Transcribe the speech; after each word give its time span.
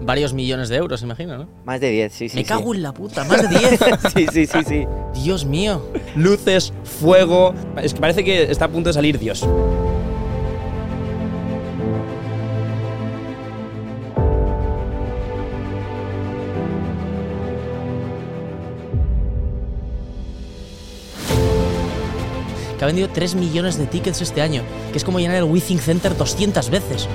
varios 0.00 0.32
millones 0.32 0.68
de 0.68 0.76
euros, 0.76 1.02
imagino, 1.02 1.36
¿no? 1.38 1.48
Más 1.64 1.80
de 1.80 1.90
10, 1.90 2.12
sí, 2.12 2.28
sí. 2.28 2.36
Me 2.36 2.42
sí. 2.42 2.48
cago 2.48 2.74
en 2.74 2.82
la 2.82 2.92
puta, 2.92 3.24
más 3.24 3.42
de 3.42 3.58
10. 3.58 3.80
Sí, 4.14 4.26
sí, 4.32 4.46
sí, 4.46 4.58
sí. 4.66 4.86
Dios 5.22 5.44
mío. 5.44 5.82
Luces, 6.16 6.72
fuego. 6.84 7.54
Es 7.82 7.94
que 7.94 8.00
parece 8.00 8.24
que 8.24 8.50
está 8.50 8.66
a 8.66 8.68
punto 8.68 8.88
de 8.88 8.94
salir 8.94 9.18
Dios. 9.18 9.46
Que 22.78 22.84
ha 22.84 22.86
vendido 22.86 23.10
3 23.12 23.34
millones 23.34 23.76
de 23.76 23.86
tickets 23.86 24.22
este 24.22 24.40
año, 24.40 24.62
que 24.90 24.96
es 24.96 25.04
como 25.04 25.18
llenar 25.18 25.36
el 25.36 25.44
Withing 25.44 25.78
Center 25.78 26.16
200 26.16 26.70
veces. 26.70 27.08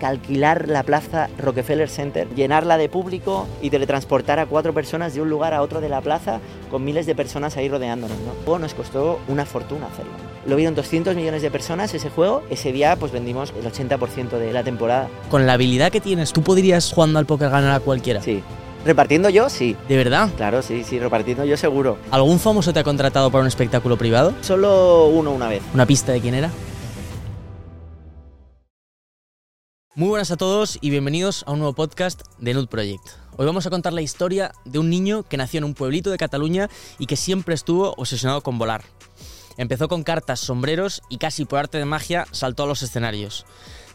Que 0.00 0.06
alquilar 0.06 0.68
la 0.68 0.82
plaza 0.82 1.28
Rockefeller 1.38 1.88
Center, 1.88 2.26
llenarla 2.34 2.76
de 2.76 2.88
público 2.88 3.46
y 3.62 3.70
teletransportar 3.70 4.40
a 4.40 4.46
cuatro 4.46 4.74
personas 4.74 5.14
de 5.14 5.20
un 5.20 5.30
lugar 5.30 5.54
a 5.54 5.62
otro 5.62 5.80
de 5.80 5.88
la 5.88 6.00
plaza 6.00 6.40
con 6.70 6.84
miles 6.84 7.06
de 7.06 7.14
personas 7.14 7.56
ahí 7.56 7.68
rodeándonos. 7.68 8.18
¿no? 8.18 8.32
Luego 8.44 8.58
nos 8.58 8.74
costó 8.74 9.20
una 9.28 9.46
fortuna 9.46 9.86
hacerlo. 9.86 10.12
Lo 10.46 10.56
vieron 10.56 10.74
200 10.74 11.14
millones 11.14 11.42
de 11.42 11.50
personas 11.50 11.94
ese 11.94 12.10
juego. 12.10 12.42
Ese 12.50 12.72
día 12.72 12.96
pues 12.96 13.12
vendimos 13.12 13.52
el 13.56 13.70
80% 13.70 14.30
de 14.30 14.52
la 14.52 14.64
temporada. 14.64 15.08
Con 15.30 15.46
la 15.46 15.52
habilidad 15.52 15.92
que 15.92 16.00
tienes, 16.00 16.32
¿tú 16.32 16.42
podrías 16.42 16.92
jugando 16.92 17.18
al 17.18 17.26
póker 17.26 17.50
ganar 17.50 17.72
a 17.72 17.80
cualquiera? 17.80 18.22
Sí. 18.22 18.42
Repartiendo 18.84 19.28
yo, 19.28 19.50
sí. 19.50 19.76
¿De 19.88 19.96
verdad? 19.98 20.30
Claro, 20.38 20.62
sí, 20.62 20.84
sí, 20.84 20.98
repartiendo 20.98 21.44
yo 21.44 21.58
seguro. 21.58 21.98
¿Algún 22.10 22.38
famoso 22.38 22.72
te 22.72 22.80
ha 22.80 22.84
contratado 22.84 23.30
para 23.30 23.42
un 23.42 23.48
espectáculo 23.48 23.98
privado? 23.98 24.32
Solo 24.40 25.08
uno 25.08 25.32
una 25.32 25.48
vez. 25.48 25.62
¿Una 25.74 25.84
pista 25.84 26.12
de 26.12 26.20
quién 26.22 26.34
era? 26.34 26.50
Muy 29.96 30.08
buenas 30.08 30.30
a 30.30 30.36
todos 30.36 30.78
y 30.80 30.90
bienvenidos 30.90 31.42
a 31.48 31.50
un 31.50 31.58
nuevo 31.58 31.74
podcast 31.74 32.22
de 32.38 32.54
Nude 32.54 32.68
Project. 32.68 33.08
Hoy 33.36 33.44
vamos 33.44 33.66
a 33.66 33.70
contar 33.70 33.92
la 33.92 34.02
historia 34.02 34.52
de 34.64 34.78
un 34.78 34.88
niño 34.88 35.24
que 35.24 35.36
nació 35.36 35.58
en 35.58 35.64
un 35.64 35.74
pueblito 35.74 36.12
de 36.12 36.16
Cataluña 36.16 36.70
y 37.00 37.06
que 37.06 37.16
siempre 37.16 37.56
estuvo 37.56 37.94
obsesionado 37.96 38.40
con 38.40 38.56
volar. 38.56 38.84
Empezó 39.56 39.88
con 39.88 40.04
cartas, 40.04 40.38
sombreros 40.38 41.02
y 41.08 41.18
casi 41.18 41.44
por 41.44 41.58
arte 41.58 41.78
de 41.78 41.86
magia 41.86 42.28
saltó 42.30 42.62
a 42.62 42.66
los 42.66 42.82
escenarios. 42.82 43.46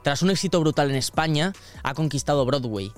Tras 0.03 0.21
un 0.21 0.31
éxito 0.31 0.59
brutal 0.59 0.89
en 0.89 0.97
España, 0.97 1.53
ha 1.81 1.93
conquistado 1.93 2.45
Broadway. 2.45 2.91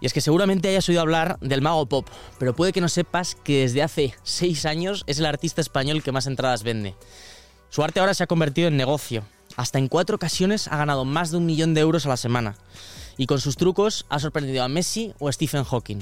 Y 0.00 0.06
es 0.06 0.12
que 0.12 0.20
seguramente 0.20 0.68
hayas 0.68 0.88
oído 0.88 1.00
hablar 1.00 1.36
del 1.40 1.62
mago 1.62 1.86
pop, 1.86 2.06
pero 2.38 2.54
puede 2.54 2.72
que 2.72 2.80
no 2.80 2.88
sepas 2.88 3.34
que 3.34 3.62
desde 3.62 3.82
hace 3.82 4.14
6 4.22 4.66
años 4.66 5.02
es 5.08 5.18
el 5.18 5.26
artista 5.26 5.60
español 5.60 6.00
que 6.00 6.12
más 6.12 6.28
entradas 6.28 6.62
vende. 6.62 6.94
Su 7.70 7.82
arte 7.82 7.98
ahora 7.98 8.14
se 8.14 8.22
ha 8.22 8.28
convertido 8.28 8.68
en 8.68 8.76
negocio. 8.76 9.24
Hasta 9.60 9.78
en 9.78 9.88
cuatro 9.88 10.16
ocasiones 10.16 10.68
ha 10.68 10.78
ganado 10.78 11.04
más 11.04 11.30
de 11.30 11.36
un 11.36 11.44
millón 11.44 11.74
de 11.74 11.82
euros 11.82 12.06
a 12.06 12.08
la 12.08 12.16
semana. 12.16 12.56
Y 13.18 13.26
con 13.26 13.40
sus 13.40 13.58
trucos 13.58 14.06
ha 14.08 14.18
sorprendido 14.18 14.64
a 14.64 14.68
Messi 14.68 15.12
o 15.18 15.28
a 15.28 15.32
Stephen 15.32 15.64
Hawking. 15.64 15.98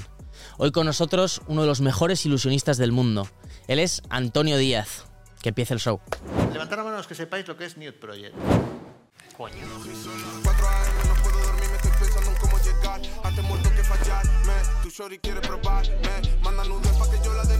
Hoy 0.57 0.71
con 0.71 0.85
nosotros 0.85 1.41
uno 1.45 1.63
de 1.63 1.67
los 1.67 1.81
mejores 1.81 2.25
ilusionistas 2.25 2.77
del 2.77 2.93
mundo. 2.93 3.27
Él 3.67 3.79
es 3.79 4.01
Antonio 4.09 4.57
Díaz. 4.57 5.07
Que 5.41 5.49
empiece 5.49 5.73
el 5.73 5.81
show. 5.81 5.99
Levantar 6.53 6.77
la 6.77 6.85
mano 6.85 6.95
los 6.95 7.07
que 7.07 7.15
sepáis 7.15 7.49
lo 7.49 7.57
que 7.57 7.65
es 7.65 7.75
Nude 7.75 7.91
Project. 7.91 8.33
4 9.35 9.59
AM 9.59 9.67
no 9.67 11.15
puedo 11.21 11.39
dormir, 11.39 11.69
me 11.69 11.75
estoy 11.75 11.91
pensando 11.99 12.31
en 12.31 12.37
cómo 12.37 12.57
llegar. 12.59 13.01
Antes 13.25 13.43
muerto 13.43 13.69
que 13.75 13.83
fallarme. 13.83 14.53
Tu 14.83 14.89
shorty 14.89 15.19
quiere 15.19 15.41
probarme. 15.41 15.97
Manda 16.41 16.63
nudes 16.63 16.91
pa' 16.93 17.09
que 17.11 17.17
yo 17.25 17.33
la 17.33 17.43
desnude. 17.43 17.58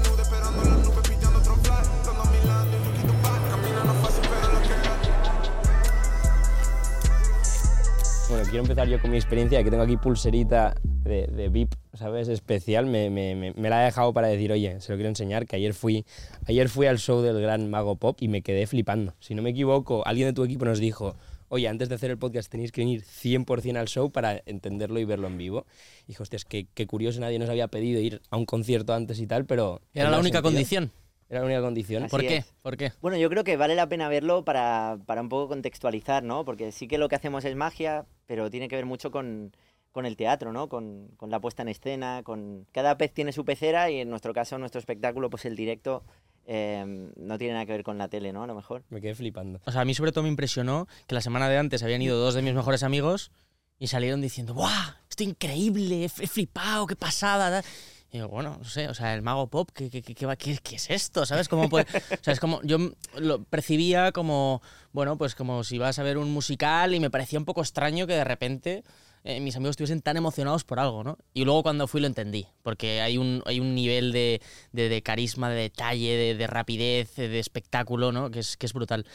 Bueno, 8.30 8.44
quiero 8.44 8.60
empezar 8.62 8.88
yo 8.88 9.02
con 9.02 9.10
mi 9.10 9.18
experiencia, 9.18 9.64
que 9.64 9.72
tengo 9.72 9.82
aquí 9.82 9.98
pulserita 9.98 10.76
de, 10.84 11.26
de 11.28 11.50
VIP, 11.50 11.74
¿sabes? 11.96 12.28
Especial. 12.28 12.86
Me, 12.86 13.10
me- 13.10 13.34
me- 13.36 13.54
me 13.54 13.70
la 13.72 13.82
he 13.82 13.86
dejado 13.86 14.14
para 14.14 14.28
decir, 14.28 14.52
oye, 14.52 14.80
se 14.82 14.92
lo 14.92 14.98
quiero 14.98 15.10
enseñar, 15.10 15.48
que 15.48 15.56
ayer 15.56 15.74
fui, 15.74 16.06
ayer 16.48 16.70
fui 16.70 16.86
al 16.86 17.00
show 17.00 17.22
del 17.22 17.42
gran 17.42 17.72
mago 17.72 17.96
pop 17.96 18.18
y 18.22 18.28
me 18.28 18.44
quedé 18.44 18.68
flipando. 18.68 19.16
Si 19.20 19.34
no 19.34 19.42
me 19.42 19.50
equivoco, 19.50 20.06
alguien 20.06 20.28
de 20.28 20.34
tu 20.34 20.44
equipo 20.44 20.64
nos 20.66 20.78
dijo, 20.78 21.16
oye, 21.48 21.68
antes 21.68 21.90
de 21.90 21.96
hacer 21.96 22.12
el 22.12 22.20
podcast 22.20 22.52
tenéis 22.52 22.72
que 22.72 22.82
venir 22.82 23.02
100% 23.04 23.78
al 23.78 23.88
show 23.88 24.12
para 24.12 24.44
entenderlo 24.46 25.00
y 25.00 25.06
verlo 25.06 25.26
en 25.28 25.38
vivo. 25.40 25.66
Y 26.04 26.10
dije, 26.10 26.22
hostias, 26.22 26.46
qué, 26.46 26.68
qué 26.76 26.86
curioso, 26.86 27.20
nadie 27.20 27.40
nos 27.40 27.50
había 27.50 27.68
pedido 27.68 28.00
ir 28.00 28.22
a 28.30 28.38
un 28.38 28.46
concierto 28.46 28.94
antes 28.94 29.20
y 29.20 29.26
tal, 29.26 29.46
pero... 29.46 29.82
Era 29.96 30.12
la 30.12 30.20
única 30.20 30.38
sentido. 30.38 30.44
condición. 30.44 30.92
Era 31.30 31.40
la 31.40 31.46
única 31.48 31.62
condición. 31.62 32.04
Así 32.04 32.12
¿Por 32.12 32.22
qué? 32.22 32.38
es. 32.38 32.54
¿Por 32.62 32.78
qué? 32.78 32.92
Bueno, 33.02 33.18
yo 33.18 33.28
creo 33.30 33.44
que 33.44 33.58
vale 33.58 33.74
la 33.76 33.88
pena 33.90 34.08
verlo 34.08 34.44
para, 34.46 34.98
para 35.08 35.22
un 35.22 35.30
poco 35.30 35.48
contextualizar, 35.48 36.24
¿no? 36.24 36.46
Porque 36.46 36.72
sí 36.72 36.88
que 36.88 36.98
lo 37.00 37.08
que 37.10 37.16
hacemos 37.16 37.44
es 37.46 37.56
magia, 37.56 38.06
pero 38.30 38.52
tiene 38.52 38.68
que 38.68 38.76
ver 38.76 38.86
mucho 38.86 39.10
con, 39.10 39.56
con 39.92 40.06
el 40.06 40.16
teatro, 40.16 40.54
¿no? 40.54 40.70
Con, 40.70 41.08
con 41.18 41.32
la 41.32 41.40
puesta 41.40 41.64
en 41.64 41.70
escena, 41.70 42.22
con... 42.24 42.68
Cada 42.72 42.96
pez 42.96 43.12
tiene 43.12 43.32
su 43.32 43.44
pecera 43.44 43.90
y 43.90 44.02
en 44.02 44.10
nuestro 44.12 44.36
caso, 44.36 44.60
nuestro 44.60 44.78
espectáculo, 44.78 45.32
pues 45.32 45.46
el 45.46 45.56
directo 45.56 46.04
eh, 46.46 47.10
no 47.16 47.40
tiene 47.40 47.54
nada 47.54 47.66
que 47.66 47.72
ver 47.72 47.82
con 47.82 47.98
la 47.98 48.08
tele, 48.08 48.32
¿no? 48.32 48.44
A 48.44 48.48
lo 48.48 48.54
mejor. 48.54 48.84
Me 48.92 49.02
quedé 49.02 49.16
flipando. 49.16 49.62
O 49.66 49.72
sea, 49.72 49.82
a 49.82 49.86
mí 49.86 49.96
sobre 49.96 50.12
todo 50.12 50.22
me 50.22 50.30
impresionó 50.30 50.88
que 51.08 51.16
la 51.16 51.22
semana 51.22 51.50
de 51.50 51.58
antes 51.58 51.82
habían 51.82 52.04
ido 52.04 52.20
dos 52.20 52.36
de 52.36 52.44
mis 52.44 52.54
mejores 52.54 52.84
amigos 52.84 53.32
y 53.80 53.88
salieron 53.88 54.22
diciendo, 54.22 54.54
¡buah! 54.54 54.98
Esto 55.10 55.24
increíble, 55.24 56.04
he 56.04 56.06
he 56.06 56.28
flipado, 56.28 56.86
qué 56.86 56.96
pasada. 56.96 57.64
Tal". 58.10 58.16
Y 58.16 58.18
digo, 58.18 58.28
bueno, 58.30 58.58
no 58.58 58.66
sé, 58.66 58.88
o 58.88 58.94
sea, 58.94 59.14
el 59.14 59.22
mago 59.22 59.48
pop, 59.48 59.70
¿qué, 59.74 59.90
qué, 59.90 60.02
qué- 60.02 60.16
qué 60.16 60.76
es 60.76 60.90
esto? 60.90 61.26
¿Sabes? 61.26 61.48
Cómo 61.48 61.70
puede- 61.70 61.86
o 61.94 62.24
sea, 62.24 62.34
es 62.34 62.40
como, 62.40 62.62
yo 62.64 62.78
lo 63.18 63.44
percibía 63.44 64.12
como, 64.12 64.62
bueno, 64.92 65.18
pues 65.18 65.36
como 65.36 65.64
si 65.64 65.78
vas 65.78 66.00
a 66.00 66.04
ver 66.04 66.18
un 66.18 66.32
musical 66.32 66.94
y 66.96 67.00
me 67.00 67.10
parecía 67.10 67.40
un 67.40 67.46
poco 67.46 67.62
extraño 67.62 68.08
que 68.08 68.14
de 68.14 68.24
repente 68.24 68.84
eh, 69.26 69.42
mis 69.42 69.56
amigos 69.58 69.72
estuviesen 69.72 70.02
tan 70.02 70.16
emocionados 70.16 70.64
por 70.64 70.80
algo, 70.80 71.04
¿no? 71.04 71.18
Y 71.34 71.44
luego 71.44 71.62
cuando 71.62 71.88
fui 71.88 72.00
lo 72.00 72.08
entendí, 72.08 72.48
porque 72.64 73.02
hay 73.02 73.18
un, 73.18 73.44
hay 73.46 73.60
un 73.60 73.76
nivel 73.76 74.14
de, 74.14 74.42
de- 74.72 74.88
de 74.88 75.02
carisma, 75.02 75.50
de 75.50 75.62
detalle, 75.64 76.16
de, 76.16 76.36
de 76.36 76.48
rapidez, 76.48 77.16
de 77.18 77.38
espectáculo, 77.38 78.14
¿no? 78.14 78.32
Que 78.32 78.40
es, 78.40 78.56
que 78.56 78.66
es 78.66 78.72
brutal. 78.74 79.06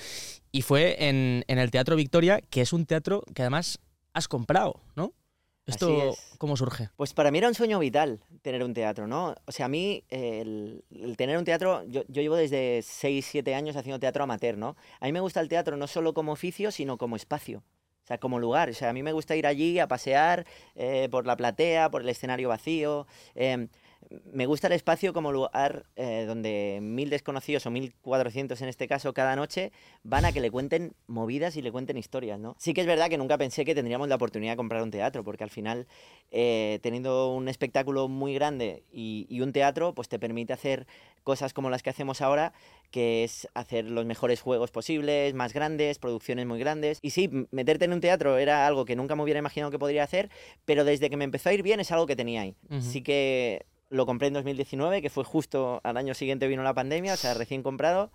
Y 0.53 0.61
fue 0.61 1.09
en, 1.09 1.43
en 1.49 1.59
el 1.59 1.71
Teatro 1.71 1.97
Victoria, 1.97 2.41
que 2.51 2.61
es 2.61 2.75
un 2.75 2.85
teatro 2.85 3.25
que 3.35 3.41
además 3.43 3.79
has 4.13 4.29
comprado, 4.29 4.83
¿no? 4.95 5.15
¿Esto 5.67 6.11
es. 6.11 6.35
cómo 6.39 6.57
surge? 6.57 6.91
Pues 6.97 7.15
para 7.15 7.31
mí 7.31 7.39
era 7.39 7.49
un 7.49 7.55
sueño 7.55 7.79
vital 7.79 8.21
tener 8.43 8.63
un 8.63 8.75
teatro, 8.75 9.07
¿no? 9.07 9.35
O 9.47 9.53
sea, 9.53 9.67
a 9.67 9.69
mí 9.69 10.05
eh, 10.11 10.41
el, 10.43 10.85
el 10.91 11.17
tener 11.17 11.39
un 11.39 11.45
teatro, 11.45 11.85
yo, 11.87 12.03
yo 12.09 12.23
llevo 12.23 12.37
desde 12.37 12.83
6, 12.83 13.27
7 13.31 13.55
años 13.55 13.77
haciendo 13.77 13.99
teatro 13.99 14.25
amateur, 14.25 14.59
¿no? 14.59 14.77
A 15.01 15.07
mí 15.07 15.13
me 15.13 15.21
gusta 15.21 15.41
el 15.41 15.49
teatro 15.49 15.77
no 15.77 15.87
solo 15.87 16.13
como 16.13 16.33
oficio, 16.33 16.71
sino 16.71 16.99
como 16.99 17.17
espacio. 17.17 17.63
O 18.05 18.07
sea, 18.07 18.19
como 18.19 18.39
lugar. 18.39 18.69
O 18.69 18.75
sea, 18.75 18.91
a 18.91 18.93
mí 18.93 19.03
me 19.03 19.13
gusta 19.13 19.35
ir 19.35 19.47
allí 19.47 19.79
a 19.79 19.89
pasear 19.89 20.45
eh, 20.75 21.09
por 21.11 21.27
la 21.27 21.37
platea, 21.37 21.91
por 21.91 22.03
el 22.03 22.09
escenario 22.11 22.51
vacío. 22.51 23.07
eh, 23.35 23.69
me 24.33 24.47
gusta 24.47 24.67
el 24.67 24.73
espacio 24.73 25.13
como 25.13 25.33
lugar 25.33 25.87
eh, 25.97 26.25
donde 26.27 26.79
mil 26.83 27.11
desconocidos 27.11 27.67
o 27.67 27.71
mil 27.71 27.95
cuatrocientos 28.01 28.63
en 28.63 28.69
este 28.69 28.89
caso 28.89 29.13
cada 29.13 29.37
noche 29.37 29.73
van 30.03 30.25
a 30.25 30.33
que 30.33 30.41
le 30.41 30.51
cuenten 30.51 30.95
movidas 31.07 31.57
y 31.57 31.63
le 31.63 31.73
cuenten 31.73 31.97
historias, 31.97 32.39
¿no? 32.39 32.57
Sí 32.59 32.75
que 32.75 32.81
es 32.81 32.87
verdad 32.87 33.09
que 33.09 33.19
nunca 33.19 33.39
pensé 33.39 33.65
que 33.65 33.75
tendríamos 33.75 34.09
la 34.09 34.17
oportunidad 34.17 34.53
de 34.53 34.57
comprar 34.57 34.83
un 34.83 34.91
teatro, 34.91 35.25
porque 35.25 35.45
al 35.45 35.51
final 35.51 35.87
eh, 36.31 36.79
teniendo 36.83 37.33
un 37.33 37.49
espectáculo 37.49 38.09
muy 38.09 38.35
grande 38.35 38.85
y, 38.93 39.27
y 39.29 39.41
un 39.41 39.53
teatro, 39.53 39.95
pues 39.95 40.09
te 40.09 40.19
permite 40.19 40.53
hacer 40.53 40.87
cosas 41.23 41.53
como 41.53 41.71
las 41.71 41.83
que 41.83 41.91
hacemos 41.91 42.21
ahora, 42.21 42.53
que 42.91 43.25
es 43.25 43.49
hacer 43.55 43.91
los 43.91 44.05
mejores 44.05 44.41
juegos 44.41 44.71
posibles, 44.71 45.35
más 45.35 45.53
grandes, 45.53 45.99
producciones 45.99 46.47
muy 46.47 46.59
grandes. 46.59 46.99
Y 47.03 47.11
sí, 47.11 47.29
meterte 47.51 47.87
en 47.87 47.93
un 47.93 48.01
teatro 48.01 48.39
era 48.39 48.67
algo 48.67 48.85
que 48.85 48.95
nunca 48.95 49.17
me 49.17 49.23
hubiera 49.23 49.39
imaginado 49.41 49.71
que 49.71 49.79
podría 49.79 50.05
hacer, 50.05 50.31
pero 50.65 50.85
desde 50.85 51.11
que 51.11 51.17
me 51.17 51.25
empezó 51.25 51.49
a 51.49 51.55
ir 51.55 51.63
bien 51.63 51.81
es 51.81 51.91
algo 51.91 52.07
que 52.07 52.15
tenía 52.15 52.43
ahí. 52.43 52.57
Ujú. 52.69 52.83
Sí 52.83 53.03
que 53.03 53.65
lo 53.91 54.07
compré 54.07 54.29
en 54.29 54.35
2019, 54.35 55.03
que 55.03 55.11
fue 55.11 55.25
justo 55.25 55.81
al 55.85 55.97
año 55.97 56.15
siguiente 56.15 56.47
vino 56.49 56.63
la 56.63 56.75
pandemia, 56.75 57.15
o 57.15 57.17
sea, 57.17 57.35
recién 57.35 57.63
comprado. 57.63 58.11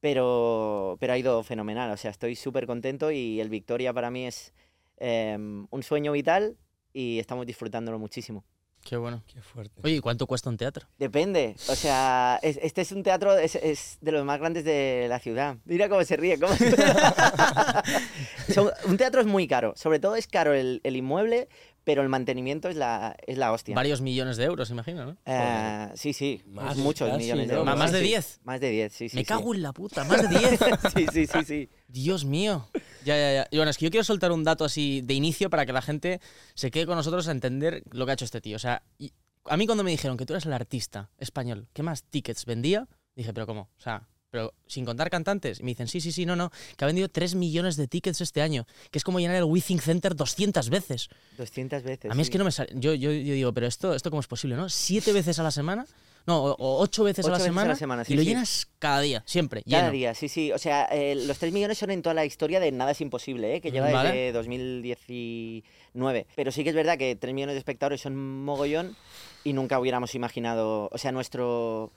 Pero, 0.00 0.96
pero 1.00 1.14
ha 1.14 1.18
ido 1.18 1.42
fenomenal, 1.42 1.90
o 1.90 1.96
sea, 1.96 2.10
estoy 2.10 2.36
súper 2.36 2.66
contento 2.66 3.10
y 3.10 3.40
el 3.40 3.48
Victoria 3.48 3.92
para 3.94 4.10
mí 4.10 4.26
es 4.26 4.52
em, 4.98 5.66
un 5.70 5.82
sueño 5.82 6.12
vital 6.12 6.56
y 6.92 7.18
estamos 7.18 7.46
disfrutándolo 7.46 7.98
muchísimo. 7.98 8.44
Qué 8.84 8.96
bueno. 8.96 9.22
Qué 9.26 9.40
fuerte. 9.42 9.80
Oye, 9.82 9.96
¿y 9.96 10.00
cuánto 10.00 10.26
cuesta 10.28 10.48
un 10.50 10.56
teatro? 10.58 10.86
Depende, 10.98 11.56
o 11.68 11.74
sea, 11.74 12.38
es- 12.42 12.58
este 12.62 12.82
es 12.82 12.92
un 12.92 13.02
teatro, 13.02 13.36
es, 13.36 13.56
es 13.56 13.98
de 14.00 14.12
los 14.12 14.24
más 14.24 14.38
grandes 14.38 14.64
de 14.64 15.06
la 15.08 15.18
ciudad. 15.18 15.56
Mira 15.64 15.88
cómo 15.88 16.04
se 16.04 16.16
ríe. 16.16 16.38
cómo- 16.38 16.54
Son- 18.54 18.70
un 18.86 18.96
teatro 18.96 19.20
es 19.22 19.26
muy 19.26 19.48
caro, 19.48 19.72
sobre 19.76 19.98
todo 19.98 20.14
es 20.14 20.26
caro 20.28 20.54
el, 20.54 20.80
el 20.84 20.94
inmueble, 20.96 21.48
pero 21.86 22.02
el 22.02 22.08
mantenimiento 22.08 22.68
es 22.68 22.74
la, 22.74 23.14
es 23.28 23.38
la 23.38 23.52
hostia. 23.52 23.76
Varios 23.76 24.00
millones 24.00 24.36
de 24.36 24.42
euros, 24.42 24.70
imagino, 24.70 25.06
¿no? 25.06 25.16
Eh, 25.24 25.88
sí, 25.94 26.12
sí, 26.12 26.42
Más, 26.48 26.76
muchos 26.76 27.08
casi, 27.08 27.22
millones 27.22 27.46
de 27.46 27.54
euros. 27.54 27.78
¿Más 27.78 27.90
sí, 27.90 27.96
de 27.96 28.02
sí. 28.02 28.08
10? 28.08 28.40
Más 28.42 28.60
de 28.60 28.70
10, 28.70 28.92
sí, 28.92 29.08
sí. 29.08 29.16
Me 29.16 29.22
sí. 29.22 29.26
cago 29.26 29.54
en 29.54 29.62
la 29.62 29.72
puta, 29.72 30.02
más 30.02 30.28
de 30.28 30.36
10. 30.36 30.60
Sí, 30.96 31.06
sí, 31.12 31.26
sí, 31.28 31.44
sí. 31.44 31.68
Dios 31.86 32.24
mío. 32.24 32.66
Ya, 33.04 33.16
ya, 33.16 33.32
ya. 33.34 33.48
Y 33.52 33.56
bueno, 33.58 33.70
es 33.70 33.78
que 33.78 33.84
yo 33.84 33.92
quiero 33.92 34.02
soltar 34.02 34.32
un 34.32 34.42
dato 34.42 34.64
así 34.64 35.00
de 35.02 35.14
inicio 35.14 35.48
para 35.48 35.64
que 35.64 35.72
la 35.72 35.80
gente 35.80 36.20
se 36.54 36.72
quede 36.72 36.86
con 36.86 36.96
nosotros 36.96 37.28
a 37.28 37.30
entender 37.30 37.84
lo 37.92 38.04
que 38.04 38.10
ha 38.10 38.14
hecho 38.14 38.24
este 38.24 38.40
tío. 38.40 38.56
O 38.56 38.58
sea, 38.58 38.82
y- 38.98 39.12
a 39.44 39.56
mí 39.56 39.66
cuando 39.66 39.84
me 39.84 39.92
dijeron 39.92 40.16
que 40.16 40.26
tú 40.26 40.32
eras 40.32 40.44
el 40.46 40.54
artista 40.54 41.08
español 41.18 41.68
que 41.72 41.84
más 41.84 42.02
tickets 42.02 42.46
vendía, 42.46 42.88
dije, 43.14 43.32
pero 43.32 43.46
¿cómo? 43.46 43.70
O 43.78 43.80
sea, 43.80 44.08
pero 44.36 44.52
sin 44.66 44.84
contar 44.84 45.08
cantantes. 45.08 45.60
Y 45.60 45.62
me 45.62 45.70
dicen, 45.70 45.88
sí, 45.88 45.98
sí, 45.98 46.12
sí, 46.12 46.26
no, 46.26 46.36
no, 46.36 46.52
que 46.76 46.84
ha 46.84 46.86
vendido 46.86 47.08
3 47.08 47.36
millones 47.36 47.76
de 47.76 47.88
tickets 47.88 48.20
este 48.20 48.42
año, 48.42 48.66
que 48.90 48.98
es 48.98 49.04
como 49.04 49.18
llenar 49.18 49.36
el 49.36 49.44
Withing 49.44 49.80
Center 49.80 50.14
200 50.14 50.68
veces. 50.68 51.08
200 51.38 51.82
veces. 51.82 52.10
A 52.10 52.14
mí 52.14 52.20
es 52.20 52.28
que 52.28 52.36
no 52.36 52.44
me 52.44 52.52
sale. 52.52 52.70
Yo, 52.74 52.92
yo, 52.92 53.10
yo 53.10 53.32
digo, 53.32 53.54
pero 53.54 53.66
esto, 53.66 53.94
esto 53.94 54.10
cómo 54.10 54.20
es 54.20 54.26
posible, 54.26 54.54
¿no? 54.56 54.68
¿Siete 54.68 55.14
veces 55.14 55.38
a 55.38 55.42
la 55.42 55.50
semana? 55.50 55.86
No, 56.26 56.44
o, 56.44 56.50
o 56.50 56.82
ocho 56.82 57.04
veces 57.04 57.24
a 57.24 57.30
la 57.30 57.38
veces 57.38 57.46
a 57.46 57.48
la 57.48 57.60
semana. 57.60 57.76
semana, 57.76 58.04
sí, 58.04 58.12
y 58.12 58.16
lo 58.16 58.22
sí. 58.22 58.28
llenas 58.28 58.68
cada 58.78 59.00
día, 59.00 59.22
siempre. 59.26 59.62
Cada 59.62 59.84
lleno. 59.84 59.92
día, 59.92 60.14
sí, 60.14 60.28
sí. 60.28 60.52
O 60.52 60.58
sea, 60.58 60.84
eh, 60.90 61.14
los 61.14 61.38
3 61.38 61.50
millones 61.54 61.78
son 61.78 61.90
en 61.90 62.02
toda 62.02 62.12
la 62.12 62.26
historia 62.26 62.60
de 62.60 62.72
Nada 62.72 62.90
es 62.90 63.00
Imposible, 63.00 63.54
¿eh? 63.54 63.60
que 63.62 63.70
lleva 63.70 63.90
Vale. 63.90 64.10
desde 64.10 64.32
2019. 64.32 66.26
Pero 66.36 66.52
sí 66.52 66.62
que 66.62 66.70
es 66.70 66.74
verdad 66.74 66.98
que 66.98 67.16
3 67.16 67.32
millones 67.32 67.54
de 67.54 67.58
espectadores 67.58 68.02
son 68.02 68.44
mogollón 68.44 68.96
y 69.44 69.54
nunca 69.54 69.78
hubiéramos 69.78 70.14
imaginado. 70.14 70.90
O 70.92 70.98
sea, 70.98 71.12
nuestro, 71.12 71.92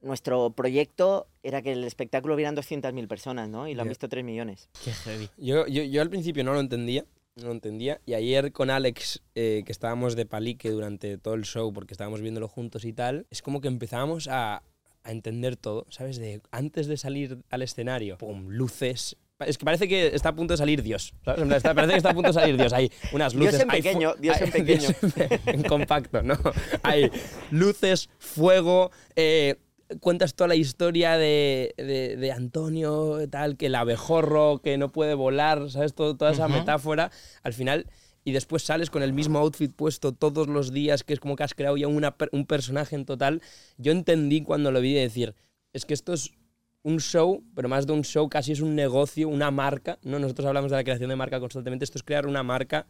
nuestro 0.00 0.50
proyecto 0.50 1.26
era 1.42 1.62
que 1.62 1.72
el 1.72 1.84
espectáculo 1.84 2.36
vieran 2.36 2.56
200.000 2.56 3.08
personas, 3.08 3.48
¿no? 3.48 3.66
Y 3.68 3.74
lo 3.74 3.82
han 3.82 3.88
visto 3.88 4.08
3 4.08 4.24
millones. 4.24 4.68
Qué 4.84 4.92
heavy. 4.92 5.28
Yo, 5.38 5.66
yo, 5.66 5.82
yo 5.82 6.02
al 6.02 6.10
principio 6.10 6.44
no 6.44 6.52
lo 6.54 6.60
entendía, 6.60 7.04
no 7.36 7.46
lo 7.46 7.52
entendía. 7.52 8.00
Y 8.06 8.14
ayer 8.14 8.52
con 8.52 8.70
Alex, 8.70 9.22
eh, 9.34 9.62
que 9.64 9.72
estábamos 9.72 10.14
de 10.16 10.26
palique 10.26 10.70
durante 10.70 11.18
todo 11.18 11.34
el 11.34 11.44
show, 11.44 11.72
porque 11.72 11.94
estábamos 11.94 12.20
viéndolo 12.20 12.48
juntos 12.48 12.84
y 12.84 12.92
tal, 12.92 13.26
es 13.30 13.42
como 13.42 13.60
que 13.60 13.68
empezábamos 13.68 14.28
a, 14.28 14.62
a 15.02 15.10
entender 15.12 15.56
todo, 15.56 15.86
¿sabes? 15.90 16.18
De 16.18 16.40
antes 16.50 16.86
de 16.86 16.96
salir 16.96 17.38
al 17.50 17.62
escenario, 17.62 18.18
¡pum! 18.18 18.48
Luces. 18.48 19.16
Es 19.40 19.58
que 19.58 19.66
parece 19.66 19.86
que 19.86 20.14
está 20.14 20.30
a 20.30 20.34
punto 20.34 20.54
de 20.54 20.58
salir 20.58 20.82
Dios. 20.82 21.12
¿sabes? 21.22 21.42
En 21.42 21.48
plan, 21.48 21.58
está- 21.58 21.74
parece 21.74 21.92
que 21.92 21.96
está 21.98 22.10
a 22.10 22.14
punto 22.14 22.28
de 22.30 22.32
salir 22.32 22.56
Dios. 22.56 22.72
Hay 22.72 22.90
unas 23.12 23.32
Dios 23.34 23.44
luces. 23.44 23.60
en 23.60 23.70
hay 23.70 23.82
fu- 23.82 23.88
pequeño, 23.88 24.14
Dios 24.14 24.40
en 24.40 24.50
pequeño. 24.50 24.88
en 25.46 25.62
compacto, 25.64 26.22
¿no? 26.22 26.38
Hay 26.82 27.10
luces, 27.50 28.08
fuego. 28.18 28.90
eh, 29.14 29.56
cuentas 30.00 30.34
toda 30.34 30.48
la 30.48 30.54
historia 30.56 31.16
de, 31.16 31.74
de- 31.76 32.16
de 32.16 32.32
Antonio, 32.32 33.18
tal, 33.30 33.56
que 33.56 33.66
el 33.66 33.74
abejorro, 33.74 34.60
que 34.62 34.78
no 34.78 34.90
puede 34.92 35.14
volar, 35.14 35.70
¿sabes? 35.70 35.94
Todo- 35.94 36.16
toda 36.16 36.32
esa 36.32 36.48
metáfora. 36.48 37.10
Al 37.42 37.52
final. 37.52 37.86
Y 38.24 38.32
después 38.32 38.64
sales 38.64 38.90
con 38.90 39.02
el 39.04 39.12
mismo 39.12 39.38
outfit 39.38 39.72
puesto 39.72 40.12
todos 40.12 40.48
los 40.48 40.72
días, 40.72 41.04
que 41.04 41.12
es 41.12 41.20
como 41.20 41.36
que 41.36 41.44
has 41.44 41.54
creado 41.54 41.76
ya 41.76 41.86
una 41.86 42.16
un 42.32 42.44
personaje 42.46 42.96
en 42.96 43.04
total. 43.04 43.40
Yo 43.78 43.92
entendí 43.92 44.42
cuando 44.42 44.72
lo 44.72 44.80
vi 44.80 44.94
de 44.94 45.00
decir, 45.02 45.34
es 45.72 45.84
que 45.84 45.94
esto 45.94 46.12
es 46.12 46.32
un 46.82 46.98
show, 46.98 47.44
pero 47.54 47.68
más 47.68 47.86
de 47.86 47.92
un 47.92 48.02
show, 48.02 48.28
casi 48.28 48.50
es 48.52 48.60
un 48.60 48.74
negocio, 48.74 49.28
una 49.28 49.50
marca. 49.52 49.98
¿no? 50.02 50.18
Nosotros 50.18 50.46
hablamos 50.46 50.70
de 50.72 50.76
la 50.76 50.82
creación 50.84 51.08
de 51.10 51.16
marca 51.16 51.38
constantemente. 51.38 51.84
Esto 51.84 51.98
es 51.98 52.02
crear 52.02 52.26
una 52.26 52.42
marca 52.42 52.86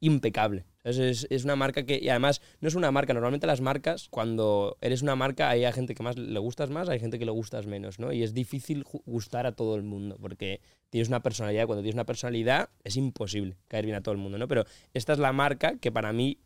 impecable. 0.00 0.64
Es, 0.82 1.44
una 1.44 1.56
marca 1.56 1.84
que, 1.84 1.98
y 2.02 2.08
además, 2.08 2.40
no 2.60 2.68
es 2.68 2.74
una 2.74 2.90
marca. 2.90 3.12
Normalmente 3.12 3.46
las 3.46 3.60
marcas, 3.60 4.08
cuando 4.08 4.78
eres 4.80 5.02
una 5.02 5.14
marca, 5.14 5.50
hay 5.50 5.64
a 5.64 5.72
gente 5.72 5.94
que 5.94 6.02
más 6.02 6.16
le 6.16 6.38
gustas 6.38 6.70
más, 6.70 6.88
hay 6.88 6.98
gente 6.98 7.18
que 7.18 7.26
le 7.26 7.30
gustas 7.30 7.66
menos, 7.66 7.98
¿no? 7.98 8.12
Y 8.12 8.22
es 8.22 8.32
difícil 8.32 8.84
gustar 9.04 9.46
a 9.46 9.52
todo 9.52 9.76
el 9.76 9.82
mundo, 9.82 10.16
porque 10.20 10.60
tienes 10.88 11.08
una 11.08 11.22
personalidad. 11.22 11.66
Cuando 11.66 11.82
tienes 11.82 11.94
una 11.94 12.06
personalidad, 12.06 12.70
es 12.82 12.96
imposible 12.96 13.58
caer 13.68 13.84
bien 13.84 13.96
a 13.96 14.02
todo 14.02 14.12
el 14.12 14.18
mundo, 14.18 14.38
¿no? 14.38 14.48
Pero 14.48 14.64
esta 14.94 15.12
es 15.12 15.18
la 15.18 15.32
marca 15.32 15.76
que 15.78 15.92
para 15.92 16.12
mí 16.12 16.38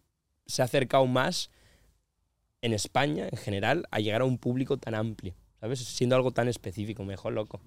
se 0.46 0.62
ha 0.62 0.64
acercado 0.64 1.06
más 1.06 1.50
en 2.60 2.72
España, 2.72 3.28
en 3.30 3.38
general, 3.38 3.86
a 3.90 4.00
llegar 4.00 4.22
a 4.22 4.24
un 4.24 4.38
público 4.38 4.78
tan 4.78 4.94
amplio, 4.94 5.34
¿sabes? 5.60 5.78
Siendo 5.80 6.16
algo 6.16 6.32
tan 6.32 6.48
específico, 6.48 7.04
mejor 7.04 7.34
loco. 7.34 7.60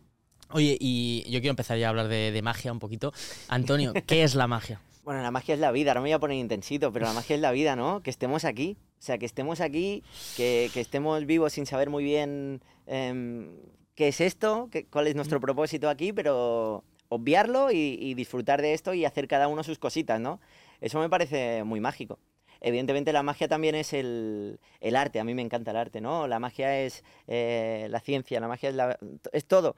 Oye, 0.51 0.77
y 0.79 1.23
yo 1.25 1.39
quiero 1.39 1.51
empezar 1.51 1.77
ya 1.77 1.87
a 1.87 1.89
hablar 1.89 2.07
de, 2.07 2.31
de 2.31 2.41
magia 2.41 2.71
un 2.71 2.79
poquito. 2.79 3.13
Antonio, 3.49 3.93
¿qué 4.05 4.23
es 4.23 4.35
la 4.35 4.47
magia? 4.47 4.79
Bueno, 5.07 5.21
la 5.21 5.31
magia 5.31 5.53
es 5.53 5.61
la 5.61 5.71
vida, 5.71 5.91
ahora 5.91 6.01
me 6.01 6.09
voy 6.09 6.11
a 6.11 6.19
poner 6.19 6.37
intensito, 6.37 6.91
pero 6.91 7.05
la 7.05 7.13
magia 7.13 7.33
es 7.37 7.41
la 7.41 7.51
vida, 7.53 7.77
¿no? 7.77 8.03
Que 8.03 8.09
estemos 8.09 8.43
aquí, 8.43 8.75
o 8.99 9.01
sea, 9.01 9.17
que 9.17 9.25
estemos 9.25 9.61
aquí, 9.61 10.03
que, 10.35 10.69
que 10.73 10.81
estemos 10.81 11.25
vivos 11.25 11.53
sin 11.53 11.65
saber 11.65 11.89
muy 11.89 12.03
bien 12.03 12.61
em, 12.87 13.47
qué 13.95 14.09
es 14.09 14.19
esto, 14.19 14.67
qué- 14.69 14.85
cuál 14.85 15.07
es 15.07 15.15
nuestro 15.15 15.39
propósito 15.39 15.87
aquí, 15.87 16.11
pero 16.11 16.83
obviarlo 17.07 17.71
y, 17.71 17.97
y 18.01 18.15
disfrutar 18.15 18.61
de 18.61 18.73
esto 18.73 18.93
y 18.93 19.05
hacer 19.05 19.29
cada 19.29 19.47
uno 19.47 19.63
sus 19.63 19.79
cositas, 19.79 20.19
¿no? 20.19 20.41
Eso 20.81 20.99
me 20.99 21.07
parece 21.09 21.63
muy 21.63 21.79
mágico. 21.79 22.19
Evidentemente 22.59 23.13
la 23.13 23.23
magia 23.23 23.47
también 23.47 23.75
es 23.75 23.93
el, 23.93 24.59
el 24.81 24.95
arte, 24.97 25.21
a 25.21 25.23
mí 25.23 25.33
me 25.33 25.41
encanta 25.41 25.71
el 25.71 25.77
arte, 25.77 26.01
¿no? 26.01 26.27
La 26.27 26.39
magia 26.39 26.81
es 26.81 27.05
eh, 27.27 27.87
la 27.89 28.01
ciencia, 28.01 28.41
la 28.41 28.49
magia 28.49 28.67
es, 28.67 28.75
la- 28.75 28.99
es 29.31 29.45
todo. 29.45 29.77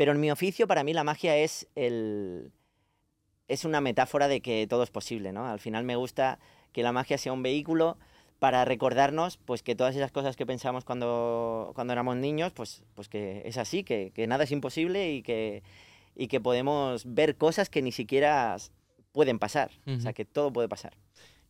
Pero 0.00 0.12
en 0.12 0.20
mi 0.20 0.30
oficio, 0.30 0.66
para 0.66 0.82
mí 0.82 0.94
la 0.94 1.04
magia 1.04 1.36
es 1.36 1.68
el, 1.74 2.52
es 3.48 3.66
una 3.66 3.82
metáfora 3.82 4.28
de 4.28 4.40
que 4.40 4.66
todo 4.66 4.82
es 4.82 4.90
posible, 4.90 5.30
¿no? 5.30 5.46
Al 5.46 5.60
final 5.60 5.84
me 5.84 5.94
gusta 5.94 6.38
que 6.72 6.82
la 6.82 6.90
magia 6.90 7.18
sea 7.18 7.34
un 7.34 7.42
vehículo 7.42 7.98
para 8.38 8.64
recordarnos 8.64 9.36
pues 9.36 9.62
que 9.62 9.76
todas 9.76 9.94
esas 9.94 10.10
cosas 10.10 10.36
que 10.36 10.46
pensamos 10.46 10.86
cuando, 10.86 11.72
cuando 11.74 11.92
éramos 11.92 12.16
niños, 12.16 12.50
pues, 12.54 12.82
pues 12.94 13.10
que 13.10 13.42
es 13.44 13.58
así, 13.58 13.84
que, 13.84 14.10
que 14.14 14.26
nada 14.26 14.44
es 14.44 14.52
imposible 14.52 15.12
y 15.12 15.20
que, 15.20 15.62
y 16.16 16.28
que 16.28 16.40
podemos 16.40 17.02
ver 17.04 17.36
cosas 17.36 17.68
que 17.68 17.82
ni 17.82 17.92
siquiera 17.92 18.56
pueden 19.12 19.38
pasar. 19.38 19.70
O 19.86 20.00
sea, 20.00 20.14
que 20.14 20.24
todo 20.24 20.50
puede 20.50 20.70
pasar. 20.70 20.96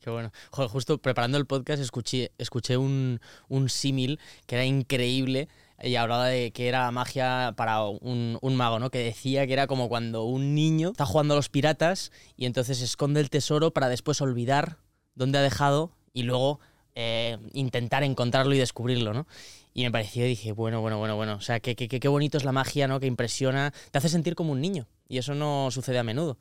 Qué 0.01 0.11
bueno. 0.11 0.33
Joder, 0.51 0.71
justo 0.71 0.99
preparando 0.99 1.39
el 1.39 1.47
podcast 1.47 1.81
escuché, 1.81 2.33
escuché 2.39 2.77
un, 2.79 3.21
un 3.49 3.69
símil 3.69 4.19
que 4.47 4.57
era 4.57 4.65
increíble 4.65 5.49
y 5.83 5.97
hablaba 5.97 6.27
de 6.29 6.51
que 6.53 6.69
era 6.69 6.91
magia 6.91 7.55
para 7.57 7.83
un, 7.85 8.39
un 8.41 8.57
mago, 8.57 8.79
¿no? 8.79 8.91
Que 8.91 8.99
decía 8.99 9.47
que 9.47 9.53
era 9.53 9.67
como 9.67 9.89
cuando 9.89 10.25
un 10.25 10.55
niño 10.55 10.91
está 10.91 11.07
jugando 11.07 11.35
a 11.35 11.37
los 11.37 11.49
piratas 11.49 12.13
y 12.37 12.47
entonces 12.47 12.81
esconde 12.83 13.21
el 13.21 13.31
tesoro 13.31 13.73
para 13.73 13.89
después 13.89 14.21
olvidar 14.21 14.79
dónde 15.15 15.39
ha 15.39 15.43
dejado 15.43 15.93
y 16.13 16.23
luego 16.25 16.61
eh, 16.95 17.39
intentar 17.53 18.03
encontrarlo 18.05 18.55
y 18.55 18.59
descubrirlo, 18.59 19.15
¿no? 19.15 19.27
Y 19.73 19.85
me 19.85 19.91
pareció, 19.93 20.25
dije, 20.25 20.51
bueno, 20.53 20.81
bueno, 20.81 20.99
bueno, 20.99 21.15
bueno. 21.17 21.35
O 21.37 21.41
sea, 21.41 21.61
qué, 21.61 21.77
qué- 21.77 21.89
qué 21.89 22.09
bonito 22.09 22.37
es 22.37 22.45
la 22.45 22.51
magia, 22.53 22.89
¿no? 22.89 22.99
Que 22.99 23.07
impresiona, 23.07 23.73
te 23.93 23.99
hace 23.99 24.09
sentir 24.09 24.35
como 24.35 24.53
un 24.53 24.61
niño. 24.61 24.87
Y 25.09 25.19
eso 25.19 25.35
no 25.35 25.71
sucede 25.71 25.99
a 25.99 26.03
menudo. 26.03 26.37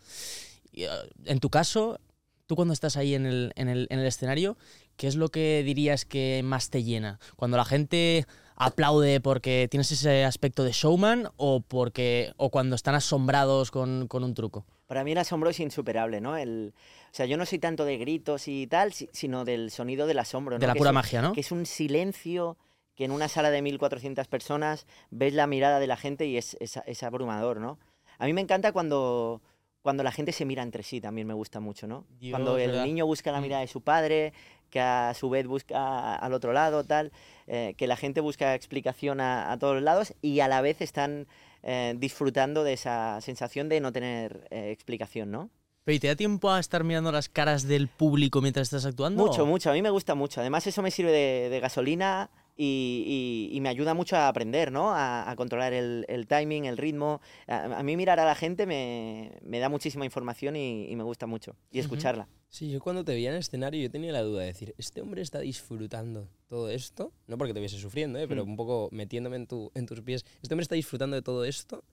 Y, 0.72 0.84
eh, 0.84 0.90
en 1.26 1.40
tu 1.40 1.50
caso, 1.52 2.00
tú 2.48 2.56
cuando 2.56 2.74
estás 2.74 2.98
ahí 2.98 3.14
en 3.14 3.28
el, 3.28 3.54
en, 3.56 3.70
el, 3.70 3.86
en 3.92 4.00
el 4.00 4.08
escenario, 4.08 4.58
¿qué 4.98 5.08
es 5.08 5.16
lo 5.16 5.30
que 5.30 5.62
dirías 5.64 6.06
que 6.06 6.42
más 6.44 6.72
te 6.72 6.84
llena? 6.84 7.20
¿Cuando 7.36 7.58
la 7.58 7.66
gente 7.66 8.26
aplaude 8.60 9.20
porque 9.22 9.68
tienes 9.72 9.92
ese 9.92 10.24
aspecto 10.26 10.64
de 10.64 10.72
showman 10.72 11.30
o, 11.38 11.62
porque, 11.62 12.34
o 12.38 12.50
cuando 12.52 12.76
están 12.76 12.94
asombrados 12.94 13.72
con, 13.72 14.08
con 14.08 14.24
un 14.24 14.34
truco? 14.36 14.66
Para 14.86 15.04
mí 15.04 15.14
el 15.14 15.18
asombro 15.18 15.50
es 15.50 15.60
insuperable, 15.60 16.20
¿no? 16.22 16.36
El, 16.38 16.74
o 17.06 17.14
sea, 17.16 17.26
yo 17.26 17.38
no 17.38 17.46
soy 17.46 17.60
tanto 17.60 17.86
de 17.86 17.98
gritos 17.98 18.48
y 18.48 18.68
tal, 18.68 18.92
si- 18.94 19.10
sino 19.14 19.46
del 19.46 19.72
sonido 19.72 20.06
del 20.08 20.20
asombro, 20.20 20.56
¿no? 20.56 20.60
De 20.60 20.68
la 20.68 20.74
Que 20.74 20.78
pura 20.80 20.90
un- 20.92 20.96
magia, 20.96 21.22
¿no? 21.22 21.34
que 21.34 21.42
es 21.42 21.52
un 21.52 21.66
silencio 21.66 22.58
que 22.96 23.06
en 23.06 23.12
una 23.12 23.30
sala 23.30 23.50
de 23.50 23.62
1400 23.62 24.28
personas 24.28 24.86
ves 25.10 25.34
la 25.34 25.48
mirada 25.48 25.80
de 25.80 25.88
la 25.88 25.96
gente 25.96 26.26
y 26.26 26.38
es, 26.38 26.58
es- 26.60 26.80
es 26.86 27.04
abrumador, 27.04 27.60
¿no? 27.62 27.80
A 28.18 28.26
mí 28.26 28.34
me 28.34 28.42
encanta 28.42 28.74
cuando, 28.74 29.42
cuando 29.82 30.04
la 30.04 30.12
gente 30.12 30.32
se 30.32 30.46
mira 30.46 30.64
entre 30.64 30.84
sí, 30.84 31.00
también 31.02 31.26
me 31.28 31.34
gusta 31.34 31.60
mucho, 31.60 31.88
¿no? 31.88 32.06
Dios, 32.20 32.32
cuando 32.34 32.58
el 32.58 32.72
¿verdad? 32.72 32.86
niño 32.86 33.06
busca 33.06 33.32
la 33.32 33.40
Mm. 33.40 33.44
mirada 33.44 33.62
de 33.62 33.68
su 33.68 33.82
padre, 33.82 34.34
que 34.70 34.80
a 34.80 35.14
su 35.16 35.30
vez 35.30 35.48
busca 35.48 36.16
al 36.16 36.34
otro 36.34 36.54
lado, 36.54 36.84
tal, 36.84 37.12
eh, 37.48 37.74
que 37.78 37.88
la 37.88 37.96
gente 37.96 38.22
busca 38.22 38.54
explicación 38.56 39.20
a, 39.22 39.52
a 39.52 39.58
todos 39.58 39.82
lados 39.82 40.14
y 40.22 40.42
a 40.42 40.48
la 40.48 40.62
vez 40.62 40.82
están 40.82 41.28
eh, 41.64 41.96
disfrutando 41.98 42.64
de 42.64 42.74
esa 42.74 43.20
sensación 43.22 43.68
de 43.70 43.80
no 43.80 43.92
tener 43.92 44.48
eh, 44.52 44.72
explicación, 44.72 45.32
¿no? 45.32 45.50
Pero 45.86 45.96
¿y 45.96 46.00
te 46.00 46.08
da 46.08 46.16
tiempo 46.16 46.52
a 46.52 46.60
estar 46.60 46.84
mirando 46.84 47.12
las 47.12 47.30
caras 47.30 47.68
del 47.68 47.88
público 47.88 48.42
mientras 48.42 48.68
estás 48.68 48.86
actuando? 48.86 49.26
Mucho, 49.26 49.46
mucho. 49.46 49.72
A 49.72 49.74
mí 49.74 49.82
me 49.82 49.90
gusta 49.90 50.14
mucho. 50.14 50.40
Además, 50.40 50.68
eso 50.68 50.82
me 50.84 50.92
sirve 50.92 51.12
de, 51.12 51.50
de 51.50 51.60
gasolina 51.60 52.30
y, 52.62 53.48
y- 53.52 53.56
y 53.58 53.62
me 53.62 53.70
ayuda 53.70 53.94
mucho 53.94 54.18
a 54.18 54.28
aprender, 54.28 54.72
¿no? 54.72 54.92
A, 54.92 55.30
a 55.32 55.36
controlar 55.38 55.72
el, 55.72 56.06
el 56.10 56.28
timing, 56.28 56.66
el 56.66 56.78
ritmo. 56.78 57.22
A, 57.48 57.80
a 57.80 57.84
mí 57.84 57.96
mirar 57.96 58.20
a 58.20 58.26
la 58.26 58.36
gente 58.36 58.66
me, 58.66 59.32
me 59.42 59.60
da 59.60 59.70
muchísima 59.70 60.04
información 60.04 60.58
y, 60.58 60.86
y 60.92 60.96
me 60.98 61.04
gusta 61.04 61.26
mucho. 61.26 61.56
Y 61.72 61.80
escucharla. 61.80 62.28
Sí, 62.50 62.70
yo 62.70 62.80
cuando 62.82 63.06
te 63.06 63.14
veía 63.14 63.30
en 63.30 63.36
el 63.36 63.42
escenario 63.42 63.82
yo 63.82 63.90
tenía 63.92 64.12
la 64.12 64.24
duda 64.24 64.42
de 64.42 64.48
decir, 64.48 64.74
¿este 64.78 65.02
hombre 65.02 65.22
está 65.22 65.40
disfrutando 65.40 66.28
todo 66.48 66.70
esto? 66.70 67.14
No 67.28 67.38
porque 67.38 67.54
te 67.54 67.60
viese 67.60 67.78
sufriendo, 67.78 68.20
¿eh? 68.20 68.28
pero 68.28 68.46
Mm. 68.46 68.50
un 68.50 68.56
poco 68.58 68.90
metiéndome 68.92 69.36
en, 69.38 69.48
tu, 69.48 69.72
en 69.76 69.86
tus 69.86 70.02
pies. 70.02 70.26
¿Este 70.42 70.54
hombre 70.54 70.64
está 70.64 70.76
disfrutando 70.76 71.16
de 71.16 71.22
todo 71.22 71.46
esto? 71.46 71.84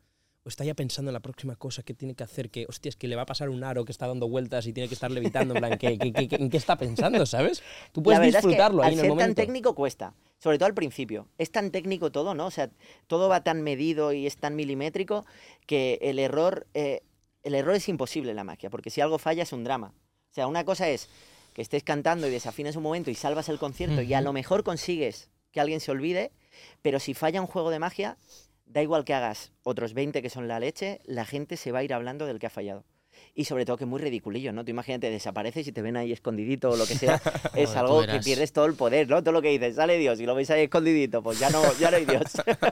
¿O 0.47 0.49
está 0.49 0.65
ya 0.65 0.75
pensando 0.75 1.11
en 1.11 1.15
la 1.15 1.19
próxima 1.21 1.57
cosa 1.57 1.83
que 1.83 1.93
tiene 1.93 2.15
que 2.15 2.23
hacer? 2.23 2.51
Que, 2.51 2.67
hostia, 2.69 2.89
es 2.89 2.95
que 2.95 3.09
le 3.09 3.17
va 3.17 3.23
a 3.23 3.27
pasar 3.27 3.49
un 3.49 3.65
aro 3.65 3.85
que 3.85 3.91
está 3.91 4.07
dando 4.07 4.29
vueltas 4.29 4.65
y 4.69 4.73
tiene 4.73 4.87
que 4.87 4.95
estar 4.95 5.11
levitando. 5.11 5.55
En 5.55 5.61
plan, 5.61 5.77
¿qué, 5.77 5.99
qué- 5.99 6.13
qué- 6.13 6.37
¿en 6.37 6.49
qué 6.51 6.57
está 6.57 6.77
pensando, 6.79 7.27
sabes? 7.27 7.65
Tú 7.91 8.01
puedes 8.01 8.21
la 8.21 8.27
disfrutarlo 8.27 8.81
es 8.85 8.87
que 8.87 8.87
ahí 8.87 8.93
al 8.93 8.93
en 8.93 8.99
el 9.01 9.11
ser 9.11 9.19
tan 9.19 9.35
técnico 9.35 9.75
cuesta, 9.75 10.15
sobre 10.39 10.59
todo 10.59 10.69
al 10.69 10.75
principio. 10.75 11.27
Es 11.37 11.51
tan 11.51 11.73
técnico 11.73 12.13
todo, 12.13 12.35
¿no? 12.35 12.47
O 12.47 12.51
sea, 12.53 12.71
todo 13.09 13.29
va 13.29 13.43
tan 13.43 13.63
medido 13.63 14.13
y 14.13 14.29
es 14.29 14.37
tan 14.37 14.55
milimétrico 14.55 15.27
que 15.67 15.99
el 16.01 16.21
error, 16.21 16.69
eh, 16.75 17.03
el 17.43 17.57
error 17.57 17.75
es 17.75 17.89
imposible 17.89 18.31
en 18.31 18.37
la 18.37 18.45
magia, 18.45 18.71
porque 18.71 18.91
si 18.91 19.01
algo 19.01 19.19
falla 19.19 19.43
es 19.43 19.53
un 19.53 19.65
drama. 19.65 19.95
O 20.31 20.35
sea, 20.37 20.47
una 20.47 20.65
cosa 20.65 20.89
es 20.89 21.09
que 21.55 21.63
estés 21.63 21.83
cantando 21.83 22.29
y 22.29 22.31
desafines 22.31 22.77
un 22.77 22.85
momento 22.85 23.11
y 23.11 23.17
salvas 23.17 23.49
el 23.49 23.59
concierto 23.59 24.01
y 24.01 24.15
a 24.15 24.21
lo 24.21 24.33
mejor 24.33 24.63
consigues 24.63 25.29
que 25.51 25.59
alguien 25.61 25.81
se 25.81 25.91
olvide, 25.91 26.31
pero 26.83 27.01
si 27.01 27.15
falla 27.15 27.41
un 27.41 27.47
juego 27.49 27.71
de 27.71 27.81
magia, 27.81 28.17
da 28.67 28.83
igual 28.83 29.05
que 29.05 29.15
hagas 29.15 29.53
otros 29.63 29.95
20 29.95 30.21
que 30.23 30.31
son 30.31 30.49
la 30.49 30.61
leche, 30.61 31.01
la 31.05 31.25
gente 31.25 31.57
se 31.57 31.73
va 31.73 31.79
a 31.81 31.85
ir 31.85 31.95
hablando 31.95 32.27
del 32.27 32.39
que 32.39 32.47
ha 32.47 32.51
fallado. 32.51 32.85
y 33.35 33.45
sobre 33.47 33.65
todo 33.65 33.77
que 33.79 33.85
es 33.85 33.89
muy 33.89 34.01
ridiculillo, 34.01 34.53
¿no? 34.53 34.65
Tú 34.65 34.71
imagínate, 34.71 35.09
desapareces 35.11 35.67
y 35.67 35.73
te 35.73 35.81
ven 35.83 35.97
ahí 35.97 36.13
escondidito 36.13 36.71
o 36.71 36.77
lo 36.77 36.87
que 36.87 36.95
sea, 36.97 37.15
es 37.55 37.71
Joder, 37.71 37.79
algo 37.79 38.07
que 38.07 38.21
pierdes 38.21 38.53
todo 38.53 38.67
el 38.67 38.75
poder, 38.75 39.09
¿no? 39.09 39.23
Todo 39.23 39.33
lo 39.33 39.41
que 39.43 39.49
dices, 39.49 39.77
sale 39.77 39.97
Dios 39.99 40.21
y 40.21 40.27
lo 40.27 40.35
ves 40.35 40.51
ahí 40.51 40.63
escondidito, 40.65 41.23
pues 41.23 41.39
ya 41.39 41.49
no, 41.51 41.63
ya 41.79 41.91
no 41.91 41.97
hay 41.97 42.05
Dios. 42.05 42.23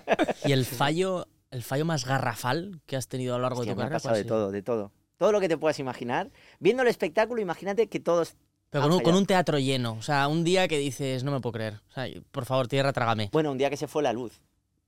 ¿Y 0.44 0.52
el 0.52 0.66
fallo, 0.66 1.26
el 1.50 1.62
fallo 1.62 1.84
más 1.86 2.04
garrafal 2.04 2.80
que 2.86 2.96
has 2.96 3.08
tenido 3.08 3.34
a 3.34 3.38
lo 3.38 3.42
largo 3.42 3.60
Hostia, 3.60 3.72
de 3.72 3.74
tu 3.74 3.78
me 3.78 3.82
ha 3.84 3.86
carrera? 3.86 3.96
pasado 3.98 4.14
ha 4.14 4.18
de 4.18 4.22
sido? 4.24 4.34
todo, 4.36 4.50
de 4.50 4.62
todo. 4.62 4.92
Todo 5.16 5.32
lo 5.32 5.40
que 5.40 5.48
te 5.48 5.56
puedas 5.56 5.78
imaginar. 5.78 6.30
Viendo 6.58 6.82
el 6.82 6.88
espectáculo, 6.88 7.40
imagínate 7.40 7.86
que 7.88 8.00
todos... 8.00 8.34
Pero 8.70 8.82
con 8.82 8.92
un, 8.92 9.00
con 9.00 9.14
un 9.14 9.24
teatro 9.26 9.58
lleno. 9.60 9.92
O 9.98 10.02
sea, 10.02 10.26
un 10.28 10.42
día 10.44 10.66
que 10.66 10.78
dices, 10.78 11.22
no 11.24 11.30
me 11.30 11.40
puedo 11.40 11.52
creer. 11.52 11.74
O 11.88 11.92
sea, 11.92 12.06
por 12.32 12.44
favor, 12.44 12.66
tierra, 12.66 12.92
trágame. 12.92 13.30
Bueno, 13.32 13.52
un 13.52 13.58
día 13.58 13.70
que 13.70 13.76
se 13.76 13.86
fue 13.86 14.02
la 14.02 14.12
luz, 14.12 14.40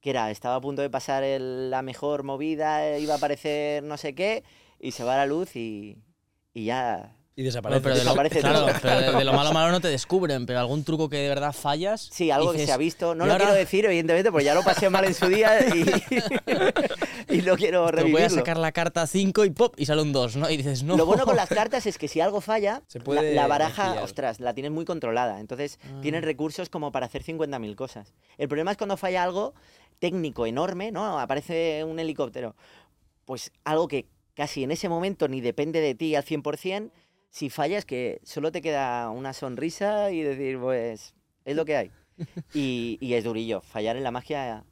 que 0.06 0.10
era, 0.10 0.30
estaba 0.30 0.56
a 0.56 0.60
punto 0.60 0.82
de 0.82 0.90
pasar 0.90 1.24
el- 1.24 1.70
la 1.70 1.82
mejor 1.82 2.22
movida, 2.22 2.98
iba 2.98 3.14
a 3.14 3.16
aparecer 3.18 3.82
no 3.82 3.96
sé 3.96 4.14
qué, 4.14 4.44
y 4.80 4.92
se 4.92 5.04
va 5.04 5.16
la 5.16 5.26
luz 5.26 5.56
y, 5.56 5.98
y 6.54 6.66
ya... 6.66 7.15
Y 7.38 7.42
desaparece. 7.42 7.82
pero 7.82 7.94
de 7.96 8.00
lo, 8.02 8.10
Desaparece 8.12 8.40
claro, 8.40 8.60
todo. 8.60 8.74
pero 8.80 8.98
de, 9.12 9.18
de 9.18 9.24
lo 9.24 9.34
malo 9.34 9.52
malo 9.52 9.70
no 9.70 9.78
te 9.78 9.88
descubren, 9.88 10.46
pero 10.46 10.58
algún 10.58 10.84
truco 10.84 11.10
que 11.10 11.18
de 11.18 11.28
verdad 11.28 11.52
fallas. 11.52 12.08
Sí, 12.10 12.30
algo 12.30 12.46
que 12.52 12.52
dices, 12.54 12.68
se 12.68 12.72
ha 12.72 12.78
visto. 12.78 13.14
No 13.14 13.24
"¿Y 13.24 13.26
lo 13.26 13.32
ahora?". 13.34 13.44
quiero 13.44 13.58
decir, 13.58 13.84
evidentemente, 13.84 14.30
porque 14.32 14.46
ya 14.46 14.54
lo 14.54 14.62
pasé 14.62 14.88
mal 14.88 15.04
en 15.04 15.12
su 15.12 15.26
día 15.28 15.60
y, 15.68 15.84
y 17.38 17.42
no 17.42 17.56
quiero 17.56 17.84
Te 17.88 17.92
voy 17.92 18.00
a 18.00 18.04
revivirlo. 18.04 18.28
sacar 18.38 18.56
la 18.56 18.72
carta 18.72 19.06
5 19.06 19.44
y 19.44 19.50
pop, 19.50 19.74
y 19.76 19.84
sale 19.84 20.00
un 20.00 20.14
2, 20.14 20.36
¿no? 20.36 20.48
Y 20.48 20.56
dices, 20.56 20.82
no. 20.82 20.96
Lo 20.96 21.04
bueno 21.04 21.26
con 21.26 21.36
las 21.36 21.50
cartas 21.50 21.84
es 21.84 21.98
que 21.98 22.08
si 22.08 22.22
algo 22.22 22.40
falla, 22.40 22.82
Se 22.86 23.00
la- 23.00 23.04
puede 23.04 23.34
la, 23.34 23.46
baraja, 23.46 23.82
maquillar. 23.84 24.04
ostras, 24.04 24.40
la 24.40 24.54
tienes 24.54 24.72
muy 24.72 24.86
controlada. 24.86 25.38
Entonces, 25.38 25.78
Ah. 25.84 25.98
tienes 26.00 26.24
recursos 26.24 26.70
como 26.70 26.90
para 26.90 27.04
hacer 27.04 27.22
50.000 27.22 27.74
cosas. 27.76 28.14
El 28.38 28.48
problema 28.48 28.70
es 28.70 28.78
cuando 28.78 28.96
falla 28.96 29.22
algo 29.22 29.52
técnico 29.98 30.46
enorme, 30.46 30.90
¿no? 30.90 31.20
Aparece 31.20 31.84
un 31.84 31.98
helicóptero. 31.98 32.56
Pues 33.26 33.52
algo 33.64 33.88
que 33.88 34.06
casi 34.34 34.62
en 34.64 34.70
ese 34.70 34.88
momento 34.88 35.28
ni 35.28 35.42
depende 35.42 35.82
de 35.82 35.94
ti 35.94 36.14
al 36.14 36.24
100%, 36.24 36.90
si 37.36 37.50
fallas 37.50 37.84
que 37.84 38.18
solo 38.22 38.50
te 38.50 38.62
queda 38.62 39.10
una 39.10 39.34
sonrisa 39.34 40.10
y 40.10 40.22
decir, 40.22 40.58
pues, 40.58 41.14
es 41.44 41.54
lo 41.54 41.66
que 41.66 41.76
hay. 41.76 41.90
Y, 42.54 42.96
y 43.02 43.12
es 43.12 43.24
durillo. 43.24 43.60
Fallar 43.60 43.94
en 43.98 44.04
la 44.04 44.10
magia 44.10 44.64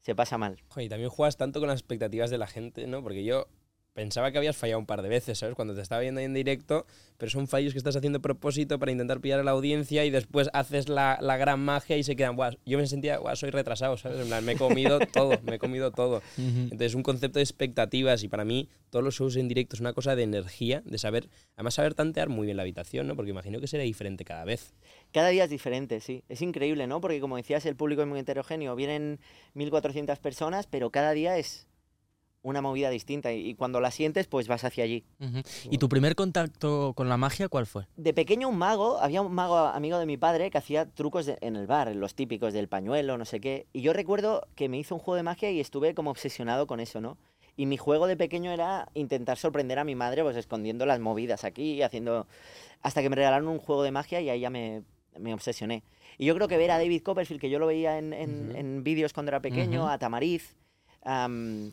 se 0.00 0.16
pasa 0.16 0.36
mal. 0.36 0.60
Joder, 0.70 0.86
y 0.86 0.88
también 0.88 1.08
juegas 1.08 1.36
tanto 1.36 1.60
con 1.60 1.68
las 1.68 1.78
expectativas 1.78 2.30
de 2.30 2.38
la 2.38 2.48
gente, 2.48 2.88
¿no? 2.88 3.00
Porque 3.00 3.22
yo 3.22 3.46
pensaba 3.94 4.32
que 4.32 4.38
habías 4.38 4.56
fallado 4.56 4.80
un 4.80 4.86
par 4.86 5.02
de 5.02 5.08
veces, 5.08 5.38
¿sabes? 5.38 5.54
Cuando 5.54 5.74
te 5.74 5.80
estaba 5.80 6.00
viendo 6.00 6.18
ahí 6.18 6.24
en 6.26 6.34
directo, 6.34 6.84
pero 7.16 7.30
son 7.30 7.46
fallos 7.46 7.72
que 7.72 7.78
estás 7.78 7.96
haciendo 7.96 8.18
a 8.18 8.22
propósito 8.22 8.78
para 8.78 8.90
intentar 8.92 9.20
pillar 9.20 9.40
a 9.40 9.44
la 9.44 9.52
audiencia 9.52 10.04
y 10.04 10.10
después 10.10 10.50
haces 10.52 10.88
la, 10.88 11.16
la 11.20 11.36
gran 11.36 11.60
magia 11.60 11.96
y 11.96 12.02
se 12.02 12.16
quedan, 12.16 12.36
"Buah", 12.36 12.54
yo 12.66 12.76
me 12.76 12.86
sentía, 12.86 13.18
"Buah, 13.18 13.36
soy 13.36 13.50
retrasado, 13.50 13.96
¿sabes? 13.96 14.20
En 14.20 14.26
plan, 14.26 14.44
me 14.44 14.52
he 14.52 14.56
comido 14.56 15.00
todo, 15.12 15.40
me 15.42 15.56
he 15.56 15.58
comido 15.58 15.92
todo. 15.92 16.16
Ujú. 16.36 16.60
Entonces, 16.64 16.94
un 16.94 17.04
concepto 17.04 17.38
de 17.38 17.44
expectativas 17.44 18.24
y 18.24 18.28
para 18.28 18.44
mí 18.44 18.68
todos 18.90 19.04
los 19.04 19.14
shows 19.14 19.36
en 19.36 19.48
directo 19.48 19.76
es 19.76 19.80
una 19.80 19.92
cosa 19.92 20.16
de 20.16 20.24
energía, 20.24 20.82
de 20.84 20.98
saber, 20.98 21.28
además 21.54 21.74
saber 21.74 21.94
tantear 21.94 22.28
muy 22.28 22.46
bien 22.46 22.56
la 22.56 22.64
habitación, 22.64 23.06
¿no? 23.06 23.14
Porque 23.14 23.30
imagino 23.30 23.60
que 23.60 23.68
será 23.68 23.84
diferente 23.84 24.24
cada 24.24 24.44
vez. 24.44 24.74
Cada 25.12 25.28
día 25.28 25.44
es 25.44 25.50
diferente, 25.50 26.00
sí. 26.00 26.24
Es 26.28 26.42
increíble, 26.42 26.88
¿no? 26.88 27.00
Porque 27.00 27.20
como 27.20 27.36
decías, 27.36 27.64
el 27.66 27.76
público 27.76 28.02
es 28.02 28.08
muy 28.08 28.18
heterogéneo. 28.18 28.74
Vienen 28.74 29.20
1.400 29.54 30.18
personas, 30.18 30.66
pero 30.66 30.90
cada 30.90 31.12
día 31.12 31.38
es 31.38 31.68
una 32.44 32.60
movida 32.60 32.90
distinta. 32.90 33.32
Y 33.32 33.54
cuando 33.54 33.80
la 33.80 33.90
sientes, 33.90 34.28
pues 34.28 34.46
vas 34.46 34.62
hacia 34.64 34.84
allí. 34.84 35.02
¿Y 35.70 35.78
tu 35.78 35.88
primer 35.88 36.14
contacto 36.14 36.92
con 36.94 37.08
la 37.08 37.16
magia 37.16 37.48
cuál 37.48 37.66
fue? 37.66 37.86
De 37.96 38.12
pequeño 38.14 38.48
un 38.48 38.58
mago, 38.58 38.98
había 39.00 39.22
un 39.22 39.32
mago 39.34 39.56
amigo 39.56 39.98
de 39.98 40.06
mi 40.06 40.16
padre 40.16 40.50
que 40.50 40.58
hacía 40.58 40.86
trucos 40.86 41.26
de- 41.26 41.38
en 41.40 41.56
el 41.56 41.66
bar, 41.66 41.94
los 41.96 42.14
típicos 42.14 42.52
del 42.52 42.68
pañuelo, 42.68 43.18
no 43.18 43.24
sé 43.24 43.40
qué. 43.40 43.66
Y 43.72 43.80
yo 43.80 43.92
recuerdo 43.92 44.46
que 44.54 44.68
me 44.68 44.78
hizo 44.78 44.94
un 44.94 45.00
juego 45.00 45.16
de 45.16 45.22
magia 45.24 45.50
y 45.50 45.58
estuve 45.58 45.94
como 45.94 46.10
obsesionado 46.10 46.66
con 46.66 46.80
eso, 46.80 47.00
¿no? 47.00 47.16
Y 47.56 47.66
mi 47.66 47.76
juego 47.78 48.06
de 48.06 48.16
pequeño 48.16 48.52
era 48.52 48.88
intentar 48.94 49.38
sorprender 49.38 49.78
a 49.78 49.84
mi 49.84 49.94
madre, 49.94 50.22
pues 50.22 50.36
escondiendo 50.36 50.86
las 50.86 51.00
movidas 51.00 51.44
aquí, 51.44 51.82
haciendo... 51.82 52.26
Hasta 52.82 53.00
que 53.00 53.08
me 53.08 53.16
regalaron 53.16 53.48
un 53.48 53.58
juego 53.58 53.82
de 53.84 53.90
magia 53.92 54.20
y 54.20 54.28
ahí 54.28 54.40
ya 54.40 54.50
me, 54.50 54.82
me 55.18 55.32
obsesioné. 55.32 55.82
Y 56.18 56.26
yo 56.26 56.34
creo 56.34 56.48
que 56.48 56.58
ver 56.58 56.70
a 56.72 56.78
David 56.78 57.02
Copperfield, 57.02 57.40
que 57.40 57.48
yo 57.48 57.58
lo 57.58 57.66
veía 57.66 57.96
en, 57.98 58.12
en- 58.12 58.82
vídeos 58.84 59.12
cuando 59.14 59.30
era 59.30 59.40
pequeño, 59.40 59.84
Ujú. 59.84 59.88
a 59.90 59.98
Tamariz, 59.98 60.54
am, 61.04 61.72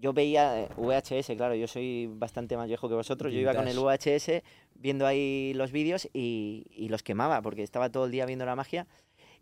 yo 0.00 0.12
veía 0.12 0.62
eh, 0.62 0.68
VHS, 0.76 1.36
claro, 1.36 1.54
yo 1.54 1.66
soy 1.66 2.06
bastante 2.06 2.56
más 2.56 2.68
viejo 2.68 2.88
que 2.88 2.94
vosotros, 2.94 3.32
yo 3.32 3.40
iba 3.40 3.54
con 3.54 3.68
el 3.68 3.78
VHS 3.78 4.42
viendo 4.74 5.06
ahí 5.06 5.52
los 5.54 5.72
vídeos 5.72 6.08
y, 6.12 6.66
y 6.70 6.88
los 6.88 7.02
quemaba, 7.02 7.42
porque 7.42 7.62
estaba 7.62 7.90
todo 7.90 8.04
el 8.06 8.10
día 8.10 8.26
viendo 8.26 8.44
la 8.44 8.56
magia. 8.56 8.86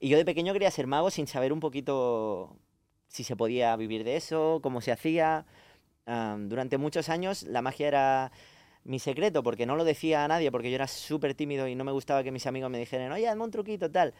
Y 0.01 0.09
yo 0.09 0.17
de 0.17 0.25
pequeño 0.25 0.53
quería 0.53 0.71
ser 0.71 0.87
mago 0.87 1.11
sin 1.11 1.27
saber 1.27 1.53
un 1.53 1.61
poquito 1.61 2.57
si 3.09 3.23
se 3.23 3.37
podía 3.37 3.77
vivir 3.77 4.05
de 4.05 4.17
eso, 4.17 4.59
cómo 4.63 4.81
se 4.81 4.93
hacía. 4.93 5.47
Durante 6.05 6.79
muchos 6.79 7.09
años 7.09 7.45
la 7.45 7.63
magia 7.63 7.89
era 7.89 8.33
mi 8.83 8.99
secreto, 8.99 9.43
porque 9.43 9.67
no 9.67 9.77
lo 9.77 9.85
decía 9.85 10.25
a 10.25 10.29
nadie, 10.29 10.51
porque 10.51 10.71
yo 10.71 10.75
era 10.75 10.89
súper 10.89 11.35
tímido 11.35 11.67
y 11.69 11.75
no 11.75 11.85
me 11.85 11.93
gustaba 11.93 12.23
que 12.23 12.31
mis 12.31 12.47
amigos 12.47 12.71
me 12.71 12.79
dijeran, 12.79 13.13
oye, 13.13 13.29
hazme 13.29 13.45
un 13.45 13.51
truquito, 13.51 13.91
tal. 13.91 14.13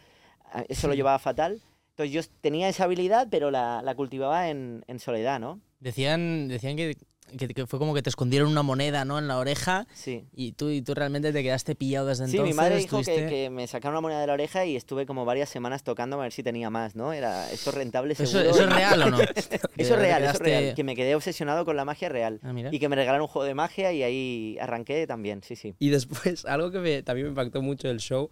Ah, 0.45 0.63
Eso 0.67 0.87
lo 0.87 0.93
llevaba 0.93 1.19
fatal. 1.19 1.61
Entonces 1.97 2.11
yo 2.13 2.21
tenía 2.41 2.67
esa 2.67 2.83
habilidad, 2.83 3.27
pero 3.31 3.51
la, 3.51 3.81
la 3.81 3.95
cultivaba 3.95 4.49
en, 4.49 4.83
en 4.87 4.99
soledad, 4.99 5.39
¿no? 5.39 5.61
Decían, 5.79 6.49
decían 6.49 6.75
que, 6.75 6.97
que- 7.37 7.47
que 7.47 7.65
fue 7.67 7.79
como 7.79 7.93
que 7.93 8.01
te 8.01 8.09
escondieron 8.09 8.49
una 8.51 8.63
moneda 8.63 9.03
¿no? 9.05 9.17
en 9.17 9.27
la 9.29 9.37
oreja 9.37 9.87
Sí. 9.93 10.25
y 10.33 10.51
tú, 10.51 10.69
y 10.69 10.81
tú 10.81 10.93
realmente 10.93 11.31
te 11.31 11.41
quedaste 11.41 11.73
pillado 11.73 12.07
desde 12.07 12.25
Sí, 12.27 12.31
entonces. 12.35 12.53
mi 12.53 12.57
madre 12.57 12.77
dijo 12.77 13.01
que, 13.01 13.25
que 13.27 13.49
me 13.49 13.65
sacaron 13.65 13.93
una 13.95 14.01
moneda 14.01 14.19
de 14.21 14.27
la 14.27 14.33
oreja 14.33 14.65
y 14.65 14.75
estuve 14.75 15.05
como 15.05 15.23
varias 15.25 15.47
semanas 15.49 15.83
tocando 15.83 16.17
a 16.19 16.23
ver 16.23 16.33
si 16.33 16.43
tenía 16.43 16.69
más, 16.69 16.95
¿no? 16.95 17.13
Era 17.13 17.49
esto 17.51 17.69
es 17.71 17.75
rentable 17.77 18.13
¿Eso, 18.13 18.25
seguro. 18.25 18.49
¿Eso 18.51 18.59
y- 18.61 18.63
es 18.67 18.73
real 18.75 19.01
o 19.01 19.09
no? 19.11 19.17
Eso 19.77 19.93
es 19.93 19.99
real, 19.99 20.23
eso 20.23 20.33
es 20.33 20.39
real. 20.39 20.75
Que 20.75 20.83
me 20.83 20.95
quedé 20.95 21.15
obsesionado 21.15 21.63
con 21.65 21.75
la 21.77 21.85
magia 21.85 22.09
real. 22.09 22.39
Ah. 22.43 22.53
Y 22.71 22.79
que 22.79 22.89
me 22.89 22.95
regalaron 22.97 23.23
un 23.23 23.27
juego 23.27 23.45
de 23.45 23.55
magia 23.55 23.91
y 23.93 24.03
ahí 24.03 24.57
arranqué 24.59 25.07
también, 25.07 25.41
sí, 25.43 25.55
sí. 25.55 25.75
Y 25.79 25.89
después, 25.89 26.45
algo 26.45 26.71
que 26.71 26.79
me- 26.79 27.03
también 27.03 27.27
me 27.27 27.29
impactó 27.31 27.61
mucho 27.61 27.87
del 27.87 27.99
show 27.99 28.29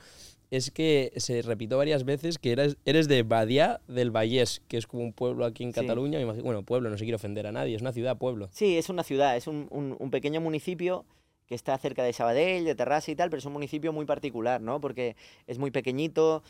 es 0.55 0.69
que 0.71 1.11
se 1.17 1.41
repitió 1.41 1.77
varias 1.77 2.03
veces 2.03 2.37
que 2.37 2.51
eres, 2.51 2.77
eres 2.85 3.07
de 3.07 3.23
Badia 3.23 3.81
del 3.87 4.11
Vallès, 4.11 4.61
que 4.67 4.77
es 4.77 4.85
como 4.87 5.03
un 5.03 5.11
pueblo 5.13 5.45
aquí 5.45 5.63
en. 5.63 5.71
Cataluña. 5.71 6.19
imagino- 6.19 6.43
bueno, 6.43 6.63
pueblo, 6.63 6.89
no 6.89 6.97
se 6.97 7.03
quiere 7.05 7.15
ofender 7.15 7.47
a 7.47 7.51
nadie, 7.51 7.75
es 7.75 7.81
una 7.81 7.91
ciudad, 7.91 8.17
pueblo. 8.17 8.49
Sí, 8.51 8.77
es 8.77 8.89
una 8.89 9.03
ciudad, 9.03 9.35
es 9.35 9.47
un, 9.47 9.67
un- 9.71 9.95
un 9.99 10.11
pequeño 10.11 10.41
municipio 10.41 11.05
que 11.47 11.55
está 11.55 11.77
cerca 11.77 12.03
de 12.03 12.13
Sabadell, 12.13 12.65
de 12.65 12.75
Terrassa 12.75 13.11
y 13.11 13.15
tal, 13.15 13.29
pero 13.29 13.39
es 13.39 13.45
un 13.45 13.53
municipio 13.53 13.91
muy 13.93 14.05
particular, 14.05 14.61
¿no? 14.61 14.79
Porque 14.79 15.15
es 15.47 15.57
muy 15.57 15.71
pequeñito, 15.71 16.43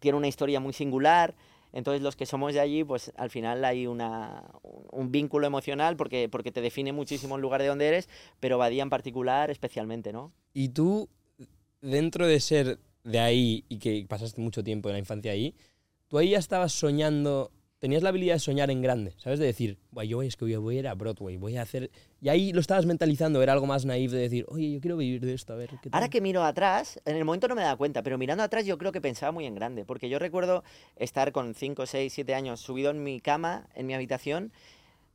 tiene 0.00 0.16
una 0.18 0.28
historia 0.28 0.60
muy 0.60 0.72
singular. 0.72 1.34
Entonces 1.72 2.02
los 2.02 2.16
que 2.16 2.26
somos 2.26 2.52
de 2.52 2.60
allí, 2.60 2.82
pues 2.82 3.12
al 3.16 3.30
final 3.30 3.64
hay 3.64 3.86
una, 3.86 4.44
un- 4.62 4.86
un 4.90 5.12
vínculo 5.12 5.46
emocional 5.46 5.96
porque, 5.96 6.28
porque 6.28 6.50
te 6.50 6.60
define 6.60 6.92
muchísimo 6.92 7.36
el 7.36 7.42
lugar 7.42 7.62
de 7.62 7.68
donde 7.68 7.86
eres, 7.86 8.08
pero 8.40 8.58
Badía 8.58 8.82
en 8.82 8.90
particular 8.90 9.50
especialmente, 9.50 10.12
¿no? 10.12 10.32
Y 10.52 10.70
tú, 10.70 11.08
dentro 11.80 12.26
de 12.26 12.40
ser 12.40 12.78
de 13.04 13.18
ahí 13.20 13.64
y 13.68 13.78
que 13.78 14.04
pasaste 14.08 14.40
mucho 14.40 14.62
tiempo 14.62 14.88
en 14.88 14.94
la 14.94 14.98
infancia 14.98 15.32
ahí, 15.32 15.54
tú 16.08 16.18
ahí 16.18 16.30
ya 16.30 16.38
estabas 16.38 16.72
soñando, 16.72 17.50
tenías 17.78 18.02
la 18.02 18.10
habilidad 18.10 18.34
de 18.34 18.40
soñar 18.40 18.70
en 18.70 18.82
grande, 18.82 19.14
¿sabes? 19.16 19.38
De 19.38 19.46
decir, 19.46 19.78
"Buah, 19.90 20.04
yo 20.04 20.22
es 20.22 20.36
que 20.36 20.44
voy 20.44 20.54
a- 20.54 20.58
voy 20.58 20.76
a 20.76 20.78
ir 20.80 20.88
a 20.88 20.94
Broadway, 20.94 21.36
voy 21.38 21.56
a 21.56 21.62
hacer... 21.62 21.90
Y 22.20 22.28
ahí 22.28 22.52
lo 22.52 22.60
estabas 22.60 22.84
mentalizando, 22.84 23.42
era 23.42 23.54
algo 23.54 23.66
más 23.66 23.86
naif 23.86 24.12
de 24.12 24.18
decir, 24.18 24.44
oye, 24.48 24.70
yo 24.72 24.80
quiero 24.80 24.98
vivir 24.98 25.24
de 25.24 25.32
esto, 25.32 25.54
a 25.54 25.56
ver 25.56 25.70
qué 25.80 25.88
tal". 25.88 25.94
Ahora 25.94 26.10
que 26.10 26.20
miro 26.20 26.44
atrás, 26.44 27.00
en 27.06 27.16
el 27.16 27.24
momento 27.24 27.48
no 27.48 27.54
me 27.54 27.62
daba 27.62 27.76
cuenta, 27.78 28.02
pero 28.02 28.18
mirando 28.18 28.44
atrás 28.44 28.66
yo 28.66 28.76
creo 28.76 28.92
que 28.92 29.00
pensaba 29.00 29.32
muy 29.32 29.46
en 29.46 29.54
grande, 29.54 29.86
porque 29.86 30.10
yo 30.10 30.18
recuerdo 30.18 30.62
estar 30.96 31.32
con 31.32 31.54
5, 31.54 31.86
6, 31.86 32.12
7 32.12 32.34
años 32.34 32.60
subido 32.60 32.90
en 32.90 33.02
mi 33.02 33.20
cama, 33.20 33.66
en 33.74 33.86
mi 33.86 33.94
habitación, 33.94 34.52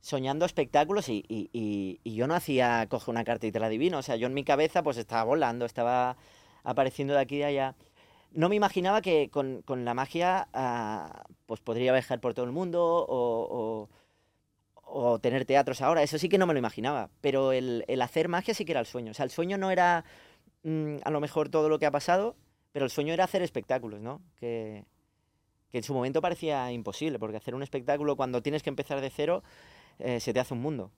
soñando 0.00 0.44
espectáculos 0.44 1.08
y, 1.08 1.24
y- 1.28 1.50
y- 1.52 2.00
y 2.04 2.14
yo 2.14 2.26
no 2.26 2.34
hacía 2.34 2.86
coge 2.88 3.10
una 3.10 3.24
carta 3.24 3.46
y 3.46 3.52
te 3.52 3.58
la 3.60 3.66
adivino, 3.66 3.98
o 3.98 4.02
sea, 4.02 4.16
yo 4.16 4.26
en 4.26 4.34
mi 4.34 4.44
cabeza 4.44 4.82
pues 4.82 4.96
estaba 4.98 5.22
volando, 5.24 5.64
estaba 5.66 6.16
apareciendo 6.66 7.14
de 7.14 7.20
aquí 7.20 7.36
y 7.36 7.38
de 7.38 7.44
allá. 7.46 7.74
No 8.32 8.48
me 8.48 8.56
imaginaba 8.56 9.00
que 9.00 9.30
con, 9.30 9.62
con 9.62 9.84
la 9.84 9.94
magia 9.94 10.48
ah, 10.52 11.24
pues 11.46 11.60
podría 11.60 11.92
viajar 11.92 12.20
por 12.20 12.34
todo 12.34 12.44
el 12.44 12.52
mundo 12.52 12.82
o, 13.08 13.88
o- 14.74 15.18
tener 15.20 15.44
teatros 15.44 15.80
ahora, 15.82 16.02
eso 16.02 16.18
sí 16.18 16.28
que 16.28 16.38
no 16.38 16.46
me 16.46 16.52
lo 16.52 16.58
imaginaba, 16.58 17.10
pero 17.20 17.52
el, 17.52 17.84
el 17.88 18.00
hacer 18.02 18.28
magia 18.28 18.54
sí 18.54 18.64
que 18.64 18.72
era 18.72 18.80
el 18.80 18.86
sueño, 18.86 19.10
o 19.10 19.14
sea, 19.14 19.24
el 19.24 19.30
sueño 19.30 19.58
no 19.58 19.70
era 19.70 20.04
mm, 20.62 20.96
a 21.04 21.10
lo 21.10 21.20
mejor 21.20 21.48
todo 21.48 21.68
lo 21.68 21.78
que 21.78 21.86
ha 21.86 21.90
pasado, 21.90 22.36
pero 22.72 22.84
el 22.84 22.90
sueño 22.90 23.12
era 23.12 23.24
hacer 23.24 23.42
espectáculos, 23.42 24.00
¿no? 24.00 24.20
Que, 24.36 24.84
que 25.70 25.78
en 25.78 25.84
su 25.84 25.92
momento 25.94 26.20
parecía 26.20 26.70
imposible, 26.72 27.18
porque 27.18 27.36
hacer 27.38 27.54
un 27.54 27.62
espectáculo 27.62 28.16
cuando 28.16 28.42
tienes 28.42 28.62
que 28.62 28.70
empezar 28.70 29.00
de 29.00 29.10
cero 29.10 29.42
eh, 29.98 30.20
se 30.20 30.32
te 30.32 30.40
hace 30.40 30.54
un 30.54 30.60
mundo. 30.60 30.90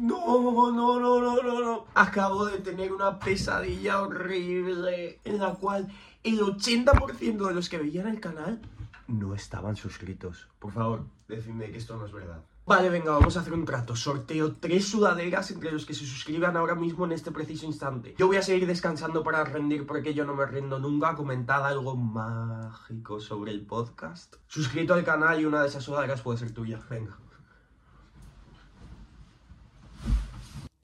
No, 0.00 0.70
no, 0.70 0.70
no, 0.70 1.20
no, 1.20 1.42
no, 1.42 1.60
no. 1.60 1.84
Acabo 1.94 2.46
de 2.46 2.58
tener 2.58 2.92
una 2.92 3.18
pesadilla 3.18 4.02
horrible 4.02 5.18
en 5.24 5.38
la 5.38 5.54
cual 5.54 5.88
el 6.22 6.40
80% 6.40 7.48
de 7.48 7.54
los 7.54 7.68
que 7.68 7.78
veían 7.78 8.08
el 8.08 8.20
canal 8.20 8.60
no 9.08 9.34
estaban 9.34 9.74
suscritos. 9.76 10.48
Por 10.58 10.72
favor, 10.72 11.04
decidme 11.26 11.70
que 11.70 11.78
esto 11.78 11.96
no 11.96 12.06
es 12.06 12.12
verdad. 12.12 12.44
Vale, 12.66 12.90
venga, 12.90 13.12
vamos 13.12 13.34
a 13.36 13.40
hacer 13.40 13.54
un 13.54 13.64
trato. 13.64 13.96
Sorteo 13.96 14.52
tres 14.56 14.86
sudaderas 14.86 15.50
entre 15.50 15.72
los 15.72 15.86
que 15.86 15.94
se 15.94 16.04
suscriban 16.04 16.54
ahora 16.54 16.74
mismo 16.74 17.06
en 17.06 17.12
este 17.12 17.32
preciso 17.32 17.64
instante. 17.64 18.14
Yo 18.18 18.26
voy 18.26 18.36
a 18.36 18.42
seguir 18.42 18.66
descansando 18.66 19.24
para 19.24 19.42
rendir 19.42 19.86
porque 19.86 20.12
yo 20.12 20.26
no 20.26 20.34
me 20.34 20.44
rindo 20.44 20.78
nunca. 20.78 21.16
Comentad 21.16 21.66
algo 21.66 21.96
mágico 21.96 23.20
sobre 23.20 23.52
el 23.52 23.64
podcast. 23.64 24.36
Suscrito 24.48 24.92
al 24.92 25.02
canal 25.02 25.40
y 25.40 25.46
una 25.46 25.62
de 25.62 25.68
esas 25.68 25.82
sudaderas 25.82 26.20
puede 26.20 26.38
ser 26.38 26.52
tuya. 26.52 26.78
Venga. 26.90 27.16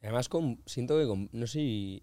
Además, 0.05 0.29
con, 0.29 0.61
siento 0.67 0.99
que, 0.99 1.07
con- 1.07 1.29
no 1.33 1.47
sé 1.47 1.59
si 1.59 2.03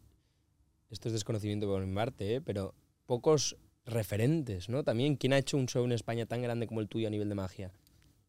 esto 0.90 1.08
es 1.08 1.14
desconocimiento 1.14 1.68
por 1.68 1.86
mi 1.86 1.96
parte, 1.96 2.36
¿eh? 2.36 2.42
pero 2.42 2.74
pocos 3.06 3.56
referentes, 3.86 4.70
¿no? 4.70 4.84
También, 4.84 5.16
¿quién 5.16 5.34
ha 5.34 5.38
hecho 5.38 5.56
un 5.58 5.68
show 5.68 5.86
en 5.86 5.92
España 5.92 6.26
tan 6.26 6.42
grande 6.42 6.68
como 6.68 6.82
el 6.82 6.88
tuyo 6.88 7.08
a 7.08 7.12
nivel 7.12 7.30
de 7.30 7.36
magia? 7.36 7.72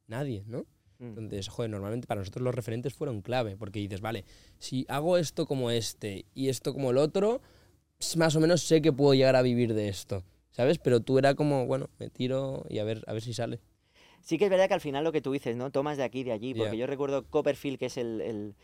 Nadie, 0.07 0.45
¿no? 0.47 0.67
Mm. 0.99 1.07
Entonces, 1.19 1.49
joder, 1.49 1.71
normalmente 1.71 2.07
para 2.07 2.21
nosotros 2.21 2.43
los 2.45 2.55
referentes 2.55 2.93
fueron 2.95 3.23
clave, 3.23 3.57
porque 3.57 3.81
dices, 3.81 4.01
vale, 4.01 4.25
si 4.59 4.85
hago 4.89 5.17
esto 5.17 5.47
como 5.47 5.71
este 5.71 6.27
y 6.35 6.49
esto 6.51 6.73
como 6.75 6.91
el 6.91 6.99
otro, 6.99 7.41
más 8.17 8.37
o 8.37 8.41
menos 8.41 8.63
sé 8.63 8.83
que 8.83 8.93
puedo 8.93 9.15
llegar 9.15 9.37
a 9.37 9.43
vivir 9.43 9.73
de 9.75 9.89
esto, 9.89 10.23
¿sabes? 10.51 10.79
Pero 10.79 11.01
tú 11.01 11.19
era 11.19 11.35
como, 11.35 11.67
bueno, 11.67 11.89
me 11.99 12.11
tiro 12.11 12.67
y 12.69 12.79
a 12.79 12.85
ver, 12.85 13.03
a 13.07 13.15
ver 13.15 13.23
si 13.23 13.33
sale. 13.33 13.61
Sí 14.21 14.39
que 14.39 14.45
es 14.45 14.51
verdad 14.51 14.69
que 14.69 14.75
al 14.75 14.81
final 14.81 15.03
lo 15.03 15.13
que 15.13 15.21
tú 15.23 15.33
dices, 15.33 15.57
¿no? 15.57 15.71
Tomas 15.71 15.97
de 15.97 16.05
aquí 16.05 16.23
de 16.25 16.33
allí, 16.33 16.55
porque 16.55 16.77
yo 16.77 16.87
recuerdo 16.87 17.25
Copperfield, 17.27 17.79
que 17.79 17.87
es 17.87 17.97
el, 17.97 18.21
el- 18.21 18.55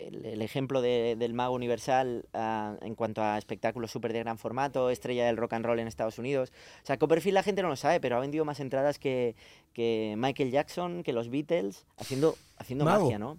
el- 0.00 0.24
el 0.26 0.42
ejemplo 0.42 0.80
de- 0.80 1.16
del 1.18 1.34
mago 1.34 1.54
universal 1.54 2.26
ah, 2.34 2.76
en 2.82 2.94
cuanto 2.94 3.22
a 3.22 3.38
espectáculos 3.38 3.90
súper 3.90 4.12
de 4.12 4.20
gran 4.20 4.38
formato, 4.38 4.90
estrella 4.90 5.26
del 5.26 5.36
rock 5.36 5.54
and 5.54 5.64
roll 5.64 5.78
en 5.78 5.88
Estados 5.88 6.18
Unidos. 6.18 6.52
O 6.82 6.86
sea, 6.86 6.98
Copperfield 6.98 7.34
la 7.34 7.42
gente 7.42 7.62
no 7.62 7.68
lo 7.68 7.76
sabe, 7.76 8.00
pero 8.00 8.16
ha 8.16 8.20
vendido 8.20 8.44
más 8.44 8.60
entradas 8.60 8.98
que, 8.98 9.34
que 9.72 10.14
Michael 10.16 10.50
Jackson, 10.50 11.02
que 11.02 11.12
los 11.12 11.28
Beatles, 11.30 11.86
haciendo, 11.96 12.36
haciendo 12.56 12.84
Mago. 12.84 13.04
magia, 13.04 13.18
¿no? 13.18 13.38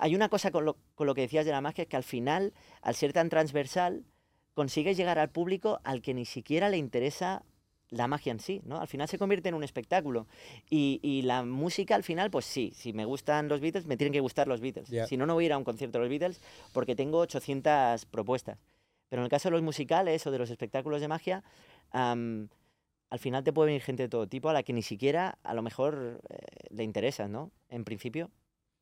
Hay 0.00 0.14
una 0.14 0.28
cosa 0.28 0.50
con 0.50 0.64
lo, 0.66 0.76
con 0.94 1.06
lo 1.06 1.14
que 1.14 1.22
decías 1.22 1.46
de 1.46 1.52
la 1.52 1.62
magia, 1.62 1.86
que 1.86 1.96
al 1.96 2.02
final, 2.02 2.52
al 2.82 2.94
ser 2.94 3.12
tan 3.14 3.30
transversal, 3.30 4.04
consigues 4.54 4.98
llegar 4.98 5.18
al 5.18 5.30
público 5.30 5.80
al 5.82 6.02
que 6.02 6.12
ni 6.12 6.26
siquiera 6.26 6.68
le 6.68 6.76
interesa 6.76 7.42
la 7.92 8.08
magia 8.08 8.32
en 8.32 8.40
sí, 8.40 8.62
¿no? 8.64 8.80
Al 8.80 8.88
final 8.88 9.06
se 9.06 9.18
convierte 9.18 9.50
en 9.50 9.54
un 9.54 9.62
espectáculo. 9.62 10.26
Y, 10.70 10.98
y 11.02 11.22
la 11.22 11.44
música, 11.44 11.94
al 11.94 12.02
final, 12.02 12.30
pues 12.30 12.46
sí, 12.46 12.72
si 12.74 12.92
me 12.92 13.04
gustan 13.04 13.48
los 13.48 13.60
Beatles, 13.60 13.86
me 13.86 13.96
tienen 13.96 14.12
que 14.12 14.20
gustar 14.20 14.48
los 14.48 14.60
Beatles. 14.60 14.88
Si 15.08 15.16
no, 15.16 15.26
no 15.26 15.34
voy 15.34 15.44
a 15.44 15.46
ir 15.46 15.52
a 15.52 15.58
un 15.58 15.64
concierto 15.64 15.98
de 15.98 16.04
los 16.04 16.10
Beatles 16.10 16.40
porque 16.72 16.96
tengo 16.96 17.18
800 17.18 18.06
propuestas. 18.06 18.58
Pero 19.08 19.20
en 19.20 19.24
el 19.24 19.30
caso 19.30 19.48
de 19.48 19.52
los 19.52 19.62
musicales 19.62 20.26
o 20.26 20.30
de 20.30 20.38
los 20.38 20.50
espectáculos 20.50 21.02
de 21.02 21.08
magia, 21.08 21.44
al 21.92 22.48
final 23.18 23.44
te 23.44 23.52
puede 23.52 23.66
venir 23.66 23.82
gente 23.82 24.04
de 24.04 24.08
todo 24.08 24.26
tipo 24.26 24.48
a 24.48 24.54
la 24.54 24.62
que 24.62 24.72
ni 24.72 24.82
siquiera 24.82 25.38
a 25.42 25.52
lo 25.52 25.60
mejor 25.60 26.22
eh, 26.30 26.36
le 26.70 26.82
interesas, 26.82 27.28
¿no? 27.28 27.50
En 27.68 27.84
principio. 27.84 28.30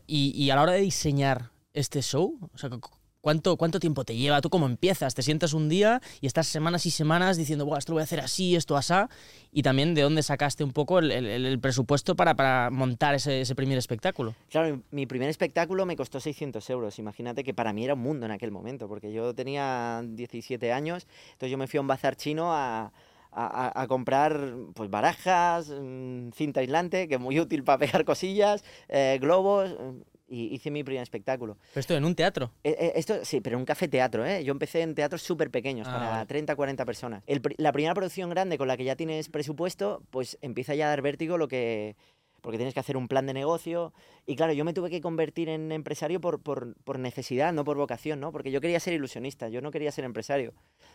Y, 0.07 0.31
y 0.41 0.51
a 0.51 0.55
la 0.55 0.63
hora 0.63 0.73
de 0.73 0.83
diseñar 0.83 1.51
este 1.75 2.01
show, 2.01 2.39
o 2.53 2.59
sea, 2.59 2.71
¿cuánto, 3.21 3.57
¿cuánto 3.57 3.81
tiempo 3.81 4.05
te 4.05 4.17
lleva? 4.17 4.41
¿Tú 4.41 4.51
cómo 4.51 4.67
empiezas? 4.67 5.15
¿Te 5.15 5.23
sientas 5.23 5.53
un 5.53 5.69
día 5.69 6.01
y 6.21 6.27
estás 6.27 6.47
semanas 6.47 6.87
y 6.87 6.91
semanas 6.91 7.37
diciendo, 7.37 7.65
Buah, 7.67 7.79
esto 7.79 7.93
lo 7.93 7.95
voy 7.97 8.01
a 8.03 8.05
hacer 8.05 8.21
así, 8.21 8.57
esto 8.57 8.77
asá? 8.77 9.09
Y 9.53 9.63
también 9.63 9.95
de 9.95 10.03
dónde 10.03 10.23
sacaste 10.23 10.65
un 10.65 10.73
poco 10.73 10.99
el, 10.99 11.11
el- 11.13 11.61
presupuesto 11.61 12.17
para, 12.17 12.35
para 12.35 12.71
montar 12.71 13.15
ese, 13.15 13.43
ese 13.43 13.55
primer 13.55 13.77
espectáculo. 13.79 14.35
Claro, 14.51 14.81
mi- 14.91 15.07
primer 15.07 15.29
espectáculo 15.29 15.85
me 15.87 15.97
costó 15.97 16.21
600 16.21 16.69
euros. 16.71 16.99
Imagínate 16.99 17.45
que 17.45 17.53
para 17.53 17.73
mí 17.73 17.85
era 17.85 17.95
un 17.95 18.01
mundo 18.01 18.27
en 18.27 18.33
aquel 18.33 18.51
momento, 18.51 18.89
porque 18.89 19.13
yo 19.13 19.35
tenía 19.35 20.03
17 20.05 20.73
años, 20.73 21.07
entonces 21.33 21.51
yo 21.51 21.59
me 21.59 21.67
fui 21.67 21.79
a 21.79 21.81
un 21.81 21.87
bazar 21.89 22.17
chino 22.17 22.53
a, 22.53 22.85
a- 22.85 22.93
a- 23.33 23.83
a 23.83 23.87
comprar 23.87 24.55
pues 24.75 24.89
barajas, 24.91 25.69
mm, 25.71 26.31
cinta 26.33 26.61
aislante, 26.61 27.07
que 27.09 27.15
es 27.17 27.21
muy 27.21 27.39
útil 27.39 27.63
para 27.65 27.79
pegar 27.79 28.05
cosillas, 28.05 28.65
eh, 28.89 29.19
globos, 29.21 29.71
mm, 29.71 30.01
y 30.31 30.55
hice 30.55 30.71
mi 30.71 30.85
primer 30.85 31.03
espectáculo. 31.03 31.59
Pero 31.75 31.81
esto 31.81 31.95
en 31.97 32.05
un 32.05 32.15
teatro. 32.15 32.53
Eh, 32.63 32.77
eh, 32.79 32.93
Esto 32.95 33.25
sí, 33.25 33.41
pero 33.41 33.57
en 33.57 33.61
un 33.61 33.67
café 33.67 33.89
teatro, 33.89 34.25
¿eh? 34.25 34.45
Yo 34.45 34.53
empecé 34.53 34.81
en 34.83 34.95
teatros 34.95 35.23
súper 35.23 35.51
pequeños, 35.51 35.89
Ah, 35.89 35.93
para 35.93 36.11
vale. 36.11 36.27
30, 36.27 36.55
40 36.57 36.85
personas. 36.85 37.23
El 37.27 37.43
la 37.59 37.73
primera 37.73 37.95
producción 37.95 38.31
grande 38.31 38.57
con 38.57 38.69
la 38.69 38.77
que 38.77 38.85
ya 38.85 38.95
tienes 38.97 39.29
presupuesto, 39.29 40.03
pues 40.11 40.39
empieza 40.41 40.75
ya 40.75 40.87
a 40.87 40.91
dar 40.91 41.03
vértigo 41.03 41.37
lo 41.37 41.49
que... 41.49 41.97
Porque 42.41 42.57
tienes 42.59 42.75
que 42.75 42.81
hacer 42.81 42.97
un 42.97 43.09
plan 43.09 43.27
de 43.27 43.35
negocio. 43.35 43.93
Y 44.27 44.37
claro, 44.37 44.53
yo 44.53 44.65
me 44.65 44.73
tuve 44.73 44.91
que 44.91 45.01
convertir 45.01 45.49
en 45.49 45.73
empresario 45.73 46.21
por, 46.21 46.41
por, 46.41 46.75
por 46.85 46.99
necesidad, 46.99 47.53
no 47.53 47.65
por 47.65 47.77
vocación, 47.77 48.21
¿no? 48.21 48.33
Porque 48.33 48.51
yo 48.51 48.61
quería 48.61 48.81
ser 48.81 48.95
ilusionista, 48.95 49.49
yo 49.49 49.61
no 49.61 49.71
quería 49.71 49.93
ser 49.93 50.05
empresario. 50.05 50.53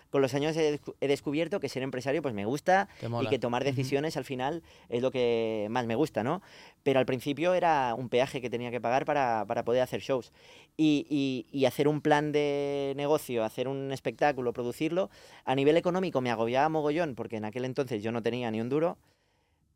Con 0.10 0.22
los 0.22 0.34
años 0.34 0.56
he, 0.58 0.80
descu- 0.80 0.96
he 1.02 1.08
descubierto 1.08 1.60
que 1.60 1.68
ser 1.70 1.84
empresario 1.84 2.22
pues 2.22 2.34
me 2.34 2.46
gusta 2.46 2.88
y 3.28 3.30
que 3.30 3.40
tomar 3.40 3.64
decisiones 3.64 4.18
al 4.18 4.24
final 4.26 4.64
es 4.90 5.02
lo 5.02 5.12
que 5.12 5.68
más 5.70 5.86
me 5.88 5.96
gusta, 5.96 6.24
¿no? 6.24 6.42
Pero 6.84 7.00
al 7.00 7.06
principio 7.06 7.54
era 7.54 7.94
un 7.96 8.10
peaje 8.10 8.40
que 8.42 8.50
tenía 8.50 8.72
que 8.72 8.80
pagar 8.82 9.06
para, 9.06 9.46
para 9.48 9.64
poder 9.66 9.82
hacer 9.82 10.02
shows. 10.02 10.32
Y, 10.78 11.06
y- 11.10 11.46
y 11.58 11.66
hacer 11.66 11.88
un 11.88 12.02
plan 12.02 12.32
de 12.32 12.94
negocio, 12.96 13.44
hacer 13.44 13.68
un 13.68 13.92
espectáculo, 13.92 14.54
producirlo, 14.54 15.10
a 15.46 15.56
nivel 15.56 15.78
económico 15.78 16.22
me 16.22 16.32
agobiaba 16.32 16.68
mogollón, 16.70 17.16
porque 17.16 17.38
en 17.38 17.46
aquel 17.46 17.66
entonces 17.66 18.04
yo 18.04 18.12
no 18.12 18.22
tenía 18.22 18.52
ni 18.52 18.62
un 18.62 18.70
duro, 18.70 18.98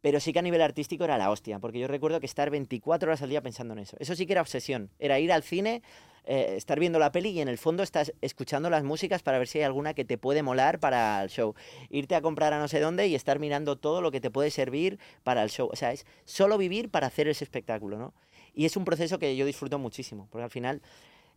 pero 0.01 0.19
sí 0.19 0.33
que 0.33 0.39
a 0.39 0.41
nivel 0.41 0.61
artístico 0.61 1.03
era 1.03 1.17
la 1.17 1.29
hostia, 1.29 1.59
porque 1.59 1.79
yo 1.79 1.87
recuerdo 1.87 2.19
que 2.19 2.25
estar 2.25 2.49
24 2.49 3.09
horas 3.09 3.21
al 3.21 3.29
día 3.29 3.41
pensando 3.41 3.73
en 3.73 3.79
eso. 3.79 3.97
Eso 3.99 4.15
sí 4.15 4.25
que 4.25 4.33
era 4.33 4.41
obsesión, 4.41 4.89
era 4.99 5.19
ir 5.19 5.31
al 5.31 5.43
cine, 5.43 5.81
eh, 6.25 6.55
estar 6.57 6.79
viendo 6.79 6.99
la 6.99 7.11
peli 7.11 7.29
y 7.29 7.41
en 7.41 7.47
el 7.47 7.57
fondo 7.57 7.81
estás 7.83 8.13
escuchando 8.21 8.69
las 8.69 8.83
músicas 8.83 9.23
para 9.23 9.39
ver 9.39 9.47
si 9.47 9.59
hay 9.59 9.63
alguna 9.63 9.93
que 9.93 10.05
te 10.05 10.17
puede 10.17 10.43
molar 10.43 10.79
para 10.79 11.23
el 11.23 11.29
show. 11.29 11.55
Irte 11.89 12.15
a 12.15 12.21
comprar 12.21 12.53
a 12.53 12.59
no 12.59 12.67
sé 12.67 12.79
dónde 12.79 13.07
y 13.07 13.15
estar 13.15 13.39
mirando 13.39 13.77
todo 13.77 14.01
lo 14.01 14.11
que 14.11 14.21
te 14.21 14.29
puede 14.29 14.51
servir 14.51 14.99
para 15.23 15.43
el 15.43 15.49
show. 15.49 15.69
O 15.71 15.75
sea, 15.75 15.91
es 15.91 16.05
solo 16.25 16.57
vivir 16.57 16.89
para 16.89 17.07
hacer 17.07 17.27
ese 17.27 17.43
espectáculo, 17.43 17.97
¿no? 17.97 18.13
Y 18.53 18.65
es 18.65 18.77
un 18.77 18.85
proceso 18.85 19.19
que 19.19 19.35
yo 19.35 19.45
disfruto 19.45 19.79
muchísimo, 19.79 20.27
porque 20.29 20.43
al 20.43 20.49
final 20.49 20.81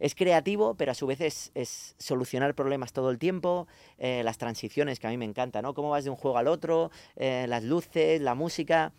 es 0.03 0.15
creativo, 0.17 0.75
pero 0.75 0.91
a 0.91 0.95
su 0.95 1.07
vez 1.07 1.21
es, 1.21 1.53
es 1.55 1.95
solucionar 1.99 2.55
problemas 2.55 2.93
todo 2.93 3.11
el 3.11 3.19
tiempo, 3.19 3.69
eh, 3.99 4.23
las 4.25 4.37
transiciones, 4.37 4.99
que 4.99 5.07
a 5.07 5.11
mí 5.11 5.17
me 5.17 5.25
encanta, 5.25 5.62
¿no? 5.62 5.75
Cómo 5.75 5.91
vas 5.91 6.03
de 6.03 6.11
un 6.11 6.17
juego 6.17 6.38
al 6.38 6.49
otro, 6.49 6.91
eh, 7.17 7.47
las 7.49 7.62
luces, 7.62 8.21
la 8.21 8.35
música. 8.35 8.93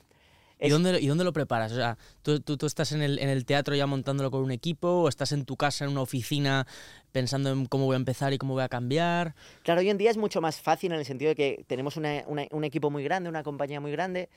¿Y 0.60 0.70
dónde, 0.70 1.02
¿Y 1.02 1.08
dónde 1.08 1.26
lo 1.26 1.34
preparas? 1.34 1.74
O 1.74 1.76
sea, 1.76 1.98
¿tú, 2.22 2.40
tú, 2.40 2.56
tú 2.56 2.68
estás 2.68 2.94
en 2.94 3.02
el, 3.02 3.20
en 3.20 3.28
el 3.28 3.44
teatro 3.44 3.76
ya 3.76 3.86
montándolo 3.86 4.32
con 4.32 4.42
un 4.44 4.52
equipo 4.52 4.88
o 4.88 5.10
estás 5.10 5.34
en 5.34 5.44
tu 5.44 5.58
casa, 5.58 5.84
en 5.84 5.92
una 5.92 6.00
oficina, 6.02 6.66
pensando 7.12 7.52
en 7.52 7.66
cómo 7.66 7.86
voy 7.86 7.96
a 7.96 7.98
empezar 7.98 8.32
y 8.32 8.38
cómo 8.38 8.54
voy 8.54 8.64
a 8.64 8.70
cambiar? 8.70 9.36
Claro, 9.64 9.82
hoy 9.82 9.90
en 9.90 9.98
día 9.98 10.10
es 10.10 10.16
mucho 10.16 10.40
más 10.40 10.62
fácil 10.62 10.94
en 10.94 11.00
el 11.00 11.06
sentido 11.06 11.30
de 11.30 11.36
que 11.36 11.66
tenemos 11.68 11.98
una- 11.98 12.24
una- 12.28 12.48
un 12.52 12.64
equipo 12.64 12.90
muy 12.90 13.04
grande, 13.04 13.28
una 13.28 13.44
compañía 13.44 13.82
muy 13.82 13.92
grande, 13.92 14.30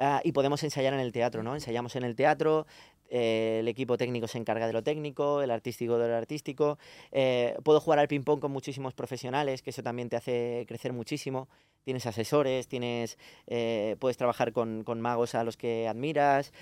ah, 0.00 0.22
y 0.24 0.32
podemos 0.32 0.62
ensayar 0.62 0.94
en 0.94 1.00
el 1.00 1.12
teatro, 1.12 1.42
¿no? 1.42 1.54
Ensayamos 1.54 1.94
en 1.96 2.04
el 2.04 2.16
teatro, 2.16 2.66
eh, 3.10 3.58
el 3.60 3.68
equipo 3.68 3.96
técnico 3.96 4.26
se 4.28 4.38
encarga 4.38 4.66
de 4.66 4.72
lo 4.72 4.82
técnico, 4.82 5.42
el 5.42 5.50
artístico 5.50 5.98
de 5.98 6.08
lo 6.08 6.14
artístico. 6.16 6.78
eh, 7.12 7.56
puedo 7.62 7.80
jugar 7.80 7.98
al 7.98 8.08
ping-pong 8.08 8.40
con 8.40 8.50
muchísimos 8.52 8.94
profesionales, 8.94 9.62
que 9.62 9.70
eso 9.70 9.82
también 9.82 10.08
te 10.08 10.16
hace 10.16 10.64
crecer 10.68 10.92
muchísimo. 10.92 11.48
Tienes 11.84 12.04
asesores, 12.06 12.66
tienes, 12.66 13.16
eh, 13.46 13.94
puedes 14.00 14.16
trabajar 14.16 14.52
con, 14.52 14.82
con 14.82 15.00
magos 15.00 15.34
a 15.36 15.44
los 15.44 15.56
que 15.56 15.86
admiras, 15.86 16.52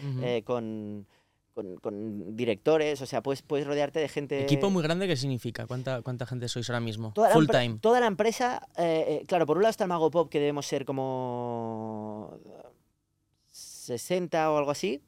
con, 0.44 1.06
con- 1.54 1.76
con 1.76 2.36
directores, 2.36 3.00
o 3.00 3.06
sea, 3.06 3.22
puedes, 3.22 3.40
puedes 3.40 3.66
rodearte 3.66 4.00
de 4.00 4.08
gente... 4.08 4.42
¿Equipo 4.42 4.68
muy 4.70 4.82
grande 4.82 5.06
qué 5.06 5.16
significa? 5.16 5.66
¿Cuánta, 5.66 6.02
¿Cuánta 6.02 6.26
gente 6.26 6.48
sois 6.48 6.68
ahora 6.68 6.80
mismo? 6.80 7.12
Toda 7.14 7.30
Full 7.30 7.46
time. 7.46 7.78
Toda 7.80 8.00
la 8.00 8.06
empresa, 8.06 8.66
claro, 9.28 9.46
por 9.46 9.56
un 9.56 9.62
lado 9.62 9.70
está 9.70 9.84
el 9.84 9.88
Mago 9.88 10.10
Pop, 10.10 10.28
que 10.28 10.40
debemos 10.40 10.66
ser 10.66 10.84
como 10.84 12.38
60 13.50 14.50
o 14.50 14.58
algo 14.58 14.70
así. 14.70 15.00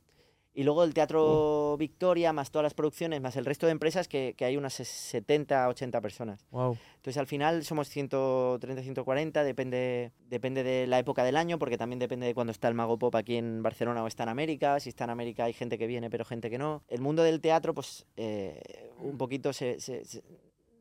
Y 0.58 0.64
luego 0.64 0.84
el 0.84 0.94
Teatro 0.94 1.76
Victoria, 1.78 2.32
más 2.32 2.50
todas 2.50 2.62
las 2.62 2.72
producciones, 2.72 3.20
más 3.20 3.36
el 3.36 3.44
resto 3.44 3.66
de 3.66 3.72
empresas, 3.72 4.08
que, 4.08 4.32
que 4.38 4.46
hay 4.46 4.56
unas 4.56 4.72
70, 4.72 5.68
80 5.68 6.00
personas. 6.00 6.46
Wow. 6.50 6.78
Entonces 6.96 7.18
al 7.18 7.26
final 7.26 7.62
somos 7.62 7.90
130, 7.90 8.82
140, 8.82 9.44
depende, 9.44 10.12
depende 10.30 10.62
de 10.64 10.86
la 10.86 10.98
época 10.98 11.24
del 11.24 11.36
año, 11.36 11.58
porque 11.58 11.76
también 11.76 11.98
depende 11.98 12.26
de 12.26 12.32
cuándo 12.34 12.52
está 12.52 12.68
el 12.68 12.74
Mago 12.74 12.98
Pop 12.98 13.14
aquí 13.16 13.36
en 13.36 13.62
Barcelona 13.62 14.02
o 14.02 14.06
está 14.06 14.22
en 14.22 14.30
América. 14.30 14.80
Si 14.80 14.88
está 14.88 15.04
en 15.04 15.10
América 15.10 15.44
hay 15.44 15.52
gente 15.52 15.76
que 15.76 15.86
viene, 15.86 16.08
pero 16.08 16.24
gente 16.24 16.48
que 16.48 16.56
no. 16.56 16.82
El 16.88 17.02
mundo 17.02 17.22
del 17.22 17.42
teatro, 17.42 17.74
pues 17.74 18.06
eh, 18.16 18.92
un 19.00 19.18
poquito 19.18 19.52
se, 19.52 19.78
se- 19.78 20.06
se- 20.06 20.22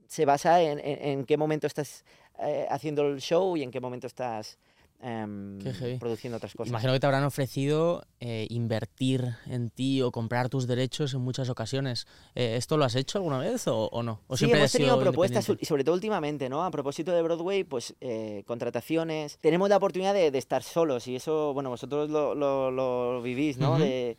se 0.08 0.24
basa 0.26 0.62
en, 0.62 0.80
en- 0.80 1.04
en 1.20 1.26
qué 1.26 1.36
momento 1.36 1.68
estás 1.68 2.06
eh, 2.40 2.66
haciendo 2.70 3.06
el 3.08 3.20
show 3.20 3.58
y 3.58 3.64
en 3.64 3.72
qué 3.72 3.82
momento 3.82 4.08
estás 4.08 4.58
em, 5.02 5.60
produciendo 6.00 6.38
otras 6.38 6.54
cosas. 6.54 6.70
Imagino 6.70 6.94
que 6.94 7.00
te 7.00 7.06
habrán 7.06 7.24
ofrecido 7.24 8.06
eh, 8.20 8.48
invertir 8.50 9.36
en 9.48 9.70
ti 9.70 10.02
o 10.02 10.12
comprar 10.12 10.50
tus 10.50 10.68
derechos 10.68 11.14
en 11.14 11.22
muchas 11.22 11.50
ocasiones. 11.50 12.08
Eh, 12.34 12.56
¿Esto 12.58 12.78
lo 12.78 12.86
has 12.86 12.96
hecho 12.96 13.18
alguna 13.20 13.38
vez 13.40 13.68
o, 13.68 13.88
o 13.88 14.04
no? 14.04 14.22
¿O 14.28 14.36
sí, 14.36 14.40
siempre 14.42 14.60
hemos 14.60 14.72
tenido 14.72 15.00
propuestas 15.00 15.50
y 15.60 15.66
sobre 15.66 15.84
todo 15.84 15.96
últimamente, 15.96 16.50
¿no? 16.50 16.64
A 16.64 16.72
propósito 16.72 17.12
de 17.12 17.22
Broadway, 17.22 17.64
pues 17.64 17.96
eh, 18.02 18.44
contrataciones. 18.48 19.38
Tenemos 19.42 19.70
la 19.70 19.78
oportunidad 19.78 20.14
de, 20.14 20.32
de 20.32 20.38
estar 20.38 20.64
solos 20.64 21.08
y 21.08 21.16
eso, 21.16 21.54
bueno, 21.54 21.70
vosotros 21.70 22.10
lo, 22.10 22.34
lo- 22.36 22.72
lo 22.72 23.22
vivís, 23.22 23.58
¿no? 23.58 23.78
De 23.78 24.18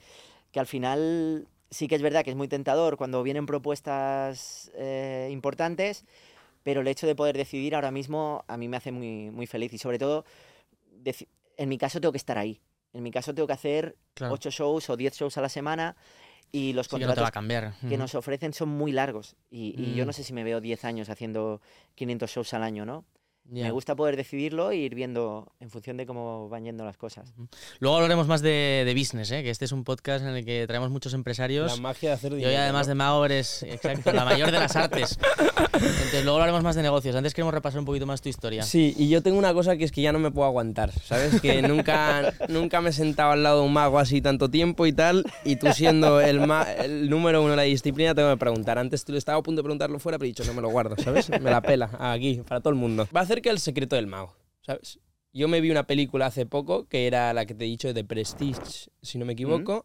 que 0.52 0.60
al 0.60 0.66
final 0.66 1.48
sí 1.70 1.88
que 1.88 1.96
es 1.96 2.02
verdad 2.02 2.22
que 2.24 2.30
es 2.30 2.36
muy 2.36 2.48
tentador 2.48 2.96
cuando 2.96 3.22
vienen 3.22 3.44
propuestas 3.44 4.70
importantes, 5.30 6.04
pero 6.62 6.80
el 6.80 6.88
hecho 6.88 7.06
de 7.06 7.14
poder 7.14 7.36
decidir 7.36 7.74
ahora 7.74 7.90
mismo 7.90 8.44
a 8.48 8.56
mí 8.56 8.68
me 8.68 8.76
hace 8.76 8.90
muy, 8.92 9.30
muy 9.30 9.46
feliz 9.46 9.72
y 9.72 9.78
sobre 9.78 9.98
todo, 9.98 10.24
en 11.56 11.68
mi 11.68 11.78
caso 11.78 12.00
tengo 12.00 12.12
que 12.12 12.18
estar 12.18 12.38
ahí. 12.38 12.60
En 12.92 13.02
mi 13.02 13.10
caso 13.10 13.34
tengo 13.34 13.46
que 13.46 13.52
hacer 13.52 13.96
Claro. 14.14 14.34
ocho 14.34 14.50
shows 14.50 14.88
o 14.90 14.96
10 14.96 15.14
shows 15.14 15.36
a 15.36 15.42
la 15.42 15.48
semana 15.48 15.96
y 16.52 16.72
los 16.72 16.86
Sí 16.86 16.90
que 16.96 17.00
no 17.00 17.06
contratos 17.08 17.24
va 17.24 17.28
a 17.28 17.32
cambiar. 17.32 17.74
que 17.88 17.98
nos 17.98 18.14
ofrecen 18.14 18.52
son 18.54 18.68
muy 18.70 18.92
largos 18.92 19.36
y, 19.50 19.74
y 19.80 19.94
yo 19.94 20.04
Mm. 20.04 20.06
no 20.06 20.12
sé 20.12 20.24
si 20.24 20.32
me 20.32 20.44
veo 20.44 20.60
10 20.60 20.84
años 20.84 21.08
haciendo 21.10 21.60
500 21.94 22.30
shows 22.30 22.54
al 22.54 22.62
año, 22.62 22.86
¿no? 22.86 23.04
Ya. 23.50 23.64
Me 23.64 23.70
gusta 23.70 23.94
poder 23.94 24.16
decidirlo 24.16 24.70
e 24.72 24.76
ir 24.76 24.94
viendo 24.94 25.52
en 25.60 25.70
función 25.70 25.96
de 25.96 26.04
cómo 26.06 26.48
van 26.48 26.64
yendo 26.64 26.84
las 26.84 26.96
cosas. 26.96 27.32
Luego 27.78 27.96
hablaremos 27.96 28.26
más 28.26 28.42
de, 28.42 28.82
de 28.84 28.94
business, 28.94 29.30
¿eh? 29.30 29.42
que 29.44 29.50
este 29.50 29.64
es 29.66 29.72
un 29.72 29.84
podcast 29.84 30.24
en 30.24 30.34
el 30.34 30.44
que 30.44 30.66
traemos 30.66 30.90
muchos 30.90 31.12
La 31.12 31.16
empresarios. 31.18 31.80
magia 31.80 32.08
de 32.10 32.14
hacer 32.16 32.32
Y 32.32 32.36
dinero. 32.36 32.50
hoy, 32.50 32.56
además 32.56 32.86
de 32.88 32.94
Mago, 32.96 33.24
eres 33.24 33.62
exacto, 33.62 34.12
la 34.12 34.24
mayor 34.24 34.50
de 34.50 34.58
las 34.58 34.74
artes. 34.74 35.18
Entonces, 35.74 36.22
luego 36.24 36.38
hablaremos 36.38 36.62
más 36.62 36.74
de 36.76 36.82
negocios. 36.82 37.14
Antes 37.14 37.34
queremos 37.34 37.54
repasar 37.54 37.78
un 37.80 37.84
poquito 37.86 38.06
más 38.06 38.20
tu 38.20 38.28
historia. 38.28 38.62
Sí, 38.62 38.94
y 38.98 39.08
yo 39.08 39.22
tengo 39.22 39.38
una 39.38 39.52
cosa 39.54 39.76
que 39.76 39.84
es 39.84 39.92
que 39.92 40.02
ya 40.02 40.12
no 40.12 40.18
me 40.18 40.30
puedo 40.30 40.46
aguantar, 40.46 40.90
¿sabes? 41.04 41.40
Que 41.40 41.62
nunca, 41.62 42.32
nunca 42.48 42.80
me 42.80 42.90
he 42.90 42.92
sentado 42.92 43.32
al 43.32 43.42
lado 43.42 43.60
de 43.60 43.66
un 43.66 43.72
mago 43.72 43.98
así 43.98 44.20
tanto 44.20 44.50
tiempo 44.50 44.86
y 44.86 44.92
tal, 44.92 45.24
y 45.44 45.56
tú 45.56 45.66
siendo 45.72 46.20
el, 46.20 46.40
ma- 46.46 46.64
el 46.72 47.08
número 47.10 47.40
uno 47.42 47.50
de 47.50 47.56
la 47.56 47.62
disciplina, 47.62 48.14
tengo 48.14 48.30
que 48.30 48.36
preguntar. 48.38 48.78
Antes 48.78 49.04
tú 49.04 49.12
le 49.12 49.18
estaba 49.18 49.38
a 49.38 49.42
punto 49.42 49.60
de 49.60 49.64
preguntarlo 49.64 49.98
fuera, 49.98 50.18
pero 50.18 50.26
he 50.26 50.28
dicho, 50.28 50.44
no 50.44 50.54
me 50.54 50.62
lo 50.62 50.68
guardo, 50.70 50.96
¿sabes? 51.02 51.28
Me 51.30 51.50
la 51.50 51.60
pela, 51.60 51.90
aquí, 51.98 52.42
para 52.46 52.60
todo 52.60 52.70
el 52.70 52.76
mundo. 52.76 53.06
Va 53.14 53.20
acerca 53.36 53.50
del 53.50 53.60
secreto 53.60 53.96
del 53.96 54.06
mago, 54.06 54.34
¿sabes? 54.62 54.98
Yo 55.30 55.46
me 55.46 55.60
vi 55.60 55.70
una 55.70 55.86
película 55.86 56.26
hace 56.26 56.46
poco, 56.46 56.88
que 56.88 57.06
era 57.06 57.34
la 57.34 57.44
que 57.44 57.54
te 57.54 57.66
he 57.66 57.68
dicho 57.68 57.92
de 57.92 58.02
Prestige, 58.02 58.90
si 59.02 59.18
no 59.18 59.26
me 59.26 59.34
equivoco, 59.34 59.84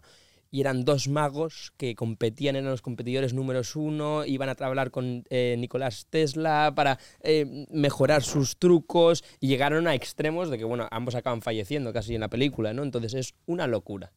y 0.49 0.61
eran 0.61 0.85
dos 0.85 1.09
magos 1.09 1.73
que 1.75 1.93
competían, 1.93 2.55
eran 2.55 2.71
los 2.71 2.81
competidores 2.81 3.33
números 3.33 3.75
uno, 3.75 4.23
iban 4.25 4.47
a 4.47 4.55
hablar 4.65 4.89
con 4.89 5.25
eh, 5.29 5.57
Nicolás 5.59 6.07
Tesla 6.09 6.71
para 6.73 6.97
eh, 7.23 7.65
mejorar 7.69 8.23
sus 8.23 8.55
trucos 8.55 9.25
y 9.41 9.47
llegaron 9.47 9.85
a 9.85 9.95
extremos 9.95 10.49
de 10.49 10.57
que, 10.57 10.63
bueno, 10.63 10.87
ambos 10.89 11.15
acaban 11.15 11.41
falleciendo 11.41 11.91
casi 11.91 12.15
en 12.15 12.21
la 12.21 12.29
película, 12.29 12.73
¿no? 12.73 12.83
Entonces 12.83 13.13
es 13.13 13.35
una 13.45 13.67
locura. 13.67 14.13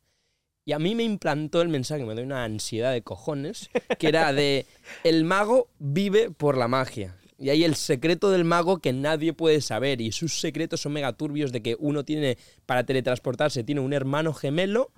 Y 0.65 0.73
a 0.73 0.79
mí 0.79 0.95
me 0.95 1.03
implantó 1.03 1.61
el 1.61 1.69
mensaje, 1.69 2.05
me 2.05 2.15
dio 2.15 2.23
una 2.23 2.45
ansiedad 2.45 2.93
de 2.93 3.03
cojones, 3.03 3.69
que 3.99 4.07
era 4.07 4.33
de 4.33 4.67
el 5.03 5.25
mago 5.25 5.67
vive 5.81 6.31
por 6.31 6.57
la 6.57 6.69
magia. 6.69 7.17
Y 7.45 7.51
hay 7.51 7.63
el 7.63 7.75
secreto 7.75 8.31
del 8.31 8.45
mago 8.45 8.79
que 8.79 8.95
nadie 8.95 9.35
puede 9.35 9.61
saber. 9.61 10.01
Y 10.01 10.13
sus 10.13 10.41
secretos 10.41 10.81
son 10.81 10.95
mega 10.95 11.13
turbios 11.13 11.53
de 11.53 11.61
que 11.61 11.77
uno 11.79 12.03
tiene, 12.03 12.39
para 12.65 12.85
teletransportarse, 12.85 13.63
tiene 13.65 13.83
un 13.83 13.93
hermano 13.93 14.33
gemelo, 14.33 14.91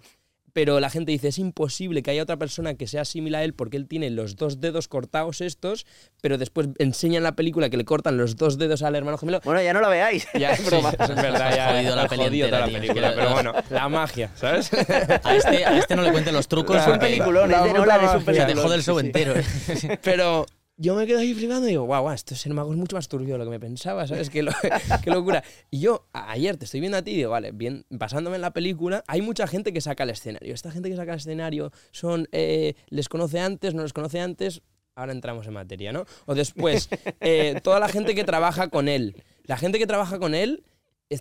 pero 0.52 0.78
la 0.78 0.88
gente 0.88 1.10
dice, 1.10 1.26
es 1.26 1.38
imposible 1.38 2.04
que 2.04 2.12
haya 2.12 2.22
otra 2.22 2.36
persona 2.36 2.74
que 2.74 2.86
sea 2.86 3.04
similar 3.04 3.40
a 3.42 3.44
él 3.44 3.52
porque 3.52 3.76
él 3.76 3.88
tiene 3.88 4.10
los 4.10 4.36
dos 4.36 4.60
dedos 4.60 4.86
cortados 4.86 5.40
estos, 5.40 5.86
pero 6.22 6.38
después 6.38 6.68
enseñan 6.78 7.24
la 7.24 7.34
película 7.34 7.68
que 7.68 7.76
le 7.76 7.84
cortan 7.84 8.16
los 8.16 8.36
dos 8.36 8.58
dedos 8.58 8.82
al 8.84 8.94
hermano 8.94 9.18
gemelo. 9.18 9.40
Bueno, 9.44 9.60
ya 9.60 9.72
no 9.74 9.80
la 9.80 9.88
veáis. 9.88 10.28
Ya, 10.38 10.52
es 10.52 10.64
broma. 10.64 10.92
sí, 10.92 10.96
es 11.00 11.14
verdad, 11.16 11.52
ya 11.56 11.72
Jodido 11.72 11.96
la 11.96 12.08
jodido 12.08 12.24
entera, 12.26 12.48
toda 12.48 12.66
la 12.68 12.78
película, 12.78 13.12
pero 13.16 13.30
bueno, 13.32 13.52
la 13.70 13.88
magia, 13.88 14.30
¿sabes? 14.36 14.72
A 14.72 15.34
este, 15.34 15.64
a 15.64 15.78
este 15.78 15.96
no 15.96 16.02
le 16.02 16.12
cuenten 16.12 16.32
los 16.32 16.46
trucos 16.46 16.76
La- 16.76 16.82
Es 16.82 16.88
un 16.92 16.98
peliculón, 17.00 17.52
es 17.52 17.62
de 17.64 17.72
Nolan, 17.72 18.04
es 18.04 18.10
un 18.14 18.16
magia. 18.16 18.18
se 18.18 18.24
peliculón. 18.24 18.54
te 18.54 18.62
jode 18.62 18.74
el 18.76 18.82
show 18.84 18.98
sí, 18.98 19.00
sí. 19.00 19.06
entero. 19.08 19.34
¿eh? 19.36 19.98
Pero 20.00 20.46
yo 20.78 20.94
me 20.94 21.06
quedo 21.06 21.18
ahí 21.20 21.32
flipando 21.34 21.66
y 21.66 21.70
digo, 21.70 21.84
guau, 21.84 22.02
guau, 22.02 22.14
esto 22.14 22.34
ser 22.34 22.52
mago 22.52 22.70
es 22.72 22.78
mucho 22.78 22.96
más 22.96 23.08
turbio 23.08 23.34
de 23.34 23.38
lo 23.38 23.44
que 23.44 23.50
me 23.50 23.60
pensaba, 23.60 24.06
¿sabes? 24.06 24.28
Qué, 24.30 24.42
lo- 24.42 24.52
qué 25.04 25.10
locura. 25.10 25.42
Y 25.70 25.80
yo 25.80 26.06
ayer 26.12 26.56
te 26.56 26.66
estoy 26.66 26.80
viendo 26.80 26.98
a 26.98 27.02
ti 27.02 27.12
y 27.12 27.16
digo, 27.16 27.30
vale, 27.30 27.52
bien, 27.52 27.84
basándome 27.90 28.36
en 28.36 28.42
la 28.42 28.52
película, 28.52 29.02
hay 29.06 29.22
mucha 29.22 29.46
gente 29.46 29.72
que 29.72 29.80
saca 29.80 30.02
el 30.04 30.10
escenario. 30.10 30.52
Esta 30.54 30.70
gente 30.70 30.90
que 30.90 30.96
saca 30.96 31.12
el 31.12 31.18
escenario 31.18 31.72
son, 31.92 32.28
eh, 32.32 32.74
les 32.88 33.08
conoce 33.08 33.40
antes, 33.40 33.74
no 33.74 33.82
les 33.82 33.92
conoce 33.92 34.20
antes, 34.20 34.62
ahora 34.94 35.12
entramos 35.12 35.46
en 35.46 35.54
materia, 35.54 35.92
¿no? 35.92 36.04
O 36.26 36.34
después, 36.34 36.88
eh, 37.20 37.60
toda 37.62 37.80
la 37.80 37.88
gente 37.88 38.14
que 38.14 38.24
trabaja 38.24 38.68
con 38.68 38.88
él. 38.88 39.22
La 39.44 39.56
gente 39.56 39.78
que 39.78 39.86
trabaja 39.86 40.18
con 40.18 40.34
él 40.34 40.62
es- 40.74 40.75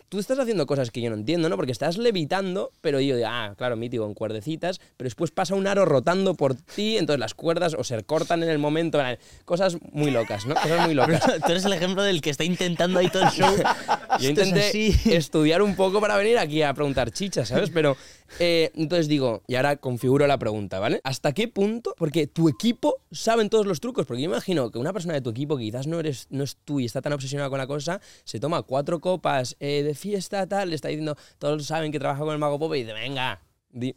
tú 0.10 0.20
estás 0.20 0.40
haciendo 0.40 0.66
cosas 0.66 0.90
que 0.90 1.02
yo 1.02 1.10
no 1.10 1.16
entiendo, 1.16 1.48
¿no? 1.48 1.56
Porque 1.56 1.72
estás 1.72 1.98
levitando, 1.98 2.72
pero 2.82 3.00
yo 3.00 3.16
digo, 3.16 3.28
ah, 3.30 3.54
claro, 3.58 3.76
mítico, 3.76 4.06
en 4.06 4.16
cuerdecitas, 4.16 4.80
pero 4.98 5.06
después 5.06 5.32
pasa 5.32 5.54
un 5.54 5.68
aro 5.68 5.86
rotando 5.86 6.34
por 6.34 6.56
ti, 6.56 6.98
entonces 6.98 7.20
las 7.20 7.36
cuerdas 7.36 7.76
o 7.78 7.84
se 7.84 8.04
cortan 8.04 8.42
en 8.42 8.50
el 8.50 8.58
momento, 8.58 9.00
cosas 9.46 9.78
muy 9.92 10.10
locas, 10.10 10.46
¿no? 10.46 10.56
Cosas 10.56 10.86
muy 10.88 10.96
locas. 10.96 11.22
Tú 11.46 11.52
eres 11.52 11.66
el 11.66 11.74
ejemplo 11.74 12.02
del 12.02 12.22
que 12.22 12.32
está 12.32 12.44
intentando 12.44 13.00
ahí 13.00 13.10
todo 13.10 13.24
el 13.24 13.30
show. 13.30 13.56
Yo 14.20 14.30
es 14.30 14.30
intenté 14.30 14.70
así. 14.70 14.96
estudiar 15.06 15.62
un 15.62 15.76
poco 15.76 16.02
para 16.02 16.18
venir 16.18 16.38
aquí 16.38 16.62
a 16.64 16.74
preguntar 16.74 17.12
chichas, 17.12 17.50
¿sabes? 17.50 17.70
Pero 17.70 17.96
eh, 18.40 18.72
entonces 18.76 19.08
digo, 19.08 19.44
y 19.48 19.56
ahora 19.56 19.76
configuro 19.78 20.26
la 20.26 20.40
pregunta, 20.40 20.80
¿vale? 20.80 21.00
¿Hasta 21.04 21.34
qué 21.34 21.48
punto? 21.48 21.94
Porque 21.98 22.26
tu 22.26 22.50
equipo 22.50 22.96
saben 23.12 23.50
todos 23.50 23.66
los 23.66 23.80
trucos, 23.80 24.06
porque 24.06 24.24
yo 24.24 24.30
imagino 24.30 24.72
que 24.72 24.80
una 24.80 24.94
persona 24.94 25.14
de 25.14 25.22
tu 25.22 25.30
equipo 25.30 25.58
que 25.58 25.64
quizás 25.64 25.86
no 25.86 26.00
eres, 26.00 26.28
no 26.32 26.44
es 26.44 26.58
tú 26.64 26.80
y 26.80 26.86
está 26.86 27.02
tan 27.02 27.14
obsesionada 27.14 27.50
con 27.50 27.60
la 27.60 27.68
cosa, 27.68 28.02
se 28.24 28.40
toma 28.40 28.64
cuatro 28.64 29.00
copas 29.00 29.56
eh, 29.60 29.75
de 29.84 29.96
fiesta, 29.96 30.48
tal, 30.48 30.70
le 30.70 30.76
está 30.76 30.90
diciendo, 30.90 31.16
todos 31.38 31.66
saben 31.66 31.92
que 31.92 32.00
trabaja 32.00 32.22
con 32.22 32.34
el 32.34 32.40
mago 32.40 32.60
Pope 32.60 32.78
y 32.78 32.82
dice, 32.82 32.94
venga. 32.94 33.42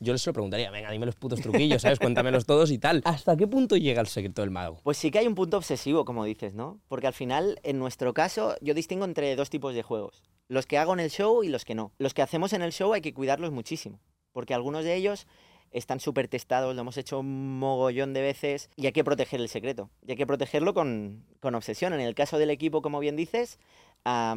Yo 0.00 0.12
les 0.12 0.26
lo 0.26 0.32
preguntaría, 0.32 0.72
venga, 0.72 0.90
dime 0.90 1.06
los 1.06 1.14
putos 1.14 1.40
truquillos, 1.40 1.82
¿sabes? 1.82 2.00
Cuéntamelos 2.00 2.44
todos 2.46 2.72
y 2.72 2.78
tal. 2.78 3.00
¿Hasta 3.04 3.36
qué 3.36 3.46
punto 3.46 3.76
llega 3.76 4.00
el 4.00 4.08
secreto 4.08 4.42
del 4.42 4.50
mago? 4.50 4.80
Pues 4.82 4.96
sí 4.96 5.12
que 5.12 5.20
hay 5.20 5.28
un 5.28 5.36
punto 5.36 5.56
obsesivo, 5.56 6.04
como 6.04 6.24
dices, 6.24 6.52
¿no? 6.52 6.80
Porque 6.88 7.06
al 7.06 7.12
final, 7.12 7.60
en 7.62 7.78
nuestro 7.78 8.12
caso, 8.12 8.56
yo 8.60 8.74
distingo 8.74 9.04
entre 9.04 9.36
dos 9.36 9.50
tipos 9.50 9.76
de 9.76 9.84
juegos. 9.84 10.24
Los 10.48 10.66
que 10.66 10.78
hago 10.78 10.94
en 10.94 11.00
el 11.00 11.10
show 11.10 11.44
y 11.44 11.48
los 11.48 11.64
que 11.64 11.76
no. 11.76 11.92
Los 11.98 12.12
que 12.12 12.22
hacemos 12.22 12.52
en 12.54 12.62
el 12.62 12.72
show 12.72 12.92
hay 12.92 13.02
que 13.02 13.14
cuidarlos 13.14 13.52
muchísimo. 13.52 14.00
Porque 14.32 14.52
algunos 14.52 14.82
de 14.82 14.96
ellos 14.96 15.28
están 15.72 16.00
súper 16.00 16.28
testados, 16.28 16.74
lo 16.74 16.80
hemos 16.80 16.96
hecho 16.96 17.20
un 17.20 17.58
mogollón 17.58 18.12
de 18.14 18.20
veces 18.22 18.70
y 18.76 18.86
hay 18.86 18.92
que 18.92 19.04
proteger 19.04 19.40
el 19.40 19.48
secreto. 19.48 19.90
Y 20.06 20.12
hay 20.12 20.16
que 20.16 20.26
protegerlo 20.26 20.74
con, 20.74 21.24
con 21.40 21.54
obsesión. 21.54 21.92
En 21.92 22.00
el 22.00 22.14
caso 22.14 22.38
del 22.38 22.50
equipo, 22.50 22.82
como 22.82 23.00
bien 23.00 23.16
dices, 23.16 23.58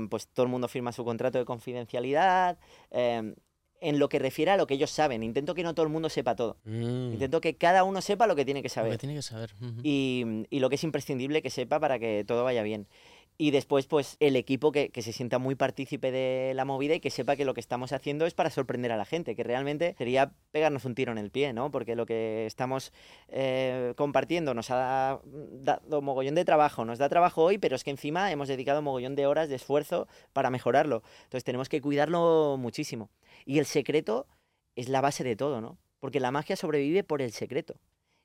pues 0.10 0.28
todo 0.28 0.44
el 0.46 0.52
mundo 0.52 0.68
firma 0.68 0.92
su 0.92 1.06
contrato 1.06 1.38
de 1.38 1.46
confidencialidad. 1.46 2.58
em, 2.92 3.36
en 3.84 3.98
lo 3.98 4.10
que 4.10 4.20
refiere 4.20 4.52
a 4.52 4.58
lo 4.58 4.68
que 4.68 4.76
ellos 4.76 4.92
saben. 4.92 5.24
Intento 5.24 5.56
que 5.56 5.64
no 5.64 5.74
todo 5.74 5.88
el 5.88 5.92
mundo 5.92 6.08
sepa 6.08 6.36
todo. 6.36 6.58
Mm. 6.66 7.14
Intento 7.14 7.42
que 7.42 7.56
cada 7.56 7.84
uno 7.84 8.00
sepa 8.02 8.28
lo 8.28 8.36
que 8.36 8.46
tiene 8.46 8.62
que 8.62 8.68
Lo 8.68 8.74
saber 8.76 8.92
que 8.92 8.98
tiene 9.00 9.16
que 9.16 9.24
saber. 9.24 9.56
ujú. 9.60 9.80
y, 9.82 10.46
y 10.52 10.60
lo 10.60 10.70
que 10.70 10.76
es 10.76 10.84
imprescindible 10.84 11.42
que 11.42 11.50
sepa 11.50 11.80
para 11.80 11.98
que 11.98 12.24
todo 12.24 12.44
vaya 12.44 12.62
bien. 12.62 12.86
Y 13.42 13.50
después, 13.50 13.88
pues, 13.88 14.18
el 14.20 14.36
equipo 14.36 14.72
que, 14.72 14.90
que 14.90 15.02
se 15.02 15.12
sienta 15.12 15.40
muy 15.40 15.56
partícipe 15.56 16.12
de 16.12 16.54
la 16.54 16.64
movida 16.64 16.94
y 16.94 17.00
que 17.00 17.10
sepa 17.10 17.36
que 17.36 17.44
lo 17.44 17.56
que 17.56 17.60
estamos 17.60 17.92
haciendo 17.92 18.28
es 18.28 18.36
para 18.36 18.52
sorprender 18.52 18.92
a 18.92 18.98
la 18.98 19.04
gente, 19.04 19.36
que 19.36 19.42
realmente 19.42 19.96
sería 19.98 20.34
pegarnos 20.52 20.86
un 20.86 20.94
tiro 20.94 21.12
en 21.12 21.18
el 21.18 21.32
pie, 21.32 21.52
¿no? 21.52 21.72
Porque 21.72 21.96
lo 21.96 22.06
que 22.06 22.46
estamos 22.46 22.94
eh, 23.30 23.96
compartiendo 23.98 24.54
nos 24.54 24.70
ha 24.70 25.20
dado 25.54 26.02
mogollón 26.04 26.36
de 26.36 26.46
trabajo, 26.46 26.86
nos 26.86 27.00
da 27.00 27.10
trabajo 27.10 27.42
hoy, 27.42 27.58
pero 27.58 27.76
es 27.76 27.84
que 27.84 27.90
encima 27.90 28.32
hemos 28.32 28.48
dedicado 28.48 28.84
mogollón 28.84 29.16
de 29.16 29.26
horas 29.26 29.50
de 29.50 29.56
esfuerzo 29.56 30.08
para 30.34 30.52
mejorarlo. 30.52 31.02
Entonces 31.24 31.44
tenemos 31.44 31.68
que 31.68 31.82
cuidarlo 31.82 32.58
muchísimo. 32.60 33.10
Y 33.44 33.58
el 33.58 33.66
secreto 33.66 34.28
es 34.76 34.88
la 34.88 35.02
base 35.02 35.24
de 35.24 35.36
todo, 35.36 35.62
¿no? 35.62 35.80
Porque 36.00 36.20
la 36.20 36.30
magia 36.30 36.56
sobrevive 36.56 37.04
por 37.04 37.24
el 37.24 37.32
secreto, 37.32 37.74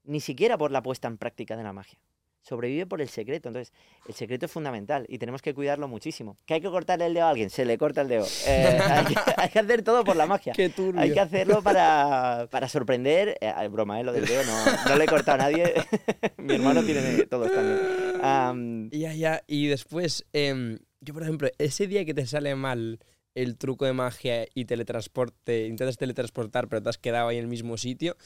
ni 0.05 0.21
siquiera 0.21 0.59
por 0.59 0.73
la 0.73 0.83
puesta 0.83 1.09
en 1.09 1.17
práctica 1.17 1.57
de 1.57 1.63
la 1.63 1.73
magia. 1.73 1.99
Sobrevive 2.47 2.87
por 2.87 3.01
el 3.01 3.09
secreto. 3.09 3.49
Entonces, 3.49 3.73
el 4.07 4.15
secreto 4.15 4.47
es 4.47 4.53
fundamental 4.53 5.05
y 5.09 5.19
tenemos 5.19 5.43
que 5.43 5.53
cuidarlo 5.53 5.89
muchísimo. 5.89 6.39
¿Que 6.47 6.55
hay 6.55 6.61
que 6.61 6.69
cortarle 6.69 7.07
el 7.07 7.15
dedo 7.15 7.25
a 7.25 7.31
alguien? 7.31 7.51
Se 7.51 7.65
le 7.65 7.77
corta 7.77 8.03
el 8.03 8.09
dedo. 8.09 8.27
Eh, 8.47 8.79
hay, 8.81 9.05
que, 9.07 9.15
hay 9.37 9.49
que 9.49 9.59
hacer 9.59 9.83
todo 9.83 10.05
por 10.05 10.15
la 10.15 10.27
magia. 10.27 10.53
Qué 10.53 10.69
turbio. 10.69 11.01
Hay 11.01 11.13
que 11.13 11.19
hacerlo 11.19 11.63
para, 11.63 12.47
para 12.51 12.69
sorprender. 12.69 13.37
Eh, 13.41 13.69
broma, 13.69 14.01
¿eh? 14.01 14.05
Lo 14.05 14.13
del 14.13 14.25
dedo 14.25 14.45
no, 14.45 14.89
no 14.89 14.97
le 14.97 15.05
he 15.05 15.09
cortado 15.09 15.43
a 15.43 15.51
nadie. 15.51 15.75
Mi 16.37 16.55
hermano 16.55 16.85
tiene 16.85 17.25
todos 17.27 17.51
también. 17.51 17.81
Am, 18.23 18.91
Ya, 18.91 19.13
ya. 19.15 19.43
Y 19.49 19.67
después, 19.67 20.25
em, 20.33 20.79
yo 21.01 21.13
por 21.13 21.25
ejemplo, 21.25 21.49
ese 21.59 21.89
día 21.89 22.05
que 22.05 22.15
te 22.15 22.25
sale 22.27 22.55
mal 22.55 23.01
el 23.37 23.57
truco 23.57 23.85
de 23.85 23.93
magia 23.93 24.47
y 24.55 24.65
teletransporte, 24.65 25.67
intentas 25.67 25.97
teletransportar 25.97 26.67
pero 26.69 26.83
te 26.83 26.89
has 26.89 26.99
quedado 26.99 27.29
ahí 27.29 27.37
en 27.37 27.45
el 27.45 27.49
mismo 27.49 27.77
sitio, 27.77 28.17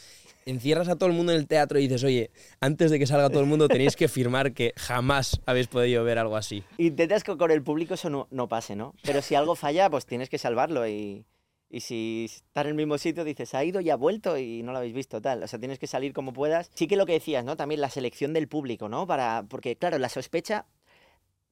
encierras 0.47 0.89
a 0.89 0.97
todo 0.97 1.11
el 1.11 1.15
mundo 1.15 1.33
en 1.33 1.39
el 1.39 1.47
teatro 1.47 1.79
y 1.79 1.83
dices, 1.83 2.05
oye, 2.05 2.31
antes 2.61 2.91
de 2.91 2.99
que 2.99 3.07
salga 3.07 3.29
todo 3.29 3.41
el 3.41 3.47
mundo 3.47 3.69
tenéis 3.69 3.97
que 3.97 4.09
firmar 4.09 4.53
que 4.53 4.73
jamás 4.77 5.41
habéis 5.45 5.67
podido 5.67 6.05
ver 6.05 6.19
algo 6.19 6.37
así. 6.37 6.63
intentas 6.79 7.25
que 7.25 7.37
con 7.37 7.51
el 7.51 7.63
público 7.63 7.95
eso 7.95 8.09
no, 8.09 8.29
no 8.31 8.49
pase, 8.49 8.77
¿no? 8.77 8.95
Pero 9.03 9.21
si 9.21 9.35
algo 9.35 9.57
falla, 9.57 9.91
pues 9.91 10.07
tienes 10.07 10.29
que 10.29 10.39
salvarlo 10.39 10.87
y, 10.87 11.25
y 11.69 11.81
si 11.81 12.27
está 12.29 12.63
en 12.63 12.69
el 12.69 12.75
mismo 12.75 12.97
sitio 12.97 13.25
dices, 13.25 13.55
ha 13.55 13.65
ido 13.65 13.81
y 13.81 13.91
ha 13.91 13.97
vuelto 13.97 14.39
y 14.39 14.63
no 14.63 14.73
lo 14.73 14.79
habéis 14.79 14.95
visto, 14.95 15.21
tal. 15.21 15.43
O 15.43 15.49
sea, 15.49 15.59
tienes 15.59 15.79
que 15.79 15.87
salir 15.87 16.13
como 16.13 16.33
puedas. 16.33 16.71
Sí 16.75 16.87
que 16.87 16.97
lo 16.97 17.07
que 17.07 17.13
decías, 17.13 17.45
¿no? 17.45 17.57
También 17.57 17.81
la 17.81 17.91
selección 17.91 18.33
del 18.33 18.49
público, 18.49 18.89
¿no? 18.89 19.07
Para, 19.07 19.45
porque, 19.49 19.77
claro, 19.77 19.99
la 19.99 20.09
sospecha 20.09 20.67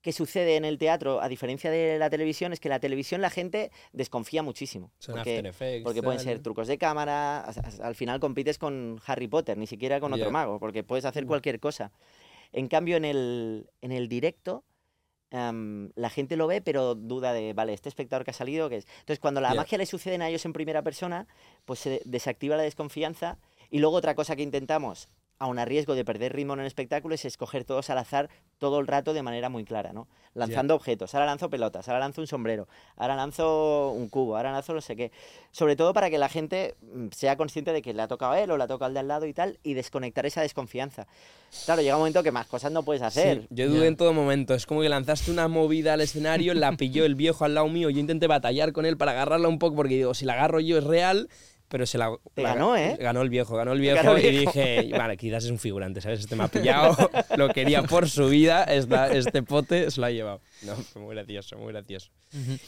que 0.09 0.13
sucede 0.15 0.57
en 0.57 0.65
el 0.65 0.79
teatro, 0.79 1.21
a 1.21 1.29
diferencia 1.29 1.71
de 1.71 1.99
la 1.99 2.09
televisión, 2.09 2.55
es 2.55 2.61
que 2.61 2.71
la 2.71 2.81
televisión 2.81 3.21
la 3.21 3.29
gente 3.29 3.71
desconfía 3.93 4.43
muchísimo. 4.43 4.91
Son 4.99 5.17
porque 5.17 5.33
After 5.37 5.47
Effects, 5.49 5.85
porque 5.85 6.03
pueden 6.03 6.19
ser 6.21 6.39
trucos 6.41 6.67
de 6.67 6.79
cámara, 6.79 7.45
al 7.83 7.95
final 7.95 8.19
compites 8.19 8.57
con 8.57 8.99
Harry 9.05 9.29
Potter, 9.29 9.59
ni 9.59 9.67
siquiera 9.67 10.01
con 10.01 10.15
otro 10.15 10.25
Ya. 10.29 10.31
mago, 10.31 10.59
porque 10.59 10.83
puedes 10.83 11.05
hacer 11.05 11.25
Mm. 11.25 11.29
cualquier 11.29 11.61
cosa. 11.61 11.93
En 12.53 12.69
cambio, 12.69 12.97
en 12.97 13.05
el, 13.05 13.69
en 13.83 13.93
el 13.93 14.09
directo, 14.09 14.65
am, 15.31 15.91
la 15.95 16.09
gente 16.09 16.37
lo 16.39 16.47
ve, 16.47 16.63
pero 16.63 16.95
duda 16.95 17.35
de, 17.35 17.53
vale, 17.53 17.75
este 17.75 17.91
espectador 17.91 18.25
que 18.25 18.31
ha 18.31 18.35
salido, 18.35 18.71
¿qué 18.71 18.77
es? 18.77 18.87
Entonces, 19.01 19.19
cuando 19.19 19.43
la 19.43 19.51
Ya. 19.51 19.57
magia 19.57 19.77
le 19.77 19.85
sucede 19.85 20.17
a 20.25 20.29
ellos 20.31 20.47
en 20.47 20.55
primera 20.55 20.81
persona, 20.81 21.27
pues 21.67 21.81
se 21.81 22.01
desactiva 22.07 22.57
la 22.57 22.63
desconfianza. 22.63 23.37
Y 23.71 23.81
luego 23.81 23.97
otra 23.97 24.15
cosa 24.15 24.35
que 24.37 24.43
intentamos 24.43 25.11
aun 25.39 25.59
a 25.59 25.65
riesgo 25.65 25.95
de 25.95 26.05
perder 26.05 26.35
ritmo 26.35 26.55
en 26.55 26.61
el 26.61 26.67
espectáculo, 26.67 27.15
es 27.15 27.25
escoger 27.25 27.65
todos 27.65 27.91
al 27.91 27.99
azar 27.99 28.29
todo 28.59 28.81
el 28.81 28.87
rato 28.87 29.13
de 29.13 29.23
manera 29.23 29.49
muy 29.49 29.65
clara, 29.65 29.93
¿no? 29.93 30.09
Lanzando 30.35 30.75
objetos. 30.75 31.15
Ahora 31.15 31.27
lanzo 31.27 31.49
pelotas, 31.49 31.89
ahora 31.89 32.01
lanzo 32.01 32.21
un 32.21 32.27
sombrero, 32.27 32.69
ahora 32.97 33.17
lanzo 33.17 33.91
un 33.93 34.09
cubo, 34.09 34.37
ahora 34.37 34.53
lanzo 34.53 34.75
no 34.75 34.81
sé 34.81 34.97
qué. 34.97 35.13
Sobre 35.53 35.77
todo 35.77 35.93
para 35.93 36.11
que 36.11 36.19
la 36.19 36.29
gente 36.29 36.77
mm, 36.83 37.09
sea 37.13 37.37
consciente 37.37 37.73
de 37.73 37.83
que 37.83 37.95
le 37.95 38.03
ha 38.03 38.09
tocado 38.09 38.33
a 38.33 38.41
él 38.41 38.51
o 38.51 38.57
le 38.57 38.65
ha 38.65 38.67
tocado 38.67 38.87
al 38.87 38.95
de 38.95 39.01
al 39.01 39.09
lado 39.09 39.27
y 39.27 39.33
tal, 39.33 39.59
y 39.63 39.75
desconectar 39.75 40.27
esa 40.27 40.43
desconfianza. 40.43 41.07
Claro, 41.65 41.83
llega 41.83 41.97
un 41.97 42.01
momento 42.01 42.23
que 42.23 42.33
más 42.33 42.47
cosas 42.47 42.73
no 42.73 42.83
puedes 42.83 43.03
hacer. 43.03 43.43
Sí, 43.43 43.47
yo 43.51 43.69
dudé 43.69 43.87
en 43.87 43.97
todo 43.97 44.13
momento. 44.13 44.55
Es 44.55 44.67
como 44.67 44.83
que 44.83 44.89
lanzaste 44.89 45.31
una 45.31 45.49
movida 45.49 45.95
al 45.95 46.01
escenario, 46.01 46.55
la 46.55 46.73
pilló 46.73 47.05
el 47.05 47.15
viejo 47.15 47.45
al 47.45 47.55
lado 47.55 47.69
mío. 47.69 47.91
Yo 47.91 48.01
intenté 48.01 48.27
batallar 48.27 48.73
con 48.73 48.87
él 48.87 48.97
para 48.97 49.13
agarrarla 49.13 49.49
un 49.49 49.59
poco 49.59 49.77
porque 49.77 49.95
digo, 49.95 50.15
si 50.15 50.25
la 50.25 50.35
agarro 50.35 50.61
yo 50.61 50.79
es 50.79 50.85
real. 50.85 51.29
Pero 51.69 51.85
se 51.85 51.99
la, 51.99 52.11
Te 52.35 52.43
ganó, 52.43 52.77
¿eh? 52.77 52.97
Ganó 52.99 53.21
el 53.21 53.29
viejo, 53.29 53.55
ganó 53.55 53.73
el 53.73 53.81
viejo, 53.81 53.97
ganó 53.97 54.17
el 54.17 54.25
y 54.25 54.31
viejo. 54.31 54.53
dije, 54.53 54.89
vale, 54.97 55.17
quizás 55.19 55.45
es 55.45 55.51
un 55.51 55.59
figurante, 55.59 56.01
¿sabes? 56.01 56.21
Este 56.21 56.35
me 56.35 56.45
ha 56.45 56.49
pillado, 56.49 56.97
lo 57.37 57.49
quería 57.51 57.83
por 57.83 58.09
su 58.09 58.29
vida, 58.29 58.65
esta- 58.65 59.13
este 59.13 59.43
pote 59.43 59.91
se 59.91 60.01
lo 60.01 60.07
ha 60.07 60.11
llevado. 60.11 60.41
No, 60.63 60.75
fue 60.77 61.03
muy 61.03 61.15
gracioso, 61.15 61.59
muy 61.59 61.73
gracioso. 61.73 62.11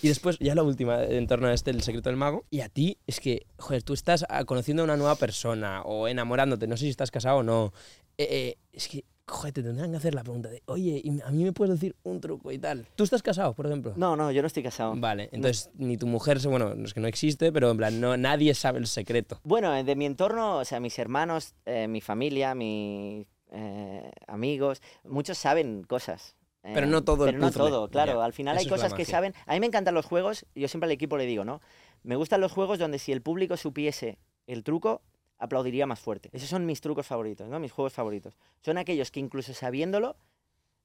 Y 0.02 0.08
después, 0.08 0.38
ya 0.38 0.54
la 0.54 0.62
última, 0.62 1.02
en 1.02 1.26
torno 1.26 1.48
a 1.48 1.54
este, 1.54 1.70
el 1.70 1.82
secreto 1.82 2.10
del 2.10 2.16
mago. 2.16 2.44
Y 2.50 2.60
a 2.60 2.68
ti, 2.68 2.98
es 3.06 3.20
que, 3.20 3.46
joder, 3.58 3.82
tú 3.82 3.94
estás 3.94 4.26
ah, 4.28 4.44
conociendo 4.44 4.82
a 4.82 4.84
una 4.84 4.96
nueva 4.96 5.14
persona 5.16 5.82
o 5.82 6.06
enamorándote, 6.06 6.66
no 6.66 6.76
sé 6.76 6.84
si 6.84 6.90
estás 6.90 7.10
casado 7.10 7.38
o 7.38 7.42
no. 7.42 7.72
Eh, 8.18 8.28
eh, 8.30 8.58
es 8.72 8.86
que, 8.88 9.04
joder, 9.30 9.52
te 9.54 9.62
tendrán 9.62 9.90
que 9.90 9.96
hacer 9.96 10.14
la 10.14 10.22
pregunta 10.22 10.48
de, 10.48 10.62
oye, 10.66 11.00
¿y 11.02 11.20
a 11.22 11.30
mí 11.30 11.44
me 11.44 11.52
puedes 11.52 11.74
decir 11.74 11.96
un 12.02 12.20
truco 12.20 12.52
y 12.52 12.58
tal? 12.58 12.86
¿Tú 12.96 13.04
estás 13.04 13.22
casado, 13.22 13.54
por 13.54 13.66
ejemplo? 13.66 13.94
No, 13.96 14.16
no, 14.16 14.30
yo 14.30 14.42
no 14.42 14.46
estoy 14.46 14.62
casado. 14.62 14.94
Vale, 14.96 15.28
entonces 15.32 15.70
ni 15.74 15.96
tu 15.96 16.06
mujer, 16.06 16.38
bueno, 16.48 16.74
no 16.74 16.84
es 16.84 16.92
que 16.94 17.00
no 17.00 17.08
existe, 17.08 17.52
pero 17.52 17.70
en 17.70 17.76
plan, 17.76 18.00
no, 18.00 18.16
nadie 18.16 18.52
sabe 18.54 18.78
el 18.78 18.86
secreto. 18.86 19.40
Bueno, 19.44 19.74
eh, 19.74 19.84
de 19.84 19.96
mi 19.96 20.06
entorno, 20.06 20.58
o 20.58 20.64
sea, 20.64 20.80
mis 20.80 20.98
hermanos, 20.98 21.54
eh, 21.66 21.88
mi 21.88 22.00
familia, 22.00 22.54
mis 22.54 23.26
eh, 23.52 24.10
amigos, 24.26 24.82
muchos 25.04 25.38
saben 25.38 25.84
cosas. 25.84 26.36
eh, 26.62 26.72
Pero 26.74 26.86
no 26.86 27.02
todo 27.02 27.24
el 27.26 27.32
Pero 27.32 27.40
no 27.46 27.50
todo, 27.50 27.88
claro. 27.88 28.18
Ya, 28.18 28.24
Al 28.24 28.32
final 28.32 28.56
hay 28.58 28.66
cosas 28.66 28.94
que 28.94 29.04
saben. 29.04 29.34
A 29.46 29.54
mí 29.54 29.60
me 29.60 29.66
encantan 29.66 29.94
los 29.94 30.06
juegos, 30.06 30.46
yo 30.54 30.68
siempre 30.68 30.86
al 30.86 30.92
equipo 30.92 31.16
le 31.16 31.26
digo, 31.26 31.44
¿no? 31.44 31.60
Me 32.02 32.16
gustan 32.16 32.40
los 32.40 32.52
juegos 32.52 32.78
donde 32.78 32.98
si 32.98 33.12
el 33.12 33.22
público 33.22 33.56
supiese 33.56 34.18
el 34.46 34.64
truco, 34.64 35.02
aplaudiría 35.40 35.86
más 35.86 35.98
fuerte. 35.98 36.30
Esos 36.32 36.48
son 36.48 36.66
mis 36.66 36.80
trucos 36.80 37.06
favoritos, 37.06 37.48
¿no? 37.48 37.58
Mis 37.58 37.72
juegos 37.72 37.92
favoritos. 37.92 38.36
Son 38.64 38.78
aquellos 38.78 39.10
que 39.10 39.18
incluso 39.20 39.52
sabiéndolo, 39.54 40.14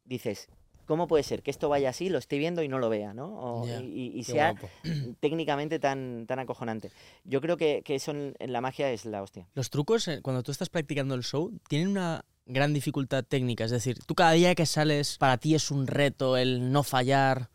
dices, 0.05 0.47
¿cómo 0.85 1.07
puede 1.07 1.23
ser 1.23 1.43
que 1.43 1.51
esto 1.51 1.69
vaya 1.69 1.89
así, 1.89 2.09
lo 2.09 2.17
esté 2.17 2.37
viendo 2.37 2.63
y 2.63 2.67
no 2.67 2.79
lo 2.79 2.89
vea, 2.89 3.13
¿no? 3.13 3.27
O- 3.39 3.67
y 3.67 4.23
sea 4.23 4.51
guapo. 4.51 4.69
técnicamente 5.19 5.79
tan, 5.79 6.25
tan 6.27 6.39
acojonante. 6.39 6.89
Yo 7.23 7.41
creo 7.41 7.57
que, 7.57 7.81
que 7.83 7.95
eso 7.95 8.11
en, 8.11 8.35
en 8.39 8.53
la 8.53 8.61
magia 8.61 8.91
es 8.91 9.05
la 9.05 9.21
hostia. 9.21 9.47
Los 9.53 9.69
trucos, 9.69 10.07
eh, 10.07 10.21
cuando 10.21 10.41
tú 10.43 10.51
estás 10.51 10.69
practicando 10.69 11.15
el 11.15 11.23
show, 11.23 11.51
tienen 11.67 11.89
una 11.89 12.23
gran 12.45 12.73
dificultad 12.73 13.23
técnica. 13.23 13.65
Es 13.65 13.71
decir, 13.71 13.97
tú 14.05 14.13
cada 14.15 14.31
día 14.33 14.53
que 14.55 14.65
sales, 14.65 15.17
para 15.17 15.37
ti 15.37 15.55
es 15.55 15.71
un 15.71 15.87
reto 15.87 16.37
el 16.37 16.71
no 16.71 16.83
fallar, 16.83 17.49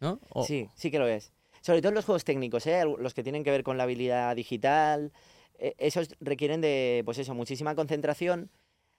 ¿no? 0.00 0.20
O- 0.30 0.44
Sí, 0.44 0.68
sí 0.74 0.90
que 0.90 0.98
lo 0.98 1.06
es. 1.06 1.32
Sobre 1.62 1.80
todo 1.80 1.88
en 1.90 1.94
los 1.96 2.04
juegos 2.04 2.24
técnicos, 2.24 2.66
¿eh? 2.66 2.84
los 2.98 3.12
que 3.14 3.22
tienen 3.24 3.42
que 3.42 3.50
ver 3.50 3.62
con 3.64 3.76
la 3.76 3.84
habilidad 3.84 4.34
digital, 4.36 5.12
esos 5.58 6.08
requieren 6.20 6.60
de, 6.60 7.02
pues 7.04 7.18
eso, 7.18 7.34
muchísima 7.34 7.74
concentración. 7.74 8.50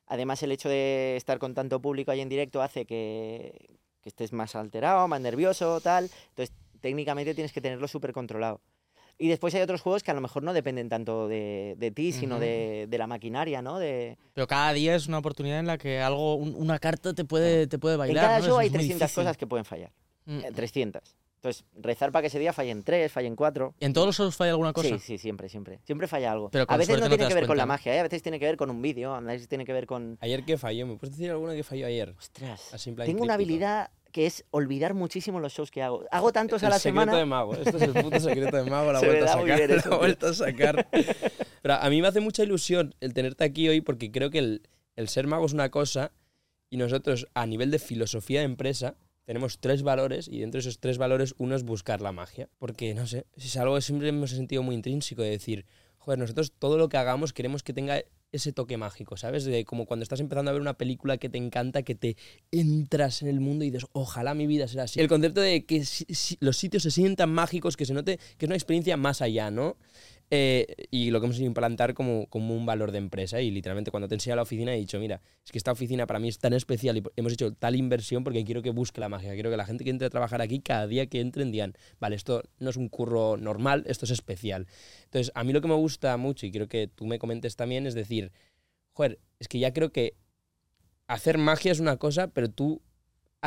Además, 0.07 0.41
el 0.43 0.51
hecho 0.51 0.69
de 0.69 1.15
estar 1.17 1.37
con 1.39 1.53
tanto 1.53 1.81
público 1.81 2.11
ahí 2.11 2.21
en 2.21 2.29
directo 2.29 2.61
hace 2.61 2.85
que, 2.85 3.67
que 4.01 4.09
estés 4.09 4.31
más 4.33 4.55
alterado, 4.55 5.07
más 5.07 5.19
nervioso, 5.21 5.81
tal. 5.81 6.09
Entonces, 6.29 6.55
técnicamente 6.79 7.33
tienes 7.35 7.51
que 7.51 7.59
tenerlo 7.61 7.87
súper 7.87 8.13
controlado. 8.13 8.61
Y 9.19 9.29
después 9.29 9.53
hay 9.55 9.61
otros 9.61 9.81
juegos 9.81 10.03
que 10.03 10.11
a 10.11 10.13
lo 10.13 10.21
mejor 10.21 10.43
no 10.43 10.53
dependen 10.53 10.89
tanto 10.89 11.27
de, 11.27 11.73
de 11.77 11.89
ti, 11.91 12.11
sino 12.13 12.35
Ujú. 12.35 12.41
de, 12.43 12.85
de 12.87 12.97
la 12.99 13.07
maquinaria, 13.07 13.63
¿no? 13.63 13.79
De, 13.79 14.15
Pero 14.33 14.45
cada 14.45 14.71
día 14.73 14.95
es 14.95 15.07
una 15.07 15.17
oportunidad 15.17 15.59
en 15.59 15.65
la 15.65 15.79
que 15.79 15.99
algo, 15.99 16.35
un- 16.35 16.53
una 16.55 16.77
carta 16.77 17.13
te 17.15 17.25
puede, 17.25 17.65
te 17.65 17.79
puede 17.79 17.95
en 17.95 17.99
bailar. 17.99 18.25
cada 18.25 18.39
¿no? 18.39 18.45
show 18.45 18.59
Es 18.59 18.65
hay 18.65 18.69
muy 18.69 18.77
300 18.77 18.99
difícil. 19.07 19.23
cosas 19.23 19.35
que 19.37 19.47
pueden 19.47 19.65
fallar. 19.65 19.91
Mm. 20.25 20.39
eh, 20.45 20.51
300. 20.53 21.15
Entonces, 21.47 21.65
rezar 21.81 22.11
para 22.11 22.23
que 22.23 22.27
ese 22.27 22.39
día 22.39 22.51
fallen 22.51 22.83
3, 22.83 23.09
fallen 23.09 23.35
4. 23.35 23.75
¿En 23.79 23.93
todos 23.93 24.07
los 24.07 24.17
shows 24.17 24.35
falla 24.35 24.51
alguna 24.51 24.73
cosa? 24.73 24.89
Sí, 24.89 24.99
sí, 24.99 25.17
siempre, 25.17 25.47
siempre. 25.47 25.79
Siempre 25.85 26.07
falla 26.07 26.31
algo. 26.33 26.49
Pero 26.49 26.65
a 26.67 26.77
veces 26.77 26.99
no 26.99 27.07
tiene 27.07 27.27
que 27.27 27.33
ver 27.33 27.47
con 27.47 27.57
la 27.57 27.65
magia, 27.65 27.95
¿eh? 27.95 27.99
a 27.99 28.03
veces 28.03 28.21
tiene 28.21 28.37
que 28.39 28.45
ver 28.45 28.57
con 28.57 28.69
un 28.69 28.81
vídeo, 28.81 29.13
a 29.13 29.21
veces 29.21 29.47
tiene 29.47 29.63
que 29.63 29.71
ver 29.73 29.87
con... 29.87 30.17
Ayer 30.19 30.43
que 30.43 30.57
falló, 30.57 30.85
¿me 30.85 30.97
puedes 30.97 31.15
decir 31.15 31.31
alguna 31.31 31.55
que 31.55 31.63
falló 31.63 31.87
ayer? 31.87 32.13
Ostras, 32.17 32.69
tengo 32.83 32.95
una 32.95 33.05
críptico. 33.05 33.31
habilidad 33.31 33.91
que 34.11 34.25
es 34.25 34.45
olvidar 34.51 34.93
muchísimo 34.93 35.39
los 35.39 35.53
shows 35.53 35.71
que 35.71 35.83
hago. 35.83 36.03
Hago 36.11 36.31
tantos 36.33 36.63
a 36.63 36.67
el 36.67 36.71
la 36.71 36.79
secreto 36.79 37.01
semana... 37.01 37.17
de 37.17 37.25
mago. 37.25 37.55
Esto 37.55 37.77
es 37.77 37.83
el 37.83 37.93
puto 37.93 38.19
secreto 38.19 38.57
de 38.57 38.69
mago, 38.69 38.91
la 38.91 38.99
Se 38.99 39.05
vuelta 39.05 39.25
a 39.25 39.37
sacar. 39.37 39.61
eso, 39.61 39.89
la 39.89 39.97
vuelta 39.97 40.29
a 40.29 40.33
sacar. 40.33 40.87
Pero 41.61 41.73
a 41.75 41.89
mí 41.89 42.01
me 42.01 42.07
hace 42.07 42.19
mucha 42.19 42.43
ilusión 42.43 42.95
el 42.99 43.13
tenerte 43.13 43.43
aquí 43.43 43.69
hoy 43.69 43.81
porque 43.81 44.11
creo 44.11 44.29
que 44.29 44.39
el, 44.39 44.61
el 44.95 45.07
ser 45.07 45.27
mago 45.27 45.45
es 45.45 45.53
una 45.53 45.69
cosa 45.69 46.11
y 46.69 46.77
nosotros 46.77 47.27
a 47.33 47.45
nivel 47.45 47.71
de 47.71 47.79
filosofía 47.79 48.39
de 48.39 48.45
empresa 48.45 48.95
tenemos 49.27 49.59
tres 49.59 49.83
valores 49.83 50.29
y 50.29 50.39
dentro 50.39 50.57
de 50.57 50.61
esos 50.61 50.79
tres 50.79 50.97
valores 50.97 51.35
uno 51.37 51.53
es 51.55 51.63
buscar 51.63 52.01
la 52.01 52.13
magia. 52.13 52.49
Porque, 52.57 52.93
no 52.93 53.05
sé, 53.05 53.25
es 53.35 53.57
algo 53.57 53.75
que 53.75 53.81
siempre 53.81 54.07
hemos 54.07 54.31
sentido 54.31 54.63
muy 54.63 54.73
intrínseco 54.73 55.21
de 55.21 55.31
decir, 55.31 55.65
joder, 55.97 56.17
nosotros 56.17 56.53
todo 56.57 56.77
lo 56.77 56.87
que 56.87 56.95
hagamos 56.95 57.33
queremos 57.33 57.61
que 57.61 57.73
tenga 57.73 58.01
ese 58.31 58.53
toque 58.53 58.77
mágico, 58.77 59.17
¿sabes? 59.17 59.43
De 59.43 59.65
como 59.65 59.85
cuando 59.85 60.03
estás 60.03 60.21
empezando 60.21 60.49
a 60.49 60.53
ver 60.53 60.61
una 60.61 60.77
película 60.77 61.17
que 61.17 61.27
te 61.29 61.37
encanta, 61.37 61.83
que 61.83 61.95
te 61.95 62.15
entras 62.51 63.21
en 63.21 63.27
el 63.27 63.39
mundo 63.41 63.65
y 63.65 63.69
dices, 63.71 63.87
ojalá 63.91 64.33
mi 64.33 64.47
vida 64.47 64.67
sea 64.69 64.83
así. 64.83 64.99
El 65.01 65.07
concepto 65.09 65.41
de 65.41 65.65
que 65.65 65.83
si- 65.85 66.05
si- 66.09 66.37
los 66.39 66.55
sitios 66.57 66.83
se 66.83 66.91
sientan 66.91 67.29
mágicos, 67.31 67.75
que 67.75 67.85
se 67.85 67.93
note 67.93 68.19
que 68.37 68.45
es 68.45 68.47
una 68.47 68.55
experiencia 68.55 68.95
más 68.95 69.21
allá, 69.21 69.51
¿no? 69.51 69.75
Eh, 70.29 70.87
y 70.91 71.09
lo 71.11 71.21
que 71.21 71.27
hemos 71.27 71.39
implantar 71.39 71.93
como, 71.93 72.27
como 72.27 72.53
un 72.53 72.65
valor 72.65 72.91
de 72.91 72.97
empresa. 72.97 73.41
Y 73.41 73.51
literalmente 73.51 73.91
cuando 73.91 74.07
te 74.07 74.15
enseña 74.15 74.35
la 74.35 74.41
oficina 74.41 74.73
he 74.73 74.77
dicho, 74.77 74.99
mira, 74.99 75.21
es 75.45 75.51
que 75.51 75.57
esta 75.57 75.71
oficina 75.71 76.05
para 76.05 76.19
mí 76.19 76.27
es 76.27 76.39
tan 76.39 76.53
especial 76.53 76.97
y 76.97 77.03
hemos 77.15 77.33
hecho 77.33 77.53
tal 77.53 77.75
inversión 77.75 78.23
porque 78.23 78.43
quiero 78.43 78.61
que 78.61 78.71
busque 78.71 78.99
la 78.99 79.09
magia. 79.09 79.33
Quiero 79.33 79.49
que 79.49 79.57
la 79.57 79.65
gente 79.65 79.83
que 79.83 79.89
entre 79.89 80.07
a 80.07 80.09
trabajar 80.09 80.41
aquí, 80.41 80.59
cada 80.59 80.87
día 80.87 81.07
que 81.07 81.21
entren, 81.21 81.51
digan, 81.51 81.73
vale, 81.99 82.15
esto 82.15 82.43
no 82.59 82.69
es 82.69 82.75
un 82.75 82.89
curro 82.89 83.37
normal, 83.37 83.83
esto 83.87 84.05
es 84.05 84.11
especial. 84.11 84.67
Entonces, 85.05 85.31
a 85.33 85.43
mí 85.43 85.53
lo 85.53 85.61
que 85.61 85.67
me 85.67 85.75
gusta 85.75 86.17
mucho 86.17 86.45
y 86.45 86.51
quiero 86.51 86.67
que 86.67 86.87
tú 86.87 87.05
me 87.05 87.19
comentes 87.19 87.55
también 87.55 87.87
es 87.87 87.93
decir, 87.93 88.31
joder, 88.91 89.19
es 89.39 89.47
que 89.47 89.59
ya 89.59 89.71
creo 89.71 89.91
que 89.91 90.15
hacer 91.07 91.37
magia 91.37 91.71
es 91.71 91.79
una 91.79 91.97
cosa, 91.97 92.27
pero 92.27 92.49
tú 92.49 92.81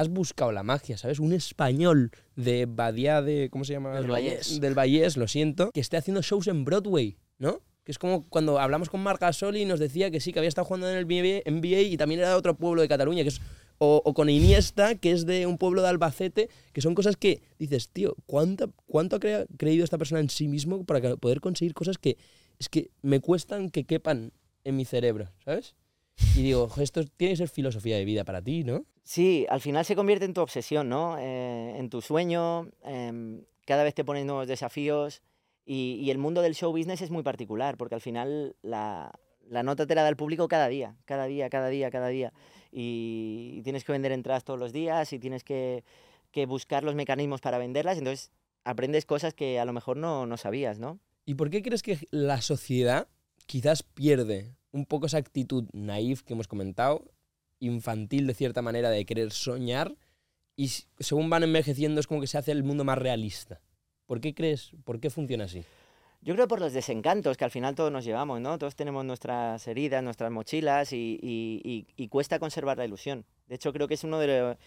has 0.01 0.09
buscado 0.09 0.51
la 0.51 0.63
magia, 0.63 0.97
¿sabes? 0.97 1.19
Un 1.19 1.33
español 1.33 2.11
de 2.35 2.67
Badía 2.67 3.21
de. 3.21 3.51
¿Cómo 3.51 3.65
se 3.65 3.75
llama? 3.75 3.95
Del 3.95 4.11
Vallés. 4.11 4.61
Del 4.61 4.75
Vallés, 4.75 5.17
lo 5.17 5.29
siento. 5.29 5.71
Que 5.73 5.81
esté 5.81 5.99
haciendo 5.99 6.23
shows 6.23 6.47
en 6.47 6.65
Broadway, 6.65 7.19
¿no? 7.39 7.61
Que 7.85 7.93
es 7.93 7.99
como 7.99 8.27
cuando 8.29 8.59
hablamos 8.59 8.89
con 8.89 9.03
Marc 9.03 9.21
Gasol 9.21 9.57
y 9.57 9.67
nos 9.67 9.79
decía 9.79 10.11
que 10.11 10.21
sí, 10.21 10.33
que 10.33 10.39
había 10.39 10.49
estado 10.49 10.65
jugando 10.65 10.91
en 10.91 10.97
el 10.97 11.07
NBA, 11.07 11.81
y 11.81 11.97
también 11.97 12.21
era 12.21 12.31
de 12.31 12.35
otro 12.35 12.57
pueblo 12.57 12.81
de 12.81 12.89
Cataluña, 12.89 13.23
que 13.23 13.29
es. 13.29 13.41
O, 13.83 14.03
o 14.05 14.13
con 14.13 14.29
Iniesta, 14.29 14.95
que 14.95 15.11
es 15.11 15.25
de 15.25 15.47
un 15.47 15.57
pueblo 15.57 15.81
de 15.81 15.89
Albacete, 15.89 16.51
que 16.75 16.83
son 16.83 16.95
cosas 16.95 17.17
que 17.17 17.41
dices, 17.59 17.89
tío, 17.89 18.15
¿cuánta, 18.27 18.67
¿cuánto 18.87 19.17
ha 19.17 19.21
creído 19.57 19.85
esta 19.85 19.97
persona 19.97 20.21
en 20.21 20.29
sí 20.29 20.49
mismo 20.49 20.85
para 20.85 21.17
poder 21.17 21.41
conseguir 21.41 21.73
cosas 21.73 21.97
que 21.97 22.19
es 22.59 22.69
que 22.69 22.91
me 23.01 23.21
cuestan 23.21 23.71
que 23.71 23.85
quepan 23.85 24.33
en 24.65 24.77
mi 24.77 24.85
cerebro, 24.85 25.33
¿sabes? 25.43 25.75
Y 26.37 26.43
digo, 26.43 26.69
"Jo, 26.69 26.81
esto 26.83 27.05
tiene 27.05 27.33
que 27.33 27.37
ser 27.39 27.49
filosofía 27.49 27.97
de 27.97 28.05
vida 28.05 28.25
para 28.25 28.43
ti, 28.43 28.65
¿no? 28.65 28.85
Sí, 29.03 29.47
al 29.49 29.61
final 29.61 29.85
se 29.85 29.97
convierte 29.97 30.25
en 30.25 30.35
tu 30.35 30.41
obsesión, 30.41 30.89
¿no? 30.89 31.17
Eh, 31.19 31.75
en 31.77 31.91
tu 31.91 32.01
sueño, 32.01 32.69
em, 32.85 33.43
cada 33.67 33.83
vez 33.83 33.95
te 33.95 34.05
pones 34.05 34.25
nuevos 34.25 34.47
desafíos 34.47 35.23
y, 35.65 35.99
y 36.01 36.11
el 36.11 36.19
mundo 36.19 36.43
del 36.43 36.55
show 36.55 36.71
business 36.73 37.03
es 37.03 37.11
muy 37.11 37.23
particular 37.23 37.77
porque 37.77 37.95
al 37.97 38.01
final 38.01 38.57
la, 38.63 39.13
la 39.49 39.63
nota 39.63 39.87
te 39.87 39.95
la 39.95 40.03
da 40.03 40.09
el 40.09 40.17
público 40.17 40.49
cada 40.49 40.69
día, 40.69 40.97
cada 41.05 41.27
día, 41.27 41.51
cada 41.51 41.69
día, 41.69 41.91
cada 41.91 42.09
día. 42.09 42.33
Y, 42.71 43.55
y 43.57 43.63
tienes 43.63 43.85
que 43.85 43.93
vender 43.93 44.13
entradas 44.13 44.45
todos 44.45 44.59
los 44.61 44.73
días 44.73 45.13
y 45.13 45.19
tienes 45.19 45.43
que, 45.43 45.83
que 46.31 46.47
buscar 46.47 46.85
los 46.85 46.95
mecanismos 46.95 47.41
para 47.41 47.59
venderlas, 47.59 47.99
entonces 47.99 48.31
aprendes 48.65 49.07
cosas 49.07 49.35
que 49.35 49.59
a 49.59 49.65
lo 49.65 49.73
mejor 49.73 49.97
no, 49.97 50.27
no 50.27 50.37
sabías, 50.37 50.79
¿no? 50.79 51.01
¿Y 51.27 51.35
por 51.35 51.51
qué 51.51 51.63
crees 51.63 51.83
que 51.83 51.99
la 52.11 52.41
sociedad 52.41 53.09
quizás 53.47 53.83
pierde 53.83 54.55
un 54.73 54.87
poco 54.87 55.07
esa 55.07 55.19
actitud 55.19 55.65
naif 55.73 56.23
que 56.23 56.33
hemos 56.35 56.49
comentado, 56.49 57.05
infantil 57.59 58.27
de 58.27 58.35
cierta 58.35 58.63
manera 58.63 58.91
de 58.91 59.05
querer 59.05 59.33
soñar, 59.33 59.95
y 60.57 60.69
según 60.99 61.31
van 61.31 61.43
envejeciendo 61.43 62.01
es 62.01 62.07
como 62.07 62.21
que 62.21 62.27
se 62.27 62.39
hace 62.39 62.53
el 62.53 62.63
mundo 62.65 62.85
más 62.85 62.99
realista? 62.99 63.61
¿Por 64.07 64.21
qué 64.21 64.35
crees? 64.35 64.73
¿Por 64.85 65.01
qué 65.01 65.11
funciona 65.11 65.45
así? 65.45 65.63
Yo 66.23 66.35
creo 66.35 66.49
por 66.49 66.61
los 66.61 66.73
desencantos 66.75 67.37
que 67.39 67.45
al 67.45 67.51
final 67.51 67.75
todos 67.75 67.91
nos 67.91 68.05
llevamos, 68.05 68.41
¿no? 68.41 68.59
Todos 68.59 68.77
tenemos 68.77 69.05
nuestras 69.07 69.67
heridas, 69.67 70.03
nuestras 70.03 70.31
mochilas 70.31 70.93
y, 70.93 71.19
y- 71.23 71.63
y- 71.65 71.87
y 71.97 72.09
cuesta 72.09 72.39
conservar 72.39 72.77
la 72.77 72.85
ilusión. 72.85 73.25
De 73.47 73.55
hecho, 73.55 73.73
creo 73.73 73.89
que 73.89 73.95
es 73.95 74.05
uno 74.05 74.19
de, 74.19 74.27
lo- 74.27 74.59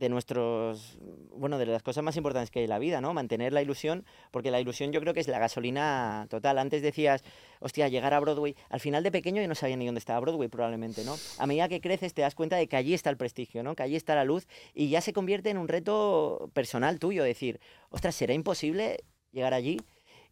de 0.00 0.08
nuestros, 0.08 0.98
bueno, 1.36 1.58
de 1.58 1.66
las 1.66 1.82
cosas 1.82 2.02
más 2.02 2.16
importantes 2.16 2.50
que 2.50 2.58
hay 2.60 2.64
en 2.64 2.70
la 2.70 2.78
vida, 2.78 3.02
¿no? 3.02 3.12
Mantener 3.12 3.52
la 3.52 3.60
ilusión, 3.60 4.06
porque 4.30 4.50
la 4.50 4.58
ilusión 4.58 4.92
yo 4.92 5.00
creo 5.00 5.12
que 5.12 5.20
es 5.20 5.28
la 5.28 5.38
gasolina 5.38 6.26
total. 6.30 6.58
Antes 6.58 6.80
decías, 6.80 7.22
hostia, 7.60 7.86
llegar 7.88 8.14
a 8.14 8.20
Broadway. 8.20 8.56
Al 8.70 8.80
final 8.80 9.02
de 9.02 9.12
pequeño 9.12 9.42
yo 9.42 9.46
no 9.48 9.54
sabía 9.54 9.76
ni 9.76 9.84
dónde 9.84 9.98
estaba 9.98 10.18
Broadway, 10.20 10.48
probablemente, 10.48 11.04
¿no? 11.04 11.16
A 11.38 11.46
medida 11.46 11.68
que 11.68 11.82
creces 11.82 12.14
te 12.14 12.22
das 12.22 12.34
cuenta 12.34 12.56
de 12.56 12.66
que 12.66 12.76
allí 12.76 12.94
está 12.94 13.10
el 13.10 13.18
prestigio, 13.18 13.62
¿no? 13.62 13.76
Que 13.76 13.82
allí 13.82 13.94
está 13.94 14.14
la 14.14 14.24
luz 14.24 14.48
y 14.74 14.88
ya 14.88 15.02
se 15.02 15.12
convierte 15.12 15.50
en 15.50 15.58
un 15.58 15.68
reto 15.68 16.50
personal 16.54 16.98
tuyo, 16.98 17.22
decir, 17.22 17.60
ostras, 17.90 18.14
¿será 18.14 18.32
imposible 18.32 19.04
llegar 19.32 19.52
allí? 19.52 19.76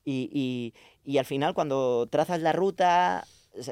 Y, 0.03 0.31
y- 0.33 0.73
y 1.05 1.19
al 1.19 1.27
final 1.27 1.53
cuando 1.53 2.07
trazas 2.11 2.41
la 2.41 2.53
ruta, 2.53 3.27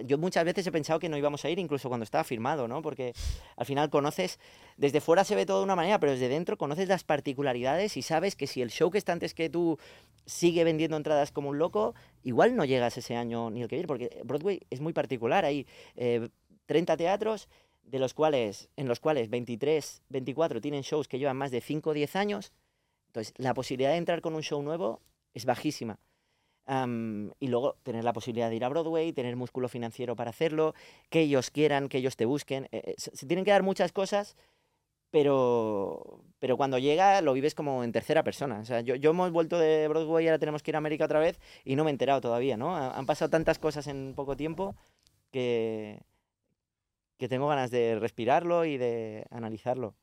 yo 0.04 0.18
muchas 0.18 0.44
veces 0.44 0.66
he 0.66 0.72
pensado 0.72 0.98
que 0.98 1.08
no 1.08 1.16
íbamos 1.16 1.44
a 1.44 1.50
ir, 1.50 1.58
incluso 1.58 1.88
cuando 1.88 2.04
estaba 2.04 2.24
firmado, 2.24 2.68
¿no? 2.68 2.82
Porque 2.82 3.12
al 3.56 3.66
final 3.66 3.90
conoces, 3.90 4.38
desde 4.76 5.00
fuera 5.00 5.24
se 5.24 5.34
ve 5.34 5.46
todo 5.46 5.58
de 5.58 5.64
una 5.64 5.76
manera, 5.76 5.98
pero 5.98 6.12
desde 6.12 6.28
dentro 6.28 6.56
conoces 6.56 6.88
las 6.88 7.04
particularidades 7.04 7.96
y 7.96 8.02
sabes 8.02 8.36
que 8.36 8.46
si 8.46 8.62
el 8.62 8.70
show 8.70 8.90
que 8.90 8.98
está 8.98 9.12
antes 9.12 9.34
que 9.34 9.48
tú 9.48 9.78
sigue 10.26 10.64
vendiendo 10.64 10.96
entradas 10.96 11.32
como 11.32 11.50
un 11.50 11.58
loco, 11.58 11.94
igual 12.22 12.56
no 12.56 12.64
llegas 12.64 12.96
ese 12.98 13.16
año 13.16 13.50
ni 13.50 13.62
el 13.62 13.68
que 13.68 13.76
viene, 13.76 13.88
porque 13.88 14.20
Broadway 14.24 14.60
es 14.70 14.80
muy 14.80 14.92
particular. 14.92 15.44
Hay 15.44 15.66
eh, 15.96 16.28
30 16.66 16.96
teatros, 16.96 17.48
de 17.86 17.98
los 17.98 18.14
cuales, 18.14 18.68
en 18.76 18.88
los 18.88 19.00
cuales 19.00 19.30
23, 19.30 20.02
24 20.08 20.60
tienen 20.60 20.82
shows 20.82 21.08
que 21.08 21.18
llevan 21.18 21.36
más 21.36 21.50
de 21.50 21.60
5 21.60 21.90
o 21.90 21.94
10 21.94 22.16
años. 22.16 22.52
Entonces, 23.08 23.32
la 23.36 23.54
posibilidad 23.54 23.90
de 23.90 23.96
entrar 23.96 24.20
con 24.20 24.34
un 24.34 24.42
show 24.42 24.60
nuevo 24.62 25.00
es 25.34 25.44
bajísima. 25.44 25.98
Y 26.68 27.48
luego 27.48 27.76
tener 27.82 28.04
la 28.04 28.12
posibilidad 28.12 28.50
de 28.50 28.56
ir 28.56 28.64
a 28.64 28.68
Broadway, 28.68 29.12
tener 29.12 29.36
músculo 29.36 29.68
financiero 29.68 30.16
para 30.16 30.30
hacerlo, 30.30 30.74
que 31.10 31.20
ellos 31.20 31.50
quieran, 31.50 31.88
que 31.88 31.98
ellos 31.98 32.16
te 32.16 32.24
busquen. 32.26 32.64
eh, 32.72 32.82
eh, 32.86 32.94
se, 32.98 33.26
tienen 33.26 33.44
que 33.44 33.52
dar 33.52 33.62
muchas 33.62 33.92
cosas, 33.92 34.36
pero, 35.10 36.20
pero 36.38 36.56
cuando 36.56 36.78
llega 36.78 37.20
lo 37.22 37.32
vives 37.34 37.54
como 37.54 37.84
en 37.84 37.92
tercera 37.92 38.22
persona. 38.24 38.60
O 38.60 38.64
sea, 38.64 38.80
yo, 38.82 38.96
yo 38.96 39.10
hemos 39.10 39.32
vuelto 39.32 39.58
de 39.58 39.88
Broadway 39.88 40.24
y 40.26 40.28
ahora 40.28 40.38
tenemos 40.38 40.62
que 40.62 40.70
ir 40.72 40.76
a 40.76 40.78
América 40.78 41.04
otra 41.06 41.20
vez 41.20 41.40
y 41.64 41.76
no 41.76 41.84
me 41.84 41.90
he 41.90 41.92
enterado 41.94 42.20
todavía, 42.20 42.56
¿no? 42.56 42.76
Ha- 42.76 42.96
Han 42.98 43.06
pasado 43.06 43.30
tantas 43.30 43.58
cosas 43.58 43.86
en 43.88 44.14
poco 44.16 44.36
tiempo 44.36 44.76
que, 45.32 46.00
que 47.18 47.28
tengo 47.28 47.48
ganas 47.48 47.70
de 47.70 47.98
respirarlo 47.98 48.64
y 48.64 48.76
de 48.78 49.24
analizarlo. 49.30 49.94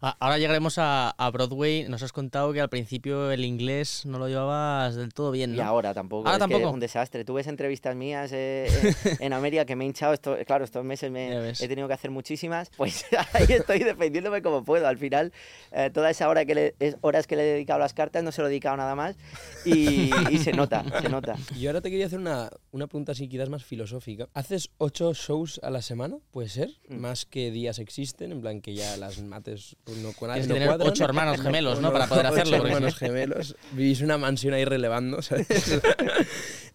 Ahora 0.00 0.38
llegaremos 0.38 0.78
a, 0.78 1.10
a 1.10 1.30
Broadway. 1.30 1.88
Nos 1.88 2.02
has 2.02 2.12
contado 2.12 2.52
que 2.52 2.60
al 2.60 2.68
principio 2.68 3.30
el 3.30 3.44
inglés 3.44 4.04
no 4.06 4.18
lo 4.18 4.28
llevabas 4.28 4.94
del 4.96 5.12
todo 5.12 5.30
bien, 5.30 5.54
Y 5.54 5.58
¿no? 5.58 5.64
ahora 5.64 5.94
tampoco. 5.94 6.28
Ahora 6.28 6.32
es 6.32 6.36
que 6.36 6.40
tampoco. 6.54 6.68
es 6.68 6.74
un 6.74 6.80
desastre. 6.80 7.24
Tú 7.24 7.34
ves 7.34 7.46
entrevistas 7.46 7.94
mías 7.96 8.30
eh, 8.32 8.68
en, 9.04 9.16
en 9.26 9.32
América 9.32 9.64
que 9.64 9.76
me 9.76 9.84
he 9.84 9.86
hinchado. 9.86 10.12
Esto, 10.14 10.36
claro, 10.46 10.64
estos 10.64 10.84
meses 10.84 11.10
me, 11.10 11.50
he 11.50 11.68
tenido 11.68 11.88
que 11.88 11.94
hacer 11.94 12.10
muchísimas. 12.10 12.70
Pues 12.76 13.04
ahí 13.32 13.46
estoy 13.48 13.80
defendiéndome 13.80 14.42
como 14.42 14.64
puedo. 14.64 14.86
Al 14.86 14.98
final, 14.98 15.32
eh, 15.72 15.90
toda 15.92 16.10
esa 16.10 16.28
hora 16.28 16.44
que 16.44 16.54
le, 16.54 16.74
es- 16.78 16.96
horas 17.00 17.26
que 17.26 17.36
le 17.36 17.42
he 17.42 17.52
dedicado 17.54 17.76
a 17.76 17.80
las 17.80 17.94
cartas 17.94 18.22
no 18.22 18.32
se 18.32 18.40
lo 18.42 18.46
he 18.48 18.50
dedicado 18.50 18.76
nada 18.76 18.94
más. 18.94 19.16
Y, 19.64 20.10
y 20.30 20.38
se 20.38 20.52
nota, 20.52 20.84
se 21.00 21.08
nota. 21.08 21.36
Y 21.56 21.66
ahora 21.66 21.80
te 21.80 21.90
quería 21.90 22.06
hacer 22.06 22.18
una, 22.18 22.50
una 22.72 22.86
pregunta 22.86 23.12
así 23.12 23.28
quizás 23.28 23.48
más 23.48 23.64
filosófica. 23.64 24.28
¿Haces 24.34 24.70
ocho 24.78 25.12
shows 25.14 25.60
a 25.62 25.70
la 25.70 25.82
semana? 25.82 26.16
¿Puede 26.30 26.48
ser? 26.48 26.70
Mm. 26.88 26.96
Más 26.96 27.26
que 27.26 27.50
días 27.50 27.78
existen, 27.78 28.32
en 28.32 28.40
plan 28.40 28.60
que 28.60 28.74
ya 28.74 28.96
las 28.96 29.20
mates 29.20 29.67
pues, 29.84 29.98
no, 29.98 30.12
con 30.12 30.28
Tienes 30.30 30.48
no 30.48 30.54
que 30.54 30.60
tener 30.60 30.68
cuadran. 30.68 30.88
ocho 30.90 31.04
hermanos 31.04 31.40
gemelos, 31.42 31.80
¿no? 31.80 31.92
Para 31.92 32.06
poder 32.06 32.26
ocho 32.26 32.34
hacerlo. 32.34 32.58
no- 32.58 32.66
hermanos 32.66 32.94
gemelos. 32.96 33.56
Vivís 33.72 34.00
una 34.00 34.18
mansión 34.18 34.54
ahí 34.54 34.64
relevando, 34.64 35.22
¿sabes? 35.22 35.46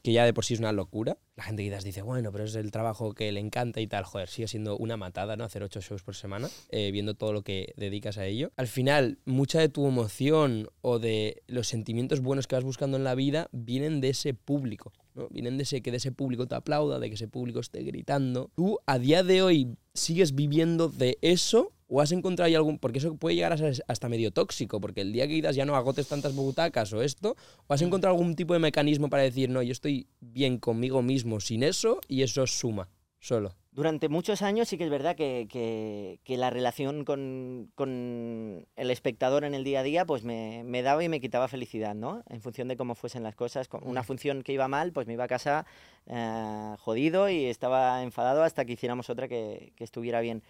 que 0.02 0.12
ya 0.12 0.26
de 0.26 0.34
por 0.34 0.44
sí 0.44 0.54
es 0.56 0.60
una 0.60 0.74
locura. 0.74 1.18
La 1.36 1.44
gente 1.44 1.64
quizás 1.64 1.84
dice, 1.84 2.02
bueno, 2.02 2.32
pero 2.32 2.44
es 2.44 2.56
el 2.56 2.72
trabajo 2.72 3.14
que 3.14 3.32
le 3.32 3.40
encanta 3.40 3.80
y 3.80 3.88
tal. 3.88 4.04
Joder, 4.04 4.28
sigue 4.28 4.48
siendo 4.48 4.78
una 4.78 4.98
matada, 4.98 5.38
¿no? 5.38 5.46
Hacer 5.46 5.64
ocho 5.64 5.80
shows 5.82 6.04
por 6.04 6.16
semana, 6.16 6.50
eh, 6.70 6.92
viendo 6.92 7.14
todo 7.14 7.32
lo 7.32 7.42
que 7.44 7.74
dedicas 7.78 8.18
a 8.18 8.26
ello. 8.26 8.52
Al 8.58 8.68
final, 8.68 9.18
mucha 9.26 9.60
de 9.60 9.70
tu 9.70 9.88
emoción 9.88 10.68
o 10.82 11.00
de 11.00 11.42
los 11.48 11.68
sentimientos 11.68 12.20
buenos 12.20 12.48
que 12.48 12.56
vas 12.56 12.66
buscando 12.66 12.98
en 12.98 13.04
la 13.06 13.16
vida 13.16 13.48
vienen 13.54 14.02
de 14.02 14.10
ese 14.10 14.34
público, 14.34 14.92
¿no? 15.16 15.30
Vienen 15.30 15.58
de 15.58 15.64
ese 15.64 15.82
que 15.82 15.92
de 15.92 15.98
ese 15.98 16.12
público 16.12 16.48
te 16.48 16.56
aplauda, 16.56 17.00
de 17.00 17.08
que 17.08 17.16
ese 17.16 17.30
público 17.30 17.62
esté 17.62 17.82
gritando. 17.84 18.52
¿Tú 18.56 18.80
a 18.86 19.00
día 19.00 19.24
de 19.24 19.42
hoy 19.42 19.78
sigues 19.94 20.36
viviendo 20.36 20.90
de 20.90 21.18
eso 21.22 21.72
¿O 21.96 22.02
has 22.02 22.12
encontrado 22.12 22.48
ahí 22.48 22.56
algún.? 22.56 22.80
Porque 22.80 22.98
eso 22.98 23.16
puede 23.16 23.36
llegar 23.36 23.54
a 23.54 23.58
ser 23.58 23.84
hasta 23.88 24.10
medio 24.10 24.32
tóxico, 24.32 24.82
porque 24.82 25.02
el 25.02 25.14
día 25.14 25.28
que 25.28 25.36
quizás 25.36 25.56
ya 25.56 25.64
no 25.64 25.76
agotes 25.76 26.08
tantas 26.08 26.34
butacas 26.36 26.92
o 26.94 27.04
esto, 27.04 27.36
¿o 27.68 27.74
has 27.74 27.84
encontrado 27.84 28.16
algún 28.16 28.36
tipo 28.36 28.54
de 28.54 28.60
mecanismo 28.60 29.10
para 29.12 29.22
decir, 29.22 29.50
no, 29.52 29.62
yo 29.62 29.72
estoy 29.72 30.08
bien 30.20 30.58
conmigo 30.58 31.04
mismo 31.04 31.40
sin 31.40 31.62
eso 31.62 32.00
y 32.08 32.24
eso 32.24 32.48
suma 32.48 32.90
solo? 33.20 33.54
Durante 33.72 34.08
muchos 34.10 34.42
años 34.44 34.68
sí 34.70 34.78
que 34.78 34.84
es 34.86 34.90
verdad 34.90 35.16
que, 35.16 35.48
que- 35.50 36.20
que 36.24 36.38
la 36.38 36.50
relación 36.50 37.06
con, 37.06 37.72
con 37.76 38.68
el 38.76 38.92
espectador 38.92 39.44
en 39.46 39.54
el 39.56 39.64
día 39.64 39.80
a 39.80 39.84
día 39.84 40.06
pues 40.06 40.24
me, 40.24 40.64
me 40.64 40.82
daba 40.84 41.04
y 41.04 41.10
me 41.10 41.20
quitaba 41.22 41.48
felicidad, 41.48 41.94
¿no? 41.96 42.24
En 42.30 42.42
función 42.42 42.68
de 42.68 42.78
cómo 42.78 42.94
fuesen 42.96 43.24
las 43.24 43.36
cosas. 43.36 43.68
Con 43.68 43.88
Una 43.88 44.04
función 44.04 44.42
que 44.44 44.54
iba 44.54 44.68
mal, 44.68 44.92
pues 44.94 45.06
me 45.08 45.14
iba 45.14 45.24
a 45.24 45.28
casa 45.28 45.66
eh, 46.08 46.76
jodido 46.80 47.30
y 47.30 47.46
estaba 47.46 48.04
enfadado 48.04 48.44
hasta 48.44 48.66
que 48.66 48.74
hiciéramos 48.74 49.10
otra 49.10 49.28
que, 49.28 49.74
que 49.76 49.84
estuviera 49.84 50.22
bien. 50.22 50.44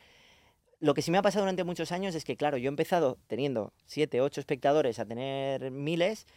Lo 0.84 0.94
que 0.94 1.02
sí 1.02 1.12
me 1.12 1.18
ha 1.18 1.22
pasado 1.22 1.46
durante 1.46 1.64
muchos 1.64 1.94
años 1.94 2.14
es 2.14 2.26
que, 2.26 2.36
claro, 2.36 2.58
yo 2.58 2.68
he 2.68 2.68
empezado 2.68 3.18
teniendo 3.28 3.72
siete, 3.86 4.20
ocho 4.20 4.42
espectadores 4.42 5.00
a 5.00 5.06
tener 5.06 5.72
miles 5.72 6.28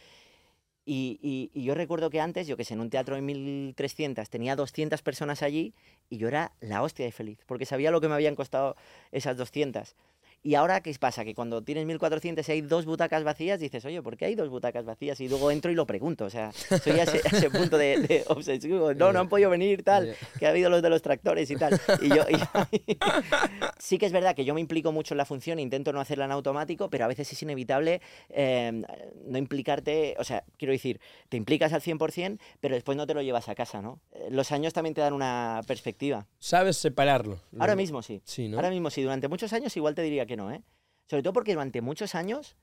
y 0.85 1.51
yo 1.53 1.75
recuerdo 1.75 2.09
que 2.09 2.21
antes, 2.21 2.47
yo 2.47 2.55
que 2.55 2.63
sé, 2.63 2.73
en 2.73 2.79
un 2.79 2.89
teatro 2.89 3.15
de 3.15 3.21
1300 3.21 4.29
tenía 4.29 4.55
200 4.55 5.01
personas 5.01 5.43
allí 5.43 5.73
y 6.09 6.15
yo 6.15 6.29
era 6.29 6.53
la 6.61 6.81
hostia 6.81 7.03
de 7.03 7.11
feliz, 7.11 7.39
porque 7.45 7.65
sabía 7.65 7.91
lo 7.91 7.99
que 7.99 8.07
me 8.07 8.13
habían 8.13 8.35
costado 8.35 8.77
esas 9.11 9.35
200. 9.35 9.97
Y 10.43 10.55
ahora, 10.55 10.81
¿qué 10.81 10.93
pasa? 10.99 11.25
Que 11.25 11.33
cuando 11.35 11.61
tienes 11.63 11.85
1400 11.85 12.47
y 12.47 12.51
hay 12.51 12.61
dos 12.61 12.85
butacas 12.85 13.23
vacías, 13.23 13.59
dices, 13.59 13.83
oye, 13.85 14.01
¿por 14.01 14.15
qué 14.17 14.25
hay 14.25 14.35
dos 14.35 14.49
butacas 14.49 14.85
vacías? 14.85 15.19
Y 15.19 15.27
luego 15.27 15.51
entro 15.51 15.71
y 15.71 15.75
lo 15.75 15.85
pregunto. 15.85 16.25
O 16.25 16.29
sea, 16.29 16.51
soy 16.51 16.99
a 16.99 17.03
ese, 17.03 17.21
a 17.25 17.35
ese 17.37 17.49
punto 17.49 17.77
de, 17.77 17.97
de 17.99 18.23
obsesivo. 18.27 18.93
No, 18.93 19.11
no 19.11 19.19
han 19.19 19.29
podido 19.29 19.49
venir, 19.49 19.83
tal, 19.83 20.15
que 20.39 20.45
ha 20.45 20.49
habido 20.51 20.69
los 20.69 20.81
de 20.81 20.89
los 20.89 21.01
tractores 21.01 21.49
y 21.51 21.55
tal. 21.55 21.79
Y 22.01 22.09
yo, 22.09 22.23
y 22.29 22.35
sí 23.79 23.97
que 23.97 24.05
es 24.05 24.11
verdad 24.11 24.35
que 24.35 24.45
yo 24.45 24.53
me 24.53 24.61
implico 24.61 24.91
mucho 24.91 25.13
en 25.13 25.17
la 25.17 25.25
función, 25.25 25.59
intento 25.59 25.91
no 25.91 25.99
hacerla 25.99 26.25
en 26.25 26.31
automático, 26.31 26.89
pero 26.89 27.05
a 27.05 27.07
veces 27.07 27.31
es 27.31 27.41
inevitable 27.41 28.01
eh, 28.29 28.83
no 29.25 29.37
implicarte, 29.37 30.15
o 30.19 30.23
sea, 30.23 30.43
quiero 30.57 30.71
decir, 30.71 30.99
te 31.29 31.37
implicas 31.37 31.73
al 31.73 31.81
100%, 31.81 32.39
pero 32.59 32.75
después 32.75 32.95
no 32.97 33.07
te 33.07 33.13
lo 33.13 33.21
llevas 33.21 33.49
a 33.49 33.55
casa, 33.55 33.81
¿no? 33.81 33.99
Eh, 34.11 34.27
Los 34.29 34.51
años 34.51 34.73
también 34.73 34.93
te 34.93 35.01
dan 35.01 35.13
una 35.13 35.61
perspectiva. 35.67 36.27
¿Sabes 36.39 36.77
separarlo? 36.77 37.41
Ahora 37.59 37.75
mismo 37.75 38.01
sí. 38.01 38.21
Sí, 38.23 38.47
¿no? 38.47 38.57
Ahora 38.57 38.69
mismo 38.69 38.89
sí. 38.89 39.01
Durante 39.01 39.27
muchos 39.27 39.51
años 39.53 39.75
igual 39.75 39.95
te 39.95 40.01
diría 40.01 40.25
que 40.27 40.37
no, 40.37 40.51
¿eh? 40.51 40.61
Sobre 41.07 41.23
todo 41.23 41.33
porque 41.33 41.53
durante 41.53 41.81
muchos 41.81 42.15
años 42.15 42.55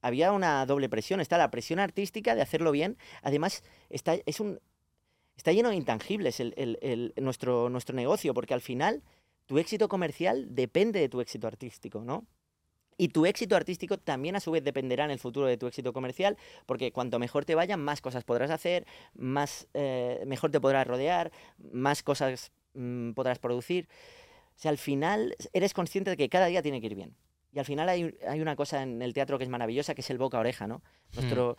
había 0.00 0.32
una 0.32 0.66
doble 0.66 0.88
presión. 0.88 1.20
Está 1.20 1.38
la 1.38 1.50
presión 1.50 1.78
artística 1.78 2.34
de 2.34 2.42
hacerlo 2.42 2.72
bien. 2.72 2.96
Además, 3.22 3.62
está, 3.90 4.16
es 4.26 4.40
un, 4.40 4.60
está 5.36 5.52
lleno 5.52 5.70
de 5.70 5.76
intangibles 5.76 6.40
el, 6.40 6.54
el- 6.56 7.12
nuestro, 7.16 7.68
nuestro 7.68 7.94
negocio, 7.94 8.34
porque 8.34 8.54
al 8.54 8.60
final 8.60 9.02
tu 9.46 9.58
éxito 9.58 9.88
comercial 9.88 10.46
depende 10.54 11.00
de 11.00 11.08
tu 11.08 11.20
éxito 11.20 11.46
artístico, 11.46 12.02
¿no? 12.02 12.26
Y 12.98 13.08
tu 13.08 13.26
éxito 13.26 13.56
artístico 13.56 13.98
también 13.98 14.36
a 14.36 14.40
su 14.40 14.50
vez 14.50 14.62
dependerá 14.62 15.04
en 15.06 15.10
el 15.10 15.18
futuro 15.18 15.46
de 15.46 15.56
tu 15.56 15.66
éxito 15.66 15.92
comercial, 15.92 16.36
porque 16.66 16.92
cuanto 16.92 17.18
mejor 17.18 17.44
te 17.44 17.54
vaya, 17.54 17.76
más 17.76 18.00
cosas 18.00 18.22
podrás 18.22 18.50
hacer, 18.50 18.86
más, 19.14 19.66
eh, 19.74 20.22
mejor 20.26 20.50
te 20.50 20.60
podrás 20.60 20.86
rodear, 20.86 21.32
más 21.72 22.02
cosas 22.02 22.52
mm, 22.74 23.12
podrás 23.12 23.38
producir. 23.38 23.88
O 24.62 24.66
sea, 24.70 24.70
al 24.70 24.78
final 24.78 25.34
eres 25.52 25.74
consciente 25.74 26.10
de 26.10 26.16
que 26.16 26.28
cada 26.28 26.46
día 26.46 26.62
tiene 26.62 26.80
que 26.80 26.86
ir 26.86 26.94
bien. 26.94 27.16
Y 27.52 27.58
al 27.58 27.64
final 27.64 27.88
hay, 27.88 28.16
hay 28.28 28.40
una 28.40 28.54
cosa 28.54 28.80
en 28.84 29.02
el 29.02 29.12
teatro 29.12 29.36
que 29.36 29.42
es 29.42 29.50
maravillosa, 29.50 29.92
que 29.92 30.02
es 30.02 30.10
el 30.10 30.18
boca 30.18 30.36
a 30.36 30.40
oreja, 30.40 30.68
¿no? 30.68 30.82
Nuestro, 31.16 31.56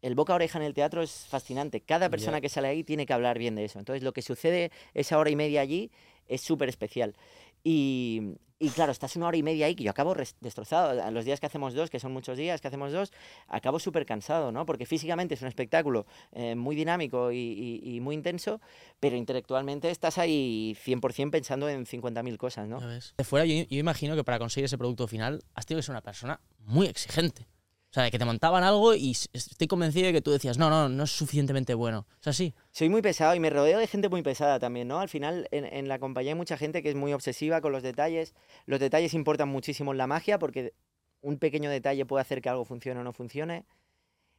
El 0.00 0.14
boca 0.14 0.32
a 0.32 0.36
oreja 0.36 0.58
en 0.58 0.64
el 0.64 0.72
teatro 0.72 1.02
es 1.02 1.26
fascinante. 1.28 1.82
Cada 1.82 2.08
persona 2.08 2.40
que 2.40 2.48
sale 2.48 2.68
ahí 2.68 2.84
tiene 2.84 3.04
que 3.04 3.12
hablar 3.12 3.38
bien 3.38 3.54
de 3.54 3.66
eso. 3.66 3.78
Entonces, 3.78 4.02
lo 4.02 4.14
que 4.14 4.22
sucede 4.22 4.72
esa 4.94 5.18
hora 5.18 5.28
y 5.28 5.36
media 5.36 5.60
allí 5.60 5.90
es 6.26 6.40
súper 6.40 6.70
especial. 6.70 7.16
Y, 7.62 8.38
y 8.58 8.70
claro, 8.70 8.92
estás 8.92 9.14
una 9.16 9.28
hora 9.28 9.36
y 9.36 9.42
media 9.42 9.66
ahí 9.66 9.74
que 9.74 9.84
yo 9.84 9.90
acabo 9.90 10.14
destrozado. 10.40 11.10
Los 11.10 11.24
días 11.24 11.38
que 11.38 11.46
hacemos 11.46 11.74
dos, 11.74 11.90
que 11.90 12.00
son 12.00 12.12
muchos 12.12 12.36
días 12.36 12.60
que 12.60 12.68
hacemos 12.68 12.92
dos, 12.92 13.12
acabo 13.46 13.78
súper 13.78 14.04
cansado, 14.04 14.50
¿no? 14.50 14.66
Porque 14.66 14.84
físicamente 14.84 15.34
es 15.34 15.42
un 15.42 15.48
espectáculo 15.48 16.06
eh, 16.32 16.54
muy 16.54 16.74
dinámico 16.74 17.30
y, 17.32 17.98
muy 18.02 18.14
intenso, 18.14 18.60
pero 19.00 19.16
intelectualmente 19.16 19.90
estás 19.90 20.18
ahí 20.18 20.76
100% 20.84 21.30
pensando 21.30 21.68
en 21.68 21.86
50.000 21.86 22.36
cosas, 22.36 22.68
¿no? 22.68 22.80
De 22.80 23.24
fuera, 23.24 23.46
yo, 23.46 23.64
yo 23.68 23.78
imagino 23.78 24.16
que 24.16 24.24
para 24.24 24.38
conseguir 24.38 24.64
ese 24.64 24.78
producto 24.78 25.06
final 25.06 25.42
has 25.54 25.66
tenido 25.66 25.80
que 25.80 25.86
ser 25.86 25.92
una 25.92 26.02
persona 26.02 26.40
muy 26.64 26.86
exigente. 26.86 27.46
O 27.90 27.94
sea, 27.94 28.02
de 28.02 28.10
que 28.10 28.18
te 28.18 28.24
montaban 28.26 28.64
algo 28.64 28.94
y 28.94 29.16
estoy 29.32 29.66
convencido 29.66 30.06
de 30.06 30.12
que 30.12 30.20
tú 30.20 30.30
decías, 30.30 30.58
no, 30.58 30.68
no, 30.68 30.90
no 30.90 31.04
es 31.04 31.10
suficientemente 31.10 31.72
bueno. 31.72 32.06
O 32.20 32.22
sea, 32.22 32.34
sí. 32.34 32.54
Soy 32.70 32.90
muy 32.90 33.00
pesado 33.00 33.34
y 33.34 33.40
me 33.40 33.48
rodeo 33.48 33.78
de 33.78 33.86
gente 33.86 34.10
muy 34.10 34.22
pesada 34.22 34.58
también, 34.58 34.88
¿no? 34.88 35.00
Al 35.00 35.08
final, 35.08 35.48
en, 35.52 35.64
en 35.64 35.88
la 35.88 35.98
compañía 35.98 36.32
hay 36.32 36.36
mucha 36.36 36.58
gente 36.58 36.82
que 36.82 36.90
es 36.90 36.94
muy 36.94 37.14
obsesiva 37.14 37.62
con 37.62 37.72
los 37.72 37.82
detalles. 37.82 38.34
Los 38.66 38.78
detalles 38.78 39.14
importan 39.14 39.48
muchísimo 39.48 39.92
en 39.92 39.98
la 39.98 40.06
magia 40.06 40.38
porque 40.38 40.74
un 41.22 41.38
pequeño 41.38 41.70
detalle 41.70 42.04
puede 42.04 42.20
hacer 42.20 42.42
que 42.42 42.50
algo 42.50 42.66
funcione 42.66 43.00
o 43.00 43.04
no 43.04 43.12
funcione. 43.14 43.64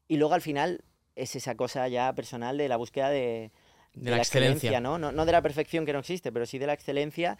Y 0.07 0.17
luego 0.17 0.35
al 0.35 0.41
final 0.41 0.83
es 1.15 1.35
esa 1.35 1.55
cosa 1.55 1.87
ya 1.87 2.13
personal 2.13 2.57
de 2.57 2.67
la 2.67 2.77
búsqueda 2.77 3.09
de, 3.09 3.51
De 3.93 4.11
la 4.11 4.17
excelencia. 4.17 4.79
¿no? 4.79 4.97
¿no? 4.97 5.11
No 5.11 5.25
de 5.25 5.31
la 5.31 5.41
perfección 5.41 5.85
que 5.85 5.93
no 5.93 5.99
existe, 5.99 6.31
pero 6.31 6.45
sí 6.45 6.57
de 6.59 6.67
la 6.67 6.73
excelencia, 6.73 7.37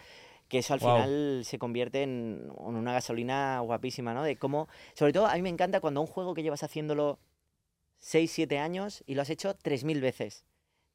que 0.49 0.57
eso 0.57 0.73
al 0.73 0.79
final 0.79 1.41
se 1.45 1.59
convierte 1.59 2.01
en, 2.01 2.51
en 2.59 2.75
una 2.75 2.91
gasolina 2.91 3.59
guapísima, 3.59 4.13
¿no? 4.13 4.23
De 4.23 4.35
cómo, 4.35 4.67
sobre 4.95 5.13
todo 5.13 5.27
a 5.27 5.35
mí 5.35 5.41
me 5.41 5.49
encanta 5.49 5.79
cuando 5.79 6.01
un 6.01 6.07
juego 6.07 6.33
que 6.33 6.43
llevas 6.43 6.63
haciéndolo 6.63 7.19
6, 7.99 8.31
7 8.31 8.57
años 8.57 9.03
y 9.05 9.15
lo 9.15 9.21
has 9.21 9.29
hecho 9.29 9.55
3.000 9.55 10.01
veces. 10.01 10.43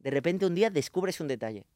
De 0.00 0.10
repente 0.10 0.44
un 0.44 0.54
día 0.54 0.70
descubres 0.70 1.20
un 1.20 1.28
detalle. 1.28 1.66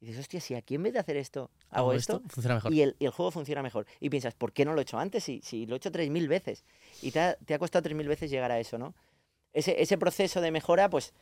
Y 0.00 0.06
dices, 0.06 0.20
hostia, 0.20 0.40
si 0.40 0.54
aquí 0.54 0.74
en 0.74 0.82
vez 0.82 0.92
de 0.92 0.98
hacer 0.98 1.16
esto, 1.16 1.50
hago 1.70 1.92
esto, 1.92 2.22
funciona 2.28 2.56
mejor. 2.56 2.72
y 2.72 2.82
el, 2.82 2.96
y 2.98 3.06
el 3.06 3.10
juego 3.10 3.30
funciona 3.30 3.62
mejor. 3.62 3.86
Y 4.00 4.10
piensas, 4.10 4.34
¿por 4.34 4.52
qué 4.52 4.64
no 4.64 4.74
lo 4.74 4.80
he 4.80 4.82
hecho 4.82 4.98
antes? 4.98 5.24
Si, 5.24 5.40
si 5.42 5.66
lo 5.66 5.74
he 5.74 5.78
hecho 5.78 5.90
3.000 5.90 6.28
veces. 6.28 6.64
Y 7.00 7.12
te 7.12 7.20
ha, 7.20 7.34
te 7.34 7.54
ha 7.54 7.58
costado 7.58 7.88
3.000 7.88 8.06
veces 8.06 8.30
llegar 8.30 8.52
a 8.52 8.58
eso, 8.58 8.78
¿no? 8.78 8.94
Ese, 9.52 9.80
ese 9.80 9.96
proceso 9.96 10.42
de 10.42 10.50
mejora, 10.50 10.90
pues, 10.90 11.14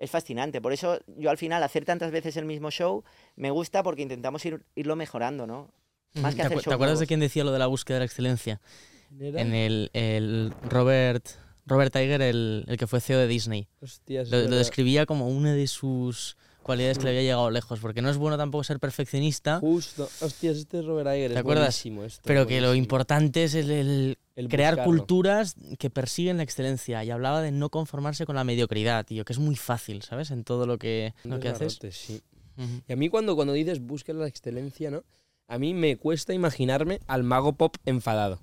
es 0.00 0.10
fascinante. 0.10 0.60
Por 0.60 0.72
eso 0.72 0.98
yo 1.16 1.30
al 1.30 1.38
final 1.38 1.62
hacer 1.62 1.84
tantas 1.84 2.10
veces 2.10 2.36
el 2.36 2.44
mismo 2.46 2.70
show 2.72 3.04
me 3.36 3.50
gusta 3.52 3.82
porque 3.84 4.02
intentamos 4.02 4.44
ir, 4.46 4.64
irlo 4.74 4.96
mejorando, 4.96 5.46
¿no? 5.46 5.70
Más 6.14 6.34
que 6.34 6.40
¿Te, 6.40 6.46
hacer 6.48 6.58
acu- 6.58 6.64
te 6.64 6.74
acuerdas 6.74 6.98
de 6.98 7.06
quién 7.06 7.20
decía 7.20 7.44
lo 7.44 7.52
de 7.52 7.58
la 7.60 7.66
búsqueda 7.68 7.96
de 7.96 8.00
la 8.00 8.06
excelencia? 8.06 8.60
¿Era? 9.20 9.40
En 9.40 9.54
el, 9.54 9.90
el 9.92 10.52
Robert, 10.68 11.24
Robert 11.66 11.92
Tiger, 11.92 12.22
el, 12.22 12.64
el 12.66 12.76
que 12.78 12.86
fue 12.88 13.00
CEO 13.00 13.18
de 13.18 13.26
Disney. 13.28 13.68
Hostias, 13.80 14.30
Lo, 14.30 14.40
lo 14.48 14.56
describía 14.56 15.06
como 15.06 15.28
una 15.28 15.52
de 15.54 15.66
sus 15.68 16.36
cualidades 16.62 16.98
que 16.98 17.04
le 17.04 17.10
había 17.10 17.22
llegado 17.22 17.50
lejos, 17.50 17.80
porque 17.80 18.02
no 18.02 18.10
es 18.10 18.16
bueno 18.16 18.36
tampoco 18.36 18.64
ser 18.64 18.78
perfeccionista, 18.80 19.58
Justo. 19.60 20.08
Hostias, 20.20 20.56
este 20.58 20.78
es 20.80 20.84
Robert 20.84 21.08
Iger. 21.08 21.28
¿Te 21.30 21.34
es 21.34 21.40
acuerdas? 21.40 21.64
buenísimo 21.66 22.04
esto, 22.04 22.22
pero 22.24 22.46
que 22.46 22.60
lo 22.60 22.74
importante 22.74 23.44
es 23.44 23.54
el, 23.54 23.70
el 23.70 24.18
El 24.36 24.48
crear 24.48 24.74
buscarlo. 24.74 24.98
culturas 24.98 25.54
que 25.78 25.90
persiguen 25.90 26.36
la 26.38 26.42
excelencia. 26.42 27.02
Y 27.04 27.10
hablaba 27.10 27.42
de 27.42 27.50
no 27.52 27.68
conformarse 27.70 28.26
con 28.26 28.36
la 28.36 28.44
mediocridad, 28.44 29.04
tío, 29.04 29.24
que 29.24 29.32
es 29.32 29.38
muy 29.38 29.56
fácil, 29.56 30.02
¿sabes? 30.02 30.30
En 30.30 30.44
todo 30.44 30.66
lo 30.66 30.78
que, 30.78 31.14
lo 31.24 31.40
que 31.40 31.48
haces. 31.48 31.78
sí. 31.90 32.20
Ujú. 32.56 32.82
Y 32.88 32.92
a 32.92 32.96
mí 32.96 33.08
cuando, 33.08 33.36
cuando 33.36 33.52
dices 33.54 33.80
busca 33.80 34.12
la 34.12 34.26
excelencia, 34.26 34.90
¿no? 34.90 35.02
A 35.48 35.58
mí 35.58 35.72
me 35.74 35.96
cuesta 35.96 36.34
imaginarme 36.34 37.00
al 37.06 37.22
mago 37.24 37.54
pop 37.54 37.76
enfadado. 37.86 38.38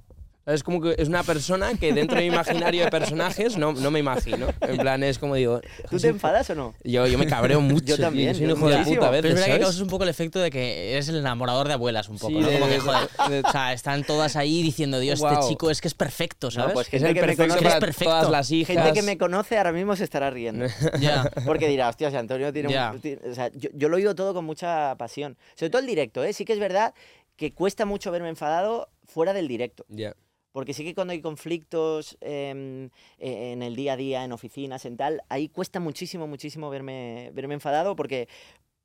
Es 0.48 0.64
como 0.64 0.80
que 0.82 0.96
es 0.98 1.10
una 1.10 1.24
persona 1.24 1.74
que 1.78 1.92
dentro 1.92 2.16
de 2.18 2.24
mi 2.28 2.34
imaginario 2.34 2.86
de 2.86 2.90
personajes 2.90 3.58
no, 3.58 3.74
no 3.74 3.92
me 3.92 4.00
imagino. 4.00 4.48
En 4.62 4.78
plan, 4.78 5.04
es 5.04 5.20
como 5.20 5.36
digo... 5.36 5.60
¿Tú 5.90 6.00
te 6.00 6.08
enfadas 6.08 6.50
o 6.52 6.56
no? 6.56 6.74
Yo, 6.86 7.06
yo 7.06 7.18
me 7.18 7.28
cabreo 7.28 7.60
mucho. 7.62 7.86
Yo 7.86 7.96
tío, 7.98 8.06
también, 8.06 8.34
soy 8.34 8.46
un 8.46 8.52
hijo 8.52 8.70
de 8.70 8.78
puta 8.78 9.08
a 9.08 9.12
Pero 9.12 9.28
es 9.28 9.34
verdad 9.36 9.54
que 9.56 9.60
causas 9.62 9.82
un 9.82 9.90
poco 9.90 10.04
el 10.06 10.10
efecto 10.10 10.40
de 10.40 10.50
que 10.50 10.94
eres 10.94 11.10
el 11.10 11.18
enamorador 11.18 11.68
de 11.68 11.74
abuelas, 11.74 12.08
un 12.08 12.18
poco, 12.18 12.32
Sí, 12.34 12.40
¿no? 12.40 12.50
Como 12.50 12.68
que, 12.68 12.80
joder, 12.80 13.10
de- 13.30 13.40
o 13.46 13.52
sea, 13.52 13.74
están 13.74 14.06
todas 14.06 14.38
ahí 14.38 14.62
diciendo, 14.64 15.00
Dios, 15.00 15.20
Guau. 15.20 15.34
este 15.34 15.48
chico 15.50 15.70
es 15.70 15.82
que 15.82 15.90
es 15.90 15.94
perfecto, 15.94 16.50
¿sabes? 16.50 16.74
pues 16.74 16.88
Es 16.88 16.92
gente 16.92 17.08
el 17.10 17.14
que 17.16 17.22
me 17.22 17.28
perfecto 17.28 17.44
conoce- 17.54 17.60
Eres 17.60 17.74
para 17.74 17.80
perfecto. 17.86 18.14
todas 18.14 18.30
las 18.32 18.52
hijas. 18.52 18.76
Gente 18.78 18.94
que 18.94 19.02
me 19.02 19.18
conoce 19.18 19.58
ahora 19.58 19.74
mismo 19.74 19.96
se 19.98 20.06
estará 20.06 20.30
riendo. 20.30 20.66
Ya. 21.02 21.30
Porque 21.46 21.68
dirá, 21.68 21.90
hostia, 21.90 22.10
si 22.10 22.16
Antonio 22.16 22.54
tiene 22.54 22.72
Ya. 22.72 22.92
un... 22.94 23.20
O 23.32 23.36
sea, 23.36 23.52
yo, 23.54 23.70
yo 23.74 23.90
lo 23.90 23.98
he 23.98 24.00
oído 24.00 24.16
todo 24.16 24.34
con 24.34 24.46
mucha 24.46 24.96
pasión. 24.98 25.38
Sobre 25.56 25.72
todo 25.72 25.82
el 25.82 25.88
directo, 25.88 26.24
¿eh? 26.24 26.32
Sí 26.32 26.46
que 26.46 26.54
es 26.54 26.60
verdad 26.60 26.94
que 27.36 27.54
cuesta 27.54 27.86
mucho 27.86 28.12
verme 28.12 28.30
enfadado 28.30 28.88
fuera 29.06 29.34
del 29.34 29.50
directo. 29.50 29.86
Ya. 29.90 30.14
Porque 30.58 30.74
sí 30.74 30.84
que 30.84 30.96
cuando 30.96 31.12
hay 31.12 31.22
conflictos 31.22 32.18
em, 32.20 32.86
eh, 33.20 33.52
en 33.52 33.62
el 33.62 33.76
día 33.76 33.94
a 33.94 33.96
día, 33.96 34.24
en 34.24 34.32
oficinas, 34.32 34.86
en 34.86 34.98
tal, 34.98 35.22
ahí 35.30 35.50
cuesta 35.50 35.80
muchísimo, 35.80 36.26
muchísimo 36.26 36.72
verme, 36.72 37.30
verme 37.36 37.54
enfadado 37.54 37.96
porque, 37.96 38.28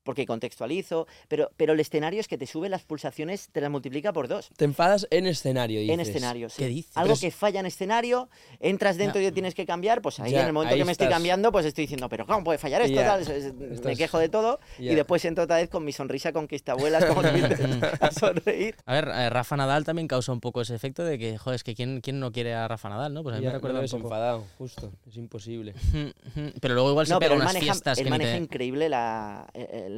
porque 0.03 0.27
contextualizo. 0.27 1.07
Pero, 1.29 1.51
pero 1.57 1.73
el 1.73 1.81
escenario 1.81 2.21
es 2.21 2.29
que 2.29 2.39
te 2.39 2.47
sube 2.47 2.69
las 2.69 2.83
pulsaciones, 2.85 3.49
te 3.53 3.61
las 3.61 3.71
multiplica 3.71 4.13
por 4.13 4.29
dos. 4.29 4.51
Te 4.57 4.65
enfadas 4.65 5.07
en 5.11 5.27
escenario, 5.27 5.81
En 5.81 5.87
dices. 5.99 6.09
escenario, 6.09 6.49
sí. 6.49 6.57
¿Qué 6.59 6.69
dices? 6.69 6.97
Algo 6.97 7.15
es- 7.15 7.21
que 7.21 7.31
falla 7.31 7.61
en 7.61 7.67
escenario, 7.67 8.29
entras 8.61 8.97
dentro 8.97 9.21
y 9.21 9.31
tienes 9.33 9.55
que 9.55 9.67
cambiar, 9.67 10.03
pues 10.03 10.21
ahí 10.21 10.33
Ya, 10.33 10.41
en 10.43 10.47
el 10.49 10.53
momento 10.53 10.77
que 10.77 10.85
me 10.85 10.93
estoy 10.93 11.09
cambiando, 11.09 11.53
pues 11.53 11.67
estoy 11.67 11.85
diciendo, 11.85 12.09
pero 12.09 12.27
¿cómo 12.27 12.45
puede 12.45 12.59
fallar 12.59 12.83
esto? 12.83 13.01
Tal, 13.01 13.23
es- 13.23 13.29
es- 13.29 13.83
Me 13.85 13.97
quejo 13.97 14.19
de 14.19 14.29
todo 14.29 14.61
Ya. 14.79 14.93
y 14.93 14.95
después 14.95 15.25
entro 15.25 15.45
otra 15.45 15.57
vez 15.57 15.69
con 15.69 15.85
mi 15.85 15.93
sonrisa 15.93 16.33
conquistabuelas, 16.33 17.05
como 17.05 17.23
tú 17.23 17.29
dices, 17.35 17.61
a 18.01 18.11
sonreír. 18.13 18.77
A 18.87 18.93
ver, 18.95 19.09
eh, 19.09 19.31
Rafa 19.31 19.57
Nadal 19.57 19.85
también 19.85 20.09
causa 20.09 20.33
un 20.33 20.41
poco 20.41 20.61
ese 20.61 20.75
efecto 20.75 21.05
de 21.05 21.19
que, 21.19 21.39
joder, 21.39 21.57
es 21.57 21.65
que 21.65 21.75
¿quién, 21.75 22.01
quién 22.01 22.21
no 22.21 22.33
quiere 22.33 22.55
a 22.55 22.69
Rafa 22.69 22.89
Nadal, 22.89 23.13
no? 23.15 23.23
Pues 23.23 23.35
a 23.37 23.39
mí 23.39 23.45
Ya, 23.45 23.51
me 23.51 23.55
recuerda 23.55 23.79
no 23.79 23.85
un 23.85 23.91
poco. 23.91 24.03
enfadado, 24.05 24.45
justo. 24.59 24.93
Es 25.09 25.17
imposible. 25.17 25.75
Pero 26.61 26.75
luego 26.75 26.91
igual 26.91 27.07
se 27.07 27.13
No, 27.13 27.19
pega 27.19 27.29
pero 27.31 27.35
él 27.37 27.43
unas 27.43 27.55
maneja, 27.55 27.73
fiestas 27.73 27.99
él 27.99 28.05
que 28.05 28.11
maneja 28.11 28.33
te... 28.33 28.39
increíble 28.39 28.89
la, 28.89 29.47
el, 29.55 29.92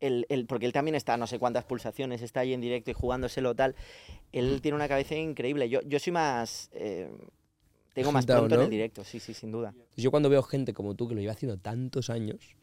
el- 0.00 0.26
el- 0.28 0.46
porque 0.46 0.66
él 0.66 0.72
también 0.72 0.94
está, 0.94 1.16
no 1.16 1.26
sé 1.26 1.38
cuántas 1.38 1.64
pulsaciones, 1.64 2.22
está 2.22 2.40
ahí 2.40 2.52
en 2.52 2.60
directo 2.60 2.90
y 2.90 2.94
jugándoselo 2.94 3.54
tal. 3.54 3.74
Él 4.32 4.60
tiene 4.62 4.76
una 4.76 4.88
cabeza 4.88 5.14
increíble. 5.16 5.68
Yo, 5.68 5.80
yo 5.82 5.98
soy 5.98 6.12
más... 6.12 6.70
eh, 6.72 7.10
tengo 7.94 8.12
más 8.12 8.24
pronto 8.26 8.54
en 8.54 8.60
el 8.66 8.70
directo, 8.70 9.02
sí, 9.04 9.18
sí, 9.18 9.34
sin 9.34 9.50
duda. 9.50 9.74
Yo 9.96 10.10
cuando 10.10 10.28
veo 10.30 10.42
gente 10.42 10.72
como 10.72 10.94
tú 10.94 11.08
que 11.08 11.14
lo 11.14 11.20
lleva 11.20 11.32
haciendo 11.32 11.58
tantos 11.58 12.08
años 12.08 12.56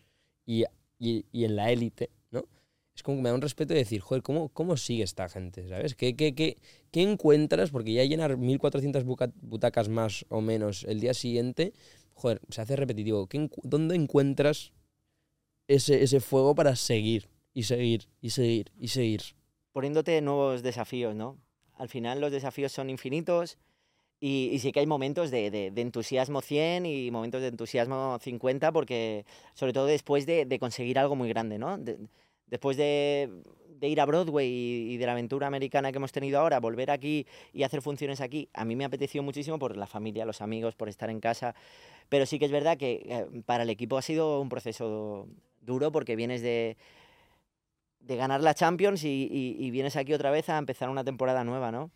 y, 0.46 0.64
y- 1.00 1.26
y 1.32 1.44
en 1.44 1.56
la 1.58 1.70
élite, 1.72 2.10
¿no? 2.32 2.46
Es 2.96 3.04
como 3.04 3.18
que 3.18 3.24
me 3.24 3.30
da 3.30 3.36
un 3.36 3.42
respeto 3.42 3.74
de 3.74 3.80
decir, 3.82 4.00
joder, 4.02 4.24
¿cómo, 4.24 4.50
cómo 4.50 4.78
sigue 4.78 5.04
esta 5.04 5.28
gente? 5.30 5.68
¿Sabes? 5.68 5.96
¿Qué, 5.96 6.16
qué, 6.16 6.34
qué, 6.34 6.58
qué 6.92 7.02
encuentras? 7.04 7.70
Porque 7.72 7.94
ya 7.94 8.04
llenar 8.06 8.38
1.400 8.38 9.04
buca- 9.04 9.32
butacas 9.42 9.90
más 9.90 10.26
o 10.30 10.40
menos 10.42 10.84
el 10.86 11.02
día 11.02 11.14
siguiente, 11.14 11.74
joder, 12.14 12.40
se 12.50 12.62
hace 12.62 12.76
repetitivo. 12.78 13.28
¿Qué 13.28 13.38
encu- 13.38 13.62
¿Dónde 13.64 13.96
encuentras 13.96 14.72
ese, 15.68 16.04
ese 16.04 16.20
fuego 16.20 16.56
para 16.56 16.76
seguir 16.76 17.30
y 17.54 17.64
seguir 17.64 18.08
y 18.22 18.30
seguir 18.32 18.72
y 18.80 18.88
seguir? 18.90 19.22
Poniéndote 19.72 20.22
nuevos 20.22 20.64
desafíos, 20.64 21.16
¿no? 21.16 21.38
Al 21.76 21.90
final 21.90 22.20
los 22.22 22.32
desafíos 22.32 22.72
son 22.72 22.90
infinitos 22.90 23.58
y, 24.20 24.50
y 24.52 24.60
sí 24.60 24.72
que 24.72 24.80
hay 24.80 24.88
momentos 24.88 25.30
de, 25.30 25.52
de- 25.52 25.70
de 25.72 25.82
entusiasmo 25.82 26.42
100 26.42 26.86
y 26.88 27.12
momentos 27.12 27.42
de 27.42 27.48
entusiasmo 27.50 28.18
50 28.20 28.72
porque 28.72 29.26
sobre 29.54 29.74
todo 29.74 29.86
después 29.86 30.26
de, 30.26 30.46
de 30.46 30.60
conseguir 30.60 30.98
algo 30.98 31.16
muy 31.16 31.30
grande, 31.30 31.60
¿no? 31.60 31.78
De- 31.78 31.98
después 32.48 32.78
de, 32.78 33.30
de 33.80 33.88
ir 33.90 34.00
a 34.02 34.06
Broadway 34.06 34.48
y, 34.48 34.94
y 34.94 34.98
de 34.98 35.06
la 35.06 35.12
aventura 35.12 35.46
americana 35.48 35.92
que 35.92 35.98
hemos 35.98 36.12
tenido 36.12 36.40
ahora, 36.40 36.60
volver 36.60 36.90
aquí 36.90 37.28
y 37.54 37.62
hacer 37.64 37.82
funciones 37.84 38.22
aquí, 38.22 38.50
a 38.54 38.66
mí 38.66 38.76
me 38.76 38.86
ha 38.86 38.88
apetecido 38.88 39.22
muchísimo 39.24 39.60
por 39.60 39.78
la 39.78 39.86
familia, 39.86 40.26
los 40.26 40.42
amigos, 40.42 40.74
por 40.76 40.90
estar 40.90 41.10
en 41.12 41.20
casa, 41.20 41.54
pero 42.10 42.26
sí 42.26 42.40
que 42.40 42.46
es 42.46 42.52
verdad 42.52 42.78
que 42.78 43.04
eh, 43.06 43.42
para 43.46 43.64
el 43.64 43.70
equipo 43.70 43.98
ha 43.98 44.02
sido 44.02 44.40
un 44.42 44.50
proceso 44.50 45.28
duro 45.68 45.92
porque 45.92 46.16
vienes 46.16 46.42
de, 46.42 46.78
de 48.00 48.16
ganar 48.16 48.42
la 48.42 48.56
Champions 48.56 49.04
y, 49.04 49.28
y- 49.32 49.56
y 49.64 49.70
vienes 49.70 49.96
aquí 49.96 50.14
otra 50.14 50.32
vez 50.32 50.50
a 50.50 50.58
empezar 50.58 50.90
una 50.90 51.04
temporada 51.04 51.44
nueva, 51.44 51.72
¿no? 51.72 51.92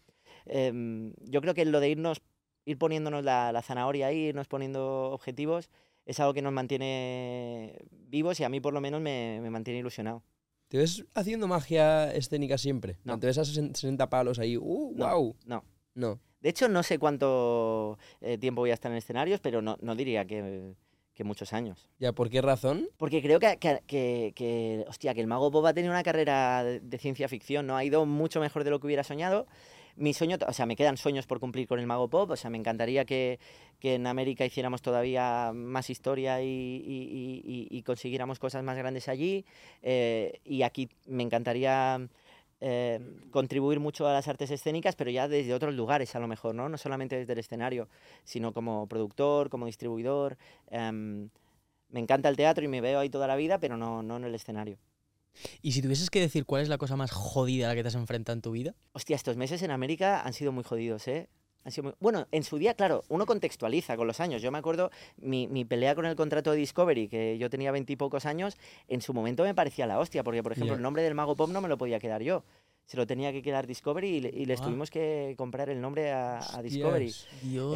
Em, 0.45 1.13
yo 1.21 1.41
creo 1.41 1.53
que 1.55 1.65
lo 1.65 1.79
de 1.79 1.89
irnos, 1.89 2.21
ir 2.65 2.77
poniéndonos 2.77 3.23
la, 3.23 3.51
la 3.51 3.61
zanahoria 3.61 4.07
ahí, 4.07 4.27
irnos 4.27 4.47
poniendo 4.47 5.11
objetivos, 5.11 5.69
es 6.05 6.19
algo 6.19 6.33
que 6.33 6.41
nos 6.41 6.53
mantiene 6.53 7.77
vivos 7.91 8.39
y 8.39 8.43
a 8.43 8.49
mí 8.49 8.59
por 8.59 8.73
lo 8.73 8.81
menos 8.81 9.01
me, 9.01 9.39
me 9.41 9.49
mantiene 9.49 9.79
ilusionado. 9.79 10.23
¿Te 10.67 10.77
ves 10.77 11.05
haciendo 11.13 11.47
magia 11.47 12.13
escénica 12.13 12.57
siempre? 12.57 12.97
No. 13.03 13.19
¿Te 13.19 13.27
ves 13.27 13.37
a 13.37 13.45
60 13.45 14.09
palos 14.09 14.39
ahí? 14.39 14.57
¡Uh, 14.57 14.93
No, 14.95 15.05
wow! 15.15 15.35
No. 15.45 15.63
No. 15.95 16.19
De 16.39 16.49
hecho, 16.49 16.67
no 16.69 16.81
sé 16.81 16.97
cuánto 16.97 17.99
eh, 18.21 18.37
tiempo 18.37 18.61
voy 18.61 18.71
a 18.71 18.73
estar 18.73 18.91
en 18.91 18.97
escenarios, 18.97 19.39
pero 19.41 19.61
no, 19.61 19.77
no 19.81 19.95
diría 19.95 20.25
que, 20.25 20.73
que 21.21 21.27
muchos 21.27 21.53
años. 21.53 21.87
¿Ya 21.99 22.11
por 22.13 22.29
qué 22.31 22.41
razón? 22.41 22.87
Porque 22.97 23.21
creo 23.21 23.39
que, 23.39 23.57
que, 23.57 23.79
que- 23.85 24.33
que, 24.35 24.85
hostia, 24.87 25.13
que 25.13 25.21
el 25.21 25.27
mago 25.27 25.51
Bob 25.51 25.67
ha 25.67 25.73
tenido 25.73 25.93
una 25.93 26.01
carrera 26.03 26.63
de, 26.63 26.79
de 26.79 26.97
ciencia 26.97 27.27
ficción, 27.27 27.67
¿no? 27.67 27.77
Ha 27.77 27.83
ido 27.83 28.05
mucho 28.07 28.39
mejor 28.39 28.63
de 28.63 28.71
lo 28.71 28.79
que 28.79 28.87
hubiera 28.87 29.03
soñado. 29.03 29.45
Mi 29.97 30.13
sueño, 30.13 30.37
o 30.47 30.53
sea, 30.53 30.65
me 30.65 30.75
quedan 30.77 30.95
sueños 30.97 31.27
por 31.27 31.39
cumplir 31.39 31.67
con 31.67 31.77
el 31.79 31.85
mago 31.85 32.07
Pop, 32.09 32.31
o 32.31 32.35
sea, 32.37 32.49
me 32.49 32.57
encantaría 32.57 33.03
que, 33.05 33.39
que 33.79 33.95
en 33.95 34.07
América 34.07 34.45
hiciéramos 34.45 34.81
todavía 34.81 35.51
más 35.53 35.89
historia 35.89 36.41
y, 36.41 36.47
y- 36.47 37.41
y- 37.45 37.67
y- 37.69 37.77
y 37.77 37.83
consiguiéramos 37.83 38.39
cosas 38.39 38.63
más 38.63 38.77
grandes 38.77 39.07
allí. 39.09 39.45
eh, 39.83 40.39
y 40.45 40.63
aquí 40.63 40.89
me 41.07 41.23
encantaría 41.23 41.99
eh, 42.61 42.99
contribuir 43.31 43.79
mucho 43.79 44.07
a 44.07 44.13
las 44.13 44.27
artes 44.27 44.51
escénicas, 44.51 44.95
pero 44.95 45.09
ya 45.09 45.27
desde 45.27 45.53
otros 45.53 45.73
lugares 45.73 46.15
a 46.15 46.19
lo 46.19 46.27
mejor, 46.27 46.55
¿no? 46.55 46.69
No 46.69 46.77
solamente 46.77 47.17
desde 47.17 47.33
el 47.33 47.39
escenario, 47.39 47.89
sino 48.23 48.53
como 48.53 48.87
productor, 48.87 49.49
como 49.49 49.65
distribuidor. 49.65 50.37
em, 50.69 51.29
me 51.89 51.99
encanta 51.99 52.29
el 52.29 52.37
teatro 52.37 52.63
y 52.63 52.67
me 52.67 52.79
veo 52.79 52.99
ahí 52.99 53.09
toda 53.09 53.27
la 53.27 53.35
vida, 53.35 53.59
pero 53.59 53.75
no, 53.75 54.01
no 54.01 54.17
en 54.17 54.23
el 54.23 54.35
escenario. 54.35 54.77
Y 55.61 55.71
si 55.71 55.81
tuvieses 55.81 56.09
que 56.09 56.19
decir 56.19 56.45
cuál 56.45 56.61
es 56.61 56.69
la 56.69 56.77
cosa 56.77 56.95
más 56.95 57.11
jodida 57.11 57.65
a 57.65 57.69
la 57.69 57.75
que 57.75 57.81
te 57.81 57.87
has 57.87 57.95
enfrentado 57.95 58.35
en 58.35 58.41
tu 58.41 58.51
vida, 58.51 58.75
Hostia, 58.93 59.15
estos 59.15 59.37
meses 59.37 59.61
en 59.63 59.71
América 59.71 60.21
han 60.21 60.33
sido 60.33 60.51
muy 60.51 60.63
jodidos, 60.63 61.07
¿eh? 61.07 61.29
Han 61.63 61.71
sido 61.71 61.83
muy- 61.85 61.93
Bueno, 61.99 62.27
en 62.31 62.43
su 62.43 62.57
día, 62.57 62.73
claro, 62.73 63.03
uno 63.09 63.25
contextualiza 63.25 63.95
con 63.95 64.07
los 64.07 64.19
años. 64.19 64.41
Yo 64.41 64.51
me 64.51 64.57
acuerdo 64.57 64.89
mi, 65.17 65.47
mi 65.47 65.63
pelea 65.65 65.93
con 65.95 66.05
el 66.05 66.15
contrato 66.15 66.51
de 66.51 66.57
Discovery, 66.57 67.07
que 67.07 67.37
yo 67.37 67.49
tenía 67.49 67.71
veintipocos 67.71 68.25
años, 68.25 68.57
en 68.87 69.01
su 69.01 69.13
momento 69.13 69.43
me 69.43 69.53
parecía 69.53 69.85
la 69.85 69.99
hostia, 69.99 70.23
porque, 70.23 70.41
por 70.41 70.53
ejemplo, 70.53 70.75
el 70.75 70.81
nombre 70.81 71.03
del 71.03 71.13
Mago 71.13 71.35
Pop 71.35 71.49
no 71.51 71.61
me 71.61 71.67
lo 71.69 71.77
podía 71.77 71.99
quedar 71.99 72.21
yo. 72.23 72.43
Se 72.87 72.97
lo 72.97 73.05
tenía 73.07 73.31
que 73.31 73.41
quedar 73.43 73.67
Discovery 73.67 74.07
y, 74.09 74.19
le- 74.21 74.29
y 74.29 74.45
les 74.45 74.59
Ah. 74.59 74.63
tuvimos 74.65 74.89
que 74.89 75.35
comprar 75.37 75.69
el 75.69 75.79
nombre 75.79 76.11
a, 76.11 76.39
a 76.39 76.61
Discovery. 76.63 77.07
Hostias. 77.09 77.41
Dios. 77.43 77.75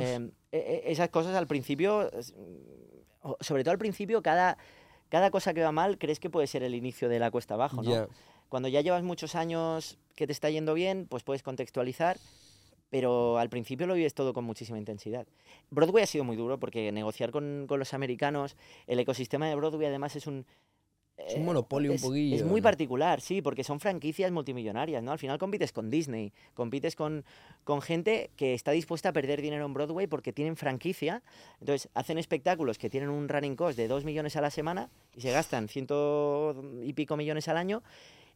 Eh, 0.52 0.84
esas 0.88 1.10
cosas 1.10 1.36
al 1.36 1.46
principio, 1.48 2.10
sobre 3.40 3.64
todo 3.64 3.72
al 3.72 3.78
principio, 3.78 4.22
cada, 4.22 4.58
cada 5.10 5.30
cosa 5.32 5.54
que 5.54 5.62
va 5.62 5.72
mal 5.72 5.98
crees 5.98 6.20
que 6.20 6.30
puede 6.30 6.48
ser 6.48 6.64
el 6.64 6.76
inicio 6.76 7.08
de 7.08 7.20
la 7.20 7.32
cuesta 7.32 7.54
abajo, 7.54 7.82
¿no? 7.84 8.08
Cuando 8.50 8.68
ya 8.68 8.82
llevas 8.82 9.04
muchos 9.04 9.36
años 9.36 9.98
que 10.16 10.28
te 10.28 10.34
está 10.34 10.50
yendo 10.50 10.74
bien, 10.74 11.08
pues 11.10 11.24
puedes 11.24 11.44
contextualizar, 11.44 12.18
pero 12.96 13.38
al 13.38 13.50
principio 13.50 13.88
lo 13.88 13.94
vives 13.94 14.14
todo 14.14 14.32
con 14.32 14.46
muchísima 14.46 14.78
intensidad. 14.78 15.28
Broadway 15.70 16.04
ha 16.04 16.08
sido 16.08 16.24
muy 16.24 16.38
duro 16.38 16.58
porque 16.62 16.94
negociar 16.94 17.30
con, 17.30 17.66
con 17.68 17.78
los 17.78 17.94
americanos, 17.94 18.56
el 18.88 18.98
ecosistema 19.02 19.50
de 19.50 19.56
Broadway 19.56 19.88
además 19.88 20.16
es 20.16 20.28
un... 20.28 20.46
Es 21.18 21.36
un 21.36 21.42
eh, 21.42 21.46
monopolio 21.46 21.92
un 21.92 21.96
es- 21.96 22.02
poquillo, 22.02 22.36
Es 22.38 22.44
muy 22.46 22.62
¿no? 22.62 22.64
particular, 22.64 23.20
sí, 23.20 23.42
porque 23.42 23.66
son 23.66 23.82
franquicias 23.82 24.32
multimillonarias, 24.32 25.04
¿no? 25.04 25.12
Al 25.12 25.20
final 25.20 25.38
compites 25.38 25.74
con 25.74 25.90
Disney, 25.90 26.32
compites 26.54 26.96
con, 26.96 27.26
con 27.66 27.82
gente 27.82 28.32
que 28.38 28.54
está 28.54 28.72
dispuesta 28.72 29.10
a 29.10 29.14
perder 29.14 29.42
dinero 29.42 29.66
en 29.66 29.74
Broadway 29.74 30.08
porque 30.08 30.32
tienen 30.32 30.56
franquicia. 30.56 31.22
Entonces, 31.60 31.90
hacen 31.96 32.18
espectáculos 32.18 32.78
que 32.78 32.90
tienen 32.90 33.10
un 33.10 33.28
running 33.28 33.58
cost 33.58 33.78
de 33.78 33.90
2 33.90 34.06
millones 34.06 34.38
a 34.38 34.42
la 34.42 34.52
semana 34.52 34.90
y 35.14 35.20
se 35.20 35.32
gastan 35.32 35.68
ciento 35.68 36.64
y 36.82 36.94
pico 36.94 37.18
millones 37.18 37.50
al 37.50 37.58
año. 37.58 37.84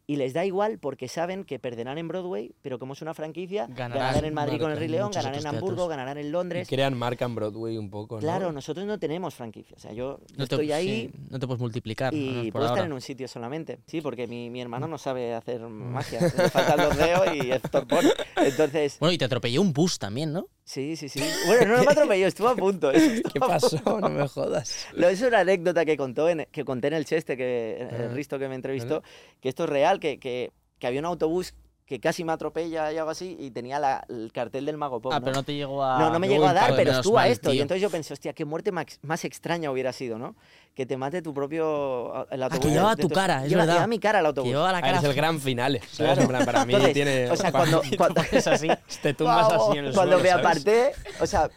Y 0.10 0.16
les 0.16 0.34
da 0.34 0.44
igual 0.44 0.80
porque 0.80 1.08
saben 1.08 1.44
que 1.44 1.60
perderán 1.60 2.00
en 2.00 2.08
Broadway, 2.08 2.52
pero 2.64 2.80
como 2.80 2.94
es 2.94 3.02
una 3.04 3.14
franquicia, 3.14 3.68
Ganarán 3.68 3.92
ganarán, 4.00 4.26
en 4.26 4.34
Madrid 4.34 4.60
con 4.60 4.72
el 4.72 4.78
Rey 4.80 4.88
León, 4.88 5.12
ganarán 5.14 5.40
en 5.40 5.46
Hamburgo, 5.46 5.68
teatros. 5.68 5.90
ganarán 5.90 6.18
en 6.18 6.26
Y 6.26 6.30
Londres. 6.30 6.68
crean 6.68 6.98
marca 6.98 7.26
en 7.26 7.36
Broadway 7.36 7.78
un 7.78 7.92
poco, 7.92 8.16
¿no? 8.16 8.22
Claro, 8.22 8.52
nosotros 8.52 8.88
no 8.88 8.98
tenemos 8.98 9.36
franquicia. 9.36 9.76
O 9.78 9.80
sea, 9.80 9.92
yo, 9.92 10.18
yo 10.18 10.26
No 10.32 10.48
te, 10.48 10.56
estoy 10.56 10.72
ahí 10.72 11.12
sí, 11.14 11.20
no 11.30 11.38
te 11.38 11.46
puedes 11.46 11.62
multiplicar. 11.62 12.12
y 12.16 12.46
por 12.52 12.54
puedo 12.62 12.66
estar 12.74 12.86
en 12.88 12.94
un 12.94 13.02
sitio 13.02 13.28
solamente. 13.28 13.78
Sí, 13.86 14.02
porque 14.02 14.26
mi, 14.26 14.50
mi 14.50 14.62
hermano 14.62 14.88
no 14.88 14.98
sabe 14.98 15.36
hacer 15.36 15.62
magia. 15.62 16.22
Le 16.22 16.50
faltan 16.50 16.78
los 16.80 16.98
dedos 16.98 17.28
y 17.36 17.52
es 17.52 17.62
torpón. 17.62 18.06
Entonces, 18.38 18.98
Bueno, 19.00 19.14
y 19.14 19.20
te 19.20 19.26
atropelló 19.26 19.62
un 19.62 19.74
bus 19.74 20.00
también, 20.00 20.34
¿no? 20.34 20.48
Sí, 20.70 20.96
sí, 20.96 21.10
sí. 21.10 21.20
Bueno, 21.48 21.78
no 21.78 21.84
me 21.84 21.92
atropelló, 21.92 22.28
estuvo 22.28 22.48
a 22.48 22.56
punto. 22.56 22.92
estuvo 22.92 23.32
¿Qué 23.34 23.40
pasó? 23.40 23.78
punto. 23.78 24.00
No 24.02 24.10
me 24.10 24.28
jodas. 24.28 24.88
Lo- 24.94 25.10
Es 25.10 25.22
una 25.22 25.40
anécdota 25.40 25.84
que, 25.86 25.98
contó 25.98 26.30
en, 26.30 26.46
que 26.52 26.64
conté 26.64 26.88
en 26.88 26.94
el 26.94 27.06
Cheste, 27.06 27.36
que, 27.38 27.78
en 27.82 27.96
el 28.02 28.12
Ah, 28.12 28.14
Risto 28.14 28.38
que 28.40 28.48
me 28.48 28.56
entrevistó, 28.56 29.02
que 29.42 29.50
esto 29.50 29.64
es 29.64 29.70
real, 29.70 30.00
que, 30.00 30.20
que, 30.20 30.52
que 30.78 30.88
había 30.88 31.00
un 31.00 31.06
autobús 31.08 31.54
que 31.90 32.00
casi 32.00 32.24
me 32.24 32.32
atropella 32.32 32.94
y 32.94 32.98
algo 33.00 33.10
así, 33.10 33.36
y 33.40 33.50
tenía 33.50 33.80
la- 33.80 34.06
el 34.10 34.32
cartel 34.32 34.64
del 34.68 34.78
Mago 34.78 35.02
Pop. 35.02 35.12
Ah, 35.12 35.18
¿no? 35.20 35.26
pero 35.26 35.36
no 35.38 35.44
te 35.44 35.56
llegó 35.56 35.84
a. 35.84 35.98
No, 35.98 36.12
no 36.12 36.20
me 36.20 36.28
llegó 36.28 36.46
a 36.48 36.54
dar, 36.54 36.76
pero 36.76 36.92
estuvo 36.92 37.18
a 37.18 37.28
esto. 37.28 37.52
Y 37.52 37.60
entonces 37.62 37.82
yo 37.82 37.90
pensé, 37.90 38.14
hostia, 38.14 38.32
qué 38.34 38.46
muerte 38.46 38.72
más 38.72 39.26
extraña 39.26 39.72
hubiera 39.72 39.92
sido, 39.92 40.20
¿no? 40.20 40.36
Que 40.76 40.86
te 40.86 40.98
mate 40.98 41.24
tu 41.24 41.34
propio. 41.34 42.28
El 42.30 42.44
autobús 42.44 42.66
Ah, 42.68 42.70
llevaba 42.70 42.96
de 42.96 43.02
tu 43.02 43.08
tus- 43.10 43.18
cara, 43.18 43.44
es 43.44 43.50
lleva, 43.50 43.64
verdad. 43.64 43.74
lleva 43.74 43.88
mi 43.88 43.98
cara 44.00 44.20
al 44.20 44.24
Que 44.26 44.28
autobús. 44.28 44.50
llevaba 44.52 44.72
la 44.72 44.78
Ah, 44.78 44.82
cara. 44.82 44.98
eres 45.00 45.04
el 45.10 45.16
gran 45.16 45.40
final, 45.40 45.80
¿sabes? 45.90 46.14
Claro. 46.14 46.28
Plan, 46.30 46.46
para 46.46 46.66
mí 46.66 46.74
Entonces, 46.74 46.94
tiene... 46.94 47.32
o 47.32 47.36
sea, 47.36 47.52
cuando, 47.52 47.82
cuando, 47.98 48.22
Es 48.32 48.46
así. 48.46 48.68
Te 49.02 49.14
tumbas 49.16 49.52
así 49.52 49.78
en 49.80 49.86
el 49.86 49.94
cuando 49.96 50.20
suelo, 50.20 50.24
me 50.24 50.30
¿sabes? 50.30 50.46
aparté, 50.46 50.92
o 51.20 51.26
sea, 51.26 51.50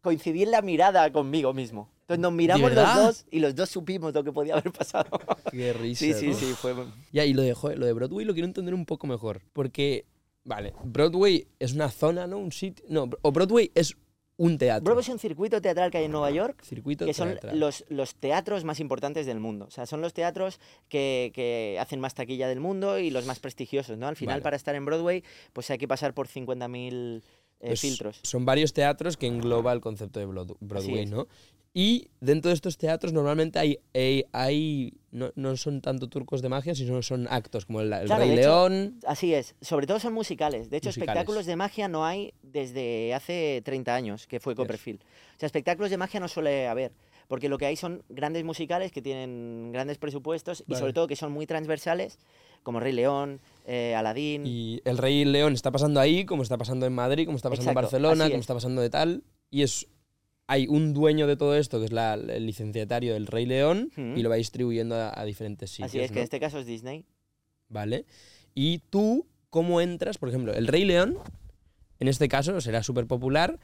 coincidí 0.00 0.44
en 0.44 0.52
la 0.52 0.62
mirada 0.62 1.10
conmigo 1.10 1.52
mismo. 1.52 1.88
Entonces 2.02 2.20
nos 2.20 2.32
miramos 2.32 2.72
los 2.72 2.94
dos 2.94 3.26
y 3.30 3.38
los 3.40 3.54
dos 3.54 3.70
supimos 3.70 4.12
lo 4.12 4.22
que 4.24 4.32
podía 4.32 4.54
haber 4.54 4.72
pasado. 4.72 5.08
Qué 5.50 5.72
risa, 5.72 6.04
Sí, 6.04 6.12
sí, 6.14 6.28
¿no? 6.28 6.34
sí, 6.34 6.46
fue... 6.56 6.74
Ya, 7.12 7.24
y 7.24 7.32
lo 7.32 7.42
de, 7.42 7.54
lo 7.76 7.86
de 7.86 7.92
Broadway 7.92 8.24
lo 8.26 8.32
quiero 8.32 8.46
entender 8.46 8.74
un 8.74 8.84
poco 8.86 9.06
mejor. 9.06 9.40
Porque, 9.52 10.04
vale, 10.44 10.74
Broadway 10.84 11.46
es 11.58 11.72
una 11.74 11.90
zona, 11.90 12.26
¿no? 12.26 12.38
Un 12.38 12.52
sitio... 12.52 12.84
No, 12.88 13.08
o 13.22 13.32
Broadway 13.32 13.70
es 13.74 13.96
un 14.36 14.58
teatro. 14.58 14.84
Broadway 14.84 15.02
es 15.02 15.08
un 15.10 15.18
circuito 15.18 15.60
teatral 15.60 15.90
que 15.90 15.98
hay 15.98 16.04
en 16.06 16.10
Nueva 16.12 16.30
York 16.30 16.62
Circuito 16.64 17.06
que 17.06 17.14
son 17.14 17.38
los, 17.52 17.84
los 17.88 18.14
teatros 18.16 18.64
más 18.64 18.80
importantes 18.80 19.24
del 19.26 19.38
mundo. 19.38 19.66
O 19.66 19.70
sea, 19.70 19.86
son 19.86 20.00
los 20.00 20.14
teatros 20.14 20.58
que, 20.88 21.30
que 21.34 21.78
hacen 21.80 22.00
más 22.00 22.14
taquilla 22.14 22.48
del 22.48 22.58
mundo 22.58 22.98
y 22.98 23.10
los 23.10 23.26
más 23.26 23.38
prestigiosos, 23.38 23.98
¿no? 23.98 24.08
Al 24.08 24.16
final, 24.16 24.36
Vale. 24.36 24.42
para 24.42 24.56
estar 24.56 24.74
en 24.74 24.84
Broadway, 24.84 25.22
pues 25.52 25.70
hay 25.70 25.78
que 25.78 25.86
pasar 25.86 26.14
por 26.14 26.26
50.000 26.28 27.22
eh, 27.62 27.68
Pues 27.68 27.80
filtros. 27.80 28.20
Son 28.22 28.44
varios 28.44 28.72
teatros 28.72 29.16
que 29.16 29.26
engloba 29.26 29.72
el 29.72 29.80
concepto 29.80 30.20
de 30.20 30.26
Broad- 30.26 30.56
Broadway. 30.60 31.06
¿no? 31.06 31.26
Y 31.74 32.08
dentro 32.20 32.50
de 32.50 32.54
estos 32.54 32.76
teatros 32.76 33.14
normalmente 33.14 33.58
hay, 33.58 33.78
hay, 33.94 34.24
hay- 34.32 34.92
no, 35.10 35.32
no 35.36 35.56
son 35.56 35.80
tanto 35.80 36.06
turcos 36.08 36.42
de 36.42 36.50
magia, 36.50 36.74
sino 36.74 37.00
son 37.02 37.26
actos 37.30 37.64
como 37.64 37.80
el, 37.80 37.90
el 37.92 38.06
Claro, 38.06 38.22
Rey 38.24 38.32
hecho, 38.32 38.40
León. 38.40 39.00
Así 39.06 39.32
es, 39.32 39.54
sobre 39.62 39.86
todo 39.86 39.98
son 39.98 40.12
musicales. 40.12 40.68
De 40.68 40.76
hecho, 40.76 40.88
Musicales. 40.90 41.08
espectáculos 41.10 41.46
de 41.46 41.56
magia 41.56 41.88
no 41.88 42.04
hay 42.04 42.34
desde 42.42 43.14
hace 43.14 43.62
30 43.64 43.94
años, 43.94 44.26
que 44.26 44.38
fue 44.38 44.54
Copperfield. 44.54 45.00
O 45.02 45.38
sea, 45.38 45.46
espectáculos 45.46 45.90
de 45.90 45.96
magia 45.96 46.20
no 46.20 46.28
suele 46.28 46.66
haber, 46.68 46.92
porque 47.32 47.48
lo 47.48 47.56
que 47.56 47.64
hay 47.64 47.76
son 47.76 48.02
grandes 48.10 48.44
musicales 48.44 48.92
que 48.92 49.00
tienen 49.00 49.72
grandes 49.72 49.96
presupuestos 49.96 50.64
y 50.68 50.74
sobre 50.74 50.92
todo 50.92 51.06
que 51.06 51.16
son 51.16 51.32
muy 51.32 51.46
transversales, 51.46 52.18
como 52.62 52.78
Rey 52.78 52.92
León, 52.92 53.40
eh, 53.66 53.94
Aladín. 53.94 54.42
Y 54.46 54.82
el 54.84 54.98
Rey 54.98 55.24
León 55.24 55.54
está 55.54 55.70
pasando 55.70 55.98
ahí, 55.98 56.26
como 56.26 56.42
está 56.42 56.58
pasando 56.58 56.84
en 56.84 56.92
Madrid, 56.92 57.24
como 57.24 57.36
está 57.36 57.48
pasando 57.48 57.70
Exacto, 57.70 57.78
en 57.96 58.02
Barcelona, 58.02 58.24
así 58.24 58.32
como 58.32 58.38
es. 58.40 58.42
está 58.42 58.52
pasando 58.52 58.82
de 58.82 58.90
tal. 58.90 59.22
Y 59.50 59.62
es 59.62 59.88
hay 60.46 60.66
un 60.68 60.92
dueño 60.92 61.26
de 61.26 61.36
todo 61.38 61.56
esto, 61.56 61.78
que 61.78 61.86
es 61.86 61.92
la- 61.92 62.12
el 62.12 62.44
licenciatario 62.44 63.14
del 63.14 63.26
Rey 63.26 63.46
León, 63.46 63.90
y 63.96 64.20
lo 64.22 64.28
va 64.28 64.36
distribuyendo 64.36 64.94
a, 64.96 65.18
a 65.18 65.24
diferentes 65.24 65.70
sitios. 65.70 65.88
Así 65.90 66.00
es, 66.00 66.12
que 66.12 66.18
en 66.18 66.24
este 66.24 66.38
caso 66.38 66.58
es 66.58 66.66
Disney. 66.66 67.06
¿Vale? 67.70 68.04
Y 68.54 68.80
tú, 68.90 69.26
¿cómo 69.48 69.80
entras? 69.80 70.18
Por 70.18 70.28
ejemplo, 70.28 70.52
el 70.52 70.66
Rey 70.66 70.84
León, 70.84 71.16
en 71.98 72.08
este 72.08 72.28
caso, 72.28 72.60
será 72.60 72.82
súper 72.82 73.06
popular. 73.06 73.58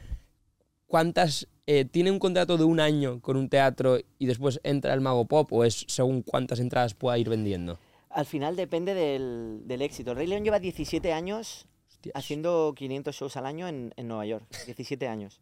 ¿Cuántas... 0.86 1.48
eh, 1.70 1.84
¿Tiene 1.84 2.10
un 2.10 2.18
contrato 2.18 2.56
de 2.56 2.64
un 2.64 2.80
año 2.80 3.20
con 3.20 3.36
un 3.36 3.48
teatro 3.50 3.98
y 4.18 4.24
después 4.26 4.58
entra 4.64 4.94
el 4.94 5.02
Mago 5.02 5.26
Pop 5.26 5.52
o 5.52 5.64
es 5.64 5.84
según 5.86 6.22
cuántas 6.22 6.60
entradas 6.60 6.94
pueda 6.94 7.18
ir 7.18 7.28
vendiendo? 7.28 7.78
Al 8.08 8.24
final 8.24 8.56
depende 8.56 8.94
del, 8.94 9.60
del 9.66 9.82
éxito. 9.82 10.12
El 10.12 10.16
Rey 10.16 10.26
León 10.26 10.44
lleva 10.44 10.58
17 10.60 11.12
años 11.12 11.66
Hostias. 11.88 12.16
haciendo 12.16 12.72
500 12.74 13.14
shows 13.14 13.36
al 13.36 13.44
año 13.44 13.68
en, 13.68 13.92
en 13.96 14.08
Nueva 14.08 14.24
York. 14.24 14.46
17 14.66 15.06
años. 15.08 15.40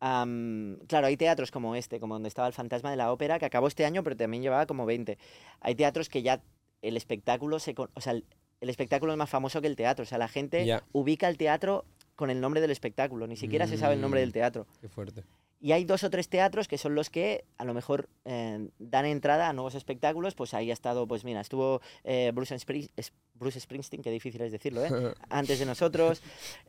Am, 0.00 0.78
claro, 0.88 1.06
hay 1.06 1.16
teatros 1.16 1.50
como 1.50 1.76
este, 1.76 2.00
como 2.00 2.14
donde 2.14 2.28
estaba 2.28 2.48
el 2.48 2.54
Fantasma 2.54 2.90
de 2.90 2.96
la 2.96 3.12
Ópera, 3.12 3.38
que 3.38 3.44
acabó 3.44 3.68
este 3.68 3.84
año, 3.84 4.02
pero 4.02 4.16
también 4.16 4.42
llevaba 4.42 4.66
como 4.66 4.86
20. 4.86 5.18
Hay 5.60 5.74
teatros 5.74 6.08
que 6.08 6.22
ya 6.22 6.42
el 6.82 6.96
espectáculo 6.96 7.58
se... 7.58 7.74
O 7.94 8.00
sea, 8.00 8.14
el, 8.14 8.24
el 8.60 8.70
espectáculo 8.70 9.12
es 9.12 9.18
más 9.18 9.30
famoso 9.30 9.60
que 9.60 9.66
el 9.68 9.76
teatro. 9.76 10.02
O 10.02 10.06
sea, 10.06 10.18
la 10.18 10.28
gente 10.28 10.66
ubica 10.92 11.28
el 11.28 11.36
teatro 11.36 11.84
con 12.16 12.30
el 12.30 12.40
nombre 12.40 12.60
del 12.60 12.70
espectáculo. 12.70 13.26
Ni 13.26 13.36
siquiera 13.36 13.66
se 13.66 13.76
sabe 13.78 13.94
el 13.94 14.00
nombre 14.00 14.20
Mm. 14.20 14.24
del 14.24 14.32
teatro. 14.32 14.66
Qué 14.80 14.88
fuerte. 14.88 15.22
Y 15.62 15.72
hay 15.72 15.84
dos 15.84 16.04
o 16.04 16.10
tres 16.10 16.28
teatros 16.30 16.68
que 16.68 16.78
son 16.78 16.94
los 16.94 17.10
que 17.10 17.44
a 17.58 17.64
lo 17.66 17.74
mejor 17.74 18.08
eh, 18.24 18.70
dan 18.78 19.04
entrada 19.04 19.48
a 19.48 19.52
nuevos 19.52 19.74
espectáculos. 19.74 20.34
Pues 20.34 20.54
ahí 20.54 20.70
ha 20.70 20.72
estado, 20.72 21.06
pues 21.06 21.22
mira, 21.24 21.42
estuvo 21.42 21.82
eh, 22.02 22.32
Bruce, 22.34 22.54
Spring- 22.54 22.88
Bruce 23.34 23.60
Springsteen, 23.60 24.02
que 24.02 24.10
difícil 24.10 24.40
es 24.40 24.52
decirlo, 24.52 24.82
¿eh? 24.84 24.90
antes 25.28 25.58
de 25.58 25.66
nosotros. 25.66 26.22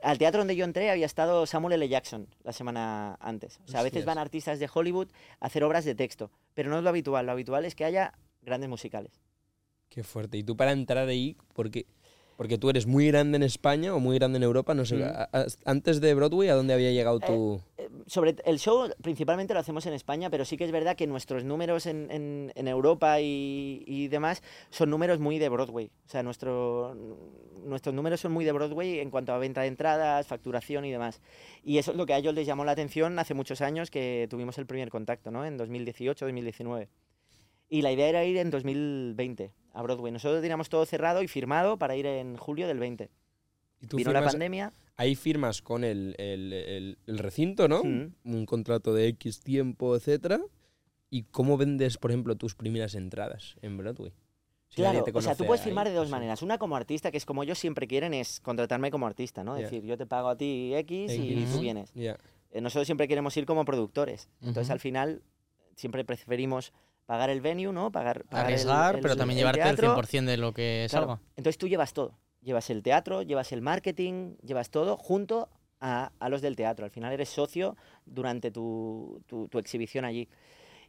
Al 0.04 0.18
teatro 0.18 0.40
donde 0.42 0.58
yo 0.58 0.66
entré 0.66 0.92
había 0.92 1.06
estado 1.06 1.46
Samuel 1.46 1.74
L. 1.76 1.88
Jackson 1.88 2.28
la 2.44 2.52
semana 2.52 3.16
antes. 3.22 3.60
O 3.66 3.70
sea, 3.70 3.80
a 3.80 3.84
veces 3.84 4.04
van 4.04 4.18
artistas 4.18 4.60
de 4.60 4.70
Hollywood 4.74 5.08
a 5.40 5.46
hacer 5.46 5.64
obras 5.64 5.86
de 5.86 5.96
texto, 5.96 6.30
pero 6.54 6.70
no 6.70 6.78
es 6.78 6.84
lo 6.84 6.90
habitual. 6.90 7.26
Lo 7.26 7.32
habitual 7.32 7.64
es 7.64 7.76
que 7.76 7.86
haya 7.86 8.14
grandes 8.42 8.70
musicales. 8.70 9.22
Qué 9.88 10.04
fuerte. 10.04 10.38
Y 10.38 10.44
tú 10.44 10.56
para 10.58 10.72
entrar 10.74 11.08
ahí, 11.08 11.38
porque, 11.54 11.86
porque 12.42 12.58
tú 12.58 12.72
eres 12.72 12.88
muy 12.88 13.06
grande 13.06 13.36
en 13.36 13.44
España 13.44 13.94
o 13.94 14.00
muy 14.00 14.18
grande 14.18 14.38
en 14.38 14.42
Europa, 14.44 14.74
no 14.74 14.84
sé, 14.84 14.96
Mm. 14.96 15.04
a- 15.04 15.30
a- 15.32 15.46
antes 15.66 16.02
de 16.02 16.12
Broadway, 16.16 16.50
¿a 16.50 16.56
dónde 16.56 16.74
había 16.74 16.90
llegado 16.90 17.20
tu...? 17.20 17.62
Eh, 17.78 17.88
sobre 18.08 18.36
el 18.46 18.58
show 18.58 18.90
principalmente 19.04 19.54
lo 19.54 19.60
hacemos 19.60 19.86
en 19.86 19.94
España, 19.94 20.32
pero 20.32 20.44
sí 20.44 20.58
que 20.58 20.64
es 20.64 20.72
verdad 20.72 20.96
que 20.96 21.06
nuestros 21.06 21.44
números 21.44 21.86
en, 21.86 22.10
en- 22.10 22.52
en 22.56 22.68
Europa 22.68 23.22
y, 23.22 23.84
y 23.86 24.08
demás 24.08 24.42
son 24.72 24.90
números 24.90 25.20
muy 25.20 25.38
de 25.38 25.50
Broadway. 25.50 25.92
O 26.08 26.10
sea, 26.10 26.24
nuestro, 26.24 26.96
nuestros 27.64 27.94
números 27.94 28.20
son 28.22 28.32
muy 28.32 28.44
de 28.44 28.54
Broadway 28.54 28.98
en 29.02 29.12
cuanto 29.12 29.34
a 29.34 29.38
venta 29.38 29.62
de 29.62 29.68
entradas, 29.68 30.26
facturación 30.26 30.84
y 30.86 30.92
demás. 30.92 31.22
Y 31.64 31.78
eso 31.78 31.92
es 31.92 31.98
lo 31.98 32.08
que 32.08 32.14
a 32.16 32.18
ellos 32.18 32.34
les 32.34 32.48
llamó 32.48 32.66
la 32.66 32.72
atención 32.72 33.20
hace 33.20 33.36
muchos 33.36 33.62
años 33.62 33.92
que 33.92 34.26
tuvimos 34.32 34.58
el 34.58 34.66
primer 34.66 34.90
contacto, 34.90 35.30
¿no? 35.30 35.46
En 35.46 35.58
2018, 35.58 36.26
2019. 36.26 36.88
Y 37.70 37.84
la 37.84 37.92
idea 37.92 38.08
era 38.10 38.26
ir 38.26 38.38
en 38.38 38.50
2020 38.50 39.52
a 39.74 39.82
Broadway. 39.82 40.12
Nosotros 40.12 40.42
teníamos 40.42 40.70
todo 40.70 40.86
cerrado 40.86 41.22
y 41.22 41.28
firmado 41.28 41.78
para 41.78 41.96
ir 41.96 42.06
en 42.06 42.38
julio 42.38 42.68
del 42.68 42.80
20. 42.80 43.10
y 43.84 43.88
tú 43.88 43.98
Vino 43.98 44.12
la 44.12 44.20
firmas- 44.20 44.34
pandemia. 44.34 44.74
Ahí 44.96 45.16
firmas 45.16 45.62
con 45.64 45.84
el, 45.84 46.14
el- 46.20 46.54
el- 46.54 46.98
el 47.08 47.18
recinto, 47.18 47.68
¿no? 47.68 47.84
Mm. 47.84 48.14
Un 48.26 48.46
contrato 48.46 48.94
de 48.94 49.08
X 49.08 49.40
tiempo, 49.42 49.96
etcétera. 49.96 50.40
¿Y 51.10 51.24
cómo 51.24 51.58
vendes, 51.58 51.98
por 51.98 52.12
ejemplo, 52.12 52.36
tus 52.36 52.54
primeras 52.56 52.94
entradas 52.94 53.56
en 53.64 53.78
Broadway? 53.78 54.14
Si 54.70 54.76
Claro, 54.76 55.04
o 55.14 55.22
sea, 55.22 55.36
tú 55.36 55.46
puedes 55.46 55.62
ahí, 55.62 55.66
firmar 55.66 55.88
de 55.90 55.96
dos 55.96 56.10
maneras. 56.10 56.42
Una 56.44 56.58
como 56.60 56.76
artista, 56.78 57.10
que 57.12 57.18
es 57.18 57.26
como 57.26 57.42
ellos 57.44 57.58
siempre 57.60 57.88
quieren, 57.88 58.14
es 58.14 58.40
contratarme 58.40 58.92
como 58.92 59.08
artista, 59.08 59.44
¿no? 59.44 59.58
Es 59.58 59.64
decir, 59.64 59.84
yo 59.84 59.98
te 59.98 60.06
pago 60.06 60.30
a 60.30 60.38
ti 60.38 60.74
X 60.76 61.12
y 61.12 61.34
X. 61.42 61.52
tú 61.54 61.60
vienes. 61.60 61.92
Eh, 61.96 62.62
Nosotros 62.62 62.86
siempre 62.86 63.08
queremos 63.08 63.36
ir 63.36 63.46
como 63.48 63.66
productores. 63.66 64.30
Entonces, 64.42 64.70
al 64.70 64.80
final, 64.80 65.24
siempre 65.76 66.06
preferimos 66.06 66.72
pagar 67.06 67.30
el 67.30 67.42
venue, 67.42 67.72
¿no? 67.74 67.92
Pagar, 67.92 68.24
pagar 68.26 68.46
el- 68.48 68.54
Arriesgar, 68.54 68.96
el- 68.96 69.02
pero 69.02 69.16
también 69.16 69.38
el 69.38 69.42
llevarte 69.42 69.62
teatro. 69.62 69.88
el 70.00 70.06
100% 70.08 70.26
de 70.32 70.38
lo 70.38 70.54
que 70.54 70.88
Claro. 70.90 71.08
salga. 71.08 71.22
Entonces 71.36 71.58
tú 71.58 71.68
llevas 71.68 71.94
todo. 71.94 72.18
Llevas 72.42 72.70
el 72.70 72.82
teatro, 72.82 73.22
llevas 73.22 73.52
el 73.52 73.62
marketing, 73.62 74.36
llevas 74.42 74.70
todo 74.72 74.98
junto 74.98 75.50
a, 75.80 76.12
a 76.20 76.30
los 76.30 76.42
del 76.42 76.56
teatro. 76.56 76.86
Al 76.86 76.92
final 76.92 77.12
eres 77.14 77.30
socio 77.30 77.76
durante 78.06 78.52
tu, 78.52 79.22
tu- 79.28 79.48
tu 79.48 79.60
exhibición 79.60 80.06
allí. 80.06 80.28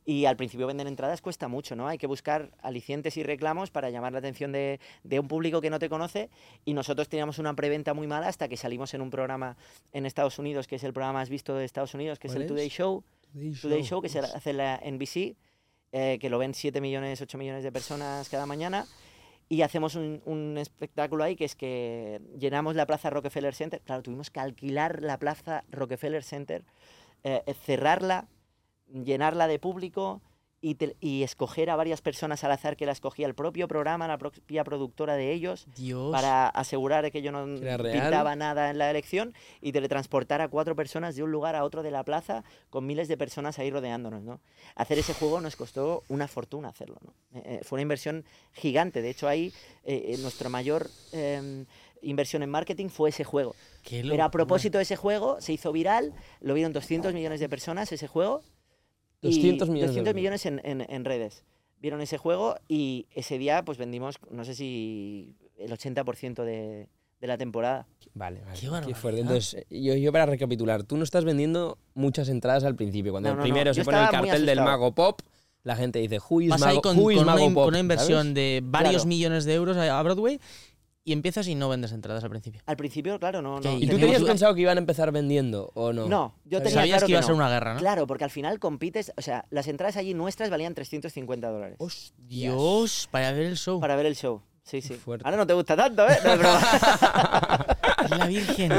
Y 0.04 0.24
al 0.24 0.36
principio 0.36 0.66
vender 0.66 0.86
entradas 0.88 1.20
cuesta 1.22 1.46
mucho, 1.46 1.76
¿no? 1.76 1.86
Hay 1.86 1.96
que 1.96 2.08
buscar 2.08 2.50
alicientes 2.60 3.16
y 3.16 3.22
reclamos 3.22 3.70
para 3.70 3.88
llamar 3.90 4.12
la 4.12 4.18
atención 4.18 4.50
de, 4.50 4.80
de 5.04 5.20
un 5.20 5.28
público 5.28 5.60
que 5.60 5.70
no 5.70 5.78
te 5.78 5.88
conoce. 5.88 6.28
Y 6.64 6.74
nosotros 6.74 7.08
teníamos 7.08 7.38
una 7.38 7.54
preventa 7.54 7.94
muy 7.94 8.06
mala 8.08 8.26
hasta 8.28 8.48
que 8.48 8.56
salimos 8.56 8.94
en 8.94 9.00
un 9.02 9.10
programa 9.10 9.56
en 9.92 10.04
Estados 10.06 10.38
Unidos, 10.40 10.66
que 10.66 10.74
es 10.76 10.82
el 10.84 10.92
programa 10.92 11.20
más 11.20 11.28
visto 11.28 11.54
de 11.54 11.64
Estados 11.64 11.94
Unidos, 11.94 12.18
que 12.18 12.26
es 12.26 12.32
¿Cuál 12.32 12.42
el 12.42 12.48
Today? 12.48 12.68
Show. 12.68 13.04
Today 13.32 13.52
Today 13.52 13.78
Show, 13.82 13.86
Show, 13.88 14.02
que 14.02 14.08
se 14.08 14.18
hostia. 14.20 14.36
hace 14.36 14.50
en 14.50 14.56
la 14.56 14.80
NBC, 14.84 15.36
eh, 15.92 16.18
que 16.20 16.30
lo 16.30 16.38
ven 16.38 16.54
7 16.54 16.80
millones, 16.80 17.20
8 17.20 17.38
millones 17.38 17.62
de 17.62 17.70
personas 17.70 18.28
cada 18.28 18.46
mañana. 18.46 18.86
Y 19.48 19.60
hacemos 19.62 19.94
un, 19.96 20.56
espectáculo 20.58 21.24
ahí 21.24 21.36
que 21.36 21.44
es 21.44 21.54
que 21.54 22.22
llenamos 22.38 22.74
la 22.74 22.86
plaza 22.86 23.10
Rockefeller 23.10 23.54
Center. 23.54 23.82
Claro, 23.84 24.02
tuvimos 24.02 24.30
que 24.30 24.40
alquilar 24.40 25.02
la 25.02 25.18
plaza 25.18 25.64
Rockefeller 25.70 26.22
Center, 26.22 26.64
eh, 27.22 27.42
cerrarla, 27.66 28.28
llenarla 28.88 29.46
de 29.48 29.58
público 29.58 30.22
y, 30.64 30.76
te- 30.76 30.96
y 31.00 31.24
escoger 31.24 31.68
a 31.70 31.76
varias 31.76 32.00
personas 32.00 32.44
al 32.44 32.52
azar 32.52 32.76
que 32.76 32.86
la 32.86 32.92
escogía 32.92 33.26
el 33.26 33.34
propio 33.34 33.66
programa, 33.68 34.06
la 34.08 34.16
propia 34.16 34.62
productora 34.64 35.14
de 35.16 35.32
ellos, 35.32 35.66
Dios. 35.76 36.12
para 36.12 36.48
asegurar 36.48 37.10
que 37.10 37.20
yo 37.20 37.32
no 37.32 37.44
pintaba 37.92 38.36
nada 38.36 38.70
en 38.70 38.78
la 38.78 38.88
elección 38.88 39.34
y 39.60 39.72
teletransportar 39.72 40.40
a 40.40 40.48
cuatro 40.48 40.76
personas 40.76 41.16
de 41.16 41.22
un 41.24 41.32
lugar 41.32 41.56
a 41.56 41.64
otro 41.64 41.82
de 41.82 41.90
la 41.90 42.04
plaza 42.04 42.44
con 42.70 42.86
miles 42.86 43.08
de 43.08 43.16
personas 43.16 43.58
ahí 43.58 43.70
rodeándonos, 43.70 44.22
¿no? 44.22 44.40
Hacer 44.76 44.98
ese 45.00 45.12
juego 45.14 45.40
nos 45.40 45.56
costó 45.56 46.04
una 46.08 46.28
fortuna 46.28 46.68
hacerlo, 46.68 46.96
¿no? 47.04 47.12
Eh, 47.40 47.42
eh, 47.44 47.60
fue 47.64 47.76
una 47.76 47.82
inversión 47.82 48.24
gigante, 48.52 49.02
de 49.02 49.10
hecho 49.10 49.26
ahí 49.28 49.52
eh, 49.84 50.14
eh, 50.14 50.16
nuestra 50.18 50.48
mayor 50.48 50.88
em, 51.10 51.66
inversión 52.02 52.44
en 52.44 52.50
marketing 52.50 52.88
fue 52.88 53.10
ese 53.10 53.24
juego. 53.24 53.56
Pero 54.12 54.22
a 54.24 54.30
propósito 54.30 54.78
de 54.78 54.82
ese 54.82 54.94
juego, 54.96 55.40
se 55.40 55.52
hizo 55.52 55.72
viral, 55.72 56.14
lo 56.40 56.54
vieron 56.54 56.72
200 56.72 57.12
millones 57.14 57.40
de 57.40 57.48
personas 57.48 57.90
ese 57.90 58.06
juego. 58.06 58.42
Y 59.22 59.34
200 59.36 59.68
millones 59.68 59.94
de 59.94 60.00
200 60.02 60.06
euros. 60.10 60.14
millones 60.14 60.46
en, 60.46 60.60
en- 60.64 60.86
en 60.94 61.04
redes. 61.04 61.44
Vieron 61.80 62.00
ese 62.00 62.18
juego 62.18 62.56
y 62.68 63.06
ese 63.14 63.38
día 63.38 63.64
pues 63.64 63.78
vendimos, 63.78 64.16
no 64.30 64.44
sé 64.44 64.54
si 64.54 65.34
el 65.58 65.70
80% 65.72 66.44
de, 66.44 66.88
de 67.20 67.26
la 67.26 67.38
temporada. 67.38 67.86
Vale, 68.14 68.40
vale. 68.44 68.58
Qué 68.60 68.86
Qué, 68.88 68.94
fuerte. 68.94 69.20
Entonces, 69.20 69.66
yo, 69.70 69.94
yo 69.94 70.12
para 70.12 70.26
recapitular, 70.26 70.82
tú 70.84 70.96
no 70.96 71.04
estás 71.04 71.24
vendiendo 71.24 71.78
muchas 71.94 72.28
entradas 72.28 72.64
al 72.64 72.76
principio. 72.76 73.12
Cuando 73.12 73.30
No, 73.30 73.34
no, 73.36 73.38
no. 73.40 73.42
primero 73.44 73.70
Yo 73.72 73.82
se 73.82 73.84
pone 73.84 74.02
el 74.02 74.10
cartel 74.10 74.46
del. 74.46 74.60
Mago 74.60 74.92
Pop, 74.92 75.20
la 75.64 75.74
gente 75.76 75.98
dice, 76.00 76.18
who 76.28 76.40
is 76.40 76.50
Vas 76.50 76.62
ahí 76.62 76.68
Mago, 76.76 76.82
con, 76.82 76.98
who 76.98 77.10
is 77.10 77.16
con 77.18 77.24
una, 77.24 77.34
Mago 77.34 77.46
in- 77.46 77.54
Pop? 77.54 77.64
con 77.64 77.68
una 77.74 77.80
inversión 77.80 78.18
¿sabes? 78.22 78.34
de 78.34 78.60
varios 78.64 78.92
Claro. 78.94 79.08
millones 79.08 79.44
de 79.44 79.54
euros 79.54 79.76
a 79.76 80.02
Broadway 80.02 80.40
y 81.04 81.12
empiezas 81.12 81.48
y 81.48 81.54
no 81.54 81.68
vendes 81.68 81.92
entradas 81.92 82.22
al 82.22 82.30
principio. 82.30 82.62
Al 82.66 82.76
principio, 82.76 83.18
claro, 83.18 83.42
no. 83.42 83.60
No 83.60 83.78
y 83.78 83.84
¿Y 83.84 83.88
tú 83.88 83.98
tenías 83.98 84.22
pensado 84.22 84.54
que 84.54 84.60
iban 84.60 84.78
a 84.78 84.80
empezar 84.80 85.10
vendiendo 85.12 85.70
o 85.74 85.92
no? 85.92 86.06
No, 86.08 86.34
yo 86.44 86.58
tenía 86.58 86.74
Sabías 86.74 86.98
claro 86.98 87.06
que 87.06 87.12
iba 87.12 87.18
a 87.18 87.22
no. 87.22 87.26
ser 87.26 87.34
una 87.36 87.48
guerra, 87.50 87.74
¿no? 87.74 87.80
Claro, 87.80 88.06
porque 88.06 88.24
al 88.24 88.30
final 88.30 88.58
compites, 88.58 89.12
o 89.16 89.22
sea, 89.22 89.44
las 89.50 89.66
entradas 89.68 89.96
allí 89.96 90.14
nuestras 90.14 90.50
valían 90.50 90.74
350 90.74 91.48
dólares 91.48 91.78
Dios, 92.18 93.08
para 93.10 93.32
ver 93.32 93.46
el 93.46 93.56
show. 93.56 93.80
para 93.80 93.96
ver 93.96 94.06
el 94.06 94.16
show. 94.16 94.42
Sí, 94.64 94.80
sí. 94.80 94.94
fuerte. 94.94 95.24
Ahora 95.26 95.38
no 95.38 95.46
te 95.46 95.54
gusta 95.54 95.74
tanto, 95.76 96.08
¿eh? 96.08 96.16
No, 96.24 96.32
es 96.32 96.38
broma. 96.38 96.60
La 98.18 98.26
Virgen. 98.26 98.72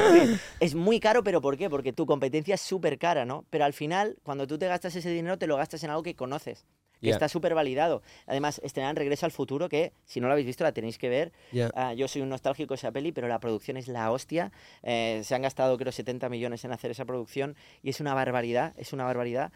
es 0.59 0.75
muy 0.75 0.99
caro, 0.99 1.23
pero 1.23 1.41
¿por 1.41 1.57
qué? 1.57 1.69
Porque 1.69 1.91
tu 1.91 2.05
competencia 2.05 2.55
es 2.55 2.61
súper 2.61 2.97
cara, 2.97 3.25
¿no? 3.25 3.45
Pero 3.49 3.65
al 3.65 3.73
final, 3.73 4.17
cuando 4.23 4.47
tú 4.47 4.57
te 4.57 4.67
gastas 4.67 4.95
ese 4.95 5.09
dinero, 5.09 5.37
te 5.37 5.47
lo 5.47 5.57
gastas 5.57 5.83
en 5.83 5.89
algo 5.89 6.03
que 6.03 6.15
conoces, 6.15 6.65
que 7.03 7.09
Ya. 7.09 7.15
está 7.15 7.29
súper 7.29 7.53
validado. 7.53 8.01
Además, 8.25 8.59
estrenan 8.63 8.95
Regreso 8.95 9.25
al 9.25 9.31
Futuro, 9.31 9.69
que 9.69 9.93
si 10.05 10.19
no 10.19 10.27
lo 10.27 10.33
habéis 10.33 10.47
visto, 10.47 10.63
la 10.63 10.71
tenéis 10.71 10.97
que 10.97 11.09
ver. 11.09 11.31
Ya. 11.51 11.69
Ah, 11.75 11.93
yo 11.93 12.07
soy 12.07 12.21
un 12.21 12.29
nostálgico 12.29 12.73
de 12.73 12.77
esa 12.77 12.91
peli, 12.91 13.11
pero 13.11 13.27
la 13.27 13.39
producción 13.39 13.77
es 13.77 13.87
la 13.87 14.11
hostia. 14.11 14.51
Eh, 14.81 15.21
se 15.23 15.35
han 15.35 15.41
gastado, 15.43 15.77
creo, 15.77 15.91
70 15.91 16.29
millones 16.29 16.65
en 16.65 16.71
hacer 16.71 16.91
esa 16.91 17.05
producción 17.05 17.55
y 17.83 17.89
es 17.91 17.99
una 17.99 18.13
barbaridad, 18.13 18.73
es 18.77 18.93
una 18.93 19.03
barbaridad. 19.03 19.51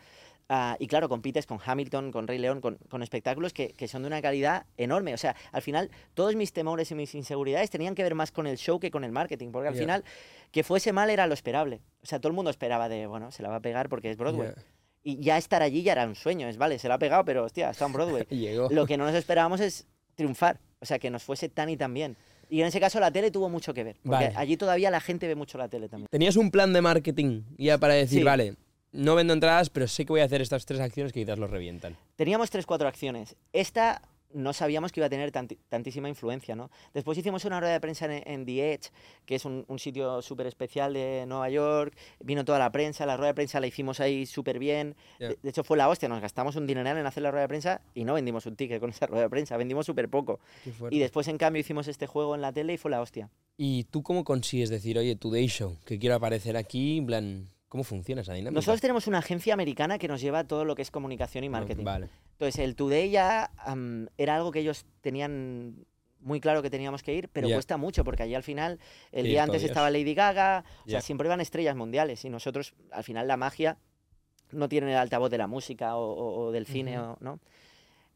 Ah, 0.50 0.78
y 0.80 0.88
claro, 0.88 1.10
compites 1.10 1.46
con 1.46 1.60
Hamilton, 1.66 2.10
con 2.14 2.26
Rey 2.26 2.38
León, 2.38 2.62
con, 2.62 2.76
con 2.90 3.04
espectáculos 3.04 3.52
que, 3.52 3.74
que 3.74 3.90
son 3.90 4.04
de 4.04 4.08
una 4.08 4.22
calidad 4.22 4.66
enorme. 4.78 5.14
O 5.14 5.18
sea, 5.18 5.36
al 5.52 5.62
final, 5.62 5.92
todos 6.14 6.36
mis 6.36 6.54
temores 6.54 6.90
y 6.92 6.96
mis 6.96 7.14
inseguridades 7.16 7.70
tenían 7.70 7.96
que 7.96 8.04
ver 8.04 8.16
más 8.16 8.32
con 8.32 8.48
el 8.48 8.58
show 8.58 8.80
que 8.80 8.90
con 8.90 9.04
el 9.04 9.12
marketing, 9.12 9.52
porque 9.52 9.68
al 9.68 9.74
Ya. 9.74 9.80
final, 9.82 10.04
que 10.54 10.64
fuese 10.64 10.94
mal 10.94 11.10
era 11.10 11.28
lo 11.28 11.34
esperable. 11.34 11.82
O 12.02 12.06
sea, 12.06 12.20
todo 12.20 12.30
el 12.30 12.34
mundo 12.36 12.50
esperaba 12.50 12.88
de, 12.88 13.08
bueno, 13.08 13.30
se 13.32 13.44
la 13.44 13.50
va 13.50 13.58
a 13.58 13.60
pegar 13.62 13.90
porque 13.90 14.10
es 14.10 14.16
Broadway. 14.16 14.48
Ya. 14.56 14.62
Y 15.10 15.24
ya 15.24 15.38
estar 15.38 15.62
allí 15.64 15.84
ya 15.84 15.94
era 15.94 16.06
un 16.06 16.16
sueño, 16.16 16.50
es 16.50 16.58
vale, 16.58 16.78
se 16.80 16.90
la 16.90 16.96
ha 16.96 17.00
pegado, 17.00 17.24
pero 17.24 17.46
hostia, 17.46 17.70
está 17.70 17.86
en 17.86 17.94
Broadway. 17.94 18.26
Llegó. 18.30 18.68
Lo 18.70 18.86
que 18.86 18.98
no 18.98 19.06
nos 19.06 19.16
esperábamos 19.16 19.62
es 19.62 19.88
triunfar, 20.16 20.60
o 20.82 20.86
sea, 20.86 21.00
que 21.00 21.10
nos 21.10 21.24
fuese 21.24 21.48
tan 21.48 21.70
y 21.70 21.78
tan 21.78 21.94
bien. 21.94 22.18
Y 22.50 22.60
en 22.60 22.68
ese 22.68 22.82
caso 22.82 23.00
la 23.00 23.10
tele 23.10 23.32
tuvo 23.32 23.48
mucho 23.48 23.74
que 23.74 23.86
ver, 23.86 23.96
porque 24.04 24.26
Vale. 24.26 24.34
allí 24.36 24.58
todavía 24.58 24.92
la 24.92 25.00
gente 25.00 25.26
ve 25.26 25.36
mucho 25.36 25.58
la 25.58 25.70
tele 25.70 25.88
también. 25.88 26.08
Tenías 26.12 26.36
un 26.36 26.52
plan 26.52 26.74
de 26.74 26.82
marketing 26.82 27.44
ya 27.58 27.78
para 27.78 27.94
decir, 27.94 28.20
Sí. 28.20 28.24
vale, 28.26 28.56
no 28.92 29.16
vendo 29.16 29.32
entradas, 29.32 29.70
pero 29.70 29.88
sé 29.88 30.06
que 30.06 30.12
voy 30.12 30.20
a 30.20 30.26
hacer 30.26 30.42
estas 30.42 30.66
tres 30.66 30.82
acciones 30.82 31.14
que 31.14 31.22
quizás 31.22 31.40
los 31.40 31.50
revientan. 31.50 31.96
Teníamos 32.18 32.50
tres, 32.50 32.66
cuatro 32.66 32.90
acciones. 32.90 33.38
Esta 33.54 34.02
no 34.34 34.54
sabíamos 34.54 34.92
que 34.92 35.00
iba 35.00 35.08
a 35.08 35.10
tener 35.10 35.32
tanti- 35.32 35.58
tantísima 35.70 36.10
influencia, 36.10 36.56
¿no? 36.56 36.70
Después 36.94 37.18
hicimos 37.18 37.46
una 37.46 37.60
rueda 37.60 37.74
de 37.74 37.80
prensa 37.80 38.06
en, 38.06 38.24
en 38.30 38.46
The 38.46 38.74
Edge, 38.74 38.90
que 39.26 39.36
es 39.36 39.46
un, 39.46 39.66
un 39.68 39.80
sitio 39.80 40.22
súper 40.22 40.48
especial 40.48 40.94
de 40.94 41.26
Nueva 41.28 41.50
York. 41.50 41.96
Vino 42.20 42.44
toda 42.46 42.60
la 42.60 42.72
prensa, 42.72 43.06
la 43.06 43.16
rueda 43.18 43.30
de 43.30 43.36
prensa 43.36 43.60
la 43.60 43.68
hicimos 43.68 44.00
ahí 44.00 44.26
súper 44.26 44.60
bien. 44.60 44.96
De, 45.20 45.38
de 45.42 45.50
hecho, 45.50 45.64
fue 45.64 45.78
la 45.78 45.88
hostia, 45.90 46.10
nos 46.10 46.22
gastamos 46.22 46.56
un 46.56 46.68
dineral 46.68 46.98
en 46.98 47.06
hacer 47.06 47.24
la 47.24 47.32
rueda 47.32 47.44
de 47.44 47.48
prensa 47.48 47.82
y 47.96 48.04
no 48.04 48.14
vendimos 48.16 48.46
un 48.46 48.56
ticket 48.56 48.80
con 48.80 48.90
esa 48.90 49.08
rueda 49.08 49.24
de 49.24 49.30
prensa, 49.30 49.56
vendimos 49.58 49.86
súper 49.86 50.10
poco. 50.10 50.40
Y 50.92 51.00
después, 51.00 51.28
en 51.28 51.38
cambio, 51.38 51.60
hicimos 51.62 51.88
este 51.88 52.08
juego 52.08 52.36
en 52.36 52.42
la 52.42 52.52
tele 52.52 52.74
y 52.74 52.78
fue 52.78 52.92
la 52.92 53.02
hostia. 53.02 53.30
¿Y 53.58 53.86
tú 53.86 54.04
cómo 54.04 54.24
consigues 54.24 54.70
decir, 54.70 54.98
oye, 55.00 55.16
Today 55.16 55.48
Show, 55.48 55.78
que 55.86 55.98
quiero 55.98 56.16
aparecer 56.16 56.58
aquí, 56.58 56.98
en 57.00 57.06
plan, 57.08 57.50
¿cómo 57.70 57.84
funciona 57.84 58.22
esa 58.22 58.34
dinámica? 58.34 58.56
Nosotros 58.58 58.82
tenemos 58.82 59.08
una 59.08 59.20
agencia 59.20 59.54
americana 59.54 59.98
que 59.98 60.08
nos 60.08 60.22
lleva 60.22 60.44
todo 60.46 60.66
lo 60.66 60.76
que 60.76 60.82
es 60.82 60.92
comunicación 60.92 61.44
y 61.44 61.48
Ah, 61.48 61.52
marketing. 61.52 61.84
Vale. 61.86 62.10
Entonces, 62.34 62.60
el 62.64 62.76
Today 62.76 63.10
ya 63.10 63.52
am, 63.58 64.08
era 64.18 64.36
algo 64.36 64.52
que 64.52 64.60
ellos 64.60 64.86
tenían 65.02 65.86
muy 66.20 66.40
claro 66.40 66.62
que 66.62 66.70
teníamos 66.70 67.04
que 67.04 67.14
ir, 67.14 67.30
pero 67.30 67.48
Ya. 67.48 67.56
cuesta 67.56 67.78
mucho 67.78 68.04
porque 68.04 68.24
allí 68.24 68.36
al 68.36 68.44
final, 68.44 68.80
el 69.12 69.24
Sí, 69.24 69.30
día 69.30 69.44
antes 69.44 69.60
todavía 69.62 69.68
estaba 69.68 69.90
Lady 69.92 70.14
Gaga, 70.14 70.64
o 70.86 70.90
sea, 70.90 71.02
siempre 71.02 71.30
van 71.30 71.42
estrellas 71.42 71.76
mundiales 71.76 72.26
y 72.26 72.30
nosotros, 72.30 72.74
al 72.92 73.04
final, 73.04 73.28
la 73.28 73.38
magia 73.38 73.78
no 74.52 74.68
tiene 74.70 74.92
el 74.92 74.98
altavoz 74.98 75.30
de 75.30 75.38
la 75.38 75.48
música 75.48 75.96
o, 75.96 76.04
o- 76.12 76.46
o 76.48 76.52
del 76.52 76.66
cine, 76.66 77.00
o- 77.00 77.18
¿no? 77.20 77.40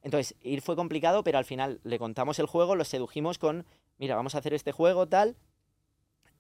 Entonces, 0.04 0.36
ir 0.42 0.62
fue 0.62 0.76
complicado, 0.76 1.24
pero 1.24 1.38
al 1.38 1.46
final 1.46 1.80
le 1.84 2.00
contamos 2.00 2.40
el 2.40 2.48
juego, 2.48 2.76
los 2.76 2.88
sedujimos 2.88 3.38
con, 3.38 3.66
mira, 4.00 4.16
vamos 4.16 4.34
a 4.34 4.40
hacer 4.40 4.54
este 4.56 4.72
juego, 4.72 5.08
tal. 5.08 5.36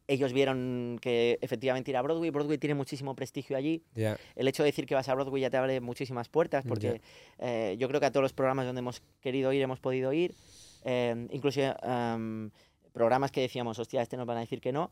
Ellos 0.07 0.33
vieron 0.33 0.97
que 1.01 1.37
efectivamente 1.41 1.91
ir 1.91 1.97
a 1.97 2.01
Broadway, 2.01 2.29
Broadway 2.31 2.57
tiene 2.57 2.73
muchísimo 2.75 3.15
prestigio 3.15 3.55
allí, 3.55 3.83
Ya. 3.95 4.17
el 4.35 4.47
hecho 4.47 4.63
de 4.63 4.67
decir 4.67 4.85
que 4.85 4.95
vas 4.95 5.07
a 5.07 5.13
Broadway 5.15 5.41
ya 5.41 5.49
te 5.49 5.57
abre 5.57 5.79
muchísimas 5.79 6.27
puertas, 6.27 6.65
porque 6.67 7.01
eh, 7.39 7.75
yo 7.79 7.87
creo 7.87 7.99
que 7.99 8.07
a 8.07 8.11
todos 8.11 8.23
los 8.23 8.33
programas 8.33 8.65
donde 8.65 8.79
hemos 8.79 9.01
querido 9.21 9.53
ir 9.53 9.61
hemos 9.61 9.79
podido 9.79 10.11
ir, 10.11 10.33
eh, 10.83 11.27
incluso 11.31 11.61
em, 11.83 12.49
programas 12.93 13.31
que 13.31 13.41
decíamos, 13.41 13.79
hostia, 13.79 14.01
este 14.01 14.17
nos 14.17 14.25
van 14.25 14.37
a 14.37 14.41
decir 14.41 14.59
que 14.59 14.71
no, 14.71 14.91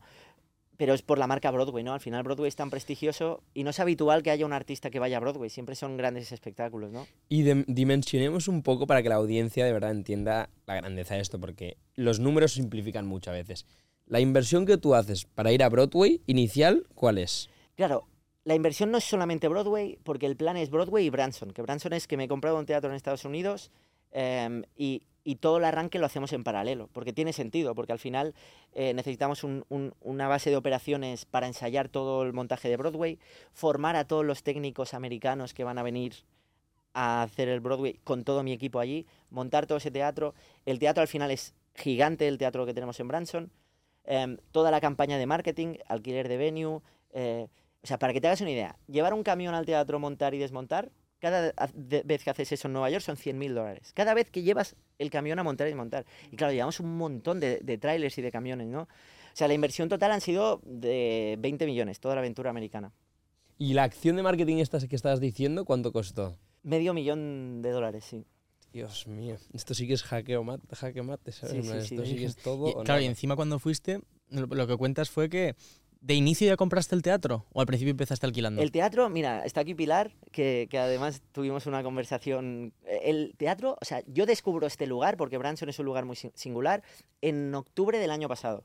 pero 0.76 0.94
es 0.94 1.02
por 1.02 1.18
la 1.18 1.26
marca 1.26 1.50
Broadway, 1.50 1.84
¿no? 1.84 1.92
Al 1.92 2.00
final 2.00 2.22
Broadway 2.22 2.48
es 2.48 2.56
tan 2.56 2.70
prestigioso 2.70 3.42
y 3.52 3.64
no 3.64 3.70
es 3.70 3.78
habitual 3.80 4.22
que 4.22 4.30
haya 4.30 4.46
un 4.46 4.54
artista 4.54 4.88
que 4.88 4.98
vaya 4.98 5.18
a 5.18 5.20
Broadway, 5.20 5.50
siempre 5.50 5.74
son 5.74 5.98
grandes 5.98 6.32
espectáculos, 6.32 6.90
¿no? 6.90 7.06
Y 7.28 7.42
dimensionemos 7.66 8.48
un 8.48 8.62
poco 8.62 8.86
para 8.86 9.02
que 9.02 9.10
la 9.10 9.16
audiencia 9.16 9.66
de 9.66 9.74
verdad 9.74 9.90
entienda 9.90 10.48
la 10.66 10.76
grandeza 10.76 11.16
de 11.16 11.20
esto, 11.20 11.38
porque 11.38 11.76
los 11.96 12.18
números 12.18 12.52
simplifican 12.54 13.06
mucho 13.06 13.30
a 13.30 13.34
veces. 13.34 13.66
La 14.10 14.18
inversión 14.18 14.66
que 14.66 14.76
tú 14.76 14.96
haces 14.96 15.24
para 15.24 15.52
ir 15.52 15.62
a 15.62 15.68
Broadway 15.68 16.20
inicial, 16.26 16.84
¿cuál 16.96 17.16
es? 17.16 17.48
Claro, 17.76 18.08
la 18.42 18.56
inversión 18.56 18.90
no 18.90 18.98
es 18.98 19.04
solamente 19.04 19.46
Broadway, 19.46 20.00
porque 20.02 20.26
el 20.26 20.34
plan 20.36 20.56
es 20.56 20.68
Broadway 20.68 21.06
y 21.06 21.10
Branson, 21.10 21.52
que 21.52 21.62
Branson 21.62 21.92
es 21.92 22.08
que 22.08 22.16
me 22.16 22.24
he 22.24 22.28
comprado 22.28 22.58
un 22.58 22.66
teatro 22.66 22.90
en 22.90 22.96
Estados 22.96 23.24
Unidos 23.24 23.70
em, 24.10 24.64
y, 24.76 25.02
todo 25.38 25.58
el 25.58 25.64
arranque 25.64 26.00
lo 26.00 26.06
hacemos 26.06 26.32
en 26.32 26.42
paralelo, 26.42 26.88
porque 26.92 27.12
tiene 27.12 27.32
sentido, 27.32 27.76
porque 27.76 27.92
al 27.92 28.00
final 28.00 28.34
eh, 28.72 28.94
necesitamos 28.94 29.44
un- 29.44 29.64
un- 29.68 29.94
una 30.00 30.26
base 30.26 30.50
de 30.50 30.56
operaciones 30.56 31.24
para 31.24 31.46
ensayar 31.46 31.88
todo 31.88 32.24
el 32.24 32.32
montaje 32.32 32.68
de 32.68 32.76
Broadway, 32.76 33.20
formar 33.52 33.94
a 33.94 34.08
todos 34.08 34.24
los 34.24 34.42
técnicos 34.42 34.92
americanos 34.92 35.54
que 35.54 35.62
van 35.62 35.78
a 35.78 35.84
venir 35.84 36.14
a 36.94 37.22
hacer 37.22 37.48
el 37.48 37.60
Broadway 37.60 38.00
con 38.02 38.24
todo 38.24 38.42
mi 38.42 38.50
equipo 38.52 38.80
allí, 38.80 39.06
montar 39.30 39.66
todo 39.68 39.78
ese 39.78 39.92
teatro. 39.92 40.34
El 40.66 40.80
teatro 40.80 41.00
al 41.00 41.06
final 41.06 41.30
es 41.30 41.54
gigante, 41.76 42.26
el 42.26 42.36
teatro 42.36 42.66
que 42.66 42.74
tenemos 42.74 42.98
en 42.98 43.06
Branson. 43.06 43.52
Em, 44.12 44.38
toda 44.50 44.72
la 44.72 44.80
campaña 44.80 45.18
de 45.18 45.26
marketing, 45.26 45.76
alquiler 45.86 46.28
de 46.28 46.36
venue. 46.36 46.80
eh, 47.12 47.46
o 47.82 47.86
sea, 47.86 47.96
para 47.96 48.12
que 48.12 48.20
te 48.20 48.26
hagas 48.26 48.40
una 48.40 48.50
idea, 48.50 48.76
llevar 48.88 49.14
un 49.14 49.22
camión 49.22 49.54
al 49.54 49.64
teatro, 49.64 50.00
montar 50.00 50.34
y 50.34 50.38
desmontar, 50.38 50.90
cada 51.20 51.52
vez 51.74 52.24
que 52.24 52.30
haces 52.30 52.50
eso 52.52 52.66
en 52.66 52.72
Nueva 52.72 52.90
York 52.90 53.04
son 53.04 53.16
100.000 53.16 53.54
dólares. 53.54 53.92
Cada 53.94 54.12
vez 54.12 54.30
que 54.30 54.42
llevas 54.42 54.74
el 54.98 55.10
camión 55.10 55.38
a 55.38 55.44
montar 55.44 55.66
y 55.68 55.70
desmontar. 55.70 56.04
Y 56.30 56.36
claro, 56.36 56.52
llevamos 56.52 56.80
un 56.80 56.98
montón 56.98 57.38
de, 57.38 57.60
de 57.62 57.78
trailers 57.78 58.18
y 58.18 58.22
de 58.22 58.32
camiones, 58.32 58.66
¿no? 58.66 58.82
O 58.82 58.88
sea, 59.32 59.46
la 59.46 59.54
inversión 59.54 59.88
total 59.88 60.10
han 60.10 60.20
sido 60.20 60.60
de 60.64 61.36
20 61.38 61.66
millones, 61.66 62.00
toda 62.00 62.16
la 62.16 62.20
aventura 62.20 62.50
americana. 62.50 62.92
¿Y 63.58 63.74
la 63.74 63.84
acción 63.84 64.16
de 64.16 64.22
marketing 64.24 64.56
esta 64.56 64.80
que 64.80 64.96
estabas 64.96 65.20
diciendo, 65.20 65.64
cuánto 65.64 65.92
costó? 65.92 66.36
Medio 66.62 66.92
millón 66.94 67.62
de 67.62 67.70
dólares, 67.70 68.04
sí. 68.04 68.26
Dios 68.72 69.06
mío, 69.06 69.36
esto 69.52 69.74
sí 69.74 69.86
que 69.86 69.94
es 69.94 70.02
hackeo 70.04 70.44
mate, 70.44 70.74
jaque 70.76 71.02
mate, 71.02 71.32
¿sabes? 71.32 71.52
Sí, 71.52 71.58
En 71.58 71.64
plan, 71.66 71.80
sí, 71.82 71.88
sí. 71.88 71.94
esto 71.96 72.06
sí 72.06 72.16
que 72.16 72.24
es 72.26 72.36
todo. 72.36 72.68
Y, 72.68 72.72
claro, 72.84 73.00
y 73.00 73.04
nada. 73.04 73.10
encima 73.10 73.34
cuando 73.36 73.58
fuiste, 73.58 74.00
lo, 74.28 74.46
lo 74.46 74.66
que 74.66 74.76
cuentas 74.76 75.10
fue 75.10 75.28
que 75.28 75.56
de 76.00 76.14
inicio 76.14 76.46
ya 76.46 76.56
compraste 76.56 76.94
el 76.94 77.02
teatro 77.02 77.44
o 77.52 77.60
al 77.60 77.66
principio 77.66 77.90
empezaste 77.90 78.24
alquilando. 78.24 78.62
El 78.62 78.70
teatro, 78.72 79.10
mira, 79.10 79.44
está 79.44 79.60
aquí 79.60 79.74
Pilar, 79.74 80.12
que, 80.32 80.66
que 80.70 80.78
además 80.78 81.20
tuvimos 81.32 81.66
una 81.66 81.82
conversación. 81.82 82.72
El 82.86 83.34
teatro, 83.36 83.76
o 83.80 83.84
sea, 83.84 84.02
yo 84.06 84.24
descubro 84.24 84.66
este 84.66 84.86
lugar, 84.86 85.16
porque 85.18 85.36
Branson 85.36 85.68
es 85.68 85.78
un 85.78 85.84
lugar 85.86 86.04
muy 86.06 86.16
sin- 86.16 86.32
singular, 86.34 86.82
en 87.20 87.54
octubre 87.54 87.98
del 87.98 88.10
año 88.12 88.28
pasado. 88.28 88.64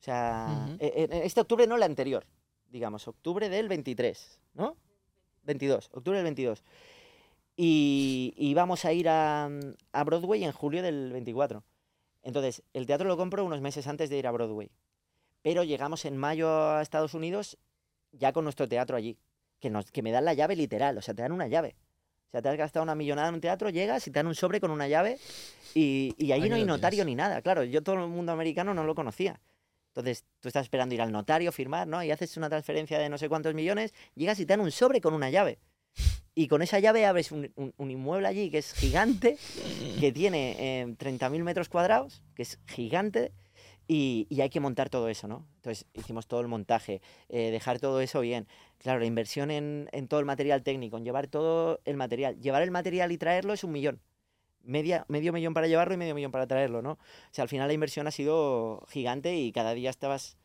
O 0.00 0.02
sea, 0.02 0.66
Ujú. 0.68 0.76
e- 0.80 1.08
e- 1.10 1.26
este 1.26 1.40
octubre 1.40 1.66
no 1.66 1.76
el 1.76 1.82
anterior, 1.82 2.26
digamos, 2.70 3.06
octubre 3.08 3.48
del 3.48 3.68
23, 3.68 4.40
¿no? 4.54 4.76
22, 5.44 5.90
octubre 5.92 6.18
del 6.18 6.24
22. 6.24 6.64
Y, 7.56 8.34
y 8.36 8.54
vamos 8.54 8.84
a 8.84 8.92
ir 8.92 9.08
a, 9.08 9.48
a 9.92 10.04
Broadway 10.04 10.44
en 10.44 10.52
julio 10.52 10.82
del 10.82 11.12
24. 11.12 11.64
Entonces, 12.22 12.62
el 12.72 12.86
teatro 12.86 13.08
lo 13.08 13.16
compro 13.16 13.44
unos 13.44 13.60
meses 13.60 13.86
antes 13.86 14.10
de 14.10 14.18
ir 14.18 14.26
a 14.26 14.32
Broadway. 14.32 14.70
Pero 15.42 15.62
llegamos 15.62 16.04
en 16.04 16.16
mayo 16.16 16.50
a 16.50 16.82
Estados 16.82 17.14
Unidos 17.14 17.56
ya 18.12 18.32
con 18.32 18.44
nuestro 18.44 18.68
teatro 18.68 18.96
allí. 18.96 19.16
Que, 19.60 19.70
nos, 19.70 19.90
que 19.90 20.02
me 20.02 20.10
dan 20.10 20.24
la 20.24 20.34
llave 20.34 20.54
literal, 20.54 20.98
o 20.98 21.02
sea, 21.02 21.14
te 21.14 21.22
dan 21.22 21.32
una 21.32 21.48
llave. 21.48 21.76
O 22.26 22.30
sea, 22.30 22.42
te 22.42 22.48
has 22.48 22.56
gastado 22.56 22.82
una 22.82 22.94
millonada 22.94 23.28
en 23.28 23.34
un 23.34 23.40
teatro, 23.40 23.70
llegas 23.70 24.06
y 24.06 24.10
te 24.10 24.18
dan 24.18 24.26
un 24.26 24.34
sobre 24.34 24.60
con 24.60 24.70
una 24.70 24.88
llave 24.88 25.18
y, 25.74 26.14
y 26.18 26.32
allí 26.32 26.48
no 26.48 26.56
hay 26.56 26.64
notario 26.64 26.98
tienes. 26.98 27.06
ni 27.06 27.14
nada. 27.14 27.40
Claro, 27.40 27.64
yo 27.64 27.82
todo 27.82 27.94
el 27.94 28.08
mundo 28.10 28.32
americano 28.32 28.74
no 28.74 28.84
lo 28.84 28.94
conocía. 28.94 29.40
Entonces, 29.88 30.24
tú 30.40 30.48
estás 30.48 30.64
esperando 30.64 30.94
ir 30.94 31.00
al 31.00 31.10
notario, 31.10 31.52
firmar, 31.52 31.86
¿no? 31.86 32.02
Y 32.02 32.10
haces 32.10 32.36
una 32.36 32.50
transferencia 32.50 32.98
de 32.98 33.08
no 33.08 33.16
sé 33.16 33.28
cuántos 33.30 33.54
millones, 33.54 33.94
llegas 34.14 34.38
y 34.40 34.44
te 34.44 34.52
dan 34.52 34.60
un 34.60 34.70
sobre 34.70 35.00
con 35.00 35.14
una 35.14 35.30
llave. 35.30 35.58
Y 36.38 36.48
con 36.48 36.60
esa 36.60 36.78
llave 36.80 37.06
abres 37.06 37.32
un, 37.32 37.50
un- 37.56 37.90
inmueble 37.90 38.28
allí 38.28 38.50
que 38.50 38.58
es 38.58 38.74
gigante, 38.74 39.38
que 39.98 40.12
tiene 40.12 40.82
eh, 40.82 40.94
30.000 40.98 41.42
metros 41.42 41.70
cuadrados, 41.70 42.22
que 42.34 42.42
es 42.42 42.58
gigante, 42.66 43.32
y, 43.88 44.26
y 44.28 44.42
hay 44.42 44.50
que 44.50 44.60
montar 44.60 44.90
todo 44.90 45.08
eso, 45.08 45.28
¿no? 45.28 45.46
Entonces 45.56 45.86
hicimos 45.94 46.26
todo 46.26 46.40
el 46.42 46.48
montaje, 46.48 47.00
eh, 47.30 47.50
dejar 47.50 47.80
todo 47.80 48.02
eso 48.02 48.20
bien. 48.20 48.46
Claro, 48.76 49.00
la 49.00 49.06
inversión 49.06 49.50
en, 49.50 49.88
en 49.92 50.08
todo 50.08 50.20
el 50.20 50.26
material 50.26 50.62
técnico, 50.62 50.98
en 50.98 51.04
llevar 51.04 51.26
todo 51.26 51.80
el 51.86 51.96
material. 51.96 52.38
Llevar 52.38 52.62
el 52.62 52.70
material 52.70 53.12
y 53.12 53.16
traerlo 53.18 53.54
es 53.54 53.64
un 53.64 53.72
millón. 53.72 54.02
Media, 54.62 55.06
medio 55.08 55.32
millón 55.32 55.54
para 55.54 55.68
llevarlo 55.68 55.94
y 55.94 55.96
medio 55.96 56.14
millón 56.14 56.32
para 56.32 56.46
traerlo, 56.46 56.82
¿no? 56.82 56.92
O 56.92 56.98
sea, 57.30 57.44
al 57.44 57.48
final 57.48 57.68
la 57.68 57.72
inversión 57.74 58.08
ha 58.08 58.10
sido 58.10 58.84
gigante 58.90 59.36
y 59.36 59.52
cada 59.52 59.72
día 59.72 59.88
estabas 59.90 60.36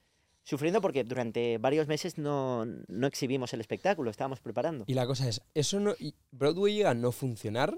sufriendo 0.44 0.82
porque 0.82 1.04
durante 1.04 1.58
varios 1.58 1.88
meses 1.88 2.18
no, 2.18 2.66
no 2.66 3.08
exhibimos 3.08 3.54
el 3.54 3.62
espectáculo, 3.62 4.10
estábamos 4.12 4.40
preparando. 4.40 4.84
Y 4.88 4.94
la 4.94 5.06
cosa 5.08 5.28
es, 5.28 5.42
eso 5.54 5.80
no. 5.80 5.94
Broadway 6.32 6.74
llega 6.76 6.92
a 6.92 6.94
no 6.96 7.12
funcionar. 7.12 7.74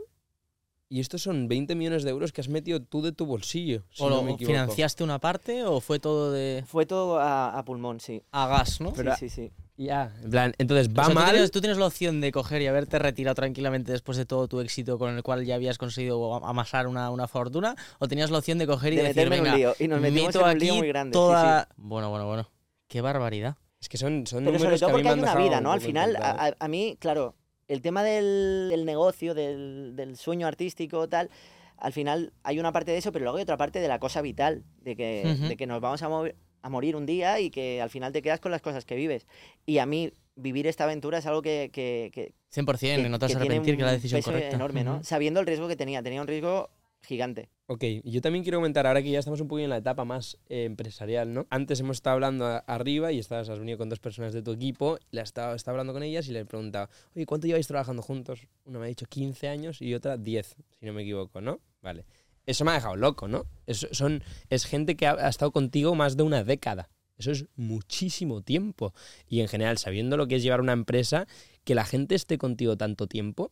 Y 0.90 1.00
estos 1.00 1.24
son 1.24 1.48
20 1.48 1.74
millones 1.74 2.04
de 2.04 2.12
euros 2.12 2.32
que 2.32 2.42
has 2.42 2.50
metido 2.50 2.80
tú 2.80 3.02
de 3.02 3.12
tu 3.12 3.26
bolsillo. 3.26 3.84
Si 3.90 4.04
¿O 4.04 4.10
no 4.12 4.18
lo 4.18 4.24
me 4.24 4.34
equivoco. 4.34 4.54
financiaste 4.54 5.04
una 5.04 5.18
parte 5.18 5.64
o 5.64 5.80
fue 5.82 5.98
todo 5.98 6.32
de 6.32 6.64
Fue 6.68 6.86
todo 6.86 7.18
a, 7.18 7.58
a 7.58 7.66
pulmón, 7.66 8.00
sí. 8.00 8.22
a 8.32 8.46
gas, 8.48 8.80
no? 8.80 8.94
Pero- 8.94 9.16
sí, 9.16 9.28
sí, 9.28 9.48
sí. 9.48 9.52
Ya, 9.76 10.12
en 10.24 10.30
plan, 10.30 10.54
entonces 10.60 10.88
O 10.90 10.94
va 10.94 11.08
tú, 11.08 11.14
mal. 11.14 11.32
tienes, 11.32 11.50
tú 11.50 11.60
tienes 11.60 11.80
la 11.80 11.88
opción 11.88 12.22
de 12.22 12.32
coger 12.32 12.62
y 12.62 12.68
haberte 12.68 13.00
retirado 13.00 13.34
tranquilamente 13.34 13.92
después 13.92 14.18
de 14.20 14.26
todo 14.26 14.48
tu 14.48 14.60
éxito 14.62 15.00
con 15.00 15.16
el 15.16 15.24
cual 15.24 15.46
ya 15.46 15.56
habías 15.56 15.80
conseguido 15.80 16.36
am- 16.36 16.44
amasar 16.44 16.86
una, 16.88 17.10
una 17.10 17.28
fortuna, 17.28 17.76
o 17.98 18.08
tenías 18.08 18.30
la 18.30 18.38
opción 18.38 18.60
de 18.60 18.68
coger 18.68 18.94
y 18.94 18.98
De 18.98 19.02
decir, 19.04 19.16
meterme 19.30 19.36
en 19.38 19.42
un 19.42 19.46
venga, 19.46 19.58
lío. 19.58 19.76
Y 19.80 19.88
nos 19.88 20.00
metimos 20.00 20.28
meto 20.28 20.40
en 20.42 20.46
un 20.46 20.52
aquí 20.52 20.60
lío 20.66 20.76
muy 20.76 20.88
grande. 20.90 21.14
sí, 21.14 21.20
toda... 21.20 21.70
Bueno, 21.78 22.10
bueno, 22.12 22.28
bueno. 22.28 22.50
Qué 22.88 23.02
barbaridad. 23.02 23.56
Es 23.82 23.90
que 23.90 23.98
son, 23.98 24.28
son 24.28 24.46
Pero 24.46 24.60
sobre 24.60 24.78
todo 24.78 24.92
porque 24.92 25.10
hay 25.10 25.20
una 25.20 25.36
vida, 25.36 25.58
un 25.58 25.64
¿no? 25.64 25.72
Al 25.72 25.82
final, 25.82 26.18
a, 26.22 26.54
a- 26.60 26.68
mí, 26.68 26.96
claro, 27.00 27.36
el 27.68 27.82
tema 27.82 28.04
del, 28.04 28.68
del 28.70 28.86
negocio, 28.86 29.34
del, 29.34 29.94
del 29.96 30.18
sueño 30.18 30.46
artístico, 30.46 31.10
tal, 31.10 31.32
al 31.78 31.92
final 31.94 32.32
hay 32.44 32.60
una 32.60 32.72
parte 32.72 32.92
de 32.92 33.00
eso, 33.00 33.12
pero 33.12 33.24
luego 33.24 33.38
hay 33.38 33.44
otra 33.44 33.58
parte 33.58 33.80
de 33.80 33.88
la 33.88 33.98
cosa 34.00 34.22
vital, 34.22 34.64
de 34.84 34.96
que, 34.96 35.36
de 35.48 35.58
que 35.58 35.66
nos 35.66 35.82
vamos 35.82 36.04
a, 36.04 36.10
mover- 36.10 36.36
a 36.64 36.70
morir 36.70 36.96
un 36.96 37.06
día 37.06 37.40
y 37.40 37.52
que 37.52 37.82
al 37.82 37.90
final 37.92 38.12
te 38.12 38.22
quedas 38.24 38.40
con 38.40 38.52
las 38.52 38.62
cosas 38.62 38.86
que 38.86 38.96
vives. 38.96 39.28
Y 39.68 39.78
a 39.78 39.86
mí, 39.86 40.12
vivir 40.36 40.66
esta 40.66 40.86
aventura 40.86 41.20
es 41.20 41.26
algo 41.28 41.42
que, 41.44 41.70
que, 41.72 42.10
que, 42.12 42.34
100%, 42.52 43.04
que- 43.04 43.10
no 43.10 43.20
te 43.20 43.26
vas 43.26 43.36
a 43.36 43.38
arrepentir 43.38 43.78
que 43.78 43.84
la 43.84 43.92
decisión 43.92 44.18
peso 44.20 44.32
correcta. 44.32 44.56
enorme, 44.56 44.84
¿no? 44.84 44.96
Ujú. 44.96 45.04
Sabiendo 45.04 45.40
el 45.40 45.46
riesgo 45.46 45.68
que 45.68 45.76
tenía. 45.76 46.02
Tenía 46.02 46.22
un 46.22 46.28
riesgo 46.28 46.70
gigante. 47.02 47.50
Ok, 47.68 47.84
y 47.84 48.12
yo 48.12 48.22
también 48.22 48.44
quiero 48.44 48.60
comentar, 48.60 48.88
ahora 48.88 49.02
que 49.02 49.10
ya 49.12 49.20
estamos 49.20 49.42
un 49.42 49.48
poco 49.50 49.60
en 49.60 49.70
la 49.70 49.78
etapa 49.78 50.06
más 50.06 50.38
eh, 50.48 50.64
empresarial, 50.64 51.34
¿no? 51.34 51.48
Antes 51.50 51.80
hemos 51.82 51.98
estado 51.98 52.14
hablando 52.16 52.46
a- 52.46 52.60
arriba 52.60 53.12
y 53.12 53.20
estabas, 53.20 53.50
has 53.50 53.60
venido 53.60 53.78
con 53.78 53.90
dos 53.90 54.00
personas 54.00 54.32
de 54.34 54.42
tu 54.42 54.52
equipo, 54.54 54.98
le 55.12 55.20
has 55.22 55.30
estado, 55.30 55.54
estado 55.56 55.74
hablando 55.74 55.92
con 55.94 56.04
ellas 56.04 56.28
y 56.30 56.32
le 56.32 56.40
he 56.40 56.46
preguntado, 56.46 56.90
oye, 57.16 57.26
¿cuánto 57.26 57.48
lleváis 57.48 57.68
trabajando 57.68 58.02
juntos? 58.02 58.48
Una 58.66 58.80
me 58.80 58.86
ha 58.86 58.88
dicho 58.90 59.06
15 59.08 59.48
años 59.50 59.82
y 59.82 59.94
otra 59.94 60.18
10, 60.18 60.56
si 60.80 60.86
no 60.86 60.94
me 60.94 61.02
equivoco, 61.02 61.42
¿no? 61.42 61.60
Vale. 61.82 62.06
Eso 62.46 62.66
me 62.66 62.72
ha 62.72 62.76
dejado 62.76 62.96
loco, 62.96 63.28
¿no? 63.28 63.46
Es, 63.68 63.88
son, 63.92 64.24
es 64.50 64.66
gente 64.66 64.96
que 64.96 65.08
ha, 65.08 65.30
estado 65.30 65.52
contigo 65.52 65.96
más 65.96 66.18
de 66.18 66.24
una 66.24 66.44
década. 66.44 66.90
Eso 67.18 67.32
es 67.32 67.46
muchísimo 67.56 68.42
tiempo. 68.42 68.94
Y 69.28 69.42
en 69.42 69.48
general, 69.48 69.78
sabiendo 69.78 70.18
lo 70.18 70.28
que 70.28 70.36
es 70.36 70.44
llevar 70.44 70.62
una 70.62 70.74
empresa, 70.74 71.28
que 71.64 71.76
la 71.76 71.86
gente 71.86 72.16
esté 72.16 72.38
contigo 72.38 72.76
tanto 72.76 73.08
tiempo, 73.08 73.52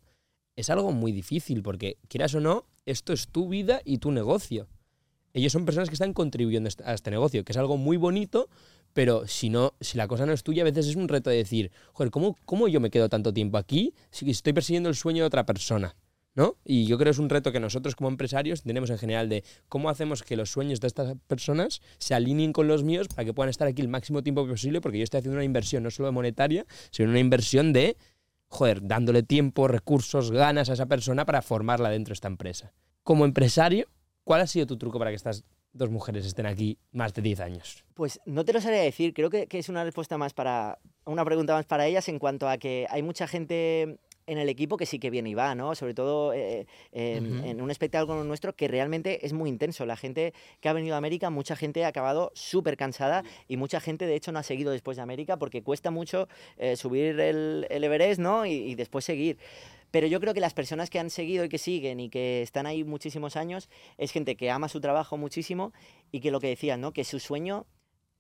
es 0.55 0.69
algo 0.69 0.91
muy 0.91 1.11
difícil, 1.11 1.63
porque 1.63 1.97
quieras 2.07 2.35
o 2.35 2.41
no, 2.41 2.65
esto 2.85 3.13
es 3.13 3.27
tu 3.29 3.47
vida 3.47 3.81
y 3.85 3.99
tu 3.99 4.11
negocio. 4.11 4.67
Ellos 5.33 5.53
son 5.53 5.65
personas 5.65 5.87
que 5.87 5.95
están 5.95 6.13
contribuyendo 6.13 6.69
a 6.83 6.93
este 6.93 7.11
negocio, 7.11 7.45
que 7.45 7.53
es 7.53 7.57
algo 7.57 7.77
muy 7.77 7.95
bonito, 7.95 8.49
pero 8.93 9.27
si 9.27 9.49
no, 9.49 9.73
si 9.79 9.97
la 9.97 10.07
cosa 10.07 10.25
no 10.25 10.33
es 10.33 10.43
tuya, 10.43 10.63
a 10.63 10.65
veces 10.65 10.87
es 10.87 10.95
un 10.95 11.07
reto 11.07 11.29
de 11.29 11.37
decir, 11.37 11.71
joder, 11.93 12.11
¿cómo, 12.11 12.35
cómo 12.45 12.67
yo 12.67 12.81
me 12.81 12.89
quedo 12.89 13.07
tanto 13.07 13.33
tiempo 13.33 13.57
aquí 13.57 13.93
si 14.09 14.29
estoy 14.29 14.51
persiguiendo 14.51 14.89
el 14.89 14.95
sueño 14.95 15.23
de 15.23 15.27
otra 15.27 15.45
persona? 15.45 15.95
¿No? 16.33 16.55
Y 16.63 16.85
yo 16.85 16.97
creo 16.97 17.07
que 17.07 17.11
es 17.11 17.19
un 17.19 17.29
reto 17.29 17.51
que 17.51 17.59
nosotros 17.59 17.95
como 17.95 18.09
empresarios 18.09 18.63
tenemos 18.63 18.89
en 18.89 18.97
general 18.97 19.27
de 19.27 19.43
cómo 19.67 19.89
hacemos 19.89 20.23
que 20.23 20.37
los 20.37 20.49
sueños 20.49 20.79
de 20.79 20.87
estas 20.87 21.15
personas 21.27 21.81
se 21.97 22.13
alineen 22.13 22.53
con 22.53 22.69
los 22.69 22.85
míos 22.85 23.09
para 23.09 23.25
que 23.25 23.33
puedan 23.33 23.49
estar 23.49 23.67
aquí 23.67 23.81
el 23.81 23.89
máximo 23.89 24.23
tiempo 24.23 24.47
posible, 24.47 24.79
porque 24.79 24.97
yo 24.97 25.03
estoy 25.03 25.19
haciendo 25.19 25.35
una 25.35 25.43
inversión 25.43 25.83
no 25.83 25.91
solo 25.91 26.11
monetaria, 26.13 26.65
sino 26.89 27.09
una 27.09 27.19
inversión 27.19 27.73
de 27.73 27.97
joder, 28.51 28.85
dándole 28.85 29.23
tiempo, 29.23 29.67
recursos, 29.67 30.31
ganas 30.31 30.69
a 30.69 30.73
esa 30.73 30.85
persona 30.85 31.25
para 31.25 31.41
formarla 31.41 31.89
dentro 31.89 32.11
de 32.11 32.15
esta 32.15 32.27
empresa. 32.27 32.73
Como 33.03 33.25
empresario, 33.25 33.87
¿cuál 34.23 34.41
ha 34.41 34.47
sido 34.47 34.67
tu 34.67 34.77
truco 34.77 34.99
para 34.99 35.09
que 35.09 35.15
estas 35.15 35.45
dos 35.71 35.89
mujeres 35.89 36.25
estén 36.25 36.45
aquí 36.45 36.77
más 36.91 37.13
de 37.13 37.21
10 37.21 37.39
años? 37.39 37.85
Pues 37.93 38.19
no 38.25 38.43
te 38.43 38.51
lo 38.51 38.59
sabría 38.59 38.81
decir, 38.81 39.13
creo 39.13 39.29
que, 39.29 39.47
que 39.47 39.57
es 39.57 39.69
una 39.69 39.85
respuesta 39.85 40.17
más 40.17 40.33
para, 40.33 40.79
una 41.05 41.23
pregunta 41.23 41.53
más 41.53 41.65
para 41.65 41.87
ellas 41.87 42.09
en 42.09 42.19
cuanto 42.19 42.49
a 42.49 42.57
que 42.57 42.87
hay 42.89 43.01
mucha 43.01 43.25
gente 43.25 43.97
en 44.27 44.37
el 44.37 44.49
equipo 44.49 44.77
que 44.77 44.85
sí 44.85 44.99
que 44.99 45.09
viene 45.09 45.29
y 45.29 45.33
va, 45.33 45.55
¿no? 45.55 45.75
Sobre 45.75 45.93
todo 45.93 46.33
eh, 46.33 46.67
eh, 46.91 47.21
en 47.43 47.61
un 47.61 47.71
espectáculo 47.71 48.23
nuestro 48.23 48.55
que 48.55 48.67
realmente 48.67 49.25
es 49.25 49.33
muy 49.33 49.49
intenso. 49.49 49.85
La 49.85 49.97
gente 49.97 50.33
que 50.59 50.69
ha 50.69 50.73
venido 50.73 50.95
a 50.95 50.97
América, 50.97 51.29
mucha 51.29 51.55
gente 51.55 51.85
ha 51.85 51.87
acabado 51.87 52.31
súper 52.33 52.77
cansada 52.77 53.23
y 53.47 53.57
mucha 53.57 53.79
gente 53.79 54.05
de 54.05 54.15
hecho 54.15 54.31
no 54.31 54.39
ha 54.39 54.43
seguido 54.43 54.71
después 54.71 54.97
de 54.97 55.03
América 55.03 55.37
porque 55.37 55.63
cuesta 55.63 55.91
mucho 55.91 56.27
eh, 56.57 56.75
subir 56.75 57.19
el, 57.19 57.67
el 57.69 57.83
Everest, 57.83 58.19
¿no? 58.19 58.45
Y, 58.45 58.51
y 58.51 58.75
después 58.75 59.05
seguir. 59.05 59.37
Pero 59.91 60.07
yo 60.07 60.21
creo 60.21 60.33
que 60.33 60.39
las 60.39 60.53
personas 60.53 60.89
que 60.89 60.99
han 60.99 61.09
seguido 61.09 61.43
y 61.43 61.49
que 61.49 61.57
siguen 61.57 61.99
y 61.99 62.09
que 62.09 62.41
están 62.41 62.65
ahí 62.65 62.83
muchísimos 62.83 63.35
años 63.35 63.69
es 63.97 64.11
gente 64.11 64.37
que 64.37 64.49
ama 64.49 64.69
su 64.69 64.79
trabajo 64.79 65.17
muchísimo 65.17 65.73
y 66.11 66.21
que 66.21 66.31
lo 66.31 66.39
que 66.39 66.47
decían, 66.47 66.79
¿no? 66.79 66.93
Que 66.93 67.03
su 67.03 67.19
sueño 67.19 67.65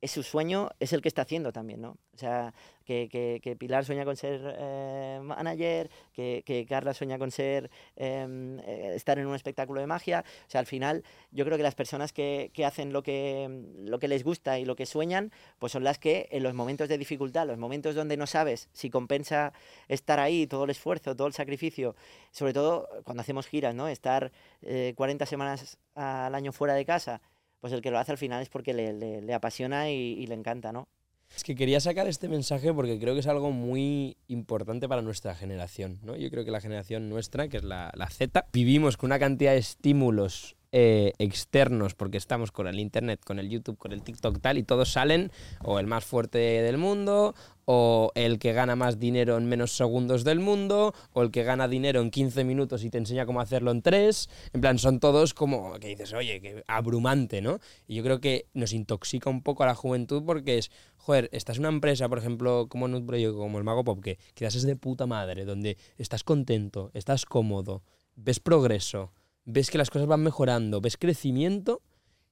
es 0.01 0.11
su 0.11 0.23
sueño, 0.23 0.69
es 0.79 0.93
el 0.93 1.01
que 1.01 1.07
está 1.07 1.21
haciendo 1.21 1.51
también, 1.53 1.81
¿no? 1.81 1.91
O 2.13 2.17
sea, 2.17 2.53
que, 2.85 3.07
que- 3.09 3.39
que 3.41 3.55
Pilar 3.55 3.85
sueña 3.85 4.03
con 4.03 4.17
ser 4.17 4.41
eh, 4.57 5.19
manager, 5.23 5.89
que, 6.13 6.65
Carla 6.67 6.93
sueña 6.93 7.17
con 7.19 7.31
ser 7.31 7.69
em, 7.95 8.59
eh, 8.61 8.93
estar 8.95 9.17
en 9.19 9.27
un 9.27 9.35
espectáculo 9.35 9.79
de 9.79 9.87
magia. 9.87 10.23
O 10.47 10.49
sea, 10.49 10.59
al 10.59 10.65
final, 10.65 11.03
yo 11.31 11.45
creo 11.45 11.57
que 11.57 11.63
las 11.63 11.75
personas 11.75 12.11
que, 12.13 12.51
que 12.53 12.65
hacen 12.65 12.91
lo 12.93 13.03
que, 13.03 13.47
lo 13.77 13.99
que 13.99 14.07
les 14.07 14.23
gusta 14.23 14.59
y 14.59 14.65
lo 14.65 14.75
que 14.75 14.85
sueñan, 14.85 15.31
pues 15.59 15.71
son 15.71 15.83
las 15.83 15.99
que 15.99 16.27
en 16.31 16.43
los 16.43 16.53
momentos 16.53 16.89
de 16.89 16.97
dificultad, 16.97 17.47
los 17.47 17.57
momentos 17.57 17.95
donde 17.95 18.17
no 18.17 18.27
sabes 18.27 18.69
si 18.73 18.89
compensa 18.89 19.53
estar 19.87 20.19
ahí, 20.19 20.47
todo 20.47 20.63
el 20.65 20.71
esfuerzo, 20.71 21.15
todo 21.15 21.27
el 21.27 21.33
sacrificio, 21.33 21.95
sobre 22.31 22.53
todo 22.53 22.87
cuando 23.03 23.21
hacemos 23.21 23.47
giras, 23.47 23.75
¿no? 23.75 23.87
Estar 23.87 24.31
eh, 24.63 24.93
40 24.95 25.25
semanas 25.25 25.77
al 25.95 26.33
año 26.35 26.51
fuera 26.51 26.73
de 26.73 26.85
casa, 26.85 27.21
pues 27.61 27.71
el 27.73 27.81
que 27.81 27.91
lo 27.91 27.99
hace 27.99 28.11
al 28.11 28.17
final 28.17 28.41
es 28.41 28.49
porque 28.49 28.73
le, 28.73 28.91
le- 29.21 29.33
apasiona 29.33 29.89
y, 29.89 29.93
y 29.95 30.27
le 30.27 30.35
encanta, 30.35 30.71
¿no? 30.73 30.87
Es 31.33 31.43
que 31.45 31.55
quería 31.55 31.79
sacar 31.79 32.07
este 32.07 32.27
mensaje 32.27 32.73
porque 32.73 32.99
creo 32.99 33.13
que 33.13 33.21
es 33.21 33.27
algo 33.27 33.51
muy 33.51 34.17
importante 34.27 34.89
para 34.89 35.01
nuestra 35.01 35.33
generación. 35.33 35.99
¿no? 36.03 36.17
Yo 36.17 36.29
creo 36.29 36.43
que 36.43 36.51
la 36.51 36.59
generación 36.59 37.07
nuestra, 37.09 37.47
que 37.47 37.55
es 37.57 37.63
la, 37.63 37.89
la 37.95 38.09
Z, 38.09 38.45
vivimos 38.51 38.97
con 38.97 39.07
una 39.07 39.19
cantidad 39.19 39.53
de 39.53 39.59
estímulos 39.59 40.57
eh, 40.73 41.13
externos 41.19 41.95
porque 41.95 42.17
estamos 42.17 42.51
con 42.51 42.67
el 42.67 42.79
Internet, 42.79 43.21
con 43.25 43.39
el 43.39 43.49
YouTube, 43.49 43.77
con 43.77 43.93
el 43.93 44.03
TikTok 44.03 44.41
tal, 44.41 44.57
y 44.57 44.63
todos 44.63 44.91
salen 44.91 45.31
o 45.63 45.79
el 45.79 45.87
más 45.87 46.03
fuerte 46.03 46.37
del 46.37 46.77
mundo, 46.77 47.33
o 47.73 48.11
el 48.15 48.37
que 48.37 48.51
gana 48.51 48.75
más 48.75 48.99
dinero 48.99 49.37
en 49.37 49.45
menos 49.45 49.77
segundos 49.77 50.25
del 50.25 50.41
mundo, 50.41 50.93
o 51.13 51.21
el 51.21 51.31
que 51.31 51.43
gana 51.43 51.69
dinero 51.69 52.01
en 52.01 52.11
15 52.11 52.43
minutos 52.43 52.83
y 52.83 52.89
te 52.89 52.97
enseña 52.97 53.25
cómo 53.25 53.39
hacerlo 53.39 53.71
en 53.71 53.81
3. 53.81 54.29
En 54.51 54.59
plan, 54.59 54.77
son 54.77 54.99
todos 54.99 55.33
como 55.33 55.79
que 55.79 55.87
dices, 55.87 56.11
oye, 56.11 56.41
que 56.41 56.65
abrumante, 56.67 57.41
¿no? 57.41 57.59
Y 57.87 57.95
yo 57.95 58.03
creo 58.03 58.19
que 58.19 58.47
nos 58.53 58.73
intoxica 58.73 59.29
un 59.29 59.41
poco 59.41 59.63
a 59.63 59.67
la 59.67 59.75
juventud 59.75 60.21
porque 60.25 60.57
es, 60.57 60.69
joder, 60.97 61.29
estás 61.31 61.55
en 61.55 61.61
una 61.61 61.69
empresa, 61.69 62.09
por 62.09 62.17
ejemplo, 62.17 62.67
como 62.67 62.89
proyecto 63.05 63.37
como 63.37 63.57
el 63.57 63.63
Mago 63.63 63.85
Pop, 63.85 64.03
que 64.03 64.19
quizás 64.33 64.55
es 64.55 64.63
de 64.63 64.75
puta 64.75 65.05
madre, 65.05 65.45
donde 65.45 65.77
estás 65.97 66.25
contento, 66.25 66.91
estás 66.93 67.25
cómodo, 67.25 67.83
ves 68.17 68.41
progreso, 68.41 69.13
ves 69.45 69.71
que 69.71 69.77
las 69.77 69.89
cosas 69.89 70.09
van 70.09 70.23
mejorando, 70.23 70.81
ves 70.81 70.97
crecimiento 70.97 71.81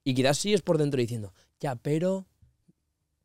y 0.04 0.12
quizás 0.12 0.36
sigues 0.36 0.60
por 0.60 0.76
dentro 0.76 1.00
diciendo, 1.00 1.32
ya, 1.60 1.76
pero 1.76 2.26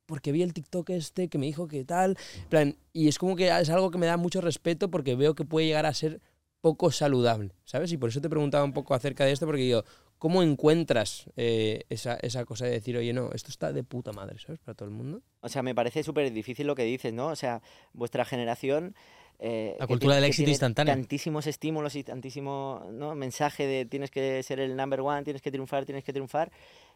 porque 0.06 0.32
vi 0.32 0.42
el 0.44 0.54
TikTok 0.54 0.90
este 0.92 1.28
que 1.28 1.38
me 1.38 1.46
dijo 1.46 1.68
que 1.68 1.84
tal, 1.86 2.18
en 2.44 2.50
plan, 2.50 2.78
y 2.94 3.08
es 3.08 3.18
como 3.18 3.36
que 3.36 3.48
es 3.48 3.70
algo 3.70 3.92
que 3.92 3.98
me 3.98 4.06
da 4.06 4.18
mucho 4.18 4.42
respeto 4.42 4.90
porque 4.92 5.16
veo 5.16 5.36
que 5.36 5.46
puede 5.46 5.68
llegar 5.68 5.86
a 5.86 5.94
ser 5.94 6.22
poco 6.62 6.92
saludable, 6.92 7.52
¿sabes? 7.64 7.92
Y 7.92 7.98
por 7.98 8.10
eso 8.10 8.22
te 8.22 8.30
preguntaba 8.30 8.64
un 8.64 8.74
poco 8.74 8.94
acerca 8.96 9.24
de 9.26 9.32
esto, 9.32 9.46
porque 9.46 9.62
digo, 9.62 9.84
¿cómo 10.18 10.42
encuentras 10.42 11.30
eh, 11.38 11.84
esa, 11.90 12.16
esa 12.16 12.44
cosa 12.46 12.66
de 12.66 12.72
decir, 12.72 12.98
oye, 12.98 13.14
no, 13.14 13.32
esto 13.34 13.50
está 13.50 13.72
de 13.72 13.84
puta 13.84 14.12
madre, 14.14 14.40
¿sabes? 14.40 14.60
Para 14.62 14.74
todo 14.76 14.90
el 14.90 14.96
mundo. 14.96 15.22
O 15.42 15.50
sea, 15.50 15.62
me 15.62 15.76
parece 15.76 16.02
súper 16.02 16.32
difícil 16.34 16.66
lo 16.66 16.74
que 16.74 16.84
dices, 16.84 17.14
¿no? 17.14 17.28
O 17.28 17.36
sea, 17.36 17.62
vuestra 17.94 18.26
generación... 18.26 18.96
eh, 19.38 19.76
La 19.80 19.86
cultura 19.86 20.14
tiene- 20.16 20.22
del 20.22 20.30
éxito 20.32 20.50
instantáneo. 20.50 20.92
Tantísimos 20.94 21.46
estímulos 21.46 21.96
y 21.96 22.04
tantísimo 22.04 22.88
¿no? 22.92 23.14
mensaje 23.14 23.68
de 23.68 23.86
tienes 23.86 24.10
que 24.10 24.42
ser 24.42 24.60
el 24.60 24.76
number 24.76 25.02
one, 25.02 25.24
tienes 25.24 25.44
que 25.44 25.52
triunfar, 25.52 25.86
tienes 25.86 26.04
que 26.04 26.14
triunfar. 26.14 26.52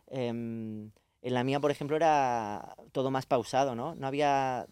Em, 0.07 0.89
en 1.21 1.33
la 1.33 1.43
mía, 1.43 1.59
por 1.59 1.71
ejemplo, 1.71 1.95
era 1.95 2.75
todo 2.91 3.11
más 3.11 3.25
pausado, 3.25 3.75
¿no? 3.75 3.95
No 3.95 4.07
había 4.07 4.67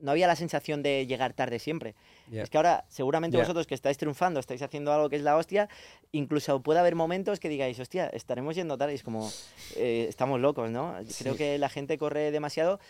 no 0.00 0.12
había 0.12 0.26
la 0.26 0.36
sensación 0.36 0.82
de 0.82 1.06
llegar 1.06 1.32
tarde 1.32 1.58
siempre. 1.58 1.94
Es 2.30 2.50
que 2.50 2.56
ahora, 2.56 2.84
seguramente 2.88 3.36
vosotros 3.36 3.66
que 3.66 3.74
estáis 3.74 3.98
triunfando, 3.98 4.38
estáis 4.40 4.62
haciendo 4.62 4.92
algo 4.92 5.08
que 5.08 5.16
es 5.16 5.22
la 5.22 5.36
hostia, 5.36 5.68
incluso 6.12 6.62
puede 6.62 6.80
haber 6.80 6.94
momentos 6.94 7.40
que 7.40 7.48
digáis, 7.48 7.78
hostia, 7.80 8.06
estaremos 8.08 8.54
yendo 8.54 8.78
tarde. 8.78 8.92
Y 8.92 8.96
es 8.96 9.02
como, 9.02 9.30
eh, 9.76 10.06
estamos 10.08 10.40
locos, 10.40 10.70
¿no? 10.70 10.94
Creo 11.18 11.36
que 11.36 11.58
la 11.58 11.68
gente 11.68 11.98
corre 11.98 12.30
demasiado 12.30 12.80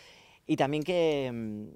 y 0.45 0.57
también 0.57 0.83
que, 0.83 1.31
mm, 1.33 1.67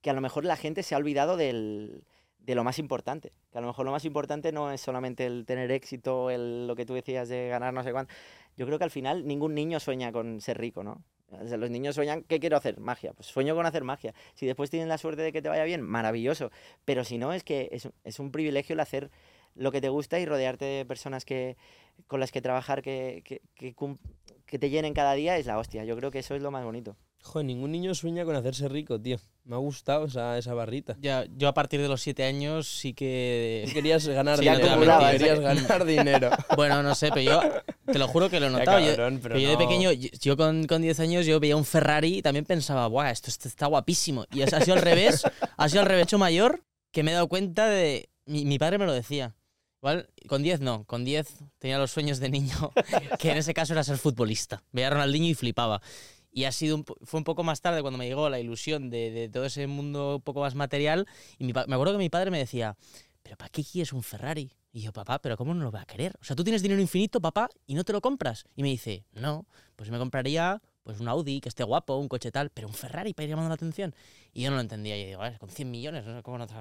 que 0.00 0.10
a 0.10 0.12
lo 0.12 0.20
mejor 0.20 0.44
la 0.44 0.56
gente 0.56 0.82
se 0.82 0.94
ha 0.94 0.98
olvidado 0.98 1.36
del, 1.36 2.04
de 2.38 2.54
lo 2.54 2.64
más 2.64 2.78
importante. 2.78 3.32
Que 3.52 3.58
a 3.58 3.60
lo 3.60 3.66
mejor 3.66 3.84
lo 3.84 3.92
más 3.92 4.04
importante 4.04 4.52
no 4.52 4.72
es 4.72 4.80
solamente 4.80 5.26
el 5.26 5.44
tener 5.44 5.70
éxito, 5.70 6.30
el, 6.30 6.66
lo 6.66 6.76
que 6.76 6.86
tú 6.86 6.94
decías 6.94 7.28
de 7.28 7.48
ganar 7.48 7.74
no 7.74 7.82
sé 7.82 7.92
cuánto. 7.92 8.14
Yo 8.58 8.66
creo 8.66 8.76
que 8.76 8.84
al 8.84 8.90
final 8.90 9.26
ningún 9.26 9.54
niño 9.54 9.80
sueña 9.80 10.12
con 10.12 10.42
ser 10.42 10.58
rico, 10.58 10.82
¿no? 10.84 11.02
O 11.30 11.46
sea, 11.46 11.56
los 11.56 11.70
niños 11.70 11.94
sueñan, 11.94 12.24
¿qué 12.24 12.40
quiero 12.40 12.56
hacer? 12.56 12.78
Magia. 12.80 13.12
Pues 13.14 13.28
sueño 13.28 13.54
con 13.54 13.64
hacer 13.64 13.84
magia. 13.84 14.14
Si 14.34 14.44
después 14.46 14.68
tienen 14.68 14.88
la 14.88 14.98
suerte 14.98 15.22
de 15.22 15.32
que 15.32 15.40
te 15.40 15.48
vaya 15.48 15.64
bien, 15.64 15.80
maravilloso. 15.82 16.50
Pero 16.84 17.04
si 17.04 17.16
no, 17.18 17.32
es 17.32 17.44
que 17.44 17.68
es, 17.72 17.88
es 18.04 18.18
un 18.18 18.30
privilegio 18.32 18.74
el 18.74 18.80
hacer 18.80 19.10
lo 19.54 19.70
que 19.72 19.80
te 19.80 19.88
gusta 19.88 20.18
y 20.20 20.26
rodearte 20.26 20.64
de 20.64 20.84
personas 20.84 21.24
que, 21.24 21.56
con 22.06 22.20
las 22.20 22.32
que 22.32 22.40
trabajar 22.42 22.82
que, 22.82 23.22
que, 23.24 23.40
que 23.54 23.74
que 24.46 24.58
te 24.58 24.70
llenen 24.70 24.94
cada 24.94 25.12
día 25.14 25.36
es 25.36 25.44
la 25.46 25.58
hostia. 25.58 25.84
Yo 25.84 25.94
creo 25.96 26.10
que 26.10 26.20
eso 26.20 26.34
es 26.34 26.40
lo 26.42 26.50
más 26.50 26.64
bonito. 26.64 26.96
Joder, 27.22 27.44
ningún 27.44 27.70
niño 27.72 27.94
sueña 27.94 28.24
con 28.24 28.34
hacerse 28.34 28.66
rico, 28.68 28.98
tío. 28.98 29.18
Me 29.44 29.56
ha 29.56 29.58
gustado 29.58 30.06
esa, 30.06 30.38
esa 30.38 30.54
barrita. 30.54 30.96
Ya, 31.00 31.26
yo 31.36 31.48
a 31.48 31.52
partir 31.54 31.82
de 31.82 31.88
los 31.88 32.00
siete 32.00 32.24
años 32.24 32.66
sí 32.66 32.94
que... 32.94 33.68
Querías 33.74 34.06
ganar 34.08 34.38
Sí, 34.38 34.44
dinero. 34.44 34.70
acumulaba, 34.70 35.10
Querías 35.10 35.38
sí. 35.38 35.44
ganar 35.44 35.84
dinero. 35.84 36.30
Bueno, 36.56 36.82
no 36.82 36.94
sé, 36.94 37.10
pero 37.12 37.20
yo 37.22 37.42
te 37.92 37.98
lo 37.98 38.08
juro 38.08 38.28
que 38.30 38.40
lo 38.40 38.46
he 38.48 38.50
notado. 38.50 38.78
Yo- 38.80 38.86
cabrón, 38.96 39.20
yo 39.22 39.48
de 39.48 39.52
no. 39.52 39.58
pequeño, 39.58 39.92
yo, 39.92 40.36
con, 40.36 40.66
con 40.66 40.82
10 40.82 41.00
años, 41.00 41.26
yo 41.26 41.40
veía 41.40 41.56
un 41.56 41.64
Ferrari 41.64 42.18
y 42.18 42.22
también 42.22 42.44
pensaba, 42.44 42.86
¡buah, 42.86 43.10
esto, 43.10 43.30
está 43.30 43.66
guapísimo! 43.66 44.24
Y 44.32 44.42
ha 44.42 44.60
sido 44.60 44.74
al 44.76 44.82
revés, 44.82 45.22
ha 45.56 45.68
sido 45.68 45.82
al 45.82 45.88
revés 45.88 46.04
hecho 46.04 46.18
mayor 46.18 46.64
que 46.92 47.02
me 47.02 47.10
he 47.10 47.14
dado 47.14 47.28
cuenta 47.28 47.66
de... 47.68 48.08
Mi, 48.26 48.44
mi 48.44 48.58
padre 48.58 48.78
me 48.78 48.86
lo 48.86 48.92
decía. 48.92 49.34
Igual, 49.80 50.08
con 50.26 50.42
10 50.42 50.60
no, 50.60 50.84
con 50.84 51.04
10 51.04 51.26
tenía 51.58 51.78
los 51.78 51.90
sueños 51.92 52.18
de 52.18 52.28
niño, 52.30 52.72
que 53.18 53.30
en 53.30 53.36
ese 53.38 53.54
caso 53.54 53.72
era 53.72 53.84
ser 53.84 53.96
futbolista. 53.98 54.62
Veía 54.72 54.88
a 54.88 54.90
Ronaldinho 54.90 55.26
y 55.28 55.34
flipaba. 55.34 55.80
Y 56.30 56.44
ha 56.44 56.52
sido 56.52 56.76
un 56.76 56.84
fue 56.84 57.18
un 57.18 57.24
poco 57.24 57.42
más 57.42 57.60
tarde 57.62 57.80
cuando 57.80 57.96
me 57.96 58.06
llegó 58.06 58.28
la 58.28 58.38
ilusión 58.38 58.90
de, 58.90 59.10
de 59.10 59.28
todo 59.28 59.44
ese 59.46 59.66
mundo 59.66 60.16
un 60.16 60.22
poco 60.22 60.40
más 60.40 60.54
material. 60.54 61.06
Y 61.38 61.44
mi 61.44 61.52
me 61.52 61.74
acuerdo 61.74 61.92
que 61.92 61.98
mi 61.98 62.10
padre 62.10 62.30
me 62.30 62.38
decía, 62.38 62.76
¿pero 63.28 63.36
para 63.36 63.50
qué 63.50 63.62
quieres 63.62 63.92
un 63.92 64.02
Ferrari? 64.02 64.50
Y 64.72 64.80
yo, 64.80 64.90
papá, 64.90 65.18
¿pero 65.20 65.36
cómo 65.36 65.52
no 65.52 65.62
lo 65.62 65.70
va 65.70 65.82
a 65.82 65.84
querer? 65.84 66.14
O 66.18 66.24
sea, 66.24 66.34
tú 66.34 66.44
tienes 66.44 66.62
dinero 66.62 66.80
infinito, 66.80 67.20
papá, 67.20 67.50
y 67.66 67.74
no 67.74 67.84
te 67.84 67.92
lo 67.92 68.00
compras. 68.00 68.46
Y 68.56 68.62
me 68.62 68.70
dice, 68.70 69.04
no, 69.12 69.44
pues 69.76 69.90
me 69.90 69.98
compraría 69.98 70.62
pues 70.82 70.98
un 70.98 71.08
Audi, 71.08 71.42
que 71.42 71.50
esté 71.50 71.62
guapo, 71.62 71.96
un 71.96 72.08
coche 72.08 72.32
tal, 72.32 72.48
pero 72.48 72.68
un 72.68 72.72
Ferrari 72.72 73.12
para 73.12 73.24
ir 73.24 73.30
llamando 73.30 73.50
la 73.50 73.56
atención. 73.56 73.94
Y 74.32 74.44
yo 74.44 74.48
no 74.48 74.56
lo 74.56 74.62
entendía. 74.62 74.96
Y 74.96 75.04
digo, 75.04 75.20
"A 75.20 75.28
ver, 75.28 75.38
con 75.38 75.50
100 75.50 75.70
millones, 75.70 76.06
no 76.06 76.16
sé 76.16 76.22
cómo 76.22 76.38
no 76.38 76.46
te... 76.46 76.54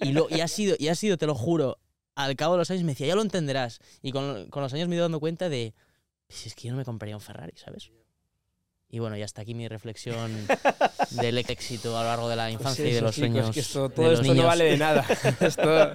Y, 0.00 0.12
lo, 0.12 0.28
y, 0.30 0.42
ha 0.42 0.46
sido, 0.46 0.76
y 0.78 0.86
ha 0.86 0.94
sido, 0.94 1.18
te 1.18 1.26
lo 1.26 1.34
juro, 1.34 1.80
al 2.14 2.36
cabo 2.36 2.54
de 2.54 2.58
los 2.58 2.70
años 2.70 2.84
me 2.84 2.92
decía, 2.92 3.08
ya 3.08 3.16
lo 3.16 3.22
entenderás. 3.22 3.80
Y 4.00 4.12
con, 4.12 4.48
con 4.50 4.62
los 4.62 4.72
años 4.74 4.86
me 4.86 4.94
he 4.94 4.98
ido 4.98 5.06
dando 5.06 5.18
cuenta 5.18 5.48
de, 5.48 5.74
si 6.28 6.48
es 6.48 6.54
que 6.54 6.68
yo 6.68 6.72
no 6.74 6.78
me 6.78 6.84
compraría 6.84 7.16
un 7.16 7.20
Ferrari, 7.20 7.54
¿sabes? 7.56 7.90
Y 8.94 9.00
bueno, 9.00 9.16
y 9.16 9.22
hasta 9.22 9.42
aquí 9.42 9.54
mi 9.54 9.66
reflexión 9.66 10.30
del 11.10 11.38
éxito 11.38 11.98
a 11.98 12.02
lo 12.04 12.08
largo 12.10 12.28
de 12.28 12.36
la 12.36 12.48
infancia 12.48 12.84
y 12.88 12.92
de 12.92 13.00
Pues 13.00 13.02
los 13.02 13.14
chicos, 13.16 13.28
sueños. 13.32 13.50
que 13.50 13.58
esto, 13.58 13.88
de 13.88 13.94
todo 13.96 14.10
los 14.12 14.20
esto 14.20 14.34
no 14.34 14.44
vale 14.44 14.64
de 14.66 14.76
nada. 14.76 15.04
Esto, 15.40 15.94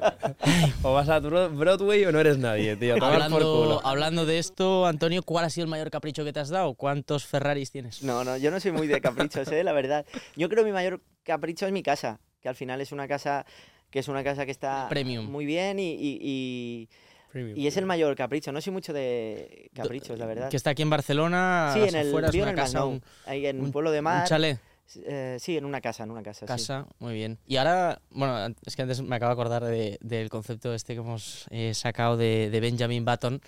o 0.84 0.94
vas 0.94 1.08
a 1.08 1.20
Bro- 1.22 1.50
Broadway 1.52 2.04
o 2.04 2.12
no 2.12 2.20
eres 2.20 2.38
nadie, 2.38 2.76
tío. 2.76 2.96
Por 2.96 3.06
Hablando, 3.06 3.38
culo. 3.38 3.82
hablando 3.86 4.26
de 4.26 4.38
esto, 4.38 4.86
Antonio, 4.86 5.24
¿cuál 5.24 5.46
ha 5.46 5.50
sido 5.50 5.64
el 5.64 5.70
mayor 5.70 5.90
capricho 5.92 6.26
que 6.26 6.34
te 6.34 6.42
has 6.42 6.50
dado? 6.50 6.74
¿Cuántos 6.74 7.26
Ferraris 7.26 7.72
tienes? 7.72 8.04
No, 8.04 8.26
no, 8.26 8.36
yo 8.36 8.52
no 8.52 8.60
soy 8.60 8.74
muy 8.74 8.88
de 8.88 9.00
caprichos, 9.00 9.48
¿eh? 9.48 9.64
la 9.64 9.72
verdad. 9.72 10.06
Yo 10.36 10.50
creo 10.50 10.64
que 10.66 10.68
mi 10.68 10.74
mayor 10.74 11.00
capricho 11.24 11.66
es 11.68 11.72
mi 11.72 11.84
casa, 11.84 12.20
que 12.42 12.50
al 12.50 12.56
final 12.56 12.82
es 12.82 12.92
una 12.92 13.08
casa 13.08 13.46
que 13.92 14.00
es 14.00 14.10
una 14.10 14.26
casa 14.26 14.46
que 14.46 14.52
está 14.52 14.88
Premium. 14.90 15.26
muy 15.32 15.46
bien 15.46 15.80
y, 15.80 15.94
y- 15.94 16.20
y- 16.22 16.90
y 17.34 17.68
es 17.68 17.78
el 17.78 17.86
mayor 17.86 18.16
capricho. 18.16 18.52
No 18.52 18.62
soy 18.62 18.74
mucho 18.74 18.94
de 18.94 19.70
caprichos, 19.74 20.18
la 20.18 20.26
verdad. 20.26 20.50
Que 20.50 20.58
está 20.58 20.72
aquí 20.72 20.82
en 20.82 20.90
Barcelona, 20.90 21.72
Sí, 21.74 21.82
en 21.82 21.96
el, 21.96 22.08
afueras, 22.10 22.34
una 22.34 22.44
en 22.44 22.50
el 22.50 22.56
casa, 22.56 22.86
un, 22.86 23.02
ahí 23.26 23.46
en 23.46 23.60
un 23.60 23.66
un- 23.66 23.72
pueblo 23.72 23.92
de 23.92 24.00
un 24.00 24.04
mar. 24.06 24.28
chalet, 24.28 24.60
Eh, 25.06 25.38
sí, 25.40 25.56
en 25.56 25.66
una 25.66 25.82
casa, 25.82 26.04
en 26.04 26.12
una 26.12 26.24
casa. 26.24 26.40
sí. 26.42 26.46
casa, 26.48 26.88
muy 26.98 27.14
bien. 27.14 27.38
Y 27.46 27.58
ahora, 27.58 28.02
bueno, 28.10 28.56
es 28.66 28.76
que 28.76 28.82
antes 28.82 29.00
me 29.02 29.16
acabo 29.16 29.30
de 29.30 29.34
acordar 29.34 29.64
de- 29.64 29.98
del 30.02 30.30
concepto 30.30 30.74
este 30.74 30.94
que 30.96 31.00
hemos 31.02 31.46
eh, 31.52 31.74
sacado 31.76 32.18
de, 32.18 32.50
de 32.50 32.60
Benjamin 32.60 33.06
Button, 33.06 33.40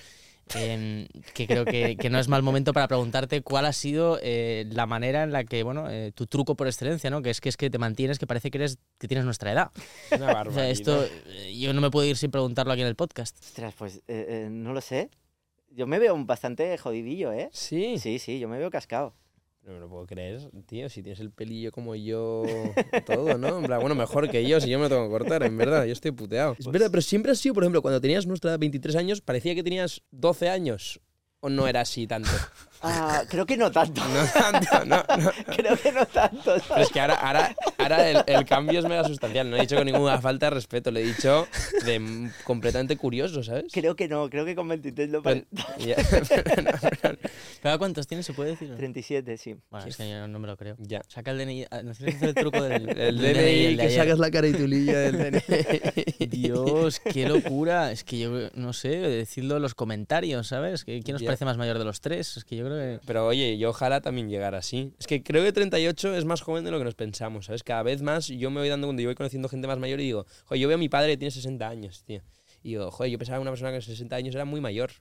em, 0.56 1.08
que 1.34 1.48
creo 1.48 1.66
que, 1.66 1.96
que 1.98 2.10
no 2.10 2.20
es 2.20 2.28
mal 2.28 2.44
momento 2.44 2.74
para 2.74 2.88
preguntarte 2.88 3.42
cuál 3.42 3.66
ha 3.66 3.74
sido 3.74 4.20
eh, 4.22 4.66
la 4.70 4.86
manera 4.86 5.24
en 5.24 5.32
la 5.32 5.44
que, 5.44 5.64
bueno, 5.64 5.90
eh, 5.90 6.12
tu 6.14 6.28
truco 6.28 6.56
por 6.56 6.68
excelencia, 6.68 7.10
¿no? 7.10 7.22
Que 7.22 7.30
es 7.30 7.42
que 7.42 7.50
es 7.50 7.58
que 7.58 7.70
te 7.70 7.78
mantienes, 7.78 8.20
que 8.20 8.28
parece 8.28 8.52
que 8.52 8.58
eres 8.58 8.78
que 8.98 9.08
tienes 9.08 9.26
nuestra 9.26 9.52
edad. 9.52 9.72
Una 10.12 10.42
O 10.48 10.52
sea, 10.52 10.70
esto 10.70 11.04
eh, 11.04 11.58
yo 11.58 11.74
no 11.74 11.82
me 11.82 11.92
puedo 11.92 12.08
ir 12.08 12.18
sin 12.18 12.32
preguntarlo 12.32 12.74
aquí 12.74 12.82
en 12.82 12.88
el 12.88 12.96
podcast. 12.96 13.38
Ostras, 13.40 13.74
pues 13.78 13.98
eh, 14.08 14.26
eh, 14.28 14.48
no 14.50 14.74
lo 14.74 14.82
sé. 14.82 15.10
Yo 15.70 15.88
me 15.88 16.00
veo 16.00 16.18
bastante 16.26 16.78
jodidillo, 16.78 17.32
¿eh? 17.32 17.50
Sí. 17.54 17.98
Sí, 17.98 18.20
sí, 18.20 18.40
yo 18.40 18.50
me 18.50 18.58
veo 18.58 18.70
cascado. 18.70 19.14
No 19.64 19.74
me 19.74 19.80
lo 19.80 19.88
puedo 19.88 20.08
creer, 20.08 20.42
tío. 20.66 20.90
Si 20.90 21.04
tienes 21.04 21.20
el 21.20 21.32
pelillo 21.32 21.72
como 21.72 21.96
yo, 21.96 22.44
todo, 23.06 23.38
¿no? 23.38 23.60
En 23.60 23.66
plan, 23.66 23.80
bueno, 23.80 23.94
mejor 23.94 24.30
que 24.30 24.48
yo, 24.48 24.60
si 24.60 24.70
yo 24.70 24.80
me 24.80 24.86
lo 24.86 24.90
tengo 24.90 25.04
que 25.04 25.12
cortar, 25.12 25.44
en 25.44 25.56
verdad. 25.58 25.86
Yo 25.86 25.94
estoy 25.94 26.12
puteado. 26.12 26.56
Es 26.58 26.66
verdad, 26.66 26.90
pero 26.90 27.02
siempre 27.02 27.32
has 27.32 27.38
sido, 27.38 27.54
por 27.54 27.64
ejemplo, 27.64 27.82
cuando 27.82 28.02
tenías 28.02 28.26
nuestra 28.26 28.52
edad, 28.52 28.60
23 28.60 28.96
años, 28.96 29.22
parecía 29.22 29.54
que 29.54 29.64
tenías 29.64 30.02
12 30.12 30.50
años. 30.50 31.00
¿O 31.42 31.50
no 31.50 31.68
era 31.68 31.82
así 31.82 32.08
tanto? 32.08 32.30
Ah, 32.84 33.24
creo 33.30 33.46
que 33.46 33.58
no 33.58 33.72
tanto. 33.72 34.02
No 34.08 34.26
tanto, 34.34 34.86
no, 34.86 34.98
no. 35.24 35.32
creo 35.56 35.78
que 35.78 35.92
no 35.92 36.06
tanto. 36.08 36.42
Pero 36.46 36.60
¿sabes? 36.62 36.88
es 36.88 36.94
que 36.94 37.00
ahora, 37.00 37.16
ahora, 37.16 37.56
ahora 37.78 38.10
el, 38.10 38.24
el 38.26 38.46
cambio 38.46 38.80
es 38.80 38.86
mega 38.86 39.04
sustancial. 39.04 39.50
No 39.50 39.58
he 39.58 39.62
dicho 39.62 39.76
con 39.76 39.86
ninguna 39.86 40.20
falta 40.22 40.48
de 40.48 40.50
respeto, 40.52 40.90
lo 40.92 41.00
he 41.00 41.04
dicho 41.04 41.48
de 41.86 42.30
completamente 42.44 42.98
curioso, 42.98 43.44
¿sabes? 43.44 43.66
Creo 43.72 43.96
que 43.96 44.08
no, 44.08 44.30
creo 44.30 44.46
que 44.46 44.56
con 44.56 44.68
23 44.68 45.10
no 45.10 45.22
Pero- 45.22 45.46
ya, 45.80 45.96
¿Cada 47.62 47.78
cuántos 47.78 48.08
tienes? 48.08 48.26
¿Se 48.26 48.34
puede 48.34 48.52
decir? 48.52 48.76
37, 48.76 49.38
sí. 49.38 49.56
Bueno, 49.70 49.86
es 49.86 49.96
que 49.98 50.10
yo 50.10 50.28
no 50.28 50.40
me 50.40 50.48
lo 50.48 50.58
creo. 50.58 50.76
ya. 50.80 51.02
Saca 51.08 51.32
el 51.32 51.38
DNI. 51.38 51.66
ah, 51.70 51.82
Nos 51.84 51.98
tienes 51.98 52.16
que 52.16 52.26
hacer 52.26 52.30
el 52.30 52.36
truco 52.36 52.62
del 52.64 52.90
El 52.98 53.18
del 53.20 53.34
DNI, 53.36 53.66
el 53.66 53.78
de 53.78 53.84
que 53.84 53.88
ayer. 53.90 54.00
sacas 54.02 54.20
la 54.20 54.32
caritulilla 54.32 55.00
del 55.00 55.18
DNI. 55.18 56.26
Dios, 56.28 57.00
qué 57.00 57.28
locura. 57.28 57.92
Es 57.92 58.04
que 58.04 58.20
yo 58.20 58.32
no 58.56 58.74
sé, 58.74 58.90
decidlo 58.90 59.58
en 59.58 59.62
los 59.62 59.76
comentarios, 59.76 60.48
¿sabes? 60.48 60.84
Que- 60.84 61.02
¿Quién 61.02 61.16
os 61.16 61.22
Ya. 61.22 61.28
parece 61.28 61.46
más 61.46 61.58
mayor 61.58 61.78
de 61.78 61.86
los 61.86 62.02
tres? 62.02 62.38
Es 62.38 62.44
que 62.46 62.56
yo 62.56 62.66
creo 62.66 62.71
Pero 63.06 63.28
oye, 63.28 63.58
yo 63.58 63.70
ojalá 63.70 64.02
también 64.02 64.30
llegara 64.30 64.60
así. 64.60 64.94
Es 65.00 65.08
que 65.08 65.24
creo 65.24 65.44
que 65.44 65.52
38 65.52 66.16
es 66.16 66.26
más 66.26 66.42
joven 66.42 66.64
de 66.64 66.72
lo 66.72 66.78
que 66.78 66.86
nos 66.86 66.96
pensamos, 66.96 67.46
¿sabes? 67.46 67.64
Cada 67.64 67.84
vez 67.84 68.02
más 68.02 68.28
yo 68.28 68.50
me 68.52 68.60
voy 68.60 68.70
dando 68.70 68.88
cuando 68.88 69.02
yo 69.02 69.10
voy 69.10 69.16
conociendo 69.16 69.50
gente 69.50 69.68
más 69.68 69.80
mayor 69.80 70.00
y 70.00 70.06
digo, 70.06 70.26
joder, 70.46 70.62
yo 70.62 70.68
veo 70.68 70.76
a 70.76 70.80
mi 70.80 70.90
padre 70.90 71.12
que 71.12 71.18
tiene 71.18 71.32
60 71.32 71.68
años, 71.68 72.04
tío. 72.04 72.22
Y 72.64 72.70
digo, 72.70 72.92
joder, 72.92 73.12
yo 73.12 73.18
pensaba 73.18 73.38
que 73.38 73.42
una 73.42 73.52
persona 73.52 73.72
con 73.72 73.82
60 73.82 74.16
años 74.16 74.36
era 74.36 74.46
muy 74.46 74.62
mayor. 74.62 74.92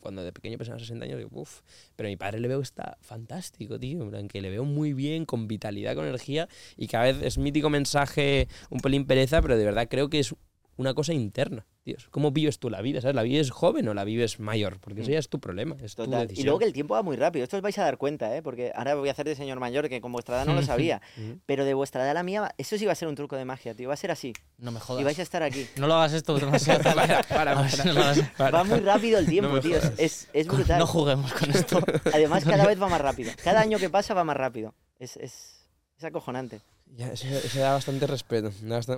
Cuando 0.00 0.24
de 0.24 0.32
pequeño 0.32 0.58
pensaba 0.58 0.78
60 0.78 1.04
años, 1.04 1.18
digo, 1.18 1.30
uff. 1.32 1.60
Pero 1.94 2.08
a 2.08 2.10
mi 2.10 2.16
padre 2.16 2.40
le 2.40 2.48
veo 2.48 2.60
está 2.60 2.98
fantástico, 3.00 3.78
tío. 3.78 4.12
En 4.14 4.28
que 4.28 4.40
le 4.40 4.50
veo 4.50 4.64
muy 4.64 4.92
bien, 4.92 5.24
con 5.24 5.46
vitalidad, 5.46 5.94
con 5.94 6.04
energía. 6.04 6.48
Y 6.76 6.88
cada 6.88 7.04
vez 7.04 7.22
es 7.22 7.38
mítico 7.38 7.70
mensaje, 7.70 8.48
un 8.70 8.80
pelín 8.80 9.06
pereza, 9.06 9.40
pero 9.40 9.56
de 9.56 9.64
verdad 9.64 9.88
creo 9.88 10.10
que 10.10 10.18
es 10.18 10.34
una 10.80 10.94
cosa 10.94 11.12
interna, 11.12 11.66
tío. 11.82 11.96
¿Cómo 12.10 12.30
vives 12.30 12.58
tú 12.58 12.70
la 12.70 12.80
vida? 12.80 13.00
¿Sabes? 13.02 13.14
¿La 13.14 13.22
vives 13.22 13.50
joven 13.50 13.86
o 13.88 13.94
la 13.94 14.04
vives 14.04 14.40
mayor? 14.40 14.80
Porque 14.80 15.02
eso 15.02 15.10
ya 15.10 15.18
es 15.18 15.28
tu 15.28 15.38
problema, 15.38 15.76
es 15.82 15.94
tu 15.94 16.04
Total. 16.04 16.20
Y 16.22 16.26
decisión. 16.28 16.46
luego 16.46 16.58
que 16.60 16.64
el 16.64 16.72
tiempo 16.72 16.94
va 16.94 17.02
muy 17.02 17.16
rápido. 17.16 17.44
Esto 17.44 17.56
os 17.56 17.62
vais 17.62 17.76
a 17.78 17.84
dar 17.84 17.98
cuenta, 17.98 18.34
¿eh? 18.34 18.40
Porque 18.42 18.72
ahora 18.74 18.94
voy 18.94 19.08
a 19.08 19.12
hacer 19.12 19.26
de 19.26 19.34
señor 19.36 19.60
mayor, 19.60 19.88
que 19.88 20.00
con 20.00 20.10
vuestra 20.12 20.36
edad 20.36 20.46
no 20.46 20.54
lo 20.54 20.62
sabía. 20.62 21.02
pero 21.46 21.64
de 21.64 21.74
vuestra 21.74 22.00
edad 22.02 22.12
a 22.12 22.14
la 22.14 22.22
mía, 22.22 22.54
eso 22.58 22.78
sí 22.78 22.86
va 22.86 22.92
a 22.92 22.94
ser 22.94 23.08
un 23.08 23.14
truco 23.14 23.36
de 23.36 23.44
magia, 23.44 23.74
tío. 23.74 23.88
Va 23.88 23.94
a 23.94 23.96
ser 23.98 24.10
así. 24.10 24.32
No 24.58 24.70
me 24.72 24.78
Y 24.78 24.80
jodas. 24.80 25.04
vais 25.04 25.18
a 25.18 25.22
estar 25.22 25.42
aquí. 25.42 25.66
No 25.76 25.86
lo 25.86 25.94
hagas 25.94 26.14
esto 26.14 26.38
demasiado. 26.38 26.82
Para, 26.94 27.22
para, 27.24 27.58
A 27.58 27.62
ver 27.62 27.70
si 27.70 27.86
no 27.86 27.92
lo 27.92 28.00
hagas- 28.02 28.20
Va 28.54 28.64
muy 28.64 28.80
rápido 28.80 29.18
el 29.18 29.26
tiempo, 29.26 29.52
me 29.52 29.60
tío. 29.60 29.76
Es, 29.98 30.28
es 30.32 30.46
brutal. 30.46 30.78
No 30.78 30.86
juguemos 30.86 31.32
con 31.34 31.50
esto. 31.50 31.80
Además, 32.12 32.44
cada 32.44 32.66
vez 32.68 32.80
va 32.80 32.88
más 32.88 33.00
rápido. 33.00 33.32
Cada 33.44 33.60
año 33.60 33.78
que 33.78 33.90
pasa 33.90 34.14
va 34.14 34.24
más 34.24 34.36
rápido. 34.36 34.74
Es, 34.98 35.16
es, 35.18 35.68
es 35.98 36.04
acojonante. 36.04 36.60
Ya, 36.96 37.12
eso, 37.12 37.26
eso 37.28 37.60
da 37.60 37.72
bastante 37.72 38.06
respeto. 38.06 38.50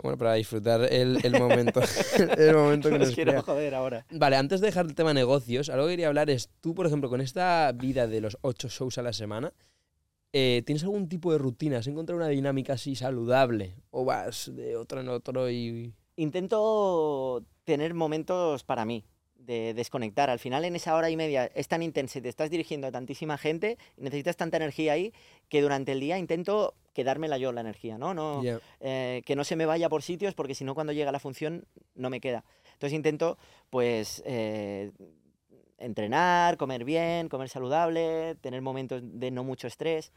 bueno, 0.02 0.18
para 0.18 0.34
disfrutar 0.34 0.92
el, 0.92 1.18
el 1.22 1.38
momento. 1.38 1.80
el 2.38 2.54
momento 2.54 2.88
que 2.88 2.94
Os 2.96 3.00
nos 3.00 3.14
quiero 3.14 3.42
joder 3.42 3.74
ahora. 3.74 4.06
Vale, 4.10 4.36
antes 4.36 4.60
de 4.60 4.68
dejar 4.68 4.86
el 4.86 4.94
tema 4.94 5.14
negocios, 5.14 5.68
algo 5.68 5.86
que 5.86 5.92
quería 5.92 6.08
hablar 6.08 6.30
es, 6.30 6.50
tú, 6.60 6.74
por 6.74 6.86
ejemplo, 6.86 7.08
con 7.08 7.20
esta 7.20 7.70
vida 7.72 8.06
de 8.06 8.20
los 8.20 8.38
ocho 8.40 8.68
shows 8.68 8.98
a 8.98 9.02
la 9.02 9.12
semana, 9.12 9.52
eh, 10.32 10.62
¿tienes 10.64 10.82
algún 10.82 11.08
tipo 11.08 11.32
de 11.32 11.38
rutina? 11.38 11.78
¿Has 11.78 11.86
encontrado 11.86 12.18
una 12.18 12.28
dinámica 12.28 12.74
así 12.74 12.96
saludable? 12.96 13.76
¿O 13.90 14.04
vas 14.04 14.50
de 14.54 14.76
otro 14.76 15.00
en 15.00 15.08
otro 15.08 15.50
y...? 15.50 15.92
Intento 16.16 17.44
tener 17.64 17.94
momentos 17.94 18.64
para 18.64 18.84
mí, 18.84 19.04
de 19.34 19.74
desconectar. 19.74 20.30
Al 20.30 20.38
final, 20.38 20.64
en 20.64 20.76
esa 20.76 20.94
hora 20.94 21.10
y 21.10 21.16
media 21.16 21.46
es 21.54 21.68
tan 21.68 21.82
intensa 21.82 22.18
y 22.18 22.22
te 22.22 22.28
estás 22.28 22.50
dirigiendo 22.50 22.86
a 22.86 22.92
tantísima 22.92 23.38
gente 23.38 23.78
y 23.96 24.02
necesitas 24.02 24.36
tanta 24.36 24.56
energía 24.56 24.92
ahí 24.92 25.12
que 25.52 25.60
durante 25.60 25.92
el 25.92 26.00
día 26.00 26.16
intento 26.16 26.72
quedármela 26.94 27.36
yo 27.36 27.52
la 27.52 27.60
energía, 27.60 27.98
¿no? 27.98 28.14
no 28.14 28.40
eh, 28.80 29.20
que 29.26 29.36
no 29.36 29.44
se 29.44 29.54
me 29.54 29.66
vaya 29.66 29.90
por 29.90 30.02
sitios 30.02 30.32
porque 30.32 30.54
si 30.54 30.64
no 30.64 30.74
cuando 30.74 30.94
llega 30.94 31.12
la 31.12 31.18
función 31.18 31.66
no 31.94 32.08
me 32.08 32.22
queda. 32.22 32.42
Entonces 32.72 32.96
intento 32.96 33.36
pues 33.68 34.22
eh, 34.24 34.92
entrenar, 35.76 36.56
comer 36.56 36.86
bien, 36.86 37.28
comer 37.28 37.50
saludable, 37.50 38.36
tener 38.36 38.62
momentos 38.62 39.02
de 39.04 39.30
no 39.30 39.44
mucho 39.44 39.66
estrés. 39.66 40.10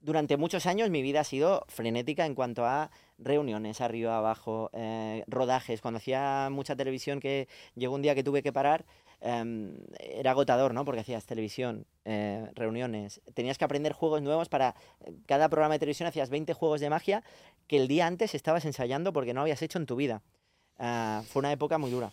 durante 0.00 0.36
muchos 0.36 0.66
años 0.66 0.90
mi 0.90 1.00
vida 1.00 1.20
ha 1.20 1.24
sido 1.24 1.64
frenética 1.68 2.26
en 2.26 2.34
cuanto 2.34 2.66
a 2.66 2.90
reuniones 3.16 3.80
arriba, 3.80 4.18
abajo, 4.18 4.68
eh, 4.74 5.24
rodajes. 5.28 5.80
Cuando 5.80 5.96
hacía 5.96 6.50
mucha 6.50 6.76
televisión, 6.76 7.20
que 7.20 7.48
llegó 7.74 7.94
un 7.94 8.02
día 8.02 8.14
que 8.14 8.22
tuve 8.22 8.42
que 8.42 8.52
parar, 8.52 8.84
em, 9.24 9.76
era 9.98 10.30
agotador, 10.32 10.74
¿no? 10.74 10.84
Porque 10.84 11.00
hacías 11.00 11.26
televisión, 11.26 11.86
eh, 12.04 12.50
reuniones. 12.54 13.20
Tenías 13.34 13.58
que 13.58 13.64
aprender 13.64 13.92
juegos 13.92 14.22
nuevos 14.22 14.48
para 14.48 14.76
eh, 15.00 15.12
cada 15.26 15.48
programa 15.48 15.74
de 15.74 15.80
televisión. 15.80 16.06
Hacías 16.06 16.30
20 16.30 16.52
juegos 16.52 16.80
de 16.80 16.90
magia 16.90 17.24
que 17.66 17.78
el 17.78 17.88
día 17.88 18.06
antes 18.06 18.34
estabas 18.34 18.64
ensayando 18.64 19.12
porque 19.12 19.34
no 19.34 19.40
habías 19.40 19.62
hecho 19.62 19.78
en 19.78 19.86
tu 19.86 19.96
vida. 19.96 20.22
Ah, 20.78 21.22
fue 21.26 21.40
una 21.40 21.52
época 21.52 21.78
muy 21.78 21.90
dura. 21.90 22.12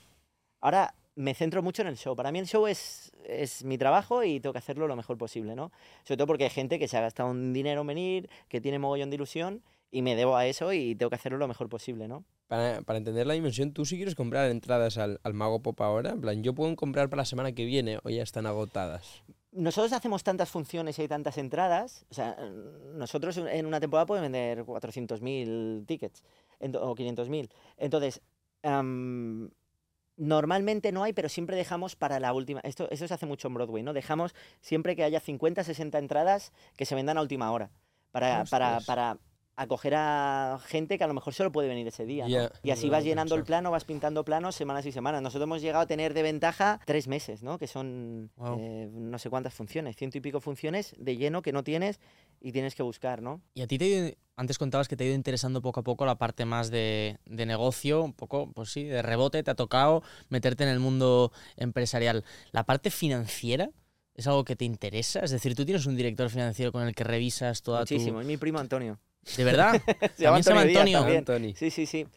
Ahora 0.62 0.96
me 1.16 1.34
centro 1.34 1.62
mucho 1.62 1.82
en 1.82 1.90
el 1.90 1.98
show. 1.98 2.16
Para 2.16 2.32
mí 2.32 2.40
el 2.40 2.48
show 2.48 2.66
es, 2.68 3.12
es 3.26 3.64
mi 3.64 3.78
trabajo 3.78 4.24
y 4.24 4.40
tengo 4.40 4.54
que 4.54 4.60
hacerlo 4.60 4.88
lo 4.88 4.96
mejor 4.96 5.18
posible, 5.18 5.56
¿no? 5.56 5.72
Sobre 6.04 6.18
todo 6.18 6.28
porque 6.28 6.46
hay 6.46 6.50
gente 6.50 6.80
que 6.80 6.88
se 6.88 6.98
ha 6.98 7.02
gastado 7.02 7.30
un 7.30 7.54
dinero 7.54 7.82
en 7.82 7.88
venir, 7.88 8.30
que 8.48 8.62
tiene 8.62 8.80
mogollón 8.80 9.10
de 9.10 9.16
ilusión 9.16 9.62
y 9.92 10.02
me 10.02 10.16
debo 10.16 10.36
a 10.38 10.46
eso 10.48 10.72
y 10.74 10.96
tengo 10.96 11.10
que 11.10 11.16
hacerlo 11.16 11.38
lo 11.38 11.48
mejor 11.48 11.70
posible, 11.70 12.08
¿no? 12.08 12.24
Para, 12.48 12.82
para 12.82 12.98
entender 12.98 13.28
la 13.28 13.34
dimensión, 13.34 13.74
tú 13.74 13.86
si 13.86 13.98
quieres 13.98 14.16
comprar 14.16 14.50
entradas 14.50 14.98
al, 14.98 15.20
al 15.24 15.34
Mago 15.34 15.62
Pop 15.62 15.80
ahora, 15.82 16.12
en 16.12 16.22
plan, 16.22 16.44
yo 16.44 16.54
puedo 16.54 16.76
comprar 16.76 17.10
para 17.10 17.22
la 17.22 17.26
semana 17.26 17.52
que 17.52 17.66
viene 17.66 18.00
o 18.04 18.10
ya 18.10 18.24
están 18.24 18.46
agotadas. 18.46 19.24
Nosotros 19.52 19.92
hacemos 19.92 20.24
tantas 20.24 20.50
funciones 20.50 20.98
y 20.98 21.02
hay 21.02 21.08
tantas 21.10 21.38
entradas, 21.38 22.06
o 22.10 22.14
sea, 22.14 22.38
nosotros 22.94 23.38
en 23.38 23.66
una 23.66 23.82
temporada 23.82 24.06
podemos 24.06 24.32
vender 24.32 24.64
400.000 24.64 25.86
tickets 25.86 26.24
o 26.62 26.96
500.000. 26.96 27.50
Entonces, 27.78 28.22
normalmente 30.16 30.92
no 30.94 31.04
hay, 31.04 31.12
pero 31.12 31.28
siempre 31.28 31.58
dejamos 31.58 31.98
para 31.98 32.22
la 32.22 32.34
última. 32.34 32.62
Esto, 32.62 32.90
eso 32.92 33.08
se 33.08 33.14
hace 33.14 33.26
mucho 33.26 33.50
en 33.50 33.56
Broadway, 33.56 33.84
¿no? 33.84 33.92
Dejamos 33.92 34.34
siempre 34.62 34.96
que 34.96 35.04
haya 35.04 35.20
50, 35.20 35.66
60 35.66 35.98
entradas 35.98 36.54
que 36.78 36.86
se 36.86 36.96
vendan 36.96 37.18
a 37.18 37.22
última 37.22 37.52
hora. 37.52 37.72
Para, 38.12 38.46
para, 38.46 38.80
para 38.82 39.18
acoger 39.56 39.94
a 39.96 40.60
gente 40.66 40.98
que 40.98 41.04
a 41.04 41.08
lo 41.08 41.14
mejor 41.14 41.34
solo 41.34 41.52
puede 41.52 41.68
venir 41.68 41.88
ese 41.88 42.06
día. 42.06 42.26
¿no? 42.26 42.30
Ya, 42.30 42.52
y 42.64 42.72
así 42.72 42.90
vas 42.90 43.04
llenando 43.04 43.36
el 43.36 43.44
plano, 43.44 43.72
vas 43.72 43.86
pintando 43.86 44.24
planos 44.24 44.56
semanas 44.56 44.86
y 44.86 44.92
semanas. 44.92 45.22
Nosotros 45.22 45.48
hemos 45.48 45.62
llegado 45.62 45.84
a 45.84 45.88
tener 45.88 46.14
de 46.14 46.24
ventaja 46.24 46.80
tres 46.86 47.08
meses, 47.08 47.44
¿no? 47.44 47.58
Que 47.58 47.68
son 47.68 48.32
eh, 48.58 48.90
no 48.92 49.18
sé 49.20 49.30
cuántas 49.30 49.54
funciones, 49.54 49.96
ciento 49.96 50.18
y 50.18 50.22
pico 50.22 50.40
funciones 50.40 50.96
de 50.98 51.18
lleno 51.18 51.42
que 51.42 51.52
no 51.52 51.64
tienes 51.64 52.00
y 52.40 52.52
tienes 52.52 52.76
que 52.76 52.84
buscar, 52.84 53.22
¿no? 53.22 53.42
Y 53.54 53.62
a 53.62 53.68
ti 53.68 53.78
te 53.78 54.18
antes 54.36 54.58
contabas 54.58 54.88
que 54.88 54.96
te 54.96 55.04
ha 55.04 55.08
ido 55.08 55.16
interesando 55.16 55.62
poco 55.62 55.82
a 55.82 55.84
poco 55.84 56.06
la 56.06 56.18
parte 56.18 56.46
más 56.46 56.72
de, 56.72 57.20
de 57.26 57.46
negocio, 57.46 58.02
un 58.02 58.14
poco, 58.14 58.52
pues 58.54 58.72
sí, 58.72 58.86
de 58.86 59.04
rebote, 59.04 59.44
te 59.44 59.52
ha 59.52 59.56
tocado 59.56 60.02
meterte 60.30 60.64
en 60.64 60.70
el 60.70 60.80
mundo 60.80 61.32
empresarial. 61.58 62.24
La 62.52 62.66
parte 62.66 62.90
financiera 62.90 63.70
es 64.16 64.28
algo 64.28 64.44
que 64.44 64.56
te 64.56 64.66
interesa, 64.66 65.20
es 65.20 65.32
decir, 65.32 65.56
tú 65.56 65.66
tienes 65.66 65.86
un 65.86 65.96
director 65.96 66.30
financiero 66.30 66.72
con 66.72 66.88
el 66.88 66.96
que 66.96 67.04
revisas 67.04 67.62
toda 67.62 67.82
Muchísimo. 67.82 68.22
Es 68.22 68.28
mi 68.28 68.38
primo 68.38 68.60
Antonio. 68.60 69.00
¿De 69.38 69.44
verdad? 69.44 69.82
Se 70.16 70.24
llama 70.24 70.42
También 70.42 70.44
se 70.44 70.50
llama 70.50 70.66
Díaz 70.66 70.86
Antonio. 70.86 71.18
Anthony. 71.18 71.54
Sí, 71.56 71.70
sí, 71.72 71.86
sí. 71.86 72.08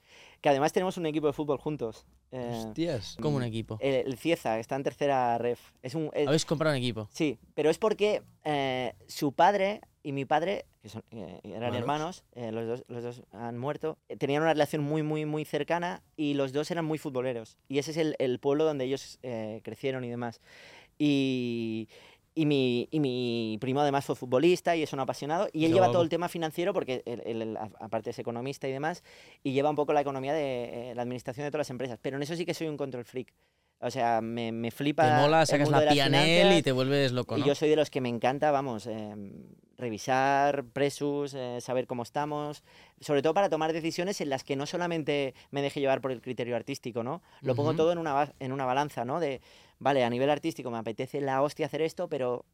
Que 0.41 0.49
además 0.51 0.73
tenemos 0.73 0.97
un 0.99 1.07
equipo 1.07 1.27
de 1.27 1.33
fútbol 1.33 1.59
juntos. 1.59 2.07
Eh, 2.31 2.51
Hostias. 2.67 3.17
Como 3.21 3.37
un 3.37 3.43
equipo. 3.45 3.79
el, 3.81 4.07
el 4.07 4.19
Cieza, 4.19 4.55
que 4.55 4.61
está 4.61 4.77
en 4.77 4.83
tercera 4.83 5.39
ref. 5.39 5.61
Es 5.83 5.95
un, 5.95 6.11
Habéis 6.27 6.45
comprado 6.45 6.75
un 6.75 6.79
equipo. 6.79 7.09
Sí, 7.13 7.39
pero 7.55 7.71
es 7.71 7.79
porque 7.79 8.23
eh, 8.45 8.93
su 9.07 9.33
padre 9.33 9.81
y 10.03 10.13
mi 10.13 10.27
padre, 10.27 10.67
que 10.83 10.91
son, 10.91 11.03
eh, 11.13 11.41
eran 11.45 11.75
Hermanos. 11.75 11.79
hermanos, 11.79 12.25
eh, 12.35 12.53
los, 12.53 12.67
dos, 12.67 12.85
los 12.89 13.03
dos 13.03 13.23
han 13.33 13.57
muerto, 13.57 13.97
eh, 14.11 14.17
tenían 14.17 14.43
una 14.43 14.53
relación 14.53 14.83
muy, 14.83 15.03
muy, 15.03 15.25
muy 15.25 15.47
cercana 15.47 16.03
y 16.15 16.35
los 16.35 16.53
dos 16.53 16.71
eran 16.71 16.85
muy 16.85 16.99
futboleros. 16.99 17.57
Y 17.69 17.79
ese 17.79 17.93
es 17.93 17.97
el, 17.97 18.15
el 18.19 18.39
pueblo 18.39 18.65
donde 18.65 18.85
ellos 18.85 19.19
eh, 19.23 19.61
crecieron 19.65 20.05
y 20.05 20.11
demás. 20.11 20.43
Y, 20.99 21.89
y, 22.35 22.47
mi, 22.47 22.89
y 22.91 23.01
mi 23.01 23.59
primo 23.61 23.80
además 23.80 24.05
fue 24.05 24.16
futbolista 24.16 24.74
y 24.76 24.82
es 24.82 24.93
un 24.93 25.01
apasionado. 25.01 25.49
Y 25.53 25.64
él 25.64 25.70
Qué 25.70 25.74
lleva 25.74 25.87
guapo. 25.87 25.93
todo 25.93 26.03
el 26.03 26.09
tema 26.09 26.28
financiero 26.28 26.72
porque 26.72 27.03
él, 27.07 27.22
él- 27.24 27.43
él, 27.43 27.57
aparte 27.80 28.11
es 28.11 28.18
economista 28.18 28.66
y 28.68 28.72
demás, 28.72 29.03
y 29.43 29.53
lleva 29.53 29.70
un 29.70 29.76
poco 29.76 29.93
la 29.93 30.01
economía 30.01 30.32
de 30.35 30.91
eh, 30.91 30.95
la 30.95 31.03
administración 31.03 31.45
de 31.45 31.51
todas 31.51 31.61
las 31.66 31.70
empresas. 31.70 31.99
Pero 32.03 32.16
en 32.16 32.22
eso 32.22 32.35
sí 32.37 32.45
que 32.45 32.55
soy 32.55 32.66
un 32.68 32.76
control 32.76 33.05
freak. 33.05 33.32
O 33.80 33.91
sea, 33.91 34.20
me, 34.20 34.51
me 34.53 34.70
flipa. 34.70 35.07
Te 35.07 35.20
mola, 35.20 35.45
sacas 35.47 35.68
la 35.68 35.87
pianel 35.87 36.53
y 36.59 36.62
te 36.62 36.72
vuelves 36.72 37.12
loco, 37.12 37.37
Y 37.37 37.41
¿no? 37.41 37.47
yo 37.47 37.55
soy 37.55 37.68
de 37.68 37.76
los 37.76 37.91
que 37.91 38.01
me 38.01 38.09
encanta, 38.09 38.51
vamos, 38.51 38.87
em, 38.87 39.32
revisar 39.76 40.64
presus, 40.66 41.35
eh, 41.35 41.59
saber 41.61 41.87
cómo 41.87 42.03
estamos, 42.03 42.62
sobre 43.01 43.20
todo 43.22 43.35
para 43.35 43.51
tomar 43.51 43.72
decisiones 43.72 44.20
en 44.20 44.30
las 44.30 44.43
que 44.45 44.57
no 44.57 44.66
solamente 44.66 45.35
me 45.51 45.61
deje 45.62 45.80
llevar 45.80 46.01
por 46.01 46.12
el 46.12 46.20
criterio 46.22 46.57
artístico, 46.57 47.03
¿no? 47.03 47.22
Lo 47.43 47.55
pongo 47.55 47.70
Ujú. 47.70 47.76
todo 47.76 47.93
en 47.93 47.99
una, 47.99 48.32
en 48.41 48.53
una 48.53 48.64
balanza, 48.64 49.05
¿no? 49.05 49.20
De, 49.20 49.41
vale, 49.79 50.05
a 50.05 50.11
nivel 50.11 50.31
artístico 50.31 50.70
me 50.70 50.79
apetece 50.79 51.20
la 51.20 51.43
hostia 51.43 51.66
hacer 51.66 51.83
esto, 51.83 52.09
pero 52.09 52.45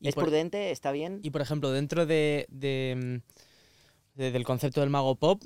Y 0.00 0.08
es 0.08 0.14
por- 0.14 0.24
prudente, 0.24 0.70
está 0.70 0.92
bien. 0.92 1.20
Y 1.22 1.30
por 1.30 1.40
ejemplo, 1.42 1.70
dentro 1.70 2.06
de, 2.06 2.46
de, 2.50 3.20
de- 4.14 4.30
del 4.30 4.44
concepto 4.44 4.80
del 4.80 4.90
mago 4.90 5.14
pop, 5.16 5.42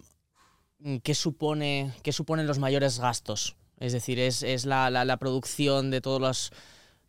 ¿qué, 1.02 1.14
supone, 1.14 1.92
qué 2.02 2.12
suponen 2.12 2.46
los 2.46 2.58
mayores 2.58 2.98
gastos? 2.98 3.56
Es 3.78 3.92
decir, 3.92 4.18
¿es, 4.18 4.42
es 4.42 4.64
la, 4.66 4.90
la- 4.90 5.04
la 5.04 5.16
producción 5.16 5.90
de 5.90 6.00
todas 6.00 6.52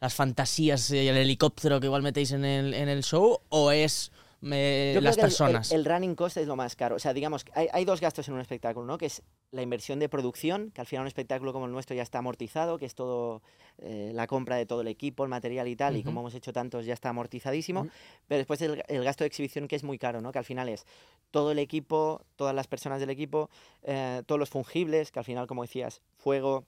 las 0.02 0.14
fantasías 0.14 0.90
y 0.92 1.08
el 1.08 1.18
helicóptero 1.18 1.80
que 1.80 1.88
igual 1.88 2.02
metéis 2.02 2.32
en 2.32 2.46
el, 2.46 2.74
en 2.74 2.90
el 2.90 3.04
show? 3.04 3.40
¿O 3.50 3.72
es 3.72 4.12
eh, 4.52 4.92
Yo 4.96 5.00
creo 5.02 5.10
las 5.10 5.16
que 5.16 5.22
el- 5.22 5.26
el- 5.26 5.30
personas? 5.32 5.72
El, 5.72 5.86
running 5.86 6.16
cost 6.16 6.38
es 6.38 6.48
lo 6.48 6.56
más 6.56 6.76
caro. 6.76 6.96
O 6.96 7.00
sea, 7.00 7.14
digamos, 7.14 7.44
que 7.44 7.52
hay, 7.56 7.68
hay 7.74 7.86
dos 7.86 8.02
gastos 8.02 8.28
en 8.28 8.34
un 8.36 8.40
espectáculo, 8.42 8.86
¿no? 8.86 8.98
Que 8.98 9.08
es 9.08 9.22
la 9.52 9.62
inversión 9.62 10.00
de 10.00 10.10
producción, 10.10 10.72
que 10.72 10.82
al 10.82 10.88
final 10.88 11.02
un 11.04 11.08
espectáculo 11.08 11.54
como 11.54 11.66
el 11.66 11.72
nuestro 11.72 11.96
ya 11.96 12.04
está 12.04 12.20
amortizado, 12.20 12.78
que 12.78 12.86
es 12.86 12.96
todo 12.96 13.42
eh, 13.80 14.12
la 14.14 14.28
compra 14.28 14.56
de 14.58 14.66
todo 14.66 14.82
el 14.82 14.88
equipo, 14.88 15.24
el 15.24 15.30
material 15.30 15.68
y 15.68 15.76
tal, 15.76 15.96
y 15.96 16.00
Ujú. 16.00 16.06
como 16.10 16.20
hemos 16.22 16.36
hecho 16.36 16.54
tantos 16.54 16.86
ya 16.86 16.94
está 16.94 17.10
amortizadísimo. 17.10 17.82
Ujú. 17.82 17.90
Pero 18.28 18.38
después 18.40 18.62
el, 18.62 18.84
el 18.88 19.04
gasto 19.04 19.24
de 19.24 19.28
exhibición, 19.28 19.68
que 19.68 19.76
es 19.76 19.84
muy 19.84 19.98
caro, 19.98 20.22
¿no? 20.22 20.32
Que 20.32 20.40
al 20.40 20.46
final 20.46 20.70
es 20.70 20.86
todo 21.32 21.52
el 21.52 21.60
equipo, 21.60 22.22
todas 22.36 22.54
las 22.56 22.68
personas 22.68 23.00
del 23.00 23.10
equipo, 23.10 23.50
eh, 23.84 24.22
todos 24.26 24.40
los 24.40 24.50
fungibles, 24.50 25.12
que 25.12 25.20
al 25.20 25.26
final, 25.26 25.48
como 25.48 25.64
decías, 25.64 26.02
fuego. 26.18 26.66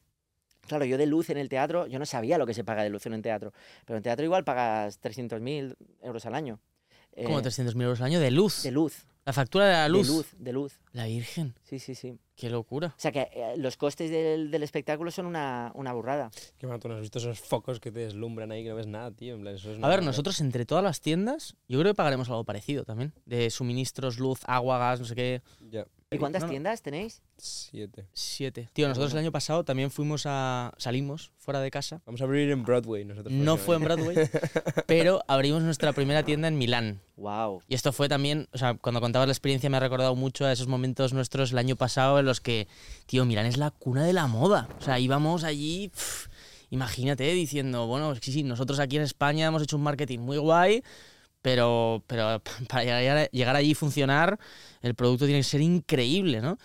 Claro, 0.67 0.83
yo 0.83 0.97
de 0.97 1.05
luz 1.05 1.29
en 1.29 1.37
el 1.37 1.47
teatro, 1.47 1.87
yo 1.87 1.97
no 1.97 2.05
sabía 2.05 2.37
lo 2.37 2.45
que 2.45 2.53
se 2.53 2.65
paga 2.65 2.83
de 2.83 2.89
luz 2.89 3.05
en 3.05 3.13
un 3.13 3.21
teatro, 3.21 3.53
pero 3.85 3.95
en 3.97 4.03
teatro 4.03 4.25
igual 4.25 4.43
pagas 4.43 4.99
300.000 4.99 5.77
euros 6.01 6.25
al 6.25 6.35
año. 6.35 6.59
Como 7.25 7.39
Eh, 7.39 7.43
300.000 7.43 7.81
euros 7.83 7.99
al 8.01 8.07
año 8.07 8.19
de 8.19 8.31
luz. 8.31 8.63
de 8.63 8.71
luz. 8.71 9.05
La 9.25 9.33
factura 9.33 9.65
de 9.65 9.73
la 9.73 9.89
luz. 9.89 10.07
De 10.07 10.13
luz, 10.13 10.27
de 10.37 10.53
luz. 10.53 10.79
La 10.93 11.05
Virgen. 11.05 11.53
Sí, 11.61 11.79
sí, 11.79 11.95
sí. 11.95 12.17
Qué 12.35 12.49
locura. 12.49 12.93
O 12.97 12.99
sea 12.99 13.11
que 13.11 13.27
eh, 13.33 13.55
los 13.57 13.75
costes 13.75 14.09
del, 14.09 14.51
del 14.51 14.63
espectáculo 14.63 15.11
son 15.11 15.25
una, 15.25 15.71
una 15.75 15.91
burrada. 15.91 16.31
Qué 16.57 16.65
mal, 16.65 16.79
tú 16.79 16.87
no 16.87 16.93
has 16.95 17.01
visto 17.01 17.19
esos 17.19 17.39
focos 17.41 17.81
que 17.81 17.91
te 17.91 17.99
deslumbran 17.99 18.51
ahí 18.51 18.63
que 18.63 18.69
no 18.69 18.75
ves 18.75 18.87
nada, 18.87 19.11
tío. 19.11 19.35
En 19.35 19.41
plan, 19.41 19.55
eso 19.55 19.71
es 19.73 19.83
A 19.83 19.87
ver, 19.89 20.01
nosotros 20.01 20.39
entre 20.39 20.65
todas 20.65 20.83
las 20.83 21.01
tiendas, 21.01 21.57
yo 21.67 21.77
creo 21.79 21.91
que 21.91 21.97
pagaremos 21.97 22.29
algo 22.29 22.45
parecido 22.45 22.85
también. 22.85 23.11
De 23.25 23.49
suministros, 23.49 24.17
luz, 24.17 24.39
agua, 24.45 24.77
gas, 24.77 25.01
no 25.01 25.05
sé 25.05 25.15
qué. 25.15 25.41
Ya, 25.71 25.85
¿Y 26.09 26.17
cuántas 26.19 26.43
no, 26.43 26.47
no. 26.47 26.51
tiendas 26.51 26.81
tenéis? 26.81 27.21
siete. 27.35 28.07
Siete. 28.13 28.69
Tío, 28.71 28.87
nosotros 28.87 29.11
el 29.11 29.19
año 29.19 29.31
pasado 29.33 29.65
también 29.65 29.91
fuimos 29.91 30.23
a. 30.25 30.73
salimos 30.77 31.33
fuera 31.37 31.59
de 31.59 31.69
casa. 31.69 32.01
Vamos 32.05 32.21
a 32.21 32.23
abrir 32.23 32.49
en 32.49 32.63
Broadway 32.63 33.03
nosotros. 33.03 33.33
No 33.33 33.57
fue 33.57 33.75
en. 33.75 33.83
Broadway, 33.83 34.15
pero 34.87 35.21
abrimos 35.27 35.63
nuestra 35.63 35.91
primera 35.91 36.23
tienda 36.23 36.47
en 36.47 36.57
Milán. 36.57 37.01
¡Wow! 37.17 37.61
Y 37.67 37.75
esto 37.75 37.91
fue 37.91 38.07
también, 38.07 38.47
o 38.53 38.57
sea, 38.57 38.75
cuando 38.75 39.01
contabas 39.01 39.27
la 39.27 39.33
experiencia 39.33 39.69
me 39.69 39.75
ha 39.75 39.81
recordado 39.81 40.15
mucho 40.15 40.45
a 40.45 40.53
esos 40.53 40.67
momentos 40.67 41.11
nuestros 41.11 41.51
el 41.51 41.57
año 41.57 41.75
pasado 41.75 42.19
en 42.19 42.25
los 42.25 42.39
que, 42.39 42.69
tío, 43.05 43.25
Milán 43.25 43.45
es 43.45 43.57
la 43.57 43.71
cuna 43.71 44.05
de 44.05 44.13
la 44.13 44.27
moda. 44.27 44.69
O 44.79 44.81
sea, 44.81 44.99
íbamos 44.99 45.43
allí, 45.43 45.89
pf, 45.89 46.29
imagínate, 46.69 47.29
diciendo, 47.33 47.85
bueno, 47.85 48.15
sí, 48.15 48.31
sí, 48.31 48.43
nosotros 48.43 48.79
aquí 48.79 48.95
en 48.95 49.03
España 49.03 49.47
hemos 49.47 49.61
hecho 49.61 49.75
un 49.75 49.83
marketing 49.83 50.19
muy 50.19 50.37
guay, 50.37 50.83
pero, 51.47 52.03
pero 52.07 52.41
para 52.69 52.83
llegar, 52.83 53.31
llegar 53.31 53.55
allí 53.55 53.71
y 53.71 53.73
funcionar, 53.73 54.37
el 54.81 54.95
producto 54.95 55.25
tiene 55.25 55.39
que 55.39 55.45
ser 55.45 55.61
increíble, 55.61 56.41
¿no? 56.41 56.57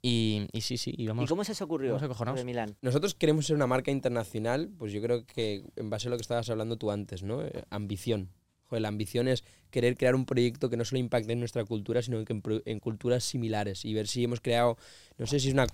Y, 0.00 0.46
y 0.52 0.60
sí, 0.60 0.78
sí, 0.78 0.94
¿Y 0.96 1.02
íbamos... 1.04 1.28
cómo 1.28 1.42
se 1.42 1.50
os 1.50 1.60
ocurrió 1.60 1.98
vamos 1.98 2.36
de 2.36 2.44
Milán? 2.44 2.76
Nosotros 2.80 3.16
queremos 3.16 3.46
ser 3.46 3.56
una 3.56 3.66
marca 3.66 3.90
internacional, 3.90 4.70
pues 4.78 4.92
yo 4.92 5.02
creo 5.02 5.26
que 5.26 5.64
en 5.74 5.90
base 5.90 6.06
a 6.06 6.10
lo 6.12 6.16
que 6.16 6.22
estabas 6.22 6.48
hablando 6.50 6.76
tú 6.76 6.92
antes, 6.92 7.24
¿no? 7.24 7.42
Eh, 7.42 7.64
ambición. 7.70 8.30
La 8.70 8.88
ambición 8.88 9.28
es 9.28 9.44
querer 9.70 9.96
crear 9.96 10.14
un 10.14 10.24
proyecto 10.24 10.70
que 10.70 10.76
no 10.76 10.84
solo 10.84 10.98
impacte 10.98 11.32
en 11.32 11.40
nuestra 11.40 11.64
cultura, 11.64 12.02
sino 12.02 12.24
que 12.24 12.40
en, 12.64 12.80
culturas 12.80 13.24
similares 13.24 13.84
y 13.84 13.94
ver 13.94 14.06
si 14.06 14.24
hemos 14.24 14.40
creado, 14.40 14.76
no 15.18 15.26
sé 15.26 15.40
si 15.40 15.48
es 15.48 15.54
una, 15.54 15.66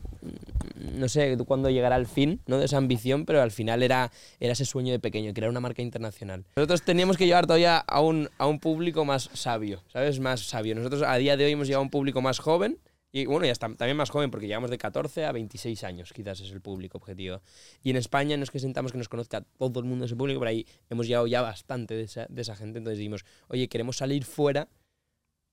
no 0.74 1.08
sé 1.08 1.36
cuándo 1.46 1.70
llegará 1.70 1.96
el 1.96 2.06
fin, 2.06 2.40
¿no? 2.46 2.58
De 2.58 2.66
esa 2.66 2.76
ambición, 2.76 3.24
pero 3.24 3.42
al 3.42 3.50
final 3.50 3.82
era, 3.82 4.10
era 4.40 4.52
ese 4.52 4.64
sueño 4.64 4.92
de 4.92 4.98
pequeño, 4.98 5.32
crear 5.34 5.50
una 5.50 5.60
marca 5.60 5.82
internacional. 5.82 6.44
Nosotros 6.56 6.82
teníamos 6.82 7.16
que 7.16 7.26
llevar 7.26 7.46
todavía 7.46 7.78
a 7.78 8.00
un, 8.00 8.28
a 8.38 8.46
un 8.46 8.58
público 8.58 9.04
más 9.04 9.30
sabio, 9.32 9.82
¿sabes? 9.92 10.20
Más 10.20 10.40
sabio. 10.46 10.74
Nosotros 10.74 11.02
a 11.02 11.16
día 11.16 11.36
de 11.36 11.44
hoy 11.44 11.52
hemos 11.52 11.66
llegado 11.66 11.80
a 11.80 11.84
un 11.84 11.90
público 11.90 12.20
más 12.20 12.38
joven, 12.38 12.78
y 13.16 13.26
bueno, 13.26 13.46
ya 13.46 13.52
está, 13.52 13.72
también 13.76 13.96
más 13.96 14.10
joven, 14.10 14.28
porque 14.32 14.48
llegamos 14.48 14.70
de 14.70 14.76
14 14.76 15.24
a 15.24 15.30
26 15.30 15.84
años, 15.84 16.12
quizás 16.12 16.40
es 16.40 16.50
el 16.50 16.60
público 16.60 16.98
objetivo. 16.98 17.42
Y 17.80 17.90
en 17.90 17.96
España 17.96 18.36
no 18.36 18.42
es 18.42 18.50
que 18.50 18.58
sentamos 18.58 18.90
que 18.90 18.98
nos 18.98 19.08
conozca 19.08 19.42
todo 19.56 19.78
el 19.78 19.86
mundo 19.86 20.06
ese 20.06 20.16
público, 20.16 20.40
pero 20.40 20.50
ahí 20.50 20.66
hemos 20.90 21.06
llegado 21.06 21.28
ya 21.28 21.40
bastante 21.40 21.94
de 21.94 22.02
esa, 22.02 22.26
de 22.28 22.42
esa 22.42 22.56
gente. 22.56 22.78
Entonces 22.78 22.98
dijimos, 22.98 23.24
oye, 23.46 23.68
queremos 23.68 23.98
salir 23.98 24.24
fuera 24.24 24.66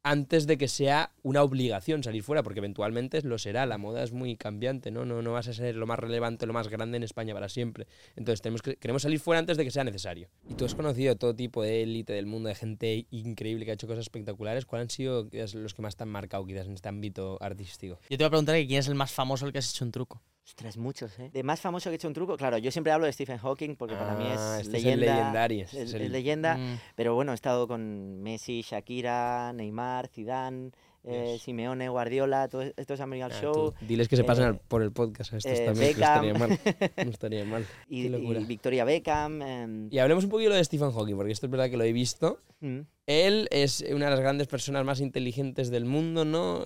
antes 0.04 0.48
de 0.48 0.58
que 0.58 0.68
sea 0.68 1.12
una 1.24 1.44
obligación 1.44 2.04
salir 2.04 2.24
fuera, 2.24 2.44
porque 2.44 2.60
eventualmente 2.60 3.22
lo 3.22 3.38
será. 3.38 3.66
La 3.66 3.78
moda 3.78 4.04
es 4.04 4.12
muy 4.12 4.36
cambiante, 4.36 4.92
¿no? 4.92 5.06
No, 5.06 5.22
no 5.22 5.34
vas 5.34 5.48
a 5.48 5.54
ser 5.54 5.76
lo 5.76 5.86
más 5.86 6.00
relevante, 6.00 6.46
lo 6.46 6.54
más 6.54 6.68
grande 6.68 6.98
en 6.98 7.04
España 7.04 7.34
para 7.34 7.50
siempre. 7.50 7.88
Entonces 8.16 8.42
tenemos 8.42 8.62
que, 8.62 8.78
queremos 8.78 9.04
salir 9.04 9.20
fuera 9.20 9.40
antes 9.40 9.58
de 9.58 9.64
que 9.64 9.72
sea 9.72 9.84
necesario. 9.84 10.30
Y 10.50 10.56
tú 10.56 10.66
has 10.66 10.76
conocido 10.76 11.16
todo 11.16 11.36
tipo 11.36 11.62
de 11.64 11.84
élite 11.84 12.14
del 12.14 12.26
mundo, 12.26 12.50
de 12.50 12.56
gente 12.56 13.06
increíble 13.12 13.66
que 13.66 13.72
ha 13.72 13.74
hecho 13.76 13.88
cosas 13.88 14.04
espectaculares. 14.04 14.66
¿Cuáles 14.66 14.86
han 14.86 14.90
sido 14.90 15.30
los 15.32 15.74
que 15.74 15.82
más 15.82 15.96
te 15.96 16.04
han 16.04 16.10
marcado 16.10 16.46
quizás 16.46 16.68
en 16.68 16.74
este 16.74 16.90
ámbito 16.90 17.38
artístico? 17.42 18.00
Yo 18.10 18.18
te 18.18 18.24
voy 18.24 18.28
a 18.28 18.30
preguntar 18.30 18.56
quién 18.56 18.80
es 18.80 18.88
el 18.88 18.96
más 18.96 19.12
famoso 19.12 19.46
el 19.46 19.52
que 19.52 19.60
has 19.60 19.70
hecho 19.70 19.86
un 19.86 19.92
truco. 19.92 20.22
Ostras, 20.46 20.76
muchos, 20.76 21.18
¿eh? 21.20 21.30
De 21.32 21.44
más 21.44 21.62
famoso 21.62 21.90
que 21.90 21.94
he 21.94 21.96
hecho 21.98 22.08
un 22.08 22.14
truco, 22.14 22.36
claro, 22.36 22.58
yo 22.58 22.72
siempre 22.72 22.92
hablo 22.92 23.06
de 23.06 23.14
Stephen 23.14 23.38
Hawking 23.38 23.76
porque 23.76 23.96
para 23.96 24.16
mí 24.16 24.26
Ah, 24.28 24.58
es 24.60 24.66
este 24.68 24.78
es 24.80 24.86
el 24.86 25.00
leyenda. 25.00 25.16
legendario, 25.20 25.64
es- 25.66 25.74
este 25.74 25.98
es 25.98 26.04
es 26.04 26.10
leyenda. 26.12 26.58
Mm. 26.58 26.80
Pero 26.96 27.16
bueno, 27.16 27.32
he 27.32 27.36
estado 27.36 27.68
con 27.68 28.22
Messi, 28.22 28.62
Shakira, 28.62 29.54
Neymar, 29.54 30.08
Zidane, 30.08 30.72
eh. 31.04 31.38
Simeone, 31.40 31.90
Guardiola, 31.90 32.48
todos 32.48 32.74
estos 32.76 33.00
han 33.00 33.10
venido 33.12 33.28
al 33.28 33.32
Ah, 33.34 33.40
show. 33.42 33.54
tú, 33.80 33.86
diles 33.86 34.08
que 34.10 34.16
se 34.18 34.24
pasen 34.24 34.56
eh, 34.56 34.60
por 34.68 34.82
el 34.82 34.92
podcast 34.92 35.34
a 35.34 35.38
estos 35.38 35.52
eh, 35.60 35.66
también, 35.66 35.94
que 35.94 36.00
no 36.02 36.06
estaría 36.06 36.34
Beckham. 36.34 36.50
mal. 36.50 36.60
No 37.06 37.12
estaría 37.12 37.46
mal. 37.46 37.66
Y, 37.88 38.08
y. 38.08 38.46
Victoria 38.46 38.84
Beckham. 38.84 39.42
em, 39.44 39.88
Y 39.92 40.00
hablemos 40.00 40.24
un 40.26 40.32
poquito 40.32 40.52
de 40.54 40.64
Stephen 40.64 40.92
Hawking, 40.92 41.16
porque 41.16 41.32
esto 41.32 41.46
es 41.46 41.52
verdad 41.52 41.70
que 41.70 41.78
lo 41.78 41.84
he 41.84 41.94
visto. 41.94 42.40
mm. 42.60 42.80
Él 43.08 43.48
es 43.52 43.84
una 43.94 44.06
de 44.06 44.12
las 44.12 44.20
grandes 44.20 44.48
personas 44.48 44.86
más 44.86 45.02
inteligentes 45.02 45.70
del 45.70 45.86
mundo, 45.86 46.24
¿no? 46.26 46.66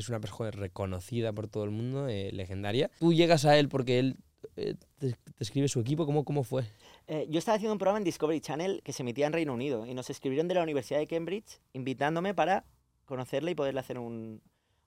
Es 0.00 0.08
una 0.08 0.18
persona 0.18 0.50
reconocida 0.50 1.32
por 1.32 1.46
todo 1.46 1.64
el 1.64 1.70
mundo, 1.70 2.08
eh, 2.08 2.30
legendaria. 2.32 2.90
Tú 2.98 3.12
llegas 3.12 3.44
a 3.44 3.58
él 3.58 3.68
porque 3.68 3.98
él 3.98 4.16
eh, 4.56 4.74
te, 4.98 5.12
te 5.12 5.18
escribe 5.44 5.68
su 5.68 5.78
equipo. 5.78 6.06
¿Cómo, 6.06 6.24
cómo 6.24 6.42
fue? 6.42 6.64
Eh, 7.06 7.26
yo 7.28 7.38
estaba 7.38 7.56
haciendo 7.56 7.74
un 7.74 7.78
programa 7.78 7.98
en 7.98 8.04
Discovery 8.04 8.40
Channel 8.40 8.80
que 8.82 8.94
se 8.94 9.02
emitía 9.02 9.26
en 9.26 9.34
Reino 9.34 9.52
Unido 9.52 9.84
y 9.84 9.92
nos 9.92 10.08
escribieron 10.08 10.48
de 10.48 10.54
la 10.54 10.62
Universidad 10.62 11.00
de 11.00 11.06
Cambridge 11.06 11.60
invitándome 11.74 12.32
para 12.32 12.64
conocerle 13.04 13.50
y 13.50 13.54
poderle 13.54 13.80
hacer 13.80 13.98
un, 13.98 14.40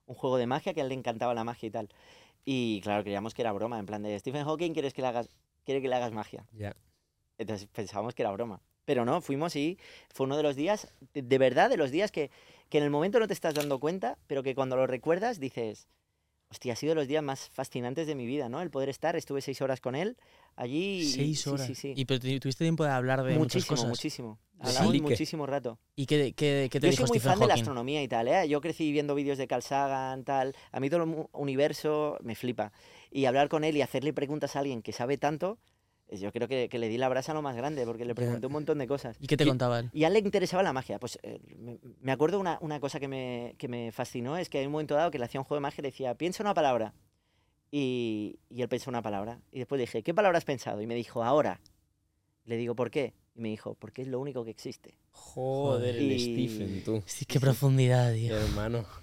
un 0.06 0.14
juego 0.16 0.36
de 0.36 0.46
magia 0.46 0.74
que 0.74 0.80
a 0.80 0.82
él 0.82 0.88
le 0.88 0.96
encantaba 0.96 1.32
la 1.32 1.44
magia 1.44 1.66
y 1.68 1.70
tal. 1.70 1.88
Y 2.44 2.80
claro, 2.80 3.04
creíamos 3.04 3.34
que 3.34 3.42
era 3.42 3.52
broma, 3.52 3.78
en 3.78 3.86
plan 3.86 4.02
de 4.02 4.18
Stephen 4.18 4.44
Hawking, 4.44 4.72
¿quieres 4.72 4.92
que 4.92 5.02
le 5.02 5.08
hagas, 5.08 5.28
quiere 5.64 5.80
que 5.80 5.88
le 5.88 5.94
hagas 5.94 6.12
magia? 6.12 6.44
Ya. 6.52 6.74
Entonces 7.38 7.68
pensábamos 7.72 8.14
que 8.14 8.22
era 8.22 8.32
broma. 8.32 8.60
Pero 8.84 9.04
no, 9.04 9.20
fuimos 9.20 9.54
y 9.54 9.78
fue 10.12 10.26
uno 10.26 10.36
de 10.36 10.42
los 10.42 10.56
días, 10.56 10.92
de, 11.14 11.22
de 11.22 11.38
verdad, 11.38 11.70
de 11.70 11.76
los 11.76 11.90
días 11.90 12.10
que, 12.10 12.30
que 12.68 12.78
en 12.78 12.84
el 12.84 12.90
momento 12.90 13.18
no 13.20 13.26
te 13.26 13.34
estás 13.34 13.54
dando 13.54 13.78
cuenta, 13.78 14.18
pero 14.26 14.42
que 14.42 14.54
cuando 14.54 14.76
lo 14.76 14.86
recuerdas 14.86 15.38
dices, 15.40 15.88
hostia, 16.50 16.72
ha 16.72 16.76
sido 16.76 16.90
de 16.90 16.94
los 16.96 17.08
días 17.08 17.22
más 17.22 17.48
fascinantes 17.50 18.06
de 18.06 18.14
mi 18.14 18.26
vida, 18.26 18.48
¿no? 18.48 18.60
El 18.62 18.70
poder 18.70 18.88
estar, 18.88 19.16
estuve 19.16 19.40
seis 19.40 19.60
horas 19.62 19.80
con 19.80 19.94
él 19.94 20.16
allí. 20.56 21.00
y- 21.00 21.04
Seis 21.12 21.46
horas. 21.46 21.66
Sí, 21.66 21.74
sí, 21.74 21.92
Y 21.96 22.04
pero 22.04 22.20
tu- 22.20 22.38
tuviste 22.40 22.64
tiempo 22.64 22.84
de 22.84 22.90
hablar 22.90 23.22
de 23.24 23.36
muchas 23.38 23.54
Muchísimo, 23.62 23.76
cosas. 23.76 23.88
muchísimo. 23.88 24.38
Hablamos 24.60 25.00
muchísimo 25.02 25.46
rato. 25.46 25.78
¿Y 25.96 26.06
qué, 26.06 26.32
qué- 26.32 26.68
qué 26.70 26.80
te 26.80 26.86
Yo 26.86 26.90
dijo 26.92 27.02
soy 27.06 27.08
muy 27.14 27.18
Stephen 27.18 27.32
fan 27.32 27.40
de 27.40 27.46
la 27.48 27.54
astronomía 27.54 28.02
y 28.02 28.08
tal, 28.08 28.28
¿eh? 28.28 28.48
Yo 28.48 28.60
crecí 28.60 28.92
viendo 28.92 29.14
vídeos 29.16 29.36
de 29.36 29.46
Carl 29.48 29.62
Sagan, 29.62 30.24
tal. 30.24 30.54
A 30.70 30.78
mí 30.80 30.88
todo 30.88 31.02
el 31.02 31.26
universo 31.32 32.16
me 32.22 32.34
flipa. 32.36 32.72
Y 33.10 33.24
hablar 33.26 33.48
con 33.48 33.64
él 33.64 33.76
y 33.76 33.82
hacerle 33.82 34.12
preguntas 34.12 34.54
a 34.56 34.60
alguien 34.60 34.80
que 34.80 34.92
sabe 34.92 35.18
tanto, 35.18 35.58
yo 36.10 36.30
creo 36.32 36.46
que, 36.48 36.68
que 36.68 36.78
le 36.78 36.88
di 36.88 36.96
la 36.98 37.08
brasa 37.08 37.32
a 37.32 37.34
lo 37.34 37.42
más 37.42 37.56
grande, 37.56 37.84
porque 37.86 38.04
le 38.04 38.14
pregunté 38.14 38.46
un 38.46 38.52
montón 38.52 38.78
de 38.78 38.86
cosas. 38.86 39.16
¿Y 39.20 39.26
qué 39.26 39.36
te 39.36 39.44
Y- 39.44 39.48
contaba 39.48 39.80
él? 39.80 39.90
Y 39.92 40.04
a 40.04 40.08
él 40.08 40.12
le 40.14 40.18
interesaba 40.20 40.62
la 40.62 40.72
magia. 40.72 40.98
Pues 40.98 41.18
eh, 41.22 41.40
me, 41.58 41.78
me 42.00 42.12
acuerdo 42.12 42.38
una, 42.38 42.58
una 42.60 42.80
cosa 42.80 43.00
que 43.00 43.08
me, 43.08 43.54
que 43.58 43.68
me 43.68 43.90
fascinó, 43.92 44.36
es 44.36 44.48
que 44.48 44.58
hay 44.58 44.66
un 44.66 44.72
momento 44.72 44.94
dado 44.94 45.10
que 45.10 45.18
le 45.18 45.24
hacía 45.24 45.40
un 45.40 45.44
juego 45.44 45.58
de 45.58 45.62
magia 45.62 45.80
y 45.80 45.82
le 45.82 45.88
decía, 45.90 46.14
piensa 46.14 46.42
una 46.42 46.54
palabra. 46.54 46.94
Y, 47.70 48.38
y 48.50 48.62
él 48.62 48.68
pensó 48.68 48.90
una 48.90 49.02
palabra. 49.02 49.40
Y 49.50 49.58
después 49.58 49.78
le 49.78 49.82
dije, 49.84 50.02
¿qué 50.02 50.14
palabra 50.14 50.38
has 50.38 50.44
pensado? 50.44 50.80
Y 50.80 50.86
me 50.86 50.94
dijo, 50.94 51.24
ahora. 51.24 51.60
Le 52.44 52.56
digo, 52.56 52.74
¿por 52.76 52.90
qué? 52.90 53.14
Y 53.34 53.40
me 53.40 53.48
dijo, 53.48 53.74
porque 53.74 54.02
es 54.02 54.08
lo 54.08 54.20
único 54.20 54.44
que 54.44 54.50
existe. 54.50 54.94
Joder, 55.10 55.96
el 55.96 56.20
Stephen, 56.20 56.82
tú. 56.84 57.02
Sí, 57.06 57.24
qué 57.24 57.40
profundidad, 57.40 58.12
Qué 58.12 58.18
tío. 58.26 58.36
hermano. 58.36 58.84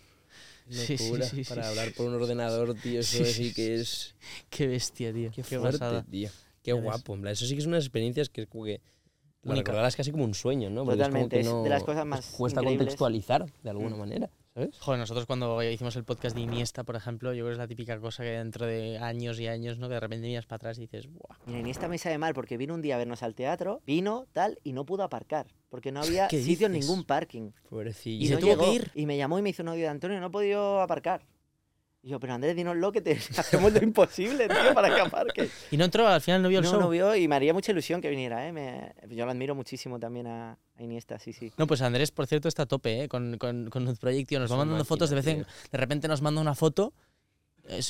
Sí, 0.70 0.96
sí, 0.98 1.04
Locura. 1.04 1.26
sí, 1.26 1.44
sí, 1.44 1.50
Para 1.50 1.64
sí. 1.64 1.70
hablar 1.70 1.94
por 1.96 2.06
un 2.06 2.14
ordenador, 2.14 2.74
tío, 2.76 3.02
eso 3.02 3.26
Sí, 3.26 3.26
sí, 3.26 3.44
sí, 3.50 3.54
que 3.54 3.76
es... 3.76 4.16
Qué 4.50 4.68
bestia, 4.68 5.12
tío. 5.12 5.30
Qué, 5.32 5.44
Qué, 5.44 5.58
fuerte, 5.58 5.80
pasada. 5.80 6.06
tío. 6.10 6.30
Qué 6.64 6.74
guapo. 6.74 7.16
en 7.16 7.22
plan, 7.22 7.34
Eso 7.34 7.46
sí 7.46 7.54
que 7.56 7.60
es 7.62 7.66
unas 7.68 7.84
experiencias 7.84 8.30
que 8.30 8.42
es 8.44 8.48
como 8.48 8.66
que... 8.66 8.82
Lo 9.44 9.56
recordarás 9.56 9.96
casi 9.96 10.12
como 10.12 10.24
un 10.24 10.36
sueño, 10.36 10.70
¿no? 10.70 10.84
Porque 10.86 10.98
Totalmente, 11.00 11.40
es, 11.40 11.48
es 11.48 11.52
como 11.52 11.64
de 11.64 11.70
que 11.70 11.70
las 11.72 11.82
no- 11.82 11.86
cosas 11.88 12.06
nos 12.06 12.08
más 12.20 12.26
cuesta 12.38 12.60
increíbles. 12.62 12.86
contextualizar 12.86 13.46
de 13.64 13.70
alguna 13.72 13.96
Mm. 13.96 14.00
manera, 14.00 14.30
¿sabes? 14.54 14.78
Joder, 14.80 15.00
nosotros 15.00 15.26
cuando 15.26 15.64
hicimos 15.64 15.96
el 15.96 16.04
podcast 16.04 16.36
de 16.36 16.44
Iniesta, 16.44 16.84
por 16.84 16.96
ejemplo, 16.96 17.34
yo 17.34 17.38
creo 17.44 17.48
que 17.48 17.52
es 17.54 17.58
la 17.58 17.68
típica 17.68 18.00
cosa 18.00 18.22
que 18.22 18.30
dentro 18.30 18.68
de 18.68 19.00
años 19.00 19.40
y 19.40 19.48
años, 19.48 19.80
¿no? 19.80 19.88
Que 19.88 19.96
de 19.96 20.00
repente 20.00 20.28
miras 20.28 20.46
para 20.46 20.58
atrás 20.58 20.78
y 20.78 20.82
dices, 20.82 21.08
¡buah! 21.12 21.38
Mira, 21.48 21.58
en 21.60 21.66
esta 21.66 21.88
me 21.88 21.98
sabe 21.98 22.20
mal 22.20 22.36
porque 22.36 22.56
vino 22.56 22.76
un 22.76 22.84
día 22.84 22.94
a 22.94 22.98
vernos 23.00 23.24
al 23.24 23.34
teatro, 23.34 23.82
vino 23.88 24.28
tal 24.32 24.60
y 24.64 24.74
no 24.74 24.86
pudo 24.86 25.02
aparcar 25.02 25.48
porque 25.70 25.92
no 25.92 26.02
había 26.04 26.28
¿Qué 26.28 26.44
sitio 26.44 26.68
en 26.68 26.74
ningún 26.74 27.04
parking. 27.04 27.50
Pobrecillo. 27.68 28.24
¿Y 28.24 28.28
se 28.28 28.36
no 28.36 28.40
tuvo 28.42 28.50
que 28.52 28.62
llegó. 28.62 28.74
ir? 28.74 28.92
Y 28.94 29.08
me 29.08 29.18
llamó 29.18 29.40
y 29.40 29.42
me 29.42 29.50
hizo 29.50 29.64
un 29.64 29.70
audio 29.70 29.82
de 29.86 29.90
Antonio, 29.90 30.20
no 30.20 30.28
he 30.28 30.32
podido 30.32 30.82
aparcar. 30.82 31.26
Y 32.04 32.10
yo, 32.10 32.20
pero 32.20 32.34
Andrés, 32.34 32.56
dinoslo 32.56 32.92
que 32.92 33.02
te 33.02 33.12
hacemos 33.38 33.72
lo 33.74 33.84
imposible, 33.84 34.48
tío, 34.48 34.74
para 34.74 34.94
que 34.94 35.02
aparques. 35.02 35.52
Y 35.70 35.78
no 35.78 35.86
entró, 35.86 36.08
al 36.08 36.20
final 36.22 36.42
no 36.42 36.50
vio 36.50 36.58
el 36.60 36.66
No, 36.66 36.72
show. 36.72 36.80
no 36.82 36.90
vio 36.90 37.16
y 37.16 37.28
me 37.28 37.36
haría 37.36 37.54
mucha 37.54 37.72
ilusión 37.72 38.02
que 38.02 38.10
viniera, 38.10 38.48
¿eh? 38.48 38.52
Me- 38.52 38.94
yo 39.10 39.26
lo 39.26 39.32
admiro 39.32 39.54
muchísimo 39.54 40.00
también 40.00 40.26
a, 40.26 40.54
a 40.78 40.84
Iniesta, 40.84 41.20
sí, 41.20 41.32
sí. 41.32 41.52
No, 41.58 41.68
pues 41.68 41.82
Andrés, 41.84 42.12
por 42.12 42.26
cierto, 42.26 42.48
está 42.48 42.64
a 42.64 42.66
tope, 42.66 43.04
¿eh? 43.04 43.08
Con, 43.08 43.38
con, 43.38 43.70
con 43.70 43.86
Nut 43.86 44.00
Project, 44.00 44.30
tío. 44.30 44.40
Nos 44.40 44.50
Es 44.50 44.54
va 44.54 44.58
mandando 44.58 44.84
fotos 44.86 45.10
de 45.12 45.16
vez 45.16 45.28
en... 45.28 45.40
De 45.72 45.78
repente 45.78 46.08
nos 46.08 46.22
manda 46.24 46.42
una 46.42 46.56
foto. 46.56 46.92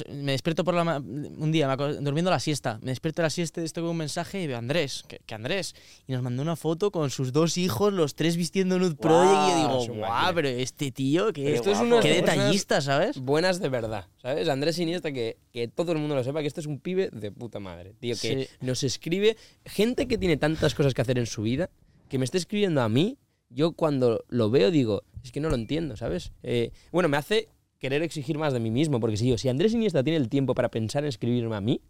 Me 0.09 0.33
despierto 0.33 0.63
por 0.63 0.73
la 0.75 0.97
un 0.99 1.51
día, 1.51 1.75
durmiendo 1.75 2.29
la 2.29 2.39
siesta. 2.39 2.77
Me 2.81 2.91
despierto 2.91 3.21
de 3.21 3.25
la 3.25 3.29
siesta, 3.29 3.61
esto 3.61 3.81
con 3.81 3.91
un 3.91 3.97
mensaje 3.97 4.41
y 4.41 4.47
veo 4.47 4.57
a 4.57 4.59
Andrés, 4.59 5.03
que, 5.07 5.19
que 5.25 5.33
Andrés. 5.35 5.73
Y 6.07 6.11
nos 6.11 6.21
mandó 6.21 6.41
una 6.43 6.55
foto 6.55 6.91
con 6.91 7.09
sus 7.09 7.31
dos 7.31 7.57
hijos, 7.57 7.91
los 7.93 8.13
tres 8.15 8.35
vistiendo 8.37 8.77
Nut 8.77 8.99
Project. 8.99 9.31
Y 9.33 9.49
yo 9.49 9.55
digo, 9.87 9.95
guau, 9.99 10.33
pero 10.35 10.47
este 10.49 10.91
tío, 10.91 11.31
que 11.33 11.53
Esto 11.55 11.71
es 11.71 11.79
guapo. 11.79 11.99
qué 12.01 12.13
detallista, 12.15 12.81
¿sabes? 12.81 13.17
buenas 13.17 13.59
de 13.59 13.69
verdad, 13.69 14.07
¿sabes? 14.21 14.47
Andrés 14.49 14.77
Iniesta, 14.79 15.11
que, 15.11 15.37
que 15.51 15.67
todo 15.67 15.93
el 15.93 15.97
mundo 15.97 16.15
lo 16.15 16.23
sepa, 16.23 16.41
que 16.41 16.47
este 16.47 16.59
es 16.61 16.67
un 16.67 16.79
pibe 16.79 17.09
de 17.11 17.31
puta 17.31 17.59
madre, 17.59 17.93
tío, 17.99 18.15
que 18.21 18.45
Sí. 18.45 18.47
nos 18.65 18.83
escribe 18.83 19.37
gente 19.65 20.07
que 20.07 20.17
tiene 20.17 20.37
tantas 20.37 20.75
cosas 20.75 20.93
que 20.93 21.01
hacer 21.01 21.17
en 21.17 21.25
su 21.25 21.41
vida, 21.41 21.69
que 22.09 22.17
me 22.17 22.25
está 22.25 22.37
escribiendo 22.37 22.81
a 22.81 22.89
mí, 22.89 23.17
yo 23.49 23.71
cuando 23.73 24.23
lo 24.29 24.49
veo 24.49 24.69
digo, 24.71 25.03
es 25.23 25.31
que 25.31 25.39
no 25.39 25.49
lo 25.49 25.55
entiendo, 25.55 25.95
¿sabes? 25.97 26.31
Eh, 26.43 26.71
bueno, 26.91 27.09
me 27.09 27.17
hace 27.17 27.49
querer 27.81 28.01
exigir 28.03 28.37
más 28.37 28.53
de 28.53 28.61
mí 28.61 28.71
mismo, 28.71 29.01
porque 29.01 29.17
si 29.17 29.27
yo, 29.27 29.37
si 29.37 29.49
Andrés 29.49 29.73
Iniesta 29.73 30.03
tiene 30.03 30.15
el 30.17 30.29
tiempo 30.29 30.53
para 30.55 30.69
pensar 30.71 31.03
en 31.03 31.09
escribirme 31.09 31.55
a 31.57 31.61
mí, 31.61 31.81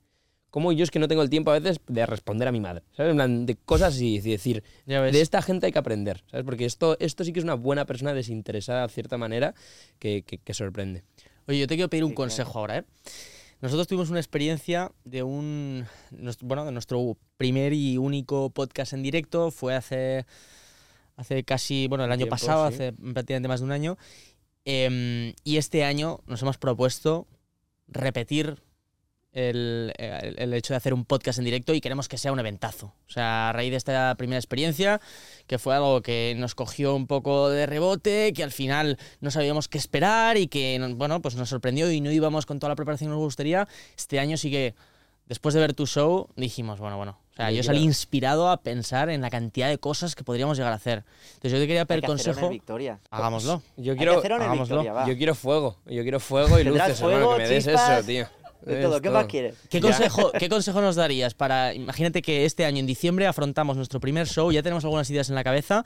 como 0.49 0.71
yo 0.71 0.83
es 0.83 0.89
que 0.91 0.99
no 0.99 1.07
tengo 1.07 1.21
el 1.21 1.29
tiempo 1.29 1.51
a 1.51 1.59
veces 1.59 1.79
de 1.87 2.05
responder 2.05 2.47
a 2.47 2.51
mi 2.51 2.59
madre, 2.59 2.83
¿sabes? 2.97 3.11
En 3.11 3.17
plan, 3.17 3.45
de 3.45 3.55
cosas 3.55 4.01
y 4.01 4.19
decir, 4.19 4.63
Ya 4.87 4.99
ves. 5.01 5.13
de 5.13 5.21
esta 5.21 5.41
gente 5.41 5.67
hay 5.67 5.71
que 5.71 5.79
aprender, 5.79 6.23
¿sabes? 6.31 6.45
Porque 6.45 6.65
esto, 6.65 6.97
esto 6.99 7.23
sí 7.23 7.31
que 7.33 7.39
es 7.39 7.43
una 7.45 7.53
buena 7.53 7.85
persona 7.85 8.13
desinteresada, 8.13 8.87
de 8.87 8.93
cierta 8.93 9.17
manera, 9.17 9.53
que, 9.99 10.23
que- 10.23 10.39
que 10.39 10.53
sorprende. 10.53 11.03
Oye, 11.47 11.59
yo 11.59 11.67
te 11.67 11.75
quiero 11.75 11.89
pedir 11.89 12.03
un 12.05 12.09
Sí, 12.11 12.15
claro. 12.15 12.27
consejo 12.29 12.59
ahora, 12.59 12.77
¿eh? 12.79 12.83
Nosotros 13.61 13.87
tuvimos 13.87 14.09
una 14.09 14.19
experiencia 14.19 14.91
de 15.03 15.21
un. 15.21 15.85
Bueno, 16.41 16.65
de 16.65 16.71
nuestro 16.71 17.15
primer 17.37 17.73
y 17.73 17.95
único 17.97 18.49
podcast 18.49 18.93
en 18.93 19.03
directo. 19.03 19.51
Fue 19.51 19.75
hace. 19.75 20.25
Hace 21.15 21.43
casi. 21.43 21.87
Bueno, 21.87 22.03
el 22.05 22.11
año 22.11 22.21
Tiempo, 22.25 22.31
pasado, 22.31 22.67
sí. 22.69 22.73
hace 22.73 22.93
prácticamente 22.93 23.47
más 23.47 23.59
de 23.59 23.65
un 23.67 23.71
año. 23.71 23.97
Em, 24.65 25.33
y 25.43 25.57
este 25.57 25.83
año 25.83 26.19
nos 26.27 26.41
hemos 26.41 26.57
propuesto 26.57 27.27
repetir 27.87 28.61
el, 29.33 29.93
el- 29.97 30.53
hecho 30.53 30.73
de 30.73 30.77
hacer 30.77 30.93
un 30.93 31.05
podcast 31.05 31.39
en 31.39 31.45
directo 31.45 31.73
y 31.73 31.79
queremos 31.79 32.09
que 32.09 32.17
sea 32.17 32.33
un 32.33 32.39
eventazo. 32.39 32.93
O 33.07 33.09
sea, 33.11 33.49
a 33.49 33.53
raíz 33.53 33.71
de 33.71 33.77
esta 33.77 34.13
primera 34.15 34.37
experiencia, 34.37 34.99
que 35.47 35.57
fue 35.57 35.73
algo 35.73 36.01
que 36.01 36.35
nos 36.37 36.53
cogió 36.53 36.93
un 36.95 37.07
poco 37.07 37.49
de 37.49 37.65
rebote, 37.65 38.33
que 38.33 38.43
al 38.43 38.51
final 38.51 38.97
no 39.21 39.31
sabíamos 39.31 39.69
qué 39.69 39.77
esperar 39.77 40.37
y 40.37 40.47
que, 40.47 40.77
no- 40.79 40.93
bueno, 40.95 41.21
pues 41.21 41.35
nos 41.35 41.47
sorprendió 41.49 41.89
y 41.91 42.01
no 42.01 42.11
íbamos 42.11 42.45
con 42.45 42.59
toda 42.59 42.69
la 42.69 42.75
preparación 42.75 43.07
que 43.09 43.13
nos 43.15 43.19
gustaría, 43.23 43.67
este 43.97 44.19
año 44.19 44.35
sí 44.35 44.51
que, 44.51 44.75
después 45.27 45.53
de 45.55 45.61
ver 45.61 45.73
tu 45.73 45.87
show, 45.87 46.27
dijimos, 46.35 46.79
bueno, 46.81 46.97
bueno. 46.97 47.20
Sea, 47.41 47.51
Yo 47.51 47.57
yo 47.57 47.63
salí 47.63 47.81
inspirado 47.83 48.49
a 48.49 48.57
pensar 48.57 49.09
en 49.09 49.21
la 49.21 49.29
cantidad 49.29 49.67
de 49.67 49.77
cosas 49.77 50.15
que 50.15 50.23
podríamos 50.23 50.57
llegar 50.57 50.71
a 50.73 50.75
hacer. 50.75 51.03
Entonces 51.33 51.51
yo 51.53 51.57
te 51.59 51.67
quería 51.67 51.81
Hay 51.81 51.85
pedir 51.85 52.03
el 52.03 52.07
consejo. 52.07 52.49
Victoria. 52.49 52.99
Hagámoslo. 53.09 53.61
Yo 53.77 53.93
Hay 53.93 53.97
quiero, 53.97 54.13
hagámoslo. 54.13 54.77
Victoria, 54.77 54.93
va. 54.93 55.07
yo 55.07 55.17
quiero 55.17 55.35
fuego, 55.35 55.77
yo 55.85 56.01
quiero 56.03 56.19
fuego 56.19 56.59
y 56.59 56.63
luces, 56.63 56.81
hermano, 56.81 56.95
fuego, 56.95 57.31
que 57.35 57.41
me 57.43 57.49
des 57.49 57.65
chispas, 57.65 57.97
eso, 57.99 58.07
tío. 58.07 58.27
De 58.61 58.81
todo, 58.83 59.01
¿qué 59.01 59.09
más 59.09 59.25
quieres? 59.25 59.55
¿Qué 59.69 59.81
consejo, 59.81 60.31
¿Qué 60.37 60.47
consejo 60.47 60.81
nos 60.81 60.95
darías 60.95 61.33
para, 61.33 61.73
imagínate 61.73 62.21
que 62.21 62.45
este 62.45 62.65
año 62.65 62.77
en 62.77 62.85
diciembre 62.85 63.25
afrontamos 63.25 63.75
nuestro 63.75 63.99
primer 63.99 64.27
show, 64.27 64.51
ya 64.51 64.61
tenemos 64.61 64.83
algunas 64.83 65.09
ideas 65.09 65.29
en 65.29 65.35
la 65.35 65.43
cabeza, 65.43 65.83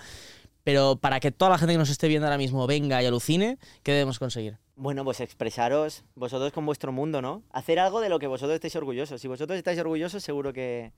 pero 0.65 0.97
para 0.97 1.19
que 1.19 1.31
toda 1.31 1.51
la 1.51 1.57
gente 1.57 1.73
que 1.73 1.77
nos 1.77 1.89
esté 1.89 2.07
viendo 2.07 2.25
ahora 2.25 2.37
mismo 2.37 2.67
venga 2.67 3.01
y 3.01 3.05
alucine, 3.05 3.57
¿qué 3.83 3.93
debemos 3.93 4.19
conseguir? 4.19 4.57
Bueno, 4.75 5.05
pues 5.05 5.21
expresaros 5.21 6.03
vosotros 6.15 6.51
con 6.51 6.65
vuestro 6.65 6.91
mundo, 6.91 7.21
¿no? 7.21 7.43
Hacer 7.51 7.79
algo 7.79 8.01
de 8.01 8.09
lo 8.09 8.19
que 8.19 8.27
vosotros 8.27 8.55
estéis 8.55 8.75
orgullosos. 8.75 9.21
Si 9.21 9.27
vosotros 9.27 9.57
estáis 9.57 9.79
orgullosos, 9.79 10.21
seguro 10.21 10.51
que, 10.51 10.91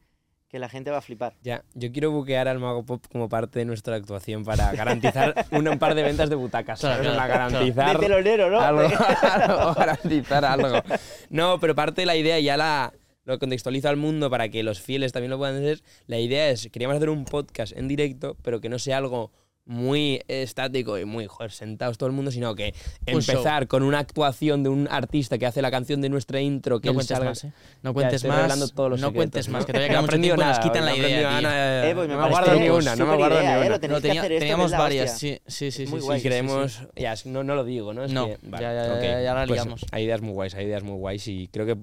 que 0.50 0.60
la 0.60 0.70
gente 0.70 0.91
va 0.91 0.98
a 1.00 1.02
flipar. 1.02 1.34
Ya, 1.41 1.64
yo 1.74 1.91
quiero 1.91 2.12
buquear 2.12 2.48
al 2.48 2.60
Mago 2.60 2.86
Pop 2.86 3.04
como 3.12 3.28
parte 3.28 3.60
de 3.60 3.66
nuestra 3.66 3.95
actuación 3.95 4.43
para 4.45 4.72
garantizar 4.72 5.45
un, 5.52 5.68
un 5.68 5.78
par 5.78 5.93
de 5.93 6.04
ventas 6.04 6.30
de 6.30 6.36
butacas, 6.36 6.80
Claro, 6.80 7.04
¿sabes? 7.04 7.12
claro, 7.12 7.18
Para 7.34 7.50
garantizar 7.50 8.00
De 8.00 8.06
telonero, 8.06 8.50
¿no? 8.50 8.60
algo, 8.62 8.82
algo, 8.82 9.74
garantizar 9.78 10.45
algo. 10.45 10.82
No, 11.30 11.60
pero 11.60 11.76
parte 11.76 12.02
de 12.02 12.06
la 12.06 12.16
idea 12.16 12.39
ya 12.39 12.56
la 12.58 12.93
lo 13.26 13.39
contextualizo 13.39 13.89
al 13.89 13.98
mundo 13.98 14.30
para 14.30 14.48
que 14.48 14.64
los 14.64 14.80
fieles 14.80 15.12
también 15.12 15.32
lo 15.32 15.38
puedan 15.38 15.58
hacer. 15.58 15.82
La 16.06 16.18
idea 16.18 16.50
es, 16.50 16.70
queríamos 16.72 16.95
hacer 16.95 17.10
un 17.10 17.26
podcast 17.26 17.76
en 17.76 17.89
directo, 17.89 18.38
pero 18.41 18.62
que 18.62 18.70
no 18.70 18.80
sea 18.80 18.98
algo 19.00 19.34
muy 19.70 20.22
estático 20.30 20.97
y 20.97 21.03
muy, 21.05 21.28
joder, 21.28 21.51
sentados 21.51 21.97
todo 21.97 22.07
el 22.07 22.15
mundo, 22.15 22.32
sino 22.32 22.55
que 22.55 22.74
Un 23.13 23.22
show. 23.22 23.35
empezar 23.35 23.68
con 23.68 23.84
una 23.84 23.99
actuación 23.99 24.64
de 24.64 24.69
un 24.69 24.88
artista 24.89 25.38
que 25.38 25.45
hace 25.45 25.61
la 25.61 25.69
canción 25.69 25.99
de 26.02 26.07
nuestra 26.10 26.39
intro, 26.39 26.80
que 26.80 26.88
No 26.88 26.91
él 26.91 26.95
cuentes 26.95 27.18
salga- 27.18 27.26
más, 27.30 27.44
¿eh? 27.44 27.52
No 27.84 27.89
Ya, 27.89 27.94
cuentes 27.94 28.23
más. 28.26 28.35
revelando 28.38 28.68
todos 28.69 28.89
los 28.91 29.02
no 29.02 29.07
secretos, 29.07 29.18
cuentes 29.18 29.49
más, 29.49 29.65
que 29.65 29.73
todavía 29.73 29.89
queda 29.89 30.02
mucho 30.02 30.11
tiempo 30.19 30.41
y 30.41 30.45
nos 30.45 30.57
nada, 30.57 30.60
quitan 30.64 30.85
la 30.85 30.91
no 30.91 30.95
he 30.95 31.10
idea. 31.10 31.41
nada, 31.41 31.89
Eh, 31.89 31.95
pues 31.95 32.07
me 32.07 32.14
no 32.15 32.22
me 32.23 32.30
guardo 32.30 32.53
ni 32.56 32.69
pues 32.69 32.85
una, 32.85 32.95
no 32.95 33.06
me 33.06 33.15
guardo 33.18 33.39
idea, 33.41 33.44
ni 33.44 33.48
eh, 33.56 33.60
una. 33.60 33.69
lo 33.69 33.88
No, 33.89 33.95
que 33.95 34.02
tenía- 34.02 34.22
hacer 34.22 34.39
teníamos 34.39 34.72
la 34.72 34.77
varias, 34.80 35.14
hostia. 35.14 35.35
sí, 35.48 35.72
sí, 35.72 35.72
sí. 35.85 35.88
Muy 35.91 35.99
sí, 35.99 36.06
guay. 36.06 36.18
Y 36.18 36.19
sí, 36.22 36.23
sí, 36.23 36.30
creemos, 36.30 36.72
sí. 36.73 36.85
ya, 37.02 37.14
es- 37.14 37.26
no, 37.26 37.44
no 37.44 37.56
lo 37.56 37.64
digo, 37.65 37.94
¿no? 37.94 38.06
Es 38.06 38.11
No, 38.14 38.27
que, 38.27 38.38
ya- 38.52 38.60
ya- 38.60 39.02
ya- 39.02 39.22
ya 39.22 39.34
la 39.34 39.45
Pues 39.48 39.52
liamos. 39.61 39.85
hay 39.91 40.03
ideas 40.06 40.22
muy 40.22 40.31
guays, 40.31 40.56
hay 40.56 40.65
ideas 40.65 40.84
muy 40.84 40.95
guays 40.95 41.27
y 41.27 41.49
creo 41.49 41.65
que... 41.65 41.76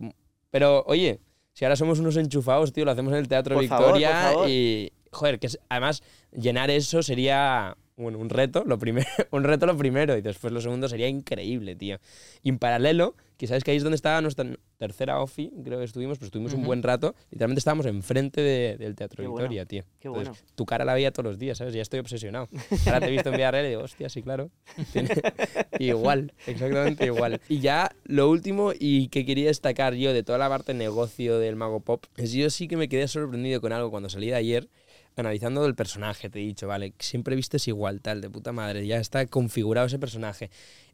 Pero, 0.51 0.85
oye, 0.87 1.21
si 1.53 1.65
ahora 1.67 1.77
somos 1.77 1.99
unos 1.99 2.17
enchufados, 2.17 2.73
tío, 2.73 2.85
lo 2.87 2.93
hacemos 2.93 3.13
en 3.13 3.19
el 3.19 3.29
Teatro 3.29 3.59
Victoria 3.59 4.33
y... 4.49 4.91
Joder, 5.15 5.39
que 5.39 5.47
es- 5.47 5.59
además 5.69 6.03
llenar 6.33 6.71
eso 6.71 7.03
sería... 7.03 7.77
Bueno, 7.97 8.19
un 8.19 8.29
reto, 8.29 8.65
lo 8.67 8.77
primero, 8.77 9.07
un 9.31 9.45
reto 9.45 9.67
lo 9.67 9.77
primero 9.77 10.17
y 10.17 10.21
después 10.21 10.53
lo 10.53 10.61
segundo 10.61 10.89
sería 10.89 11.07
increíble, 11.07 11.77
tío. 11.77 11.99
Y 12.43 12.49
en 12.49 12.59
paralelo, 12.59 13.15
que 13.37 13.47
sabes 13.47 13.63
que 13.63 13.71
ahí 13.71 13.77
es 13.77 13.85
donde 13.85 13.95
estaba 13.95 14.21
nuestra 14.21 14.45
tercera 14.79 15.21
OFI, 15.21 15.53
creo 15.65 15.79
que 15.79 15.85
estuvimos, 15.85 16.19
pues 16.19 16.27
estuvimos 16.27 16.55
un 16.55 16.59
Ujú. 16.63 16.67
buen 16.67 16.83
rato, 16.83 17.15
literalmente 17.31 17.61
estábamos 17.61 17.87
enfrente 17.87 18.41
de- 18.41 18.77
del 18.79 18.97
Teatro 18.97 19.23
Qué 19.23 19.29
bueno, 19.29 19.45
Victoria, 19.45 19.65
tío. 19.65 19.85
qué 20.01 20.09
Entonces, 20.09 20.29
bueno. 20.31 20.53
tu 20.57 20.67
cara 20.67 20.85
la 20.85 20.93
veía 20.95 21.13
todos 21.13 21.27
los 21.31 21.39
días, 21.39 21.59
¿sabes? 21.59 21.73
Ya 21.73 21.83
estoy 21.83 22.01
obsesionado. 22.01 22.49
Ahora 22.85 22.99
te 22.99 23.07
he 23.07 23.11
visto 23.13 23.29
en 23.29 23.37
Villarreal 23.37 23.67
y 23.67 23.69
digo, 23.69 23.83
hostia, 23.83 24.09
sí, 24.09 24.23
claro. 24.25 24.51
Igual, 25.79 26.33
exactamente 26.47 27.05
igual. 27.07 27.41
Y 27.49 27.61
ya 27.61 27.95
lo 28.05 28.29
último 28.29 28.73
y 28.79 29.09
que 29.09 29.25
quería 29.25 29.47
destacar 29.47 29.95
yo 29.95 30.13
de 30.13 30.23
toda 30.23 30.39
la 30.39 30.49
parte 30.49 30.75
negocio 30.75 31.39
del 31.39 31.57
Mago 31.57 31.79
Pop 31.81 32.07
es 32.17 32.33
yo 32.33 32.51
sí 32.51 32.69
que 32.69 32.77
me 32.77 32.89
quedé 32.89 33.07
sorprendido 33.09 33.61
con 33.61 33.73
algo 33.73 33.91
cuando 33.91 34.09
salí 34.09 34.27
de 34.29 34.35
ayer 34.37 34.69
analizando 35.17 35.65
el 35.67 35.75
personaje, 35.75 36.31
te 36.31 36.41
he 36.41 36.43
dicho, 36.43 36.67
vale, 36.67 36.95
siempre 36.99 37.37
vistes 37.37 37.69
igual, 37.69 38.01
tal, 38.01 38.21
de 38.21 38.31
puta 38.31 38.53
madre, 38.53 38.87
ya 38.87 38.99
está 38.99 39.27
configurado 39.27 39.87
ese 39.87 39.99
personaje. 39.99 40.51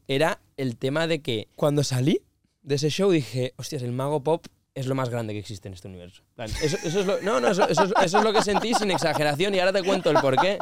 Era 0.07 0.39
el 0.57 0.77
tema 0.77 1.07
de 1.07 1.21
que 1.21 1.47
cuando 1.55 1.83
salí 1.83 2.21
de 2.61 2.75
ese 2.75 2.89
show 2.89 3.11
dije, 3.11 3.53
hostias, 3.57 3.81
el 3.81 3.91
Mago 3.91 4.23
Pop 4.23 4.45
es 4.73 4.87
lo 4.87 4.95
más 4.95 5.09
grande 5.09 5.33
que 5.33 5.39
existe 5.39 5.67
en 5.67 5.73
este 5.73 5.87
universo. 5.87 6.23
Eso, 6.45 6.77
eso 6.83 6.99
es 7.01 7.05
lo, 7.05 7.21
no, 7.21 7.39
no, 7.39 7.49
eso, 7.49 7.67
eso 7.67 7.83
es, 7.83 7.91
eso 8.03 8.17
es 8.19 8.23
lo 8.23 8.33
que 8.33 8.41
sentí 8.41 8.73
sin 8.73 8.91
exageración 8.91 9.53
y 9.55 9.59
ahora 9.59 9.73
te 9.73 9.83
cuento 9.83 10.09
el 10.11 10.17
porqué. 10.17 10.57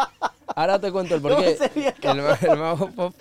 Ahora 0.56 0.80
te 0.80 0.92
cuento 0.92 1.16
el 1.16 1.22
porqué. 1.22 1.58
El, 2.02 2.20
el 2.50 2.58
Mago 2.58 2.90
Pop, 2.92 3.16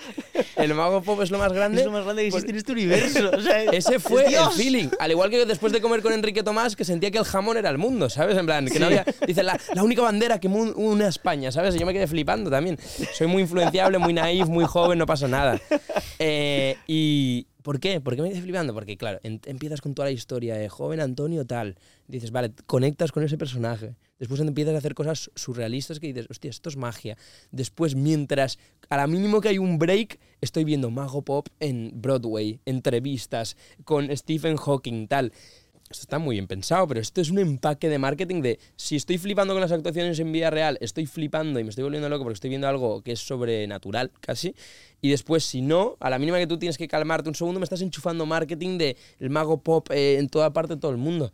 el 0.57 0.75
Mago 0.75 1.03
Pop 1.03 1.21
es 1.23 1.31
lo 1.31 1.39
más 1.39 1.53
grande. 1.53 1.81
Es 1.81 1.87
lo 1.87 1.93
más 1.93 2.05
grande 2.05 2.23
que 2.23 2.29
existe 2.29 2.51
en 2.51 2.57
este 2.57 2.73
universo. 2.73 3.31
o 3.37 3.41
sea, 3.41 3.63
ese 3.73 3.99
fue 3.99 4.25
el 4.27 4.51
feeling. 4.57 4.89
Al 4.99 5.11
igual 5.11 5.29
que 5.31 5.45
después 5.45 5.73
de 5.73 5.81
comer 5.81 6.01
con 6.03 6.13
Enrique 6.13 6.43
Tomás, 6.43 6.75
que 6.75 6.85
sentía 6.85 7.11
que 7.11 7.19
el 7.19 7.25
jamón 7.25 7.57
era 7.59 7.69
el 7.71 7.79
mundo, 7.79 8.09
¿sabes? 8.09 8.37
En 8.39 8.47
plan, 8.47 8.67
que 8.67 8.79
no 8.81 8.87
había. 8.87 9.05
Dice, 9.27 9.43
la, 9.43 9.61
la 9.75 9.83
única 9.83 10.03
bandera 10.03 10.41
que 10.41 10.49
une 10.49 11.05
a 11.05 11.09
España, 11.09 11.53
¿sabes? 11.53 11.77
Y 11.77 11.79
yo 11.79 11.87
me 11.87 11.93
quedé 11.93 12.07
flipando 12.07 12.51
también. 12.51 12.79
Soy 13.15 13.27
muy 13.27 13.43
influenciable, 13.43 13.99
muy 13.99 14.15
naif, 14.15 14.47
muy 14.49 14.65
joven, 14.65 14.99
no 14.99 15.07
pasa 15.07 15.29
nada. 15.29 15.61
Eh, 16.19 16.77
y. 16.87 17.47
¿Por 17.63 17.81
qué? 17.81 18.01
¿Por 18.01 18.17
qué 18.17 18.23
me 18.23 18.31
quedé 18.31 18.41
flipando? 18.41 18.73
Porque, 18.73 18.97
claro, 18.97 19.19
en- 19.23 19.43
empiezas 19.45 19.83
con 19.83 19.93
toda 19.95 20.07
la 20.07 20.13
historia 20.13 20.55
de 20.57 20.71
joven 20.71 21.01
Antonio 21.01 21.45
tal. 21.45 21.77
Dices, 22.09 22.31
vale, 22.31 22.53
conectas 22.67 23.13
con 23.13 23.23
ese 23.23 23.37
personaje. 23.37 23.95
Después 24.19 24.41
empiezas 24.41 24.75
a 24.75 24.79
hacer 24.79 24.95
cosas 24.95 25.31
surrealistas 25.35 26.01
que 26.01 26.09
dices, 26.09 26.27
hostia, 26.31 26.49
esto 26.49 26.71
es 26.71 26.77
magia. 26.79 27.19
Después, 27.53 27.95
mientras, 27.95 28.59
a 28.89 28.97
la 28.97 29.07
mínimo 29.07 29.43
que 29.43 29.51
hay 29.51 29.59
un 29.59 29.79
break, 29.79 30.19
estoy 30.41 30.65
viendo 30.65 30.91
Mago 30.91 31.21
Pop 31.23 31.49
en 31.61 31.93
Broadway, 31.95 32.61
entrevistas 32.65 33.59
con 33.85 34.09
Stephen 34.17 34.57
Hawking, 34.57 35.07
tal. 35.07 35.33
Esto 35.91 36.03
está 36.03 36.19
muy 36.19 36.37
bien 36.37 36.47
pensado, 36.47 36.87
pero 36.87 37.01
esto 37.01 37.23
es 37.23 37.31
un 37.31 37.39
empaque 37.39 37.89
de 37.89 37.99
marketing 37.99 38.43
de 38.43 38.59
si 38.77 38.97
estoy 38.97 39.17
flipando 39.17 39.55
con 39.55 39.63
las 39.63 39.73
actuaciones 39.73 40.19
en 40.19 40.33
vida 40.33 40.51
real, 40.51 40.77
estoy 40.83 41.07
flipando 41.07 41.59
y 41.59 41.65
me 41.65 41.71
estoy 41.71 41.85
volviendo 41.85 42.11
loco 42.11 42.25
porque 42.25 42.35
estoy 42.35 42.51
viendo 42.51 42.69
algo 42.69 43.01
que 43.03 43.13
es 43.13 43.21
sobrenatural 43.21 44.13
casi. 44.21 44.55
Y 45.01 45.09
después, 45.09 45.45
si 45.45 45.63
no, 45.63 45.97
a 46.01 46.11
la 46.11 46.19
mínima 46.19 46.39
que 46.39 46.47
tú 46.47 46.59
tienes 46.59 46.77
que 46.77 46.89
calmarte 46.89 47.31
un 47.31 47.35
segundo, 47.35 47.59
me 47.59 47.65
estás 47.65 47.81
enchufando 47.81 48.27
marketing 48.27 48.77
de 48.77 48.97
el 49.19 49.31
mago 49.31 49.63
pop 49.63 49.91
eh, 49.91 50.19
en 50.19 50.29
toda 50.29 50.53
parte 50.53 50.75
de 50.75 50.81
todo 50.81 50.91
el 50.91 50.99
mundo. 50.99 51.33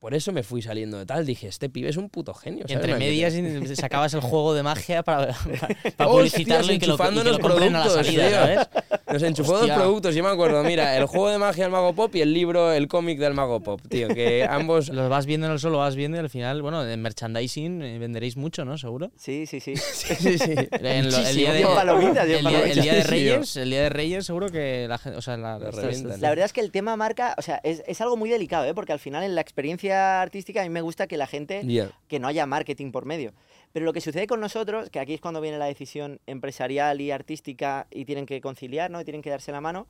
Por 0.00 0.14
eso 0.14 0.30
me 0.30 0.44
fui 0.44 0.62
saliendo 0.62 0.96
de 0.96 1.06
tal. 1.06 1.26
Dije, 1.26 1.48
este 1.48 1.68
pibe 1.68 1.88
es 1.88 1.96
un 1.96 2.08
puto 2.08 2.32
genio. 2.32 2.64
¿sabes? 2.68 2.76
Entre 2.84 2.96
medias 2.96 3.34
sacabas 3.76 4.14
el 4.14 4.20
juego 4.20 4.54
de 4.54 4.62
magia 4.62 5.02
para, 5.02 5.32
para, 5.34 5.68
para 5.96 6.10
publicitarlo 6.10 6.72
y 6.72 6.78
que 6.78 6.86
lo, 6.86 6.94
y 6.94 6.98
que 6.98 7.24
lo 7.30 7.38
compren 7.40 7.74
a 7.74 7.80
la 7.80 7.84
productos, 7.86 8.06
salida, 8.06 8.28
tío. 8.28 8.36
¿sabes? 8.36 8.68
Nos 9.12 9.22
enchufó 9.24 9.52
Hostia. 9.54 9.74
dos 9.74 9.82
productos, 9.82 10.14
yo 10.14 10.22
me 10.22 10.28
acuerdo. 10.30 10.62
Mira, 10.62 10.96
el 10.96 11.06
juego 11.06 11.30
de 11.30 11.38
magia 11.38 11.64
del 11.64 11.72
Mago 11.72 11.94
Pop 11.94 12.14
y 12.14 12.20
el 12.20 12.32
libro, 12.32 12.72
el 12.72 12.86
cómic 12.86 13.18
del 13.18 13.34
Mago 13.34 13.58
Pop, 13.60 13.80
tío. 13.88 14.06
Que 14.08 14.46
ambos. 14.48 14.88
Los 14.90 15.08
vas 15.10 15.26
viendo 15.26 15.46
en 15.48 15.54
el 15.54 15.58
solo, 15.58 15.78
vas 15.78 15.96
viendo 15.96 16.16
y 16.16 16.20
al 16.20 16.30
final, 16.30 16.62
bueno, 16.62 16.86
en 16.88 17.02
merchandising 17.02 17.82
eh, 17.82 17.98
venderéis 17.98 18.36
mucho, 18.36 18.64
¿no? 18.64 18.78
Seguro. 18.78 19.10
Sí, 19.16 19.46
sí, 19.46 19.58
sí. 19.58 19.74
sí, 19.92 20.38
sí. 20.38 20.52
En 20.80 21.10
lo- 21.10 21.16
el 21.18 21.34
día 21.36 21.52
de, 21.52 21.62
Yo 21.62 21.74
palomitas, 21.74 22.28
yo 22.28 22.36
el 22.38 22.44
día- 22.46 22.60
el 22.66 22.80
día 22.82 22.92
de 22.94 23.02
palomitas. 23.02 23.10
Reyes, 23.10 23.56
el 23.56 23.70
día 23.70 23.82
de 23.82 23.88
Reyes 23.88 24.26
seguro 24.26 24.48
que 24.50 24.86
la 24.88 24.98
gente, 24.98 25.18
o 25.18 25.22
sea, 25.22 25.36
la, 25.36 25.56
esto- 25.90 26.08
La 26.18 26.28
verdad 26.28 26.44
es 26.44 26.52
que 26.52 26.60
el 26.60 26.70
tema 26.70 26.94
marca, 26.96 27.34
o 27.36 27.42
sea, 27.42 27.60
es, 27.64 27.82
es 27.88 28.00
algo 28.00 28.16
muy 28.16 28.30
delicado, 28.30 28.64
¿eh? 28.66 28.74
porque 28.74 28.92
al 28.92 29.00
final 29.00 29.24
en 29.24 29.34
la 29.34 29.40
experiencia 29.40 29.87
artística 29.92 30.60
a 30.60 30.64
mí 30.64 30.70
me 30.70 30.80
gusta 30.80 31.06
que 31.06 31.16
la 31.16 31.26
gente, 31.26 31.62
que 32.08 32.18
no 32.18 32.28
haya 32.28 32.46
marketing 32.46 32.90
por 32.92 33.04
medio. 33.04 33.32
Pero 33.72 33.84
lo 33.84 33.92
que 33.92 34.00
sucede 34.00 34.26
con 34.26 34.40
nosotros, 34.40 34.88
que 34.90 34.98
aquí 35.00 35.14
es 35.14 35.20
cuando 35.20 35.40
viene 35.40 35.58
la 35.58 35.66
decisión 35.66 36.20
empresarial 36.26 37.00
y 37.00 37.10
artística 37.10 37.86
y 37.90 38.04
tienen 38.04 38.24
que 38.26 38.40
conciliar, 38.40 38.90
¿no? 38.90 39.00
Y 39.00 39.04
tienen 39.04 39.22
que 39.22 39.30
darse 39.30 39.52
la 39.52 39.60
mano, 39.60 39.86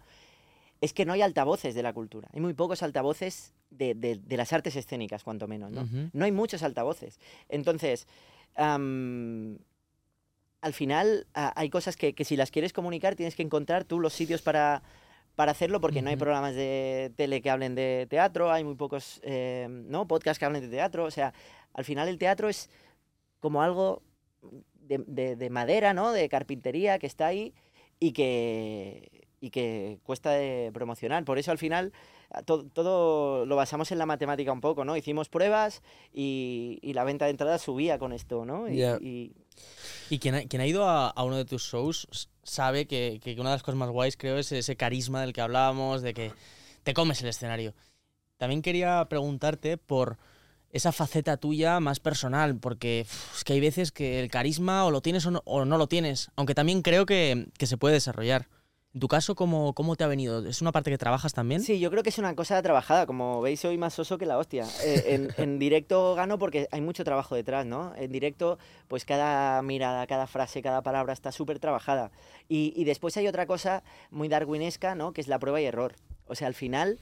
es 0.80 0.92
que 0.92 1.04
no 1.04 1.12
hay 1.12 1.22
altavoces 1.22 1.74
de 1.74 1.82
la 1.82 1.92
cultura. 1.92 2.28
Hay 2.32 2.40
muy 2.40 2.54
pocos 2.54 2.82
altavoces 2.82 3.52
de, 3.70 3.94
de- 3.94 4.16
de 4.16 4.36
las 4.36 4.52
artes 4.52 4.76
escénicas, 4.76 5.22
cuanto 5.24 5.46
menos, 5.48 5.70
¿no? 5.70 5.82
No 6.12 6.24
hay 6.24 6.32
muchos 6.32 6.62
altavoces. 6.62 7.18
Entonces, 7.48 8.06
al 10.60 10.72
final 10.72 11.26
hay 11.34 11.70
cosas 11.70 11.96
que, 11.96 12.14
que 12.14 12.24
si 12.24 12.36
las 12.36 12.50
quieres 12.50 12.72
comunicar 12.72 13.14
tienes 13.14 13.34
que 13.36 13.42
encontrar 13.42 13.84
tú 13.84 14.00
los 14.00 14.12
sitios 14.12 14.42
para, 14.42 14.82
para 15.38 15.52
hacerlo 15.52 15.80
porque 15.80 16.02
no 16.02 16.10
hay 16.10 16.16
programas 16.16 16.56
de 16.56 17.12
tele 17.14 17.40
que 17.40 17.48
hablen 17.48 17.76
de 17.76 18.08
teatro, 18.10 18.50
hay 18.50 18.64
muy 18.64 18.74
pocos 18.74 19.20
eh, 19.22 19.68
¿no? 19.70 20.08
podcasts 20.08 20.36
que 20.40 20.44
hablen 20.44 20.62
de 20.62 20.68
teatro. 20.68 21.04
O 21.04 21.12
sea, 21.12 21.32
al 21.74 21.84
final 21.84 22.08
el 22.08 22.18
teatro 22.18 22.48
es 22.48 22.68
como 23.38 23.62
algo 23.62 24.02
de, 24.80 24.98
de- 25.06 25.36
de 25.36 25.48
madera, 25.50 25.94
¿no? 25.94 26.10
De 26.10 26.28
carpintería 26.28 26.98
que 26.98 27.06
está 27.06 27.28
ahí 27.28 27.54
y 28.00 28.10
que, 28.10 29.28
y 29.40 29.50
que 29.50 30.00
cuesta 30.02 30.32
de 30.32 30.72
promocionar. 30.74 31.24
Por 31.24 31.38
eso 31.38 31.52
al 31.52 31.58
final 31.58 31.92
a 32.30 32.42
to- 32.42 32.64
todo 32.64 33.46
lo 33.46 33.54
basamos 33.54 33.92
en 33.92 33.98
la 33.98 34.06
matemática 34.06 34.50
un 34.52 34.60
poco, 34.60 34.84
¿no? 34.84 34.96
Hicimos 34.96 35.28
pruebas 35.28 35.82
y, 36.12 36.80
y 36.82 36.94
la 36.94 37.04
venta 37.04 37.26
de 37.26 37.30
entradas 37.30 37.62
subía 37.62 37.96
con 38.00 38.12
esto, 38.12 38.44
¿no? 38.44 38.68
Y, 38.68 38.78
Ya. 38.78 38.98
y- 39.00 39.30
Y 40.10 40.18
quien 40.18 40.34
ha, 40.34 40.42
quien 40.44 40.62
ha 40.62 40.66
ido 40.66 40.88
a, 40.88 41.12
uno 41.22 41.36
de 41.36 41.44
tus 41.44 41.62
shows 41.62 42.28
sabe 42.42 42.86
que, 42.86 43.20
que 43.22 43.34
una 43.34 43.50
de 43.50 43.56
las 43.56 43.62
cosas 43.62 43.78
más 43.78 43.90
guays, 43.90 44.16
creo, 44.16 44.38
es 44.38 44.52
ese 44.52 44.76
carisma 44.76 45.20
del 45.20 45.32
que 45.32 45.40
hablábamos, 45.40 46.02
de 46.02 46.14
que 46.14 46.32
te 46.82 46.94
comes 46.94 47.20
el 47.22 47.28
escenario. 47.28 47.74
También 48.38 48.62
quería 48.62 49.04
preguntarte 49.08 49.76
por 49.76 50.16
esa 50.70 50.92
faceta 50.92 51.36
tuya 51.36 51.80
más 51.80 52.00
personal, 52.00 52.56
porque 52.56 53.00
es 53.00 53.44
que 53.44 53.54
hay 53.54 53.60
veces 53.60 53.92
que 53.92 54.20
el 54.20 54.30
carisma 54.30 54.84
o 54.84 54.90
lo 54.90 55.00
tienes 55.00 55.26
o 55.26 55.30
no, 55.30 55.42
o 55.44 55.64
no 55.64 55.78
lo 55.78 55.86
tienes, 55.88 56.30
aunque 56.36 56.54
también 56.54 56.82
creo 56.82 57.06
que, 57.06 57.48
que 57.58 57.66
se 57.66 57.76
puede 57.76 57.94
desarrollar. 57.94 58.48
En 58.94 59.00
tu 59.00 59.08
caso, 59.08 59.34
¿cómo, 59.34 59.74
¿cómo 59.74 59.96
te 59.96 60.04
ha 60.04 60.06
venido? 60.06 60.46
¿Es 60.46 60.62
una 60.62 60.72
parte 60.72 60.90
que 60.90 60.96
trabajas 60.96 61.34
también? 61.34 61.60
Sí, 61.60 61.78
yo 61.78 61.90
creo 61.90 62.02
que 62.02 62.08
es 62.08 62.18
una 62.18 62.34
cosa 62.34 62.60
trabajada. 62.62 63.04
Como 63.04 63.42
veis, 63.42 63.60
soy 63.60 63.76
más 63.76 63.92
soso 63.92 64.16
que 64.16 64.24
la 64.24 64.38
hostia. 64.38 64.66
Eh, 64.82 65.04
en, 65.08 65.28
en 65.36 65.58
directo 65.58 66.14
gano 66.14 66.38
porque 66.38 66.68
hay 66.72 66.80
mucho 66.80 67.04
trabajo 67.04 67.34
detrás, 67.34 67.66
¿no? 67.66 67.92
En 67.96 68.10
directo, 68.10 68.58
pues 68.88 69.04
cada 69.04 69.60
mirada, 69.60 70.06
cada 70.06 70.26
frase, 70.26 70.62
cada 70.62 70.82
palabra 70.82 71.12
está 71.12 71.32
súper 71.32 71.58
trabajada. 71.58 72.10
Y, 72.48 72.72
y 72.76 72.84
después 72.84 73.14
hay 73.18 73.28
otra 73.28 73.46
cosa 73.46 73.82
muy 74.10 74.28
darwinesca, 74.28 74.94
¿no? 74.94 75.12
Que 75.12 75.20
es 75.20 75.28
la 75.28 75.38
prueba 75.38 75.60
y 75.60 75.66
error. 75.66 75.94
O 76.26 76.34
sea, 76.34 76.46
al 76.46 76.54
final, 76.54 76.98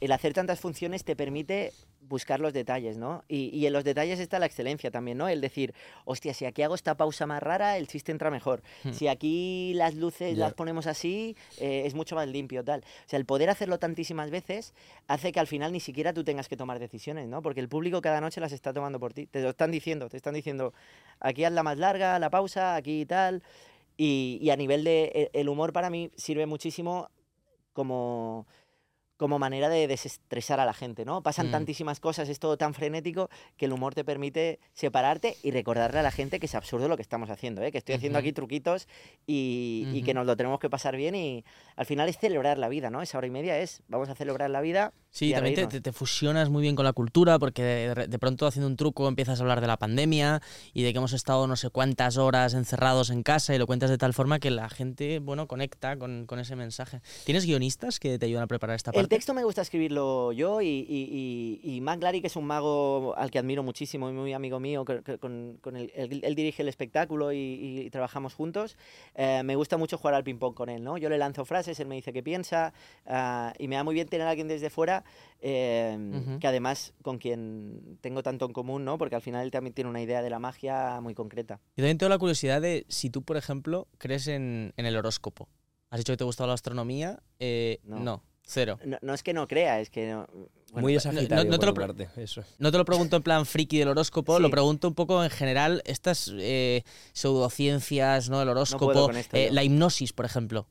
el 0.00 0.12
hacer 0.12 0.32
tantas 0.32 0.60
funciones 0.60 1.04
te 1.04 1.14
permite 1.14 1.72
buscar 2.00 2.40
los 2.40 2.52
detalles, 2.52 2.96
¿no? 2.96 3.22
Y, 3.28 3.56
y 3.56 3.66
en 3.66 3.72
los 3.72 3.84
detalles 3.84 4.18
está 4.18 4.38
la 4.38 4.46
excelencia 4.46 4.90
también, 4.90 5.16
¿no? 5.18 5.28
El 5.28 5.40
decir, 5.40 5.74
hostia, 6.04 6.34
si 6.34 6.44
aquí 6.44 6.62
hago 6.62 6.74
esta 6.74 6.96
pausa 6.96 7.24
más 7.26 7.40
rara, 7.40 7.76
el 7.76 7.86
chiste 7.86 8.10
entra 8.10 8.30
mejor. 8.30 8.62
Hmm. 8.82 8.92
Si 8.92 9.06
aquí 9.06 9.72
las 9.74 9.94
luces 9.94 10.36
las 10.36 10.54
ponemos 10.54 10.86
así, 10.88 11.36
eh, 11.58 11.82
es 11.84 11.94
mucho 11.94 12.16
más 12.16 12.26
limpio, 12.26 12.64
tal. 12.64 12.80
O 12.80 13.08
sea, 13.08 13.18
el 13.18 13.26
poder 13.26 13.48
hacerlo 13.48 13.78
tantísimas 13.78 14.30
veces 14.30 14.74
hace 15.06 15.30
que 15.30 15.38
al 15.38 15.46
final 15.46 15.72
ni 15.72 15.78
siquiera 15.78 16.12
tú 16.12 16.24
tengas 16.24 16.48
que 16.48 16.56
tomar 16.56 16.80
decisiones, 16.80 17.28
¿no? 17.28 17.42
Porque 17.42 17.60
el 17.60 17.68
público 17.68 18.00
cada 18.00 18.20
noche 18.20 18.40
las 18.40 18.52
está 18.52 18.72
tomando 18.72 18.98
por 18.98 19.12
ti. 19.12 19.26
Te 19.26 19.42
lo 19.42 19.50
están 19.50 19.70
diciendo, 19.70 20.08
te 20.08 20.16
están 20.16 20.34
diciendo, 20.34 20.72
aquí 21.20 21.44
haz 21.44 21.52
la 21.52 21.62
más 21.62 21.78
larga, 21.78 22.18
la 22.18 22.30
pausa, 22.30 22.74
aquí 22.74 23.06
tal. 23.06 23.42
Y, 23.96 24.38
y 24.42 24.50
a 24.50 24.56
nivel 24.56 24.82
de... 24.82 25.12
e- 25.14 25.30
El 25.32 25.48
humor 25.48 25.72
para 25.72 25.90
mí 25.90 26.10
sirve 26.16 26.46
muchísimo 26.46 27.08
como 27.72 28.46
como 29.20 29.38
manera 29.38 29.68
de 29.68 29.86
desestresar 29.86 30.60
a 30.60 30.64
la 30.64 30.72
gente, 30.72 31.04
¿no? 31.04 31.22
Pasan 31.22 31.48
Mm. 31.48 31.50
tantísimas 31.50 32.00
cosas, 32.00 32.30
es 32.30 32.38
todo 32.38 32.56
tan 32.56 32.72
frenético 32.72 33.28
que 33.58 33.66
el 33.66 33.72
humor 33.74 33.94
te 33.94 34.02
permite 34.02 34.60
separarte 34.72 35.36
y 35.42 35.50
recordarle 35.50 35.98
a 35.98 36.02
la 36.02 36.10
gente 36.10 36.40
que 36.40 36.46
es 36.46 36.54
absurdo 36.54 36.88
lo 36.88 36.96
que 36.96 37.02
estamos 37.02 37.28
haciendo, 37.28 37.62
¿eh? 37.62 37.70
Que 37.70 37.76
estoy 37.76 37.96
haciendo 37.96 38.18
aquí 38.18 38.32
truquitos 38.32 38.88
y, 39.26 39.86
y 39.92 40.02
que 40.02 40.14
nos 40.14 40.24
lo 40.24 40.38
tenemos 40.38 40.58
que 40.58 40.70
pasar 40.70 40.96
bien 40.96 41.14
y 41.14 41.44
al 41.76 41.84
final 41.84 42.08
es 42.08 42.16
celebrar 42.16 42.56
la 42.56 42.70
vida, 42.70 42.88
¿no? 42.88 43.02
Esa 43.02 43.18
hora 43.18 43.26
y 43.26 43.30
media 43.30 43.58
es, 43.58 43.82
vamos 43.88 44.08
a 44.08 44.14
celebrar 44.14 44.48
la 44.48 44.62
vida 44.62 44.94
Sí, 45.12 45.32
también 45.32 45.68
te, 45.68 45.80
te- 45.80 45.92
fusionas 45.92 46.50
muy 46.50 46.62
bien 46.62 46.76
con 46.76 46.84
la 46.84 46.92
cultura 46.92 47.38
porque 47.40 47.62
de, 47.62 48.06
de 48.06 48.18
pronto 48.20 48.46
haciendo 48.46 48.68
un 48.68 48.76
truco 48.76 49.08
empiezas 49.08 49.40
a 49.40 49.42
hablar 49.42 49.60
de 49.60 49.66
la 49.66 49.76
pandemia 49.76 50.40
y 50.72 50.84
de 50.84 50.92
que 50.92 50.98
hemos 50.98 51.12
estado 51.12 51.48
no 51.48 51.56
sé 51.56 51.68
cuántas 51.70 52.16
horas 52.16 52.54
encerrados 52.54 53.10
en 53.10 53.24
casa 53.24 53.52
y 53.54 53.58
lo 53.58 53.66
cuentas 53.66 53.90
de 53.90 53.98
tal 53.98 54.14
forma 54.14 54.38
que 54.38 54.50
la 54.50 54.68
gente, 54.68 55.18
bueno, 55.18 55.48
conecta 55.48 55.96
con, 55.96 56.26
con 56.26 56.38
ese 56.38 56.54
mensaje. 56.54 57.00
¿Tienes 57.24 57.44
guionistas 57.44 57.98
que 57.98 58.20
te 58.20 58.26
ayudan 58.26 58.44
a 58.44 58.46
preparar 58.46 58.76
esta 58.76 58.92
parte? 58.92 59.00
El 59.00 59.08
texto 59.08 59.34
me 59.34 59.42
gusta 59.42 59.62
escribirlo 59.62 60.30
yo 60.30 60.60
y, 60.60 60.66
y, 60.68 61.60
y, 61.64 61.76
y 61.76 61.80
Mac 61.80 62.00
Larry, 62.00 62.20
que 62.20 62.28
es 62.28 62.36
un 62.36 62.44
mago 62.44 63.14
al 63.16 63.32
que 63.32 63.40
admiro 63.40 63.64
muchísimo 63.64 64.08
y 64.10 64.12
muy 64.12 64.32
amigo 64.32 64.60
mío, 64.60 64.84
con, 65.20 65.58
con 65.60 65.76
el, 65.76 65.90
él, 65.96 66.20
él 66.22 66.34
dirige 66.36 66.62
el 66.62 66.68
espectáculo 66.68 67.32
y, 67.32 67.88
trabajamos 67.90 68.34
juntos, 68.34 68.76
eh, 69.16 69.42
me 69.44 69.56
gusta 69.56 69.76
mucho 69.76 69.98
jugar 69.98 70.14
al 70.14 70.22
ping-pong 70.22 70.54
con 70.54 70.68
él, 70.68 70.84
¿no? 70.84 70.98
Yo 70.98 71.08
le 71.08 71.18
lanzo 71.18 71.44
frases, 71.44 71.80
él 71.80 71.88
me 71.88 71.96
dice 71.96 72.12
qué 72.12 72.22
piensa 72.22 72.72
ah, 73.06 73.52
y 73.58 73.66
me 73.66 73.74
da 73.74 73.82
muy 73.82 73.94
bien 73.94 74.06
tener 74.06 74.26
a 74.28 74.30
alguien 74.30 74.46
desde 74.46 74.70
fuera 74.70 74.99
eh, 75.40 75.96
Ujú. 75.98 76.38
que 76.38 76.46
además 76.46 76.92
con 77.02 77.18
quien 77.18 77.98
tengo 78.00 78.22
tanto 78.22 78.44
en 78.46 78.52
común, 78.52 78.84
¿no? 78.84 78.98
Porque 78.98 79.14
al 79.16 79.22
final 79.22 79.44
él 79.44 79.50
también 79.50 79.72
tiene 79.74 79.88
una 79.90 80.02
idea 80.02 80.22
de 80.22 80.30
la 80.30 80.38
magia 80.38 81.00
muy 81.00 81.14
concreta. 81.14 81.60
Yo 81.76 81.82
también 81.82 81.98
tengo 81.98 82.10
la 82.10 82.18
curiosidad 82.18 82.60
de 82.60 82.84
si 82.88 83.10
tú, 83.10 83.22
por 83.22 83.36
ejemplo, 83.36 83.88
crees 83.98 84.26
en, 84.28 84.72
en 84.76 84.86
el 84.86 84.96
horóscopo. 84.96 85.48
Has 85.90 85.98
dicho 85.98 86.12
que 86.12 86.16
te 86.18 86.24
gustaba 86.24 86.48
la 86.48 86.54
astronomía. 86.54 87.20
eh, 87.38 87.80
No. 87.84 87.98
no. 88.00 88.22
cero. 88.42 88.78
No, 88.84 88.98
no 89.00 89.14
es 89.14 89.22
que 89.22 89.32
no 89.32 89.46
crea, 89.46 89.80
es 89.80 89.90
que... 89.90 90.10
No, 90.10 90.26
bueno, 90.72 90.86
Muy 90.86 90.94
no- 90.94 91.00
no 91.04 91.58
te 91.58 91.66
lo 91.66 91.72
tu 91.72 91.74
pre- 91.74 91.86
parte, 91.86 92.08
eso. 92.16 92.42
No 92.58 92.70
te 92.72 92.78
lo 92.78 92.84
pregunto 92.84 93.16
en 93.16 93.22
plan 93.22 93.46
friki 93.46 93.78
del 93.78 93.88
horóscopo, 93.88 94.36
Sí. 94.36 94.42
lo 94.42 94.50
pregunto 94.50 94.88
un 94.88 94.94
poco 94.94 95.22
en 95.22 95.30
general, 95.30 95.82
estas 95.84 96.32
eh, 96.36 96.82
pseudociencias, 97.12 98.28
¿no? 98.28 98.42
El 98.42 98.48
horóscopo, 98.48 99.06
con 99.06 99.16
esto 99.16 99.36
eh, 99.36 99.50
la 99.52 99.62
hipnosis, 99.62 100.12
por 100.12 100.24
ejemplo. 100.26 100.66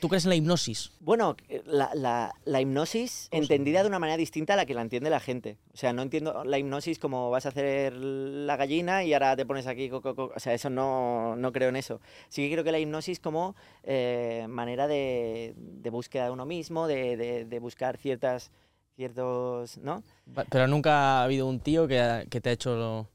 ¿Tú 0.00 0.08
crees 0.08 0.24
en 0.24 0.30
la 0.30 0.34
hipnosis? 0.36 0.90
Bueno, 1.00 1.34
eh, 1.48 1.62
la, 1.66 1.90
la- 1.94 2.34
la 2.44 2.60
hipnosis 2.60 3.28
entendida 3.30 3.82
de 3.82 3.88
una 3.88 3.98
manera 3.98 4.16
distinta 4.18 4.52
a 4.52 4.56
la 4.56 4.66
que 4.66 4.74
la 4.74 4.82
entiende 4.82 5.08
la 5.08 5.20
gente. 5.20 5.56
O 5.72 5.76
sea, 5.76 5.92
no 5.92 6.02
entiendo 6.02 6.44
la 6.44 6.58
hipnosis 6.58 6.98
como 6.98 7.30
vas 7.30 7.46
a 7.46 7.50
hacer 7.50 7.94
la 7.94 8.56
gallina 8.56 9.02
y 9.04 9.12
ahora 9.14 9.34
te 9.36 9.46
pones 9.46 9.66
aquí. 9.66 9.88
co- 9.88 10.02
co- 10.02 10.14
co- 10.14 10.32
O 10.36 10.40
sea, 10.40 10.52
eso 10.52 10.68
no, 10.68 11.36
no 11.36 11.52
creo 11.52 11.70
en 11.70 11.76
eso. 11.76 12.00
Sí 12.28 12.42
que 12.46 12.52
creo 12.52 12.64
que 12.64 12.72
la 12.72 12.78
hipnosis 12.78 13.18
como 13.20 13.54
eh, 13.82 14.46
manera 14.48 14.86
de, 14.86 15.54
de 15.56 15.90
búsqueda 15.90 16.24
de 16.26 16.30
uno 16.32 16.44
mismo, 16.44 16.86
de, 16.86 17.16
de- 17.16 17.44
de 17.46 17.58
buscar 17.58 17.96
ciertas, 17.96 18.50
ciertos, 18.96 19.78
¿no? 19.78 20.02
Pero 20.50 20.66
nunca 20.66 21.20
ha 21.20 21.24
habido 21.24 21.46
un 21.46 21.60
tío 21.60 21.86
que, 21.88 22.00
ha- 22.00 22.24
que 22.26 22.40
te 22.40 22.50
ha 22.50 22.52
hecho 22.52 23.08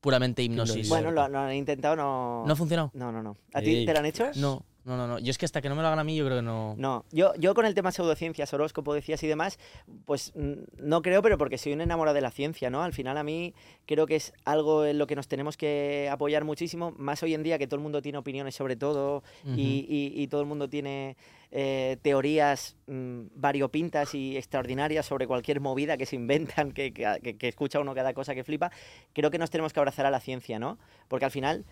puramente 0.00 0.42
hipnosis. 0.42 0.88
Bueno, 0.88 1.10
lo, 1.10 1.26
lo 1.28 1.38
han 1.38 1.54
intentado, 1.54 1.96
no... 1.96 2.44
¿No 2.46 2.52
ha 2.52 2.56
funcionado? 2.56 2.90
No, 2.94 3.10
no, 3.10 3.22
no. 3.22 3.36
¿A 3.54 3.60
ti 3.62 3.84
te 3.86 3.92
lo 3.92 3.98
han 3.98 4.06
hecho? 4.06 4.26
No, 4.36 4.62
no, 4.84 4.96
no, 4.96 5.06
no. 5.06 5.18
Yo 5.18 5.30
es 5.30 5.38
que 5.38 5.44
hasta 5.46 5.62
que 5.62 5.68
no 5.68 5.74
me 5.74 5.80
lo 5.82 5.88
hagan 5.88 5.98
a 5.98 6.04
mí, 6.04 6.14
yo 6.16 6.24
creo 6.26 6.38
que 6.38 6.42
no. 6.42 6.74
No, 6.76 7.04
yo, 7.10 7.32
yo 7.36 7.54
con 7.54 7.64
el 7.66 7.74
tema 7.74 7.90
pseudociencias, 7.92 8.52
horóscopo, 8.52 8.92
decías 8.94 9.22
y 9.22 9.26
demás, 9.26 9.58
pues 10.04 10.32
mm, 10.36 10.52
no 10.78 11.02
creo, 11.02 11.22
pero 11.22 11.38
porque 11.38 11.56
soy 11.58 11.72
un 11.72 11.80
enamorado 11.80 12.14
de 12.14 12.20
la 12.20 12.30
ciencia, 12.30 12.68
¿no? 12.70 12.82
Al 12.82 12.92
final 12.92 13.16
a 13.16 13.22
mí 13.24 13.54
creo 13.86 14.06
que 14.06 14.16
es 14.16 14.32
algo 14.44 14.84
en 14.84 14.98
lo 14.98 15.06
que 15.06 15.16
nos 15.16 15.26
tenemos 15.28 15.56
que 15.56 16.08
apoyar 16.10 16.44
muchísimo, 16.44 16.92
más 16.98 17.22
hoy 17.22 17.34
en 17.34 17.42
día 17.42 17.58
que 17.58 17.66
todo 17.66 17.76
el 17.76 17.82
mundo 17.82 18.02
tiene 18.02 18.18
opiniones 18.18 18.54
sobre 18.54 18.76
todo 18.76 19.22
y, 19.58 19.86
y- 19.88 20.22
y 20.22 20.26
todo 20.28 20.40
el 20.42 20.46
mundo 20.46 20.68
tiene 20.68 21.16
eh, 21.56 21.98
teorías 22.02 22.76
mm, 22.86 23.20
variopintas 23.36 24.14
y 24.14 24.36
extraordinarias 24.36 25.06
sobre 25.06 25.26
cualquier 25.26 25.60
movida 25.60 25.96
que 25.96 26.04
se 26.04 26.16
inventan, 26.16 26.72
que- 26.72 26.92
que- 26.92 27.36
que 27.38 27.48
escucha 27.48 27.78
uno 27.80 27.94
cada 27.94 28.12
cosa 28.12 28.34
que 28.34 28.42
flipa. 28.44 28.70
Creo 29.12 29.30
que 29.30 29.38
nos 29.38 29.50
tenemos 29.50 29.72
que 29.72 29.80
abrazar 29.80 30.04
a 30.04 30.10
la 30.10 30.20
ciencia, 30.20 30.58
¿no? 30.58 30.78
Porque 31.08 31.24
al 31.26 31.30
final 31.30 31.64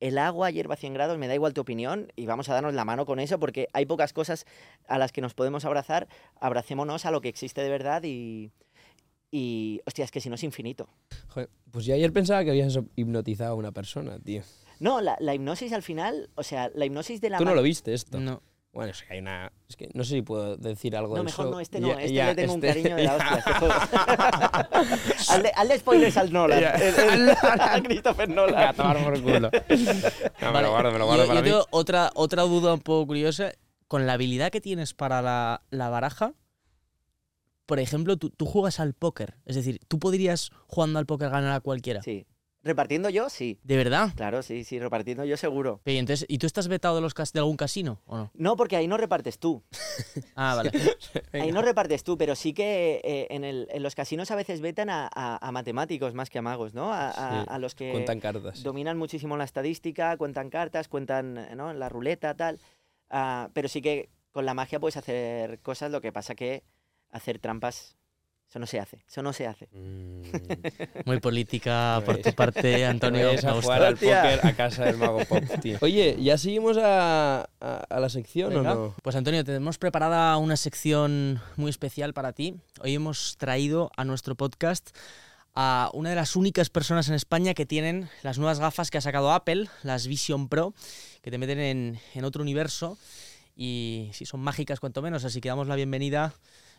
el 0.00 0.18
agua 0.18 0.50
hierva 0.50 0.74
a 0.74 0.76
100 0.76 0.94
grados, 0.94 1.18
me 1.18 1.28
da 1.28 1.34
igual 1.34 1.54
tu 1.54 1.60
opinión 1.60 2.12
y 2.16 2.26
vamos 2.26 2.48
a 2.48 2.54
darnos 2.54 2.74
la 2.74 2.84
mano 2.84 3.06
con 3.06 3.20
eso 3.20 3.38
porque 3.38 3.68
hay 3.72 3.86
pocas 3.86 4.12
cosas 4.12 4.46
a 4.88 4.98
las 4.98 5.12
que 5.12 5.20
nos 5.20 5.34
podemos 5.34 5.64
abrazar. 5.64 6.08
Abracémonos 6.40 7.06
a 7.06 7.10
lo 7.10 7.20
que 7.20 7.28
existe 7.28 7.62
de 7.62 7.68
verdad 7.68 8.02
y, 8.04 8.50
y 9.30 9.80
hostia, 9.86 10.04
es 10.04 10.10
que 10.10 10.20
si 10.20 10.28
no 10.28 10.34
es 10.34 10.42
infinito. 10.42 10.88
Joder, 11.28 11.50
pues 11.70 11.84
yo 11.84 11.94
ayer 11.94 12.12
pensaba 12.12 12.42
que 12.44 12.50
habías 12.50 12.78
hipnotizado 12.96 13.52
a 13.52 13.54
una 13.54 13.72
persona, 13.72 14.18
tío. 14.18 14.42
No, 14.80 15.02
la, 15.02 15.16
la 15.20 15.34
hipnosis 15.34 15.72
al 15.74 15.82
final, 15.82 16.30
o 16.34 16.42
sea, 16.42 16.70
la 16.74 16.86
hipnosis 16.86 17.20
de 17.20 17.30
la 17.30 17.38
Tú 17.38 17.44
no 17.44 17.54
lo 17.54 17.62
viste 17.62 17.92
esto. 17.92 18.18
No. 18.18 18.42
Bueno, 18.72 18.92
es 18.92 19.02
que 19.02 19.12
hay 19.14 19.18
una. 19.18 19.52
Es 19.68 19.74
que 19.76 19.88
no 19.94 20.04
sé 20.04 20.14
si 20.14 20.22
puedo 20.22 20.56
decir 20.56 20.96
algo 20.96 21.10
No, 21.14 21.16
del 21.16 21.24
mejor 21.24 21.46
show. 21.46 21.54
no, 21.54 21.60
este 21.60 21.80
no, 21.80 21.88
Ya- 21.88 21.94
este 22.02 22.12
ya, 22.14 22.26
le 22.26 22.34
tengo 22.36 22.54
un 22.54 22.64
este- 22.64 22.82
cariño 22.82 22.96
de 22.96 23.02
la 23.04 23.16
hostia. 23.16 23.34
a 23.34 24.60
este 25.18 25.32
hazle, 25.32 25.52
hazle 25.56 25.78
spoilers 25.78 26.16
al 26.16 26.32
Nolan. 26.32 26.60
Ya. 26.60 26.70
el- 26.74 26.94
el- 26.98 27.30
a 27.30 27.80
Christopher 27.82 28.30
A 28.30 28.32
Nolan. 28.34 28.76
tomar 28.76 29.02
por 29.02 29.20
culo. 29.22 29.50
No, 30.40 30.46
me 30.46 30.52
Vale, 30.52 30.62
lo 30.62 30.70
guardo, 30.70 30.92
me 30.92 30.98
lo 30.98 31.04
yo- 31.04 31.06
guardo 31.06 31.22
yo 31.24 31.28
para 31.28 31.40
mí. 31.42 31.48
tengo 31.48 31.66
otra, 31.70 32.10
otra 32.14 32.42
duda 32.44 32.74
un 32.74 32.80
poco 32.80 33.06
curiosa. 33.08 33.52
Con 33.88 34.06
la 34.06 34.12
habilidad 34.12 34.52
que 34.52 34.60
tienes 34.60 34.94
para 34.94 35.20
la, 35.20 35.62
la 35.70 35.88
baraja, 35.88 36.32
por 37.66 37.80
ejemplo, 37.80 38.16
tú, 38.16 38.30
tú 38.30 38.46
juegas 38.46 38.78
al 38.78 38.94
póker. 38.94 39.36
Es 39.46 39.56
decir, 39.56 39.80
tú 39.88 39.98
podrías, 39.98 40.50
jugando 40.68 41.00
al 41.00 41.06
póker, 41.06 41.28
ganar 41.30 41.52
a 41.52 41.60
cualquiera. 41.60 42.00
Sí. 42.02 42.24
Repartiendo 42.62 43.08
yo, 43.08 43.30
sí. 43.30 43.58
¿De 43.64 43.76
verdad? 43.76 44.10
Claro, 44.16 44.42
sí, 44.42 44.64
sí, 44.64 44.78
repartiendo 44.78 45.24
yo 45.24 45.38
seguro. 45.38 45.80
Pero, 45.82 45.94
¿y, 45.94 45.98
entonces, 45.98 46.26
¿Y 46.28 46.36
tú 46.36 46.46
estás 46.46 46.68
vetado 46.68 46.96
de, 46.96 47.00
los 47.00 47.14
cas- 47.14 47.32
de 47.32 47.38
algún 47.40 47.56
casino 47.56 48.02
o 48.04 48.18
no? 48.18 48.30
No, 48.34 48.54
porque 48.56 48.76
ahí 48.76 48.86
no 48.86 48.96
repartes 48.98 49.38
tú. 49.38 49.62
Ah, 50.34 50.54
vale. 50.54 50.70
Ahí 51.32 51.52
no 51.52 51.62
repartes 51.62 52.02
tú, 52.04 52.16
pero 52.18 52.34
sí 52.34 52.52
que 52.52 53.00
eh, 53.04 53.26
en, 53.30 53.44
el- 53.44 53.68
en 53.70 53.82
los 53.82 53.94
casinos 53.94 54.30
a 54.30 54.36
veces 54.36 54.60
vetan 54.60 54.90
a, 54.90 55.08
a- 55.14 55.38
a 55.46 55.52
matemáticos 55.52 56.14
más 56.14 56.28
que 56.30 56.38
a 56.38 56.42
magos, 56.42 56.74
¿no? 56.74 56.92
A, 56.92 57.08
a- 57.10 57.42
Sí, 57.42 57.46
a 57.48 57.58
los 57.58 57.74
que 57.74 57.92
Cuentan 57.92 58.20
cartas. 58.20 58.62
dominan 58.62 58.98
muchísimo 58.98 59.36
la 59.36 59.44
estadística, 59.44 60.16
cuentan 60.16 60.50
cartas, 60.50 60.88
cuentan 60.88 61.48
¿no? 61.56 61.72
la 61.72 61.88
ruleta, 61.88 62.34
tal. 62.34 62.58
Ah, 63.10 63.50
pero 63.54 63.68
sí 63.68 63.80
que 63.82 64.10
con 64.32 64.44
la 64.46 64.54
magia 64.54 64.80
puedes 64.80 64.96
hacer 64.96 65.60
cosas, 65.60 65.90
lo 65.90 66.00
que 66.00 66.12
pasa 66.12 66.34
que 66.34 66.62
hacer 67.10 67.38
trampas, 67.38 67.96
eso 68.50 68.58
no 68.58 68.66
se 68.66 68.80
hace, 68.80 69.04
eso 69.08 69.22
no 69.22 69.32
se 69.32 69.46
hace. 69.46 69.68
Mm. 69.70 70.22
Muy 71.06 71.20
política 71.20 72.02
por 72.04 72.18
tu 72.18 72.32
parte, 72.32 72.84
Antonio. 72.84 73.30
Me 73.32 73.48
a 73.48 73.62
jugar 73.62 73.84
al 73.84 73.94
póker 73.94 74.40
a 74.44 74.52
casa 74.56 74.86
del 74.86 74.96
mago 74.96 75.24
pop, 75.24 75.44
tío. 75.62 75.78
Oye, 75.82 76.16
¿ya 76.20 76.36
seguimos 76.36 76.76
a, 76.76 77.48
a, 77.60 77.76
a 77.88 78.00
la 78.00 78.08
sección 78.08 78.52
Venga. 78.52 78.72
o 78.72 78.74
no? 78.74 78.94
Pues 79.04 79.14
Antonio, 79.14 79.44
tenemos 79.44 79.78
preparada 79.78 80.36
una 80.38 80.56
sección 80.56 81.40
muy 81.54 81.70
especial 81.70 82.12
para 82.12 82.32
ti. 82.32 82.56
Hoy 82.80 82.96
hemos 82.96 83.36
traído 83.38 83.92
a 83.96 84.04
nuestro 84.04 84.34
podcast 84.34 84.96
a 85.54 85.88
una 85.94 86.10
de 86.10 86.16
las 86.16 86.34
únicas 86.34 86.70
personas 86.70 87.08
en 87.08 87.14
España 87.14 87.54
que 87.54 87.66
tienen 87.66 88.10
las 88.24 88.38
nuevas 88.38 88.58
gafas 88.58 88.90
que 88.90 88.98
ha 88.98 89.00
sacado 89.00 89.30
Apple, 89.30 89.68
las 89.84 90.08
Vision 90.08 90.48
Pro, 90.48 90.74
que 91.22 91.30
te 91.30 91.38
meten 91.38 91.60
en, 91.60 92.00
en 92.14 92.24
otro 92.24 92.42
universo 92.42 92.98
y 93.54 94.10
sí, 94.12 94.26
son 94.26 94.40
mágicas 94.40 94.80
cuanto 94.80 95.02
menos, 95.02 95.24
así 95.24 95.40
que 95.40 95.50
damos 95.50 95.68
la 95.68 95.76
bienvenida 95.76 96.34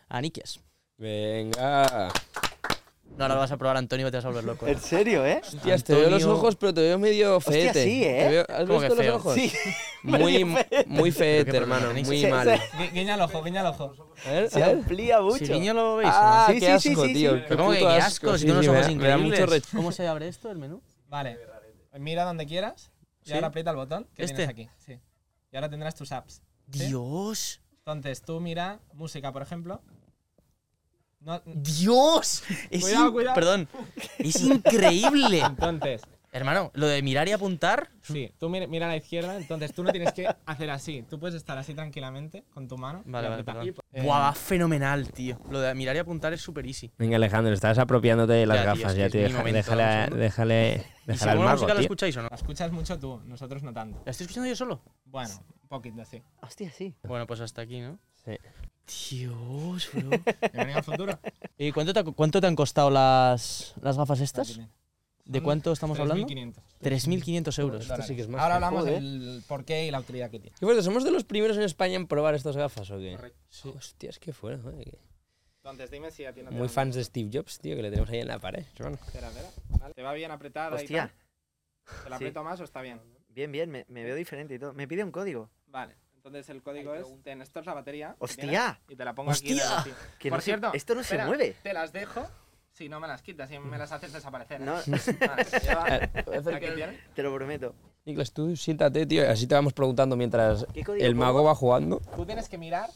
a 0.09 0.19
Nikias. 0.19 0.59
Venga. 1.01 2.11
No, 3.17 3.23
ahora 3.25 3.33
lo 3.35 3.41
vas 3.41 3.51
a 3.51 3.57
probar, 3.57 3.75
Antonio, 3.75 4.09
te 4.11 4.17
vas 4.17 4.25
a 4.25 4.27
volver 4.29 4.43
loco. 4.43 4.67
¿eh? 4.67 4.71
¿En 4.73 4.79
serio, 4.79 5.25
eh? 5.25 5.41
Hostias, 5.43 5.83
te 5.83 5.95
veo 5.95 6.09
los 6.11 6.23
ojos, 6.25 6.55
pero 6.55 6.73
te 6.75 6.81
veo 6.81 6.99
medio 6.99 7.37
Hostia, 7.37 7.53
feete. 7.53 7.83
sí, 7.83 8.03
¿eh? 8.03 8.19
Te 8.23 8.29
veo- 8.29 8.45
¿Has 8.47 8.67
¿Cómo 8.67 8.79
que 8.79 8.85
visto 8.85 8.95
los 8.95 8.97
feo? 9.05 9.15
ojos? 9.15 9.33
Sí. 9.35 9.51
Muy, 10.03 10.43
muy 10.87 11.11
feete, 11.11 11.45
¿Pero 11.45 11.45
qué 11.45 11.51
problema 11.65 11.77
hermano. 11.87 12.05
Muy 12.07 12.25
mal. 12.25 12.59
Guiña 12.91 13.13
el 13.15 13.21
ojo, 13.21 13.43
guiña 13.43 13.61
el 13.61 13.67
ojo. 13.67 13.93
A 14.25 14.29
ver, 14.31 14.49
Se 14.49 14.63
a 14.63 14.67
ver. 14.67 14.77
amplía 14.77 15.21
mucho. 15.21 15.45
Si 15.45 15.51
Viño 15.51 15.73
lo 15.75 15.95
veis, 15.97 16.09
¿o 16.09 16.13
Ah, 16.15 16.45
no? 16.47 16.53
Sí, 16.55 16.59
qué 16.59 16.65
sí, 16.65 16.71
asco, 16.89 17.01
sí, 17.03 17.07
sí, 17.09 17.13
tío. 17.13 17.33
sí. 17.35 17.37
qué 17.41 17.45
Pero 17.49 17.57
¿cómo 17.57 17.71
que 17.71 17.79
qué 17.79 17.87
asco? 17.87 18.37
Si 18.37 18.47
sí, 18.47 18.53
me 18.53 18.67
ojos 18.69 18.89
increíbles. 18.89 19.63
¿Cómo 19.75 19.91
se 19.91 20.07
abre 20.07 20.27
esto, 20.27 20.49
el 20.49 20.57
menú? 20.57 20.81
Vale. 21.07 21.37
Mira 21.99 22.23
donde 22.25 22.45
quieras 22.47 22.91
y 23.23 23.27
¿Sí? 23.29 23.33
ahora 23.33 23.47
aprieta 23.47 23.69
el 23.71 23.75
botón 23.75 24.07
que 24.15 24.23
¿Este? 24.23 24.35
tienes 24.37 24.49
aquí. 24.49 24.69
Sí. 24.83 24.99
Y 25.51 25.55
ahora 25.55 25.69
tendrás 25.69 25.93
tus 25.93 26.11
apps. 26.11 26.41
¿sí? 26.71 26.87
Dios. 26.87 27.61
Entonces 27.85 28.21
tú 28.23 28.39
mira 28.39 28.79
música, 28.93 29.31
por 29.31 29.41
ejemplo. 29.43 29.81
No, 31.21 31.41
Dios. 31.45 32.43
Es 32.69 32.81
Cuidado, 32.81 33.07
in- 33.07 33.13
cuidado. 33.13 33.35
Perdón. 33.35 33.67
Es 34.17 34.41
increíble. 34.41 35.39
entonces, 35.45 36.01
Hermano, 36.33 36.71
lo 36.75 36.87
de 36.87 37.01
mirar 37.01 37.27
y 37.27 37.33
apuntar. 37.33 37.89
sí, 38.03 38.31
tú 38.39 38.47
mira, 38.47 38.65
mira 38.65 38.85
a 38.85 38.89
la 38.89 38.95
izquierda, 38.95 39.35
entonces 39.35 39.73
tú 39.73 39.83
no 39.83 39.91
tienes 39.91 40.13
que 40.13 40.33
hacer 40.45 40.69
así. 40.69 41.03
Tú 41.09 41.19
puedes 41.19 41.35
estar 41.35 41.57
así 41.57 41.73
tranquilamente 41.73 42.45
con 42.53 42.69
tu 42.69 42.77
mano. 42.77 43.03
y 43.05 43.11
Vale, 43.11 43.27
vale, 43.27 43.41
apretar. 43.41 43.55
perdón. 43.57 43.75
Eh, 43.91 44.01
Buah, 44.01 44.19
va 44.19 44.33
fenomenal, 44.33 45.11
tío. 45.11 45.37
Lo 45.49 45.59
de 45.59 45.75
mirar 45.75 45.93
y 45.97 45.99
apuntar 45.99 46.31
es 46.31 46.39
súper 46.39 46.65
easy. 46.65 46.89
Venga, 46.97 47.17
Alejandro, 47.17 47.53
estás 47.53 47.77
apropiándote 47.79 48.31
de 48.31 48.45
las 48.45 48.63
Ya, 48.63 48.63
tío, 48.73 48.81
gafas. 48.83 48.91
es 48.91 48.93
que 48.95 48.99
ya, 48.99 49.05
es 49.07 49.11
tío. 49.11 49.19
mi 49.19 49.27
Deja- 49.27 49.37
momento, 49.39 49.57
déjale, 49.57 49.83
un 49.83 49.99
segundo. 50.05 50.15
déjale, 50.23 50.71
¿Y 51.03 51.07
déjale 51.07 51.31
la 51.33 51.39
mago, 51.41 51.51
música 51.51 51.67
la 51.67 51.73
tío. 51.73 51.81
escucháis 51.81 52.15
o 52.17 52.21
no? 52.21 52.27
La 52.31 52.35
escuchas 52.37 52.71
mucho 52.71 52.97
tú, 52.99 53.21
nosotros 53.25 53.63
no 53.63 53.73
tanto. 53.73 54.01
¿La 54.05 54.11
estoy 54.11 54.23
escuchando 54.23 54.47
yo 54.49 54.55
solo? 54.55 54.81
Bueno, 55.03 55.33
un 55.63 55.67
poquito, 55.67 56.05
sí. 56.05 56.23
Hostia, 56.41 56.71
sí. 56.71 56.95
Bueno, 57.03 57.27
pues 57.27 57.41
hasta 57.41 57.61
aquí, 57.61 57.81
¿no? 57.81 57.99
Sí. 58.23 58.31
Dios, 59.09 59.89
bro. 59.93 60.09
Bienvenido. 60.53 61.19
¿Y 61.57 61.71
cuánto 61.71 61.93
te, 61.93 61.99
ha- 61.99 62.03
cuánto 62.03 62.41
te 62.41 62.47
han 62.47 62.55
costado 62.55 62.89
las, 62.89 63.73
las 63.81 63.97
gafas 63.97 64.19
estas? 64.21 64.59
¿De 65.23 65.41
cuánto 65.41 65.71
estamos 65.71 65.97
hablando? 65.99 66.27
3.500. 66.27 66.55
3.500 66.81 67.59
euros. 67.59 67.89
Esto 67.89 68.01
sí 68.03 68.15
que 68.15 68.21
es 68.23 68.27
más. 68.27 68.41
Ahora 68.41 68.55
hablamos 68.55 68.81
Joder. 68.81 69.01
del 69.01 69.43
porqué 69.47 69.85
y 69.85 69.91
la 69.91 69.99
utilidad 69.99 70.29
que 70.29 70.39
tiene. 70.39 70.55
¿Qué 70.59 70.65
fuerte? 70.65 70.83
¿Somos 70.83 71.03
de 71.05 71.11
los 71.11 71.23
primeros 71.23 71.55
en 71.57 71.63
España 71.63 71.95
en 71.95 72.07
probar 72.07 72.35
estas 72.35 72.57
gafas 72.57 72.89
o 72.91 72.97
qué? 72.97 73.15
Correcto. 73.15 73.73
Hostias, 73.77 74.19
qué 74.19 74.33
joder, 74.33 74.59
que- 74.83 74.97
Entonces 75.57 75.91
dime 75.91 76.11
si 76.11 76.25
a 76.25 76.33
ti 76.33 76.41
no 76.41 76.49
te 76.49 76.55
Muy 76.55 76.67
va 76.67 76.73
fans 76.73 76.95
de 76.95 77.03
Steve 77.03 77.29
Jobs, 77.31 77.59
tío, 77.59 77.75
que 77.75 77.83
le 77.83 77.89
tenemos 77.91 78.09
ahí 78.09 78.19
en 78.19 78.27
la 78.27 78.39
pared. 78.39 78.65
hermano. 78.75 78.97
Espera, 79.05 79.27
espera. 79.29 79.49
Vale. 79.79 79.93
¿Te 79.93 80.01
va 80.01 80.13
bien 80.13 80.31
apretada 80.31 80.71
y 80.77 80.83
Hostia. 80.83 81.13
tal? 81.85 81.95
¿Te 82.03 82.09
la 82.09 82.17
Sí. 82.17 82.23
aprieto 82.23 82.43
más 82.43 82.59
o 82.59 82.63
está 82.63 82.81
bien? 82.81 82.99
Bien, 83.29 83.51
bien, 83.51 83.69
me, 83.69 83.85
me 83.87 84.03
veo 84.03 84.15
diferente 84.15 84.55
y 84.55 84.59
todo. 84.59 84.73
Me 84.73 84.87
pide 84.87 85.03
un 85.03 85.11
código. 85.11 85.49
Vale. 85.67 85.95
Entonces 86.23 86.49
el 86.49 86.61
código 86.61 86.93
es, 86.93 87.07
ten, 87.23 87.41
esto 87.41 87.59
es 87.61 87.65
la 87.65 87.73
batería. 87.73 88.15
¡Hostia! 88.19 88.79
Y 88.87 88.95
te 88.95 89.03
la 89.03 89.13
pongo 89.15 89.31
aquí. 89.31 89.47
en 89.53 89.53
el 89.53 89.59
¡Hostia! 89.59 89.75
bolsillo. 89.75 89.95
Que 90.19 90.29
Por 90.29 90.37
no 90.37 90.41
se- 90.41 90.45
cierto, 90.45 90.71
esto 90.73 90.93
no 90.95 90.99
se 91.01 91.05
espera, 91.15 91.25
mueve. 91.25 91.55
Te 91.63 91.73
las 91.73 91.91
dejo 91.91 92.27
si 92.73 92.87
no 92.89 92.99
me 92.99 93.07
las 93.07 93.23
quitas, 93.23 93.49
si 93.49 93.57
me 93.57 93.77
las 93.77 93.91
haces 93.91 94.13
desaparecer. 94.13 94.61
¿eh? 94.61 94.65
No, 94.65 94.73
Vale, 95.27 95.45
lleva- 95.45 95.85
hacer 96.39 96.55
aquí 96.55 96.67
tienes. 96.75 96.99
te 97.15 97.23
lo 97.23 97.33
prometo. 97.33 97.73
Niklas, 98.05 98.31
tú 98.31 98.55
siéntate, 98.55 99.05
tío, 99.07 99.27
así 99.29 99.47
te 99.47 99.55
vamos 99.55 99.73
preguntando 99.73 100.15
mientras 100.15 100.65
¿Qué 100.73 100.83
código 100.83 101.03
el 101.05 101.15
mago 101.15 101.39
pongo? 101.39 101.47
va 101.47 101.55
jugando. 101.55 101.99
Tú 102.15 102.23
tienes 102.25 102.47
que 102.49 102.57
mirar 102.59 102.89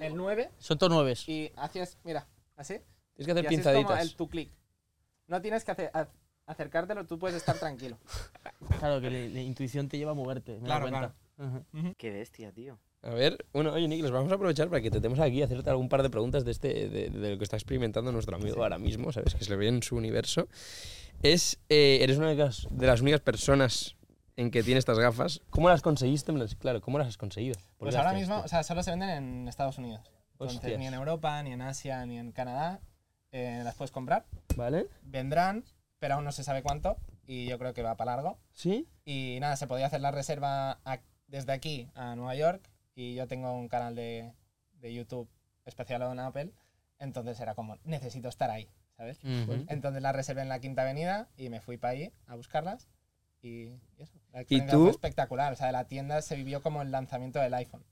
el 0.00 0.16
9 0.16 0.50
Son 0.58 0.76
todos 0.76 0.92
nueves. 0.92 1.28
y 1.28 1.52
haces, 1.56 1.98
mira, 2.02 2.26
así. 2.56 2.80
Tienes 3.14 3.26
que 3.26 3.30
hacer 3.32 3.44
y 3.44 3.46
así 3.46 3.54
es 3.56 3.62
como 3.62 3.74
pinzaditas. 3.74 4.02
el 4.02 4.16
tu 4.16 4.28
clic. 4.28 4.50
No 5.28 5.40
tienes 5.40 5.64
que 5.64 5.70
hacer- 5.70 5.90
acercártelo, 6.46 7.06
tú 7.06 7.16
puedes 7.16 7.36
estar 7.36 7.56
tranquilo. 7.58 7.96
Claro, 8.80 9.00
que 9.00 9.08
la, 9.08 9.18
la 9.34 9.40
intuición 9.40 9.88
te 9.88 9.98
lleva 9.98 10.10
a 10.10 10.14
moverte. 10.14 10.58
Me 10.58 10.66
Claro, 10.66 10.86
da 10.86 10.90
cuenta. 10.90 11.14
Ajá. 11.38 11.62
Qué 11.98 12.10
bestia, 12.10 12.52
tío. 12.52 12.78
A 13.02 13.10
ver, 13.10 13.44
bueno, 13.52 13.72
oye, 13.72 13.86
Niklas, 13.86 14.10
vamos 14.12 14.32
a 14.32 14.36
aprovechar 14.36 14.68
para 14.68 14.80
que 14.80 14.90
te 14.90 14.98
tenemos 14.98 15.18
aquí 15.20 15.38
y 15.38 15.42
hacerte 15.42 15.68
algún 15.68 15.88
par 15.90 16.02
de 16.02 16.08
preguntas 16.10 16.44
de, 16.44 16.50
este, 16.52 16.88
de, 16.88 17.10
de 17.10 17.30
lo 17.32 17.38
que 17.38 17.44
está 17.44 17.56
experimentando 17.56 18.12
nuestro 18.12 18.36
amigo 18.36 18.62
ahora 18.62 18.78
mismo, 18.78 19.12
¿sabes? 19.12 19.34
Que 19.34 19.44
se 19.44 19.50
le 19.50 19.56
ve 19.56 19.68
en 19.68 19.82
su 19.82 19.96
universo. 19.96 20.48
Es, 21.22 21.58
eh, 21.68 21.98
eres 22.02 22.16
una 22.16 22.28
de 22.30 22.36
las, 22.36 22.66
de 22.70 22.86
las 22.86 23.00
únicas 23.02 23.20
personas 23.20 23.96
en 24.36 24.50
que 24.50 24.62
tiene 24.62 24.78
estas 24.78 24.98
gafas. 24.98 25.42
¿Cómo 25.50 25.68
las 25.68 25.82
conseguiste? 25.82 26.32
Claro, 26.58 26.80
¿cómo 26.80 26.98
las 26.98 27.08
has 27.08 27.18
conseguido? 27.18 27.56
¿Por 27.76 27.86
Pues 27.88 27.94
ahora 27.96 28.14
mismo, 28.14 28.38
o 28.40 28.48
sea, 28.48 28.62
solo 28.62 28.82
se 28.82 28.90
venden 28.90 29.10
en 29.10 29.48
Estados 29.48 29.76
Unidos. 29.78 30.00
Entonces, 30.32 30.56
Hostias. 30.58 30.78
ni 30.78 30.86
en 30.86 30.94
Europa, 30.94 31.42
ni 31.42 31.52
en 31.52 31.60
Asia, 31.62 32.04
ni 32.06 32.18
en 32.18 32.32
Canadá 32.32 32.80
eh, 33.32 33.60
las 33.64 33.74
puedes 33.76 33.90
comprar. 33.92 34.24
¿Vale? 34.56 34.86
Vendrán, 35.02 35.64
pero 35.98 36.14
aún 36.14 36.24
no 36.24 36.32
se 36.32 36.42
sabe 36.42 36.62
cuánto 36.62 36.96
y 37.26 37.46
yo 37.46 37.58
creo 37.58 37.74
que 37.74 37.82
va 37.82 37.96
para 37.96 38.16
largo. 38.16 38.38
¿Sí? 38.52 38.88
Y 39.04 39.38
nada, 39.40 39.56
se 39.56 39.66
podía 39.66 39.86
hacer 39.86 40.00
la 40.00 40.10
reserva 40.10 40.80
a- 40.84 41.00
desde 41.26 41.52
aquí 41.52 41.88
a 41.94 42.14
Nueva 42.16 42.34
York 42.34 42.70
y 42.94 43.14
yo 43.14 43.26
tengo 43.26 43.52
un 43.52 43.68
canal 43.68 43.94
de, 43.94 44.32
de 44.80 44.94
YouTube 44.94 45.28
especializado 45.64 46.12
en 46.12 46.20
Apple, 46.20 46.50
entonces 46.98 47.38
era 47.40 47.54
como, 47.54 47.76
necesito 47.84 48.28
estar 48.28 48.50
ahí, 48.50 48.68
¿sabes? 48.96 49.18
Ujú. 49.24 49.64
Entonces 49.68 50.02
la 50.02 50.12
reservé 50.12 50.42
en 50.42 50.48
la 50.48 50.60
Quinta 50.60 50.82
Avenida 50.82 51.28
y 51.36 51.48
me 51.48 51.60
fui 51.60 51.76
para 51.76 51.92
ahí 51.92 52.12
a 52.26 52.36
buscarlas 52.36 52.88
y, 53.42 53.48
y 53.48 53.80
eso. 53.98 54.18
La 54.32 54.40
experiencia 54.40 54.76
tú? 54.76 54.82
fue 54.82 54.90
espectacular, 54.90 55.52
o 55.52 55.56
sea, 55.56 55.72
la 55.72 55.86
tienda 55.86 56.22
se 56.22 56.36
vivió 56.36 56.62
como 56.62 56.82
el 56.82 56.90
lanzamiento 56.90 57.38
del 57.40 57.54
iPhone. 57.54 57.84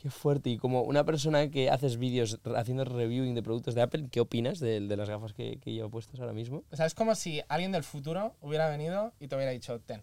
Qué 0.00 0.08
fuerte. 0.08 0.48
Y 0.48 0.56
como 0.56 0.80
una 0.80 1.04
persona 1.04 1.50
que 1.50 1.68
haces 1.68 1.98
vídeos 1.98 2.40
haciendo 2.56 2.86
reviewing 2.86 3.34
de 3.34 3.42
productos 3.42 3.74
de 3.74 3.82
Apple, 3.82 4.08
¿qué 4.10 4.20
opinas 4.20 4.58
de, 4.58 4.80
de 4.80 4.96
las 4.96 5.10
gafas 5.10 5.34
que, 5.34 5.58
que 5.60 5.72
llevo 5.72 5.90
puestas 5.90 6.18
ahora 6.20 6.32
mismo? 6.32 6.64
O 6.70 6.76
sea, 6.76 6.86
es 6.86 6.94
como 6.94 7.14
si 7.14 7.42
alguien 7.48 7.70
del 7.70 7.84
futuro 7.84 8.34
hubiera 8.40 8.70
venido 8.70 9.12
y 9.20 9.28
te 9.28 9.36
hubiera 9.36 9.52
dicho, 9.52 9.78
ten. 9.80 10.02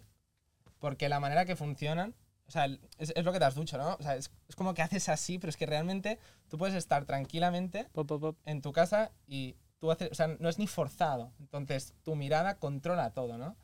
Porque 0.78 1.08
la 1.08 1.18
manera 1.18 1.44
que 1.46 1.56
funcionan, 1.56 2.14
o 2.48 2.50
sea, 2.50 2.64
es, 2.98 3.12
es 3.14 3.24
lo 3.24 3.32
que 3.32 3.38
te 3.38 3.44
has 3.44 3.54
dicho, 3.54 3.76
¿no? 3.78 3.94
O 3.94 4.02
sea, 4.02 4.16
es, 4.16 4.30
es 4.48 4.56
como 4.56 4.72
que 4.74 4.82
haces 4.82 5.08
así, 5.08 5.38
pero 5.38 5.50
es 5.50 5.56
que 5.56 5.66
realmente 5.66 6.18
tú 6.48 6.56
puedes 6.58 6.74
estar 6.74 7.04
tranquilamente 7.04 7.84
Pop, 7.92 8.08
pop, 8.08 8.20
pop. 8.20 8.36
en 8.46 8.62
tu 8.62 8.72
casa 8.72 9.12
y 9.26 9.56
tú 9.78 9.90
haces, 9.92 10.10
o 10.10 10.14
sea, 10.14 10.28
no 10.28 10.48
es 10.48 10.58
ni 10.58 10.66
forzado. 10.66 11.32
Entonces, 11.38 11.94
tu 12.02 12.16
mirada 12.16 12.56
controla 12.58 13.10
todo, 13.12 13.36
¿no? 13.38 13.56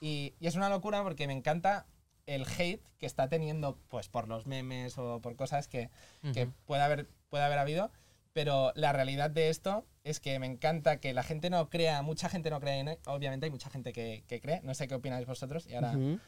Y, 0.00 0.34
y 0.38 0.46
es 0.46 0.54
una 0.54 0.68
locura 0.68 1.02
porque 1.02 1.26
me 1.26 1.32
encanta 1.32 1.86
el 2.26 2.46
hate 2.46 2.82
que 2.98 3.06
está 3.06 3.28
teniendo, 3.28 3.76
pues, 3.88 4.08
por 4.08 4.28
los 4.28 4.46
memes 4.46 4.96
o 4.98 5.20
por 5.20 5.34
cosas 5.34 5.66
que, 5.66 5.90
que 6.32 6.44
Ujú. 6.44 6.52
puede 6.64 6.82
haber, 6.82 7.08
puede 7.30 7.44
haber 7.44 7.58
habido. 7.58 7.90
Pero 8.32 8.70
la 8.76 8.92
realidad 8.92 9.30
de 9.30 9.48
esto 9.48 9.84
es 10.04 10.20
que 10.20 10.38
me 10.38 10.46
encanta 10.46 11.00
que 11.00 11.12
la 11.12 11.24
gente 11.24 11.50
no 11.50 11.68
crea, 11.70 12.02
mucha 12.02 12.28
gente 12.28 12.50
no 12.50 12.60
cree 12.60 12.78
en. 12.78 12.98
Obviamente 13.06 13.46
hay 13.46 13.50
mucha 13.50 13.68
gente 13.70 13.92
que, 13.92 14.22
que 14.28 14.40
cree. 14.40 14.60
No 14.62 14.74
sé 14.74 14.86
qué 14.86 14.94
opináis 14.94 15.26
vosotros 15.26 15.66
y 15.66 15.74
ahora 15.74 15.92
Ujú. 15.92 16.20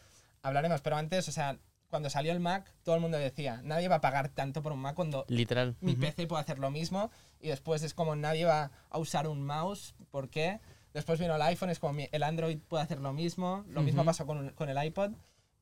hablaremos. 0.42 0.80
Pero 0.80 0.96
antes, 0.96 1.28
o 1.28 1.32
sea, 1.32 1.58
cuando 1.90 2.08
salió 2.08 2.32
el 2.32 2.40
Mac, 2.40 2.72
todo 2.84 2.94
el 2.94 3.00
mundo 3.00 3.18
decía, 3.18 3.60
nadie 3.62 3.88
va 3.88 3.96
a 3.96 4.00
pagar 4.00 4.28
tanto 4.30 4.62
por 4.62 4.72
un 4.72 4.78
Mac 4.78 4.94
cuando 4.94 5.24
Literal. 5.28 5.76
mi 5.80 5.92
Ujú. 5.92 6.00
PC 6.00 6.26
puede 6.26 6.40
hacer 6.42 6.58
lo 6.58 6.70
mismo 6.70 7.10
y 7.40 7.48
después 7.48 7.82
es 7.82 7.92
como 7.94 8.16
nadie 8.16 8.44
va 8.44 8.70
a 8.88 8.98
usar 8.98 9.26
un 9.26 9.44
mouse, 9.44 9.94
¿por 10.10 10.30
qué? 10.30 10.60
Después 10.94 11.20
vino 11.20 11.34
el 11.36 11.42
iPhone, 11.42 11.70
es 11.70 11.78
como 11.78 12.00
el 12.10 12.22
Android 12.22 12.58
puede 12.68 12.82
hacer 12.84 13.00
lo 13.00 13.12
mismo, 13.12 13.64
lo 13.68 13.82
mismo 13.82 14.02
Ujú. 14.02 14.06
pasó 14.06 14.26
con, 14.26 14.50
con 14.50 14.68
el 14.68 14.82
iPod, 14.82 15.12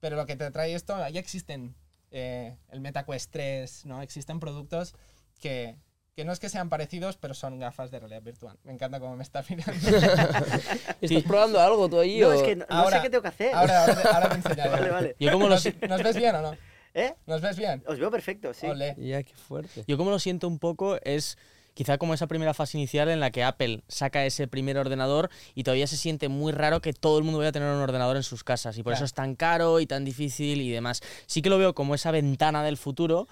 pero 0.01 0.17
lo 0.17 0.27
que 0.27 0.37
te 0.37 0.51
trae 0.51 0.75
esto, 0.75 0.97
ya 1.09 1.19
existen 1.21 1.75
eh, 2.11 2.57
el 2.69 2.81
MetaQuest 2.81 3.31
3, 3.33 3.87
¿no? 3.87 4.01
Existen 4.03 4.39
productos 4.41 4.95
que, 5.41 5.77
que 6.19 6.25
no 6.25 6.33
es 6.33 6.41
que 6.41 6.49
sean 6.49 6.69
parecidos, 6.69 7.17
pero 7.17 7.33
son 7.33 7.61
gafas 7.61 7.93
de 7.93 8.01
realidad 8.01 8.23
virtual. 8.23 8.59
Me 8.65 8.73
encanta 8.73 8.99
cómo 8.99 9.15
me 9.15 9.23
está 9.23 9.45
mirando. 9.49 9.73
¿Estás 11.01 11.23
probando 11.23 11.61
algo 11.61 11.89
tú 11.89 12.01
ahí? 12.01 12.19
No, 12.19 12.31
o- 12.31 12.33
es 12.33 12.43
que 12.43 12.57
no, 12.57 12.91
sé 12.91 13.01
qué 13.03 13.09
tengo 13.09 13.23
que 13.23 13.29
hacer. 13.29 13.55
ahora, 13.55 13.85
ahora, 13.85 14.03
ahora 14.03 14.29
te 14.31 14.35
enseñaré. 14.35 14.71
Vale, 14.73 14.91
vale. 14.91 15.17
Yo 15.21 15.39
¿Nos, 15.39 16.03
ves 16.03 16.17
bien 16.17 16.35
o 16.35 16.43
no? 16.43 16.57
¿Eh? 16.93 17.15
¿Nos 17.29 17.41
ves 17.41 17.57
bien? 17.57 17.85
Os 17.87 18.01
veo 18.01 18.11
perfecto, 18.11 18.53
sí. 18.53 18.67
Ole. 18.67 18.97
Ya, 18.99 19.23
qué 19.23 19.33
fuerte. 19.33 19.85
yo 19.87 19.97
como 19.97 20.11
lo 20.11 20.19
siento 20.19 20.49
un 20.49 20.59
poco 20.59 20.99
es 21.05 21.39
quizá 21.75 21.99
como 21.99 22.15
esa 22.15 22.27
primera 22.27 22.53
fase 22.53 22.79
inicial 22.79 23.09
en 23.11 23.21
la 23.21 23.31
que 23.31 23.45
Apple 23.45 23.85
saca 23.87 24.27
ese 24.27 24.49
primer 24.49 24.77
ordenador 24.77 25.31
y 25.55 25.63
todavía 25.63 25.87
se 25.87 25.97
siente 25.97 26.27
muy 26.29 26.51
raro 26.51 26.81
que 26.81 26.95
todo 26.95 27.19
el 27.19 27.23
mundo 27.23 27.39
vaya 27.39 27.51
a 27.51 27.53
tener 27.53 27.73
un 27.73 27.81
ordenador 27.81 28.17
en 28.17 28.25
sus 28.25 28.43
casas 28.43 28.77
y 28.77 28.83
por 28.83 28.93
eso 28.93 29.05
es 29.05 29.15
tan 29.15 29.37
caro 29.37 29.79
y 29.79 29.87
tan 29.87 30.05
difícil 30.05 30.63
y 30.63 30.71
demás. 30.73 31.01
Sí 31.27 31.43
que 31.43 31.49
lo 31.49 31.59
veo 31.59 31.77
como 31.77 31.95
esa 31.95 32.11
ventana 32.11 32.65
del 32.65 32.77
futuro, 32.77 33.29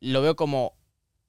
lo 0.00 0.20
veo 0.20 0.36
como 0.36 0.74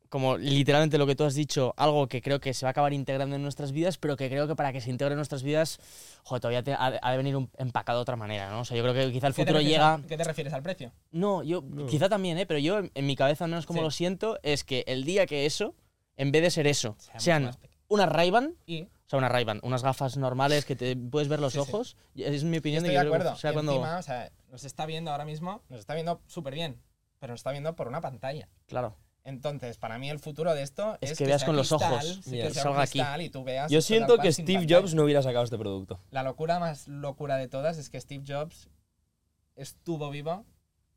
como 0.10 0.38
literalmente 0.38 0.98
lo 0.98 1.06
que 1.08 1.16
tú 1.16 1.24
has 1.24 1.34
dicho, 1.36 1.74
algo 1.78 2.08
que 2.08 2.22
creo 2.22 2.40
que 2.40 2.54
se 2.54 2.66
va 2.66 2.70
a 2.70 2.72
acabar 2.72 2.94
integrando 2.94 3.36
en 3.36 3.42
nuestras 3.42 3.72
vidas, 3.72 3.98
pero 3.98 4.16
que 4.18 4.30
creo 4.30 4.48
que 4.48 4.56
para 4.56 4.72
que 4.74 4.82
se 4.82 4.90
integre 4.90 5.14
en 5.14 5.18
nuestras 5.18 5.44
vidas, 5.44 5.80
joder, 6.24 6.42
todavía 6.42 6.64
te- 6.64 6.74
ha, 6.74 6.92
de- 6.92 7.00
ha 7.02 7.12
de 7.12 7.18
venir 7.18 7.36
un- 7.36 7.50
empacado 7.58 8.00
de 8.00 8.02
otra 8.04 8.16
manera, 8.16 8.50
¿no? 8.50 8.62
O 8.62 8.66
sea, 8.66 8.78
yo 8.78 8.84
creo 8.84 8.94
que 8.94 9.12
quizá 9.12 9.28
el 9.28 9.34
¿Qué 9.34 9.44
te 9.44 9.52
futuro 9.52 9.60
refieres 9.60 9.72
llega... 9.72 9.94
a- 9.96 10.02
¿Qué 10.08 10.18
te 10.18 10.24
refieres 10.24 10.54
al 10.54 10.64
precio? 10.64 10.92
No, 11.12 11.44
yo 11.44 11.64
quizá 11.88 12.10
también, 12.10 12.38
¿eh? 12.38 12.46
Pero 12.46 12.60
yo, 12.60 12.80
en, 12.80 12.92
en 12.94 13.06
mi 13.06 13.16
cabeza, 13.16 13.44
al 13.46 13.50
menos 13.52 13.66
como 13.66 13.80
Sí. 13.80 13.84
lo 13.86 13.92
siento, 13.92 14.40
es 14.44 14.64
que 14.64 14.84
el 14.88 15.04
día 15.04 15.26
que 15.26 15.46
eso, 15.46 15.76
en 16.16 16.32
vez 16.32 16.42
de 16.42 16.52
ser 16.52 16.68
eso, 16.68 16.96
sean 17.18 17.52
unas 17.90 18.10
Ray-Ban, 18.10 18.56
Y 18.66 18.82
o 18.84 19.10
sea, 19.10 19.20
unas 19.20 19.32
Ray-Ban, 19.32 19.62
unas 19.64 19.84
gafas 19.84 20.18
normales 20.18 20.66
que 20.66 20.76
te 20.76 20.96
puedes 20.98 21.30
ver 21.30 21.40
los 21.40 21.54
Sí, 21.54 21.60
ojos, 21.60 21.96
es 22.16 22.44
mi 22.44 22.58
opinión 22.58 22.84
Estoy 22.86 22.94
de 22.96 23.00
de 23.00 23.04
que 23.06 23.10
creo 23.10 23.12
que 23.12 23.18
acuerdo. 23.18 23.36
sea 23.40 23.52
Y 23.52 23.54
cuando... 23.54 23.72
encima, 23.74 23.98
o 23.98 24.02
sea, 24.02 24.32
nos 24.52 24.64
está 24.66 24.86
viendo 24.86 25.12
ahora 25.12 25.24
mismo, 25.26 25.62
nos 25.70 25.80
está 25.80 25.94
viendo 25.94 26.22
súper 26.28 26.54
bien, 26.54 26.82
pero 27.20 27.32
nos 27.34 27.40
está 27.40 27.52
viendo 27.52 27.76
por 27.76 27.88
una 27.88 28.02
pantalla. 28.02 28.50
Claro. 28.68 28.96
Entonces, 29.28 29.78
para 29.78 30.00
mí 30.00 30.10
el 30.10 30.20
futuro 30.20 30.56
de 30.56 30.62
esto 30.62 30.98
Es 31.02 31.12
es, 31.12 31.18
que 31.18 31.26
veas 31.26 31.42
sea 31.42 31.48
con 31.48 31.58
los 31.58 31.70
ojos, 31.74 32.22
sí, 32.24 32.32
que 32.32 32.50
sea 32.50 32.64
salga 32.64 32.82
aquí. 32.84 33.26
y 33.26 33.30
tú 33.30 33.44
veas 33.44 33.70
Yo 33.70 33.82
siento 33.82 34.18
que 34.20 34.32
Steve. 34.32 34.66
Jobs 34.70 34.94
no 34.96 35.04
hubiera 35.04 35.22
sacado 35.22 35.44
este 35.44 35.58
producto. 35.58 36.00
La 36.12 36.24
locura 36.24 36.60
más 36.60 36.88
locura 36.88 37.36
de 37.36 37.50
todas 37.50 37.78
es 37.78 37.90
que 37.90 38.00
Steve 38.00 38.24
Jobs 38.26 38.70
estuvo 39.58 40.10
vivo 40.10 40.46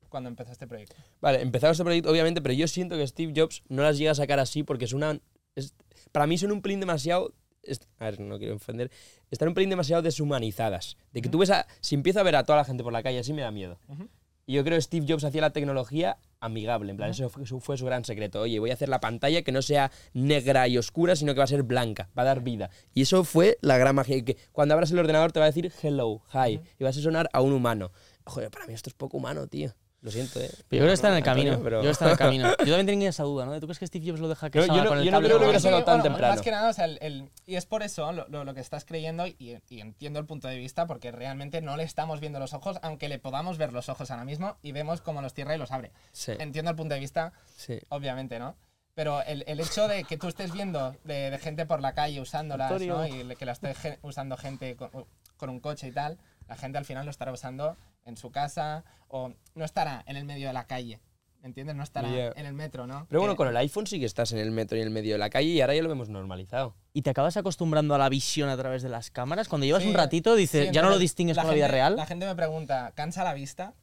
cuando 0.08 0.28
empezó 0.28 0.52
este 0.52 0.68
proyecto. 0.68 0.94
Vale, 1.20 1.40
empezamos 1.42 1.74
este 1.74 1.82
proyecto, 1.84 2.08
obviamente, 2.08 2.40
pero 2.40 2.54
yo 2.54 2.68
siento 2.68 2.96
que 2.96 3.04
Steve 3.06 3.32
Jobs 3.34 3.62
no 3.68 3.82
las 3.82 3.98
llega 3.98 4.12
a 4.12 4.14
sacar 4.14 4.38
así 4.38 4.62
porque 4.62 4.84
es 4.84 4.92
una. 4.92 5.18
es- 5.56 5.74
para 6.12 6.28
mí 6.28 6.38
son 6.38 6.52
un 6.52 6.62
pelín 6.62 6.78
demasiado. 6.78 7.34
es- 7.62 7.80
a 7.98 8.04
ver, 8.04 8.20
no 8.20 8.38
quiero 8.38 8.54
ofender. 8.54 8.90
Están 9.30 9.48
un 9.48 9.54
pelín 9.54 9.68
demasiado 9.70 10.02
deshumanizadas. 10.02 10.96
De 11.12 11.20
que 11.20 11.28
tú 11.28 11.38
ves 11.38 11.50
a. 11.50 11.66
Si 11.80 11.94
empiezo 11.96 12.20
a 12.20 12.22
ver 12.22 12.36
a 12.36 12.44
toda 12.44 12.58
la 12.58 12.64
gente 12.64 12.82
por 12.82 12.92
la 12.92 13.02
calle 13.02 13.18
así, 13.18 13.32
me 13.32 13.42
da 13.42 13.50
miedo. 13.50 13.78
Ujú. 13.88 14.08
Y 14.50 14.54
yo 14.54 14.64
creo 14.64 14.76
que 14.76 14.82
Steve 14.82 15.06
Jobs 15.08 15.22
hacía 15.22 15.42
la 15.42 15.52
tecnología 15.52 16.18
amigable. 16.40 16.90
En 16.90 16.96
plan, 16.96 17.10
eso 17.10 17.28
fue, 17.28 17.44
eso 17.44 17.60
fue 17.60 17.78
su 17.78 17.86
gran 17.86 18.04
secreto. 18.04 18.40
Oye, 18.40 18.58
voy 18.58 18.70
a 18.70 18.74
hacer 18.74 18.88
la 18.88 18.98
pantalla 18.98 19.42
que 19.42 19.52
no 19.52 19.62
sea 19.62 19.92
negra 20.12 20.66
y 20.66 20.76
oscura, 20.76 21.14
sino 21.14 21.34
que 21.34 21.38
va 21.38 21.44
a 21.44 21.46
ser 21.46 21.62
blanca, 21.62 22.08
va 22.18 22.22
a 22.22 22.24
dar 22.24 22.42
vida. 22.42 22.68
Y 22.92 23.02
eso 23.02 23.22
fue 23.22 23.58
la 23.60 23.78
gran 23.78 23.94
magia. 23.94 24.24
Que 24.24 24.36
cuando 24.50 24.74
abras 24.74 24.90
el 24.90 24.98
ordenador 24.98 25.30
te 25.30 25.38
va 25.38 25.44
a 25.44 25.52
decir 25.52 25.72
hello, 25.84 26.22
hi, 26.34 26.60
y 26.80 26.82
vas 26.82 26.98
a 26.98 27.00
sonar 27.00 27.30
a 27.32 27.42
un 27.42 27.52
humano. 27.52 27.92
Joder, 28.24 28.50
para 28.50 28.66
mí 28.66 28.72
esto 28.72 28.90
es 28.90 28.94
poco 28.94 29.18
humano, 29.18 29.46
tío. 29.46 29.72
Lo 30.02 30.10
siento, 30.10 30.40
eh. 30.40 30.48
Pero 30.50 30.56
yo 30.56 30.66
creo 30.78 30.86
que 30.88 30.92
está 30.94 31.08
en 31.08 31.14
el 31.14 31.18
Antonio, 31.18 31.44
camino. 31.52 31.62
pero- 31.64 31.76
Yo 31.76 31.80
creo 31.80 31.90
que 31.90 31.92
está 31.92 32.04
en 32.06 32.10
el 32.12 32.16
camino. 32.18 32.48
Yo 32.50 32.56
también 32.56 32.86
tenía 32.86 33.08
esa 33.10 33.22
duda, 33.24 33.44
¿no? 33.44 33.60
¿Tú 33.60 33.66
crees 33.66 33.78
que 33.78 33.86
Steve 33.86 34.06
Jobs 34.08 34.20
lo 34.20 34.28
deja 34.28 34.48
que 34.48 34.58
yo 34.58 34.66
salga 34.66 34.82
no- 34.84 34.88
con 34.88 34.98
el 34.98 35.04
yo 35.04 35.10
no 35.10 35.16
cable 35.18 35.28
creo 35.28 35.38
que 35.40 35.52
lo 35.52 35.60
sacado 35.60 35.84
tan 35.84 36.02
temprano. 36.02 36.34
Más 36.34 36.42
que 36.42 36.50
nada, 36.50 36.70
o 36.70 36.72
sea, 36.72 36.86
el- 36.86 36.98
el- 37.02 37.30
y 37.46 37.56
es 37.56 37.66
por 37.66 37.82
eso 37.82 38.10
lo, 38.12 38.26
lo- 38.28 38.44
lo 38.44 38.54
que 38.54 38.60
estás 38.60 38.84
creyendo 38.86 39.26
y, 39.26 39.58
y 39.68 39.80
entiendo 39.80 40.18
el 40.18 40.24
punto 40.24 40.48
de 40.48 40.56
vista 40.56 40.86
porque 40.86 41.12
realmente 41.12 41.60
no 41.60 41.76
le 41.76 41.82
estamos 41.82 42.18
viendo 42.20 42.38
los 42.38 42.54
ojos, 42.54 42.78
aunque 42.82 43.08
le 43.10 43.18
podamos 43.18 43.58
ver 43.58 43.74
los 43.74 43.90
ojos 43.90 44.10
ahora 44.10 44.24
mismo 44.24 44.56
y 44.62 44.72
vemos 44.72 45.02
cómo 45.02 45.20
los 45.20 45.34
cierra 45.34 45.54
y 45.54 45.58
los 45.58 45.70
abre. 45.70 45.92
Sí, 46.12 46.32
Entiendo 46.38 46.70
el 46.70 46.76
punto 46.78 46.94
de 46.94 47.00
vista, 47.00 47.32
sí. 47.56 47.78
obviamente, 47.90 48.38
¿no? 48.38 48.56
Pero 48.94 49.22
el, 49.22 49.44
el 49.46 49.60
hecho 49.60 49.86
de 49.86 50.04
que 50.04 50.16
tú 50.16 50.28
estés 50.28 50.50
viendo 50.52 50.96
de, 51.04 51.30
de 51.30 51.38
gente 51.38 51.64
por 51.66 51.80
la 51.80 51.92
calle 51.94 52.20
usándolas, 52.20 52.70
Antonio. 52.72 52.96
¿no? 52.96 53.06
Y 53.06 53.36
que 53.36 53.44
la 53.46 53.52
esté 53.52 53.74
usando 54.02 54.36
gente 54.36 54.76
con, 54.76 54.90
con 55.36 55.48
un 55.50 55.60
coche 55.60 55.88
y 55.88 55.92
tal, 55.92 56.18
la 56.48 56.56
gente 56.56 56.76
al 56.78 56.84
final 56.84 57.04
lo 57.04 57.10
estará 57.10 57.32
usando 57.32 57.76
en 58.10 58.18
su 58.18 58.30
casa 58.30 58.84
o 59.08 59.32
no 59.54 59.64
estará 59.64 60.04
en 60.06 60.16
el 60.16 60.24
medio 60.26 60.48
de 60.48 60.52
la 60.52 60.66
calle, 60.66 61.00
¿entiendes? 61.42 61.74
No 61.74 61.82
estará 61.82 62.08
Yeah. 62.10 62.32
en 62.36 62.44
el 62.44 62.52
metro, 62.52 62.86
¿no? 62.86 63.06
Pero 63.08 63.20
bueno, 63.20 63.32
Que- 63.34 63.38
con 63.38 63.48
el 63.48 63.56
iPhone 63.56 63.86
sí 63.86 63.98
que 63.98 64.04
estás 64.06 64.32
en 64.32 64.38
el 64.38 64.50
metro 64.50 64.76
y 64.76 64.82
en 64.82 64.88
el 64.88 64.92
medio 64.92 65.12
de 65.14 65.18
la 65.18 65.30
calle 65.30 65.48
y 65.48 65.60
ahora 65.62 65.74
ya 65.74 65.82
lo 65.82 65.88
vemos 65.88 66.10
normalizado. 66.10 66.76
¿Y 66.92 67.00
te 67.02 67.10
acabas 67.10 67.36
acostumbrando 67.38 67.94
a 67.94 67.98
la 67.98 68.08
visión 68.10 68.50
a 68.50 68.56
través 68.58 68.82
de 68.82 68.88
las 68.90 69.10
cámaras? 69.10 69.48
Cuando 69.48 69.64
llevas 69.64 69.82
Sí, 69.82 69.88
un 69.88 69.94
ratito, 69.94 70.34
dices, 70.34 70.68
sí, 70.68 70.74
ya 70.74 70.82
no 70.82 70.90
lo 70.90 70.98
distingues 70.98 71.36
la 71.36 71.42
con 71.42 71.50
la 71.50 71.54
vida 71.54 71.64
gente- 71.66 71.76
real. 71.76 71.96
La 71.96 72.06
gente 72.06 72.26
me 72.26 72.34
pregunta, 72.34 72.92
¿cansa 72.94 73.24
la 73.24 73.32
vista? 73.32 73.74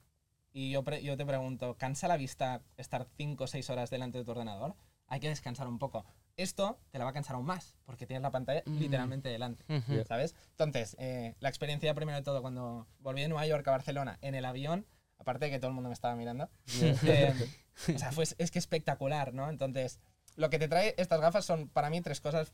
Y 0.54 0.72
yo, 0.72 0.84
pre- 0.84 1.04
yo 1.04 1.18
te 1.18 1.26
pregunto, 1.26 1.76
¿cansa 1.78 2.08
la 2.08 2.18
vista 2.18 2.62
estar 2.78 3.06
5 3.18 3.44
o 3.44 3.48
6 3.48 3.70
horas 3.70 3.90
delante 3.90 4.18
de 4.20 4.24
tu 4.26 4.32
ordenador? 4.32 4.76
Hay 5.08 5.20
que 5.20 5.30
descansar 5.30 5.68
un 5.68 5.80
poco. 5.80 6.06
Esto 6.36 6.80
te 6.92 7.00
la 7.00 7.06
va 7.06 7.10
a 7.12 7.14
cansar 7.14 7.36
aún 7.36 7.46
más, 7.46 7.78
porque 7.86 8.06
tienes 8.06 8.22
la 8.22 8.32
pantalla 8.32 8.62
Mm. 8.66 8.78
literalmente 8.80 9.30
delante. 9.30 9.66
Yeah. 9.88 10.06
¿Sabes? 10.06 10.36
Entonces, 10.52 10.96
eh, 11.00 11.36
la 11.40 11.50
experiencia 11.50 11.94
primero 11.96 12.18
de 12.18 12.24
todo, 12.24 12.42
cuando 12.42 12.88
volví 13.00 13.22
de 13.22 13.28
Nueva 13.28 13.48
York 13.48 13.68
a 13.68 13.72
Barcelona 13.72 14.20
en 14.22 14.36
el 14.36 14.46
avión, 14.46 14.86
aparte 15.18 15.46
de 15.46 15.52
que 15.52 15.60
todo 15.60 15.70
el 15.70 15.74
mundo 15.76 15.90
me 15.90 15.94
estaba 15.94 16.16
mirando. 16.16 16.50
Eh, 16.82 17.34
o 17.96 17.98
sea, 17.98 18.12
fue, 18.12 18.26
es 18.38 18.52
que 18.52 18.60
espectacular, 18.60 19.34
¿no? 19.34 19.50
Entonces, 19.50 20.00
lo 20.36 20.50
que 20.52 20.60
te 20.60 20.68
trae 20.68 20.94
estas 20.98 21.20
gafas 21.22 21.44
son 21.46 21.70
para 21.70 21.90
mí 21.90 22.02
tres 22.02 22.22
cosas 22.22 22.54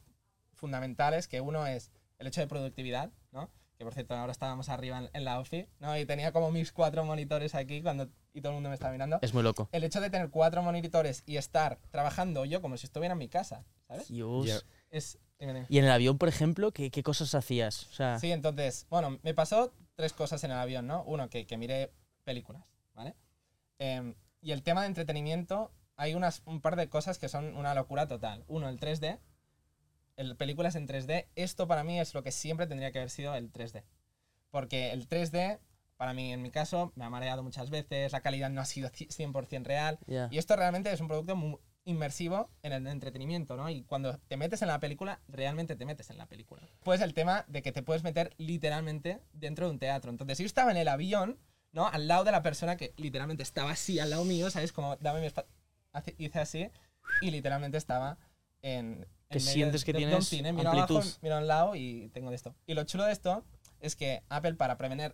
fundamentales, 0.53 1.27
que 1.27 1.41
uno 1.41 1.67
es 1.67 1.91
el 2.19 2.27
hecho 2.27 2.39
de 2.41 2.47
productividad, 2.47 3.11
¿no? 3.31 3.49
Que 3.83 3.85
por 3.85 3.93
cierto, 3.95 4.15
ahora 4.15 4.31
estábamos 4.31 4.69
arriba 4.69 4.97
en, 4.97 5.09
en 5.11 5.25
la 5.25 5.39
OFI, 5.39 5.67
¿no? 5.79 5.97
Y 5.97 6.05
tenía 6.05 6.31
como 6.31 6.51
mis 6.51 6.71
cuatro 6.71 7.03
monitores 7.03 7.53
aquí 7.53 7.81
cuando, 7.81 8.07
y 8.33 8.39
todo 8.39 8.51
el 8.51 8.55
mundo 8.55 8.69
me 8.69 8.75
estaba 8.75 8.93
mirando. 8.93 9.19
Es 9.21 9.33
muy 9.33 9.43
loco. 9.43 9.67
El 9.73 9.83
hecho 9.83 9.99
de 9.99 10.09
tener 10.09 10.29
cuatro 10.29 10.63
monitores 10.63 11.23
y 11.25 11.35
estar 11.35 11.79
trabajando 11.91 12.45
yo 12.45 12.61
como 12.61 12.77
si 12.77 12.85
estuviera 12.85 13.11
en 13.11 13.19
mi 13.19 13.27
casa, 13.27 13.65
¿sabes? 13.89 14.07
Dios. 14.07 14.45
Ya. 14.45 14.61
Es... 14.89 15.19
dime, 15.37 15.53
dime. 15.53 15.65
Y 15.67 15.79
en 15.79 15.85
el 15.85 15.91
avión, 15.91 16.17
por 16.17 16.29
ejemplo, 16.29 16.71
¿qué, 16.71 16.91
qué 16.91 17.03
cosas 17.03 17.35
hacías? 17.35 17.87
O 17.87 17.93
sea, 17.93 18.19
Sí, 18.19 18.31
entonces, 18.31 18.87
bueno, 18.89 19.19
me 19.21 19.33
pasó 19.33 19.73
tres 19.95 20.13
cosas 20.13 20.41
en 20.45 20.51
el 20.51 20.57
avión, 20.57 20.87
¿no? 20.87 21.03
Uno, 21.03 21.29
que, 21.29 21.45
que 21.45 21.57
miré 21.57 21.91
películas, 22.23 22.63
¿vale? 22.93 23.15
Em, 23.79 24.15
y 24.39 24.51
el 24.53 24.63
tema 24.63 24.83
de 24.83 24.87
entretenimiento, 24.87 25.71
hay 25.97 26.15
unas, 26.15 26.41
un 26.45 26.61
par 26.61 26.77
de 26.77 26.87
cosas 26.87 27.17
que 27.17 27.27
son 27.27 27.53
una 27.57 27.75
locura 27.75 28.07
total. 28.07 28.45
Uno, 28.47 28.69
el 28.69 28.79
3D. 28.79 29.19
El, 30.15 30.35
películas 30.35 30.75
en 30.75 30.87
3D. 30.87 31.27
Esto 31.35 31.67
para 31.67 31.83
mí 31.83 31.99
es 31.99 32.13
lo 32.13 32.23
que 32.23 32.31
siempre 32.31 32.67
tendría 32.67 32.91
que 32.91 32.99
haber 32.99 33.09
sido 33.09 33.33
el 33.35 33.51
3D. 33.51 33.83
Porque 34.51 34.91
el 34.91 35.07
3D, 35.09 35.59
para 35.97 36.13
mí, 36.13 36.31
en 36.31 36.41
mi 36.41 36.51
caso, 36.51 36.91
me 36.95 37.05
ha 37.05 37.09
mareado 37.09 37.41
muchas 37.43 37.69
veces, 37.69 38.11
la 38.11 38.21
calidad 38.21 38.49
no 38.49 38.61
ha 38.61 38.65
sido 38.65 38.89
100% 38.91 39.63
real. 39.63 39.99
ya. 40.07 40.27
Y 40.31 40.37
esto 40.37 40.55
realmente 40.55 40.91
es 40.91 41.01
un 41.01 41.07
producto 41.07 41.35
muy 41.35 41.57
inmersivo 41.85 42.49
en 42.61 42.71
el 42.71 42.87
entretenimiento, 42.87 43.57
¿no? 43.57 43.69
Y 43.69 43.83
cuando 43.83 44.17
te 44.19 44.37
metes 44.37 44.61
en 44.61 44.69
la 44.69 44.79
película, 44.79 45.19
realmente 45.27 45.75
te 45.75 45.85
metes 45.85 46.09
en 46.11 46.17
la 46.17 46.27
película. 46.27 46.61
Pues 46.83 47.01
el 47.01 47.13
tema 47.13 47.43
de 47.49 47.61
que 47.61 47.71
te 47.73 47.83
puedes 47.83 48.03
meter 48.03 48.33
literalmente 48.37 49.19
dentro 49.33 49.65
de 49.65 49.73
un 49.73 49.79
teatro. 49.79 50.09
Entonces 50.11 50.37
yo 50.37 50.45
estaba 50.45 50.71
en 50.71 50.77
el 50.77 50.87
avión, 50.87 51.39
¿no? 51.73 51.87
Al 51.87 52.07
lado 52.07 52.23
de 52.23 52.31
la 52.31 52.41
persona 52.41 52.77
que 52.77 52.93
literalmente 52.97 53.43
estaba 53.43 53.71
así, 53.71 53.99
al 53.99 54.11
lado 54.11 54.23
mío, 54.23 54.49
¿sabes? 54.49 54.71
Como 54.71 54.95
dame 54.97 55.19
mi 55.19 55.27
espa- 55.27 55.45
hace- 55.91 56.15
hice 56.17 56.39
así 56.39 56.69
y 57.21 57.31
literalmente 57.31 57.77
estaba 57.77 58.17
en... 58.61 59.05
Que 59.33 59.39
sientes 59.39 59.83
que 59.83 59.93
de- 59.93 59.99
de 59.99 60.05
un 60.05 60.09
tienes 60.11 60.27
cine, 60.27 60.53
miro 60.53 60.69
amplitud. 60.69 60.95
abajo, 61.01 61.17
miro 61.21 61.35
a 61.35 61.39
un 61.39 61.47
lado 61.47 61.75
y 61.75 62.09
tengo 62.13 62.29
de 62.29 62.35
esto. 62.35 62.55
Y 62.65 62.73
lo 62.73 62.83
chulo 62.83 63.03
de 63.05 63.11
esto 63.11 63.43
es 63.79 63.95
que 63.95 64.23
Apple 64.29 64.55
para 64.55 64.77
prevenir 64.77 65.13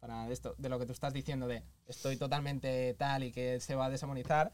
para 0.00 0.28
esto, 0.30 0.54
de 0.56 0.68
lo 0.70 0.78
que 0.78 0.86
tú 0.86 0.92
estás 0.92 1.12
diciendo 1.12 1.46
de 1.46 1.62
estoy 1.86 2.16
totalmente 2.16 2.94
tal 2.94 3.22
y 3.22 3.32
que 3.32 3.60
se 3.60 3.74
va 3.74 3.86
a 3.86 3.90
deshumanizar. 3.90 4.50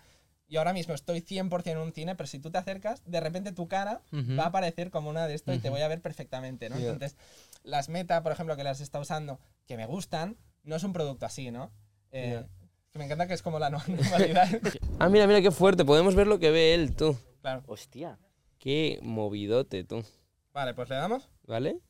Y 0.49 0.57
ahora 0.59 0.73
mismo 0.73 0.95
estoy 0.95 1.21
100% 1.23 1.67
en 1.73 1.79
un 1.79 1.93
cine, 1.93 2.15
pero 2.15 2.27
si 2.29 2.39
tú 2.39 2.51
te 2.51 2.59
acercas, 2.59 3.03
de 3.05 3.21
repente 3.21 3.53
tu 3.53 3.67
cara 3.69 4.01
va 4.39 4.45
a 4.45 4.47
aparecer 4.47 4.91
como 4.91 5.11
una 5.11 5.27
de 5.27 5.35
esto 5.35 5.53
y 5.53 5.59
te 5.59 5.71
voy 5.71 5.81
a 5.83 5.89
ver 5.89 6.01
perfectamente, 6.01 6.69
¿no? 6.69 6.77
Entonces, 6.77 7.17
las 7.65 7.89
meta, 7.89 8.23
por 8.23 8.31
ejemplo, 8.33 8.57
que 8.57 8.63
las 8.65 8.81
está 8.81 9.01
usando, 9.01 9.41
que 9.67 9.77
me 9.77 9.87
gustan, 9.87 10.37
no 10.63 10.77
es 10.77 10.85
un 10.85 10.93
producto 10.93 11.27
así, 11.27 11.51
¿no? 11.51 11.73
Eh, 12.13 12.45
Que 12.93 12.99
me 13.01 13.05
encanta 13.07 13.27
que 13.27 13.35
es 13.35 13.43
como 13.43 13.59
la 13.59 13.71
no- 13.71 13.79
normalidad. 13.89 14.49
Ah, 14.99 15.09
mira, 15.11 15.27
mira 15.27 15.43
qué 15.43 15.51
fuerte. 15.51 15.85
Podemos 15.85 16.15
ver 16.15 16.27
lo 16.27 16.39
que 16.39 16.51
ve 16.51 16.75
él, 16.75 16.95
tú. 16.97 17.17
claro. 17.43 17.63
Hostia. 17.67 18.19
Qué 18.59 18.99
movidote, 19.03 19.85
tú. 19.85 20.05
Vale, 20.53 20.75
pues 20.75 20.89
le 20.89 20.97
damos. 20.97 21.29
¿Vale? 21.45 21.81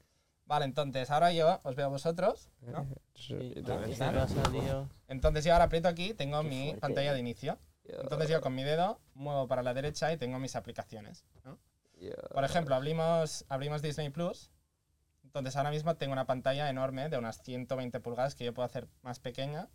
Vale, 0.44 0.64
entonces 0.64 1.10
ahora 1.10 1.32
yo 1.32 1.60
os 1.64 1.74
veo 1.74 1.86
a 1.86 1.88
vosotros, 1.88 2.50
¿no? 2.60 2.86
Entonces 5.08 5.44
yo 5.44 5.52
ahora 5.52 5.64
aprieto 5.64 5.88
aquí, 5.88 6.14
tengo 6.14 6.40
Qué 6.42 6.48
mi 6.48 6.62
fuerte. 6.64 6.80
pantalla 6.80 7.12
de 7.14 7.20
inicio. 7.20 7.58
Entonces 7.84 8.28
yo 8.28 8.40
con 8.40 8.54
mi 8.54 8.62
dedo 8.64 9.00
muevo 9.14 9.46
para 9.48 9.62
la 9.62 9.74
derecha 9.74 10.12
y 10.12 10.16
tengo 10.16 10.38
mis 10.38 10.56
aplicaciones. 10.56 11.24
¿no? 11.44 11.58
Por 12.32 12.44
ejemplo, 12.44 12.74
abrimos, 12.74 13.44
abrimos 13.48 13.82
Disney 13.82 14.10
Plus. 14.10 14.50
Entonces 15.24 15.56
ahora 15.56 15.70
mismo 15.70 15.96
tengo 15.96 16.12
una 16.12 16.26
pantalla 16.26 16.68
enorme 16.70 17.08
de 17.08 17.18
unas 17.18 17.42
120 17.42 18.00
pulgadas 18.00 18.34
que 18.34 18.44
yo 18.44 18.54
puedo 18.54 18.66
hacer 18.66 18.88
más 19.02 19.18
pequeña 19.20 19.68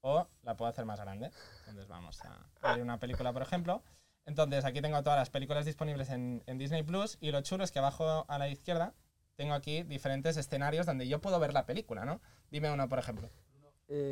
o 0.00 0.28
la 0.42 0.56
puedo 0.56 0.70
hacer 0.70 0.84
más 0.84 1.00
grande. 1.00 1.30
Entonces 1.60 1.88
vamos 1.88 2.20
a 2.24 2.46
abrir 2.62 2.82
una 2.82 2.98
película, 2.98 3.32
por 3.32 3.42
ejemplo. 3.42 3.82
Entonces 4.28 4.64
aquí 4.66 4.82
tengo 4.82 5.02
todas 5.02 5.18
las 5.18 5.30
películas 5.30 5.64
disponibles 5.64 6.10
en, 6.10 6.42
en 6.46 6.58
Disney 6.58 6.82
Plus 6.82 7.16
y 7.20 7.30
lo 7.32 7.40
chulo 7.40 7.64
es 7.64 7.72
que 7.72 7.78
abajo 7.78 8.26
a 8.28 8.38
la 8.38 8.48
izquierda 8.50 8.92
tengo 9.36 9.54
aquí 9.54 9.84
diferentes 9.84 10.36
escenarios 10.36 10.84
donde 10.84 11.08
yo 11.08 11.20
puedo 11.20 11.40
ver 11.40 11.54
la 11.54 11.64
película, 11.64 12.04
¿no? 12.04 12.20
Dime 12.50 12.70
uno, 12.70 12.88
por 12.90 12.98
ejemplo. 12.98 13.30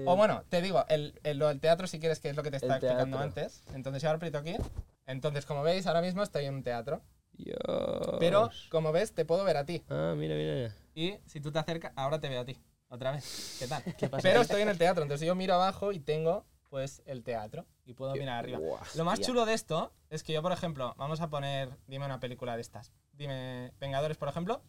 O 0.07 0.17
bueno, 0.17 0.43
te 0.49 0.63
digo, 0.63 0.87
el, 0.89 1.21
el- 1.23 1.37
lo 1.39 1.49
del 1.49 1.61
teatro 1.61 1.87
si 1.87 2.01
quieres 2.01 2.19
que 2.19 2.31
es 2.31 2.37
lo 2.37 2.43
que 2.43 2.51
te 2.51 2.57
estaba 2.57 2.77
explicando 2.77 3.19
antes. 3.19 3.63
Entonces 3.75 4.03
yo 4.03 4.09
ahora 4.09 4.17
aprieto 4.17 4.39
aquí. 4.39 4.57
Entonces, 5.07 5.45
como 5.45 5.63
veis, 5.63 5.87
ahora 5.87 6.01
mismo 6.01 6.23
estoy 6.23 6.47
en 6.47 6.55
un 6.55 6.63
teatro. 6.63 7.03
Dios. 7.33 7.59
Pero, 8.19 8.49
como 8.71 8.93
ves, 8.93 9.13
te 9.13 9.27
puedo 9.27 9.45
ver 9.45 9.59
a 9.59 9.67
ti. 9.67 9.85
Ah, 9.91 10.15
mira, 10.17 10.35
mira. 10.35 10.75
Y 10.95 11.19
si 11.27 11.41
tú 11.41 11.53
te 11.53 11.59
acercas, 11.59 11.93
ahora 11.95 12.19
te 12.19 12.31
veo 12.31 12.41
a 12.41 12.45
ti. 12.47 12.59
Otra 12.89 13.13
vez. 13.13 13.57
¿Qué 13.59 13.67
tal? 13.69 13.83
pasa 14.09 14.23
Pero 14.23 14.41
estoy 14.41 14.63
en 14.63 14.69
el 14.71 14.79
teatro, 14.79 15.03
entonces 15.03 15.27
yo 15.27 15.35
miro 15.35 15.55
abajo 15.55 15.93
y 15.93 15.99
tengo, 16.01 16.47
pues, 16.69 17.03
el 17.07 17.23
teatro. 17.23 17.67
Y 17.85 17.95
puedo 17.95 18.15
mirar 18.15 18.39
arriba. 18.39 18.59
Lo 18.95 19.05
más 19.05 19.21
chulo 19.21 19.47
de 19.47 19.55
esto 19.55 19.93
es 20.11 20.23
que 20.23 20.33
yo, 20.33 20.43
por 20.43 20.53
ejemplo, 20.53 20.95
vamos 20.99 21.21
a 21.21 21.29
poner, 21.29 21.77
dime 21.87 22.05
una 22.05 22.21
película 22.21 22.57
de 22.57 22.63
estas. 22.63 22.93
Dime, 23.13 23.73
Vengadores, 23.79 24.17
por 24.17 24.29
ejemplo. 24.29 24.63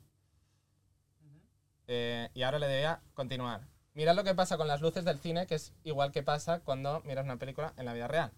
Eh, 1.87 2.29
y 2.33 2.43
ahora 2.43 2.59
le 2.59 2.67
debía 2.67 3.01
continuar. 3.13 3.67
Mirad 3.93 4.15
lo 4.15 4.23
que 4.23 4.35
pasa 4.35 4.57
con 4.57 4.67
las 4.67 4.81
luces 4.81 5.05
del 5.05 5.19
cine, 5.19 5.47
que 5.47 5.55
es 5.55 5.73
igual 5.83 6.11
que 6.11 6.21
pasa 6.21 6.59
cuando 6.59 7.01
miras 7.01 7.25
una 7.25 7.37
película 7.37 7.73
en 7.77 7.85
la 7.85 7.93
vida 7.93 8.07
real. 8.07 8.31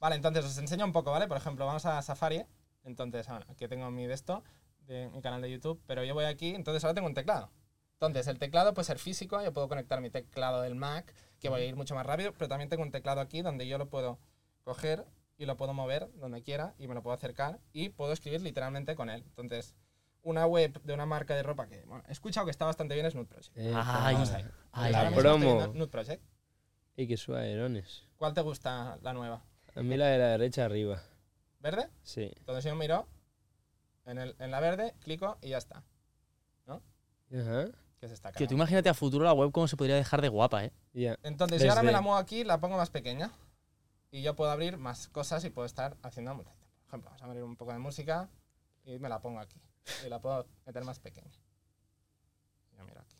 Vale, 0.00 0.16
entonces 0.16 0.44
os 0.44 0.58
enseño 0.58 0.84
un 0.84 0.92
poco, 0.92 1.12
¿vale? 1.12 1.28
Por 1.28 1.36
ejemplo, 1.36 1.64
vamos 1.66 1.86
a 1.86 2.02
Safari. 2.02 2.44
Entonces, 2.82 3.28
ahora, 3.28 3.46
aquí 3.48 3.68
tengo 3.68 3.90
mi 3.90 4.06
de 4.06 4.14
esto, 4.14 4.42
de 4.80 5.08
mi 5.10 5.22
canal 5.22 5.40
de 5.40 5.50
YouTube, 5.50 5.80
pero 5.86 6.02
yo 6.04 6.14
voy 6.14 6.24
aquí, 6.24 6.54
entonces 6.54 6.82
ahora 6.84 6.94
tengo 6.94 7.06
un 7.06 7.14
teclado. 7.14 7.50
Entonces, 7.94 8.26
el 8.26 8.38
teclado 8.38 8.74
puede 8.74 8.84
ser 8.86 8.98
físico, 8.98 9.42
yo 9.42 9.52
puedo 9.52 9.68
conectar 9.68 10.00
mi 10.00 10.10
teclado 10.10 10.60
del 10.62 10.74
Mac, 10.74 11.14
que 11.44 11.50
voy 11.50 11.60
a 11.60 11.64
ir 11.66 11.76
mucho 11.76 11.94
más 11.94 12.06
rápido, 12.06 12.32
pero 12.32 12.48
también 12.48 12.70
tengo 12.70 12.82
un 12.82 12.90
teclado 12.90 13.20
aquí 13.20 13.42
donde 13.42 13.68
yo 13.68 13.76
lo 13.76 13.90
puedo 13.90 14.18
coger 14.62 15.04
y 15.36 15.44
lo 15.44 15.58
puedo 15.58 15.74
mover 15.74 16.08
donde 16.14 16.42
quiera 16.42 16.74
y 16.78 16.88
me 16.88 16.94
lo 16.94 17.02
puedo 17.02 17.14
acercar 17.14 17.60
y 17.74 17.90
puedo 17.90 18.14
escribir 18.14 18.40
literalmente 18.40 18.94
con 18.94 19.10
él. 19.10 19.22
Entonces, 19.26 19.74
una 20.22 20.46
web 20.46 20.80
de 20.84 20.94
una 20.94 21.04
marca 21.04 21.34
de 21.34 21.42
ropa 21.42 21.66
que 21.68 21.84
bueno, 21.84 22.02
he 22.08 22.12
escuchado 22.12 22.46
que 22.46 22.50
está 22.50 22.64
bastante 22.64 22.94
bien 22.94 23.04
es 23.04 23.14
Nude 23.14 23.26
Project. 23.26 23.54
Eh, 23.58 23.74
Ay, 23.76 24.16
ay, 24.72 24.90
La 24.92 25.00
ay. 25.00 25.06
estoy 25.08 25.20
promo. 25.22 25.66
Nude 25.74 25.88
Project. 25.88 26.22
Ey, 26.96 27.06
qué 27.06 27.18
suaverones. 27.18 28.04
¿Cuál 28.16 28.32
te 28.32 28.40
gusta 28.40 28.98
la 29.02 29.12
nueva? 29.12 29.44
A 29.74 29.82
mí 29.82 29.98
la 29.98 30.06
de 30.06 30.16
la 30.18 30.28
derecha 30.28 30.64
arriba. 30.64 31.02
¿Verde? 31.60 31.90
Sí. 32.04 32.32
Entonces 32.38 32.64
yo 32.64 32.74
miro 32.74 33.06
en, 34.06 34.16
el, 34.16 34.34
en 34.38 34.50
la 34.50 34.60
verde, 34.60 34.94
clico 35.00 35.36
y 35.42 35.50
ya 35.50 35.58
está. 35.58 35.84
Ajá. 36.66 37.66
Que 38.04 38.08
se 38.08 38.14
está 38.16 38.32
Tío, 38.32 38.46
tú 38.46 38.52
imagínate 38.52 38.90
a 38.90 38.92
futuro 38.92 39.24
la 39.24 39.32
web 39.32 39.50
cómo 39.50 39.66
se 39.66 39.78
podría 39.78 39.96
dejar 39.96 40.20
de 40.20 40.28
guapa, 40.28 40.62
¿eh? 40.62 40.72
Entonces 41.22 41.62
yo 41.62 41.70
ahora 41.70 41.80
me 41.80 41.86
Desde- 41.86 41.92
la 41.92 42.00
muevo 42.02 42.18
aquí, 42.18 42.44
la 42.44 42.60
pongo 42.60 42.76
más 42.76 42.90
pequeña. 42.90 43.32
Y 44.10 44.20
yo 44.20 44.36
puedo 44.36 44.50
abrir 44.50 44.76
más 44.76 45.08
cosas 45.08 45.42
y 45.46 45.48
puedo 45.48 45.64
estar 45.64 45.96
haciendo 46.02 46.34
multitud. 46.34 46.58
Por 46.80 46.88
ejemplo, 46.88 47.08
vamos 47.08 47.22
a 47.22 47.24
abrir 47.24 47.42
un 47.42 47.56
poco 47.56 47.72
de 47.72 47.78
música 47.78 48.28
y 48.84 48.98
me 48.98 49.08
la 49.08 49.22
pongo 49.22 49.40
aquí. 49.40 49.58
Y 50.04 50.10
la 50.10 50.20
puedo 50.20 50.46
meter 50.66 50.84
más 50.84 50.98
pequeña. 50.98 51.30
Yo 52.76 52.84
miro 52.84 53.00
aquí. 53.00 53.16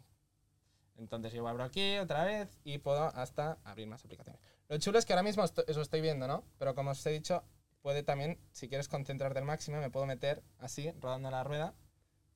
Entonces 0.96 1.32
yo 1.32 1.48
abro 1.48 1.64
aquí 1.64 1.96
otra 1.96 2.24
vez 2.24 2.60
y 2.62 2.76
puedo 2.76 3.04
hasta 3.04 3.56
abrir 3.64 3.86
más 3.86 4.04
aplicaciones. 4.04 4.38
Lo 4.68 4.76
chulo 4.76 4.98
es 4.98 5.06
que 5.06 5.14
ahora 5.14 5.22
mismo 5.22 5.44
esto- 5.44 5.64
eso 5.66 5.80
estoy 5.80 6.02
viendo, 6.02 6.28
¿no? 6.28 6.44
Pero 6.58 6.74
como 6.74 6.90
os 6.90 7.06
he 7.06 7.10
dicho, 7.10 7.42
puede 7.80 8.02
también, 8.02 8.38
si 8.52 8.68
quieres 8.68 8.88
concentrarte 8.88 9.38
al 9.38 9.46
máximo, 9.46 9.78
me 9.78 9.88
puedo 9.88 10.04
meter 10.04 10.42
así, 10.58 10.92
rodando 11.00 11.30
la 11.30 11.42
rueda 11.42 11.72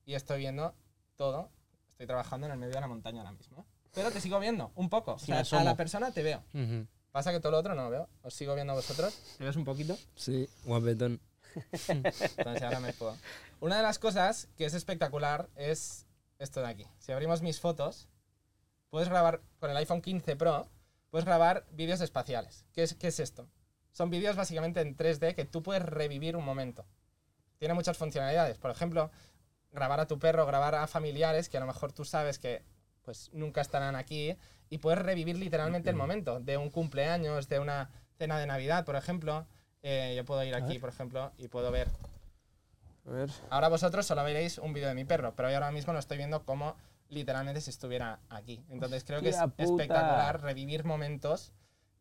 y 0.06 0.14
estoy 0.14 0.38
viendo 0.38 0.74
todo. 1.16 1.50
Estoy 1.98 2.06
trabajando 2.06 2.46
en 2.46 2.52
el 2.52 2.58
medio 2.60 2.74
de 2.74 2.80
la 2.80 2.86
montaña 2.86 3.22
ahora 3.22 3.32
mismo. 3.32 3.66
Pero 3.92 4.12
te 4.12 4.20
sigo 4.20 4.38
viendo, 4.38 4.70
un 4.76 4.88
poco. 4.88 5.14
O 5.14 5.18
sea, 5.18 5.40
a 5.40 5.64
la 5.64 5.74
persona 5.74 6.12
te 6.12 6.22
veo. 6.22 6.44
Pasa 7.10 7.32
que 7.32 7.40
todo 7.40 7.50
lo 7.50 7.58
otro 7.58 7.74
no 7.74 7.82
lo 7.82 7.90
veo. 7.90 8.08
Os 8.22 8.34
sigo 8.34 8.54
viendo 8.54 8.72
a 8.72 8.76
vosotros. 8.76 9.20
¿Te 9.36 9.42
ves 9.42 9.56
un 9.56 9.64
poquito? 9.64 9.98
Sí. 10.14 10.48
Guapetón. 10.64 11.20
Entonces 11.88 12.62
ahora 12.62 12.78
me 12.78 12.92
puedo. 12.92 13.16
Una 13.58 13.78
de 13.78 13.82
las 13.82 13.98
cosas 13.98 14.48
que 14.56 14.66
es 14.66 14.74
espectacular 14.74 15.48
es 15.56 16.06
esto 16.38 16.60
de 16.60 16.68
aquí. 16.68 16.86
Si 17.00 17.10
abrimos 17.10 17.42
mis 17.42 17.58
fotos, 17.58 18.06
puedes 18.90 19.08
grabar 19.08 19.40
con 19.58 19.72
el 19.72 19.76
iPhone 19.78 20.00
15 20.00 20.36
Pro, 20.36 20.68
puedes 21.10 21.24
grabar 21.24 21.66
vídeos 21.72 22.00
espaciales. 22.00 22.64
¿Qué 22.74 22.84
es, 22.84 22.94
qué 22.94 23.08
es 23.08 23.18
esto? 23.18 23.48
Son 23.90 24.08
vídeos 24.08 24.36
básicamente 24.36 24.82
en 24.82 24.96
3D 24.96 25.34
que 25.34 25.46
tú 25.46 25.64
puedes 25.64 25.82
revivir 25.82 26.36
un 26.36 26.44
momento. 26.44 26.86
Tiene 27.58 27.74
muchas 27.74 27.96
funcionalidades. 27.96 28.56
Por 28.58 28.70
ejemplo, 28.70 29.10
grabar 29.72 30.00
a 30.00 30.06
tu 30.06 30.18
perro, 30.18 30.46
grabar 30.46 30.74
a 30.74 30.86
familiares 30.86 31.48
que 31.48 31.56
a 31.56 31.60
lo 31.60 31.66
mejor 31.66 31.92
tú 31.92 32.04
sabes 32.04 32.38
que 32.38 32.62
pues 33.02 33.30
nunca 33.32 33.60
estarán 33.60 33.96
aquí 33.96 34.36
y 34.70 34.78
puedes 34.78 34.98
revivir 35.00 35.36
literalmente 35.38 35.88
el 35.90 35.96
momento 35.96 36.40
de 36.40 36.56
un 36.58 36.70
cumpleaños, 36.70 37.48
de 37.48 37.58
una 37.58 37.90
cena 38.18 38.38
de 38.38 38.46
Navidad, 38.46 38.84
por 38.84 38.96
ejemplo. 38.96 39.46
Eh, 39.82 40.14
yo 40.16 40.24
puedo 40.24 40.42
ir 40.44 40.54
aquí, 40.54 40.78
por 40.78 40.90
ejemplo, 40.90 41.32
y 41.38 41.48
puedo 41.48 41.70
ver 41.70 41.88
A 43.06 43.10
ver. 43.10 43.30
Ahora 43.48 43.68
vosotros 43.68 44.04
solo 44.04 44.22
veréis 44.24 44.58
un 44.58 44.72
vídeo 44.74 44.88
de 44.88 44.94
mi 44.94 45.04
perro, 45.04 45.34
pero 45.34 45.48
yo 45.48 45.54
ahora 45.54 45.70
mismo 45.70 45.92
lo 45.92 45.98
estoy 45.98 46.18
viendo 46.18 46.44
como 46.44 46.76
literalmente 47.08 47.60
si 47.62 47.70
estuviera 47.70 48.18
aquí. 48.28 48.62
Entonces 48.68 49.04
creo 49.04 49.20
que 49.22 49.30
es 49.30 49.36
puta. 49.36 49.62
espectacular 49.62 50.42
revivir 50.42 50.84
momentos 50.84 51.52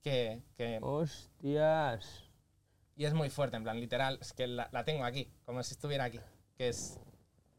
que, 0.01 0.41
que- 0.57 0.79
Hostias. 0.81 2.23
Y 2.97 3.05
es 3.05 3.13
muy 3.13 3.29
fuerte, 3.29 3.55
en 3.57 3.63
plan, 3.63 3.79
literal, 3.79 4.17
es 4.21 4.33
que 4.33 4.47
la, 4.47 4.69
la 4.71 4.83
tengo 4.83 5.05
aquí, 5.05 5.31
como 5.45 5.61
si 5.63 5.73
estuviera 5.75 6.05
aquí. 6.05 6.19
Que 6.57 6.69
es... 6.69 6.99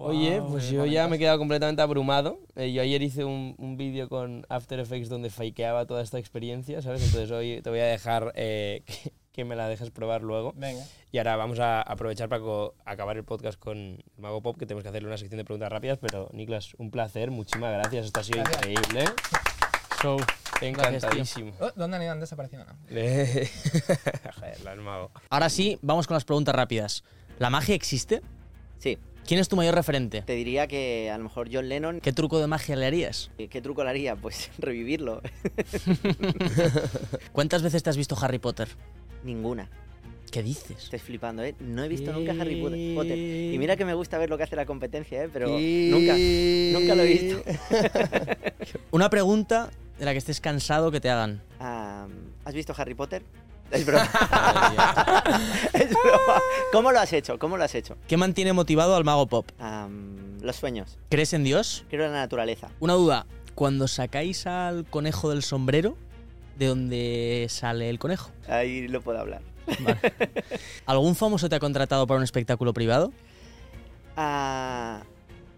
Oye, 0.00 0.38
Wow, 0.38 0.52
pues 0.52 0.70
yo 0.70 0.86
ya 0.86 1.08
me 1.08 1.16
he 1.16 1.18
quedado 1.18 1.38
completamente 1.38 1.82
abrumado. 1.82 2.38
Eh, 2.54 2.72
yo 2.72 2.82
ayer 2.82 3.02
hice 3.02 3.24
un, 3.24 3.56
un 3.58 3.76
vídeo 3.76 4.08
con 4.08 4.46
After 4.48 4.78
Effects 4.78 5.08
donde 5.08 5.28
fakeaba 5.28 5.86
toda 5.86 6.02
esta 6.02 6.20
experiencia, 6.20 6.80
¿sabes? 6.82 7.02
Entonces 7.04 7.30
hoy 7.32 7.60
te 7.62 7.68
voy 7.70 7.80
a 7.80 7.86
dejar 7.86 8.30
eh, 8.36 8.84
que, 8.86 9.12
que 9.32 9.44
me 9.44 9.56
la 9.56 9.68
dejes 9.68 9.90
probar 9.90 10.22
luego. 10.22 10.52
Venga. 10.54 10.84
Y 11.10 11.18
ahora 11.18 11.34
vamos 11.34 11.58
a 11.58 11.82
aprovechar 11.82 12.28
para 12.28 12.42
acabar 12.84 13.16
el 13.16 13.24
podcast 13.24 13.58
con 13.58 13.76
el 13.76 14.04
Mago 14.18 14.40
Pop, 14.40 14.56
que 14.56 14.66
tenemos 14.66 14.84
que 14.84 14.88
hacerle 14.90 15.08
una 15.08 15.18
sección 15.18 15.38
de 15.38 15.44
preguntas 15.44 15.68
rápidas. 15.72 15.98
Pero, 16.00 16.28
Niklas, 16.32 16.74
un 16.78 16.92
placer, 16.92 17.32
muchísimas 17.32 17.72
gracias. 17.72 18.06
Esto 18.06 18.20
ha 18.20 18.22
sido 18.24 18.38
Gracias. 18.44 18.66
increíble. 18.68 19.04
Show. 20.00 20.18
Encantadísimo. 20.60 21.52
Oh, 21.60 21.70
¿Dónde 21.74 21.96
han 21.96 22.02
ido? 22.04 22.12
¿Han 22.12 22.20
desaparecido? 22.20 22.64
No. 22.64 22.72
Joder, 22.88 24.60
las 24.64 24.76
mago. 24.78 25.10
Ahora 25.30 25.48
sí, 25.48 25.76
vamos 25.82 26.06
con 26.06 26.14
las 26.14 26.24
preguntas 26.24 26.54
rápidas. 26.54 27.02
¿La 27.38 27.50
magia 27.50 27.74
existe? 27.74 28.22
Sí, 28.78 28.96
¿Quién 29.28 29.40
es 29.40 29.48
tu 29.48 29.56
mayor 29.56 29.74
referente? 29.74 30.22
te 30.22 30.32
diría 30.32 30.66
que 30.66 31.10
a 31.10 31.18
lo 31.18 31.24
mejor 31.24 31.50
John 31.52 31.68
Lennon, 31.68 32.00
¿Qué 32.00 32.14
truco 32.14 32.40
de 32.40 32.46
magia 32.46 32.76
le 32.76 32.86
harías? 32.86 33.30
¿qué 33.36 33.46
qué 33.48 33.60
truco 33.60 33.84
le 33.84 33.90
haría? 33.90 34.16
Pues 34.16 34.50
revivirlo. 34.58 35.20
¿Cuántas 37.32 37.60
veces 37.60 37.82
te 37.82 37.90
has 37.90 37.98
visto 37.98 38.16
Harry 38.18 38.38
Potter? 38.38 38.68
Ninguna. 39.24 39.68
¿Qué 40.32 40.42
dices? 40.42 40.84
Estáis 40.84 41.02
flipando, 41.02 41.42
¿eh? 41.44 41.54
No 41.60 41.84
he 41.84 41.88
visto 41.88 42.10
nunca 42.10 42.32
Harry 42.32 42.62
Potter-. 42.94 43.18
Y 43.18 43.58
mira 43.58 43.76
que 43.76 43.84
me 43.84 43.92
gusta 43.92 44.16
ver 44.16 44.30
lo 44.30 44.38
que 44.38 44.44
hace 44.44 44.56
la 44.56 44.64
competencia, 44.64 45.24
¿eh? 45.24 45.28
Pero 45.30 45.48
nunca, 45.48 46.16
nunca 46.78 46.94
lo 46.94 47.02
he 47.02 47.12
visto. 47.12 47.42
Una 48.92 49.10
pregunta 49.10 49.70
de 49.98 50.06
la 50.06 50.12
que 50.12 50.18
estés 50.18 50.40
cansado 50.40 50.90
que 50.90 51.00
te 51.00 51.10
hagan. 51.10 51.42
Ah, 51.60 52.08
¿Has 52.46 52.54
visto 52.54 52.72
Harry 52.78 52.94
Potter? 52.94 53.22
Es 53.70 53.84
broma. 53.84 54.04
es 55.72 55.90
broma. 55.90 56.40
¿Cómo 56.72 56.92
lo 56.92 57.00
has 57.00 57.12
hecho? 57.12 57.38
¿Cómo 57.38 57.56
lo 57.56 57.64
has 57.64 57.74
hecho? 57.74 57.96
¿Qué 58.06 58.16
mantiene 58.16 58.52
motivado 58.52 58.96
al 58.96 59.04
mago 59.04 59.26
pop? 59.26 59.50
Am, 59.58 60.38
los 60.40 60.56
sueños. 60.56 60.98
¿Crees 61.10 61.32
en 61.32 61.44
Dios? 61.44 61.84
Creo 61.90 62.06
en 62.06 62.12
la 62.12 62.18
naturaleza. 62.18 62.68
Una 62.80 62.94
duda. 62.94 63.26
Cuando 63.54 63.88
sacáis 63.88 64.46
al 64.46 64.84
conejo 64.86 65.30
del 65.30 65.42
sombrero, 65.42 65.96
¿de 66.58 66.66
dónde 66.66 67.46
sale 67.50 67.90
el 67.90 67.98
conejo? 67.98 68.30
Ahí 68.48 68.86
lo 68.88 69.00
puedo 69.00 69.18
hablar. 69.18 69.42
Vale. 69.80 69.98
¿Algún 70.86 71.14
famoso 71.14 71.48
te 71.48 71.56
ha 71.56 71.60
contratado 71.60 72.06
para 72.06 72.18
un 72.18 72.24
espectáculo 72.24 72.72
privado? 72.72 73.12
Ah, 74.16 75.02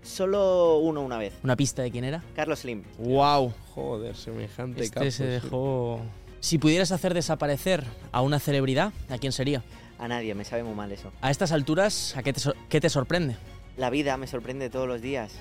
solo 0.02 0.78
uno 0.78 1.02
una 1.02 1.18
vez. 1.18 1.34
¿Una 1.42 1.56
pista 1.56 1.82
de 1.82 1.90
quién 1.90 2.04
era? 2.04 2.22
Carlos 2.34 2.60
Slim. 2.60 2.82
¡Wow! 2.98 3.52
Joder, 3.74 4.16
semejante 4.16 4.82
Este 4.82 4.94
capo, 4.94 5.04
se 5.06 5.12
sí. 5.12 5.24
dejó... 5.24 6.00
Si 6.40 6.58
pudieras 6.58 6.90
hacer 6.92 7.14
desaparecer 7.14 7.84
a 8.12 8.22
una 8.22 8.38
celebridad, 8.38 8.92
¿a 9.08 9.18
quién 9.18 9.32
sería? 9.32 9.62
A 9.98 10.08
nadie, 10.08 10.34
me 10.34 10.44
sabe 10.44 10.64
muy 10.64 10.74
mal 10.74 10.90
eso. 10.90 11.12
A 11.20 11.30
estas 11.30 11.52
alturas, 11.52 12.16
¿a 12.16 12.22
qué 12.22 12.32
te, 12.32 12.40
sor- 12.40 12.56
qué 12.68 12.80
te 12.80 12.88
sorprende? 12.88 13.36
La 13.76 13.90
vida 13.90 14.16
me 14.16 14.26
sorprende 14.26 14.70
todos 14.70 14.88
los 14.88 15.02
días. 15.02 15.32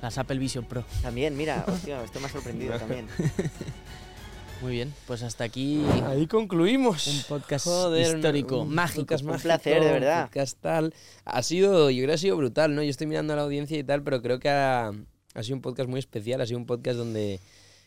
Las 0.00 0.16
Apple 0.18 0.38
Vision 0.38 0.64
Pro. 0.64 0.84
También, 1.02 1.36
mira, 1.36 1.64
hostia, 1.68 2.02
esto 2.02 2.20
me 2.20 2.26
ha 2.26 2.30
sorprendido 2.30 2.78
también. 2.78 3.06
Muy 4.62 4.72
bien, 4.74 4.94
pues 5.08 5.24
hasta 5.24 5.42
aquí 5.42 5.84
Ahí 6.06 6.28
concluimos. 6.28 7.08
un 7.08 7.20
podcast 7.28 7.64
Joder, 7.66 8.16
histórico, 8.16 8.60
un 8.60 8.72
mágico. 8.72 9.02
podcast 9.02 9.24
Un 9.24 9.30
mágico, 9.30 9.42
placer, 9.42 9.80
de 9.80 9.86
un 9.88 9.92
verdad. 9.94 10.22
podcast 10.26 10.58
tal. 10.60 10.94
Ha 11.24 11.42
sido, 11.42 11.90
yo 11.90 11.96
creo 11.98 12.06
que 12.08 12.14
ha 12.14 12.18
sido 12.18 12.36
brutal, 12.36 12.74
¿no? 12.74 12.82
Yo 12.82 12.90
estoy 12.90 13.08
mirando 13.08 13.32
a 13.32 13.36
la 13.36 13.42
audiencia 13.42 13.76
y 13.76 13.82
tal, 13.82 14.02
pero 14.04 14.22
creo 14.22 14.38
que 14.38 14.48
ha, 14.48 14.92
ha 15.34 15.42
sido 15.42 15.56
un 15.56 15.62
podcast 15.62 15.88
muy 15.90 15.98
especial, 15.98 16.40
ha 16.40 16.46
sido 16.46 16.58
un 16.58 16.66
podcast 16.66 16.96
donde 16.96 17.40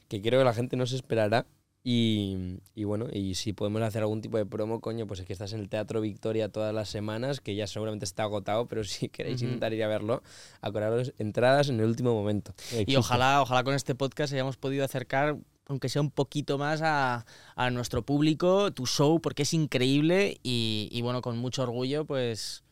que 0.09 0.21
creo 0.21 0.39
que 0.41 0.45
la 0.45 0.53
gente 0.53 0.75
no 0.75 0.85
se 0.85 0.97
esperará. 0.97 1.45
Y, 1.87 2.61
y 2.73 2.83
bueno, 2.83 3.05
y 3.13 3.35
si 3.35 3.53
podemos 3.53 3.79
hacer 3.83 4.01
algún 4.01 4.19
tipo 4.19 4.37
de 4.39 4.45
promo, 4.47 4.81
coño, 4.81 5.05
pues 5.05 5.19
es 5.19 5.27
que 5.27 5.33
estás 5.33 5.53
en 5.53 5.59
el 5.59 5.69
Teatro 5.69 6.01
Victoria 6.01 6.49
todas 6.49 6.73
las 6.73 6.89
semanas, 6.89 7.41
que 7.41 7.53
ya 7.53 7.67
seguramente 7.67 8.05
está 8.05 8.23
agotado, 8.23 8.67
pero 8.67 8.83
si 8.83 9.07
queréis 9.07 9.43
intentar 9.43 9.71
ir 9.71 9.83
a 9.83 9.87
verlo, 9.87 10.23
acordaros 10.61 11.13
entradas 11.19 11.69
en 11.69 11.79
el 11.79 11.85
último 11.85 12.15
momento. 12.15 12.55
Y 12.87 12.95
ojalá, 12.95 13.39
ojalá 13.39 13.63
con 13.63 13.75
este 13.75 13.93
podcast 13.93 14.33
hayamos 14.33 14.57
podido 14.57 14.83
acercar, 14.83 15.37
aunque 15.67 15.87
sea 15.89 16.01
un 16.01 16.09
poquito 16.09 16.57
más, 16.57 16.81
a, 16.81 17.27
a 17.55 17.69
nuestro 17.69 18.03
público, 18.03 18.73
tu 18.73 18.87
show, 18.87 19.21
porque 19.21 19.43
es 19.43 19.53
increíble 19.53 20.39
y, 20.41 20.89
y 20.91 21.03
bueno, 21.03 21.21
con 21.21 21.37
mucho 21.37 21.61
orgullo, 21.61 22.05
pues, 22.05 22.64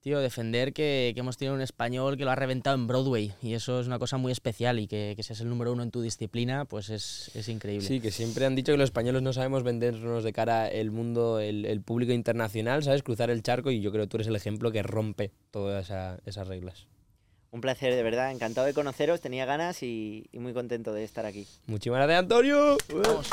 tío, 0.00 0.20
defender 0.20 0.72
que, 0.72 1.12
que 1.14 1.20
hemos 1.20 1.36
tenido 1.36 1.54
un 1.54 1.60
español 1.60 2.16
que 2.16 2.24
lo 2.24 2.30
ha 2.30 2.34
reventado 2.34 2.74
en 2.76 2.86
Broadway 2.86 3.32
y 3.42 3.54
eso 3.54 3.80
es 3.80 3.86
una 3.86 3.98
cosa 3.98 4.16
muy 4.16 4.32
especial 4.32 4.78
y 4.78 4.86
que, 4.86 5.12
que 5.16 5.22
seas 5.22 5.40
el 5.40 5.48
número 5.48 5.72
uno 5.72 5.82
en 5.82 5.90
tu 5.90 6.00
disciplina, 6.02 6.64
pues 6.64 6.88
es, 6.90 7.30
es 7.34 7.48
increíble. 7.48 7.86
Sí, 7.86 8.00
que 8.00 8.10
siempre 8.10 8.46
han 8.46 8.54
dicho 8.56 8.72
que 8.72 8.78
los 8.78 8.84
españoles 8.88 9.22
no 9.22 9.32
sabemos 9.32 9.62
vendernos 9.62 10.24
de 10.24 10.32
cara 10.32 10.68
el 10.68 10.90
mundo, 10.90 11.38
el, 11.38 11.64
el 11.66 11.82
público 11.82 12.12
internacional, 12.12 12.82
¿sabes? 12.82 13.02
Cruzar 13.02 13.30
el 13.30 13.42
charco 13.42 13.70
y 13.70 13.80
yo 13.80 13.92
creo 13.92 14.04
que 14.04 14.08
tú 14.08 14.16
eres 14.16 14.28
el 14.28 14.36
ejemplo 14.36 14.72
que 14.72 14.82
rompe 14.82 15.32
todas 15.50 15.84
esa- 15.86 16.18
esas 16.24 16.48
reglas. 16.48 16.86
Un 17.52 17.60
placer, 17.60 17.92
de 17.94 18.02
verdad. 18.04 18.30
Encantado 18.30 18.66
de 18.66 18.72
conoceros, 18.74 19.20
tenía 19.20 19.44
ganas 19.44 19.82
y, 19.82 20.28
y 20.32 20.38
muy 20.38 20.52
contento 20.52 20.92
de 20.92 21.02
estar 21.04 21.26
aquí. 21.26 21.46
Muchísimas 21.66 21.98
gracias, 21.98 22.20
Antonio. 22.20 22.76
Vamos. 22.94 23.28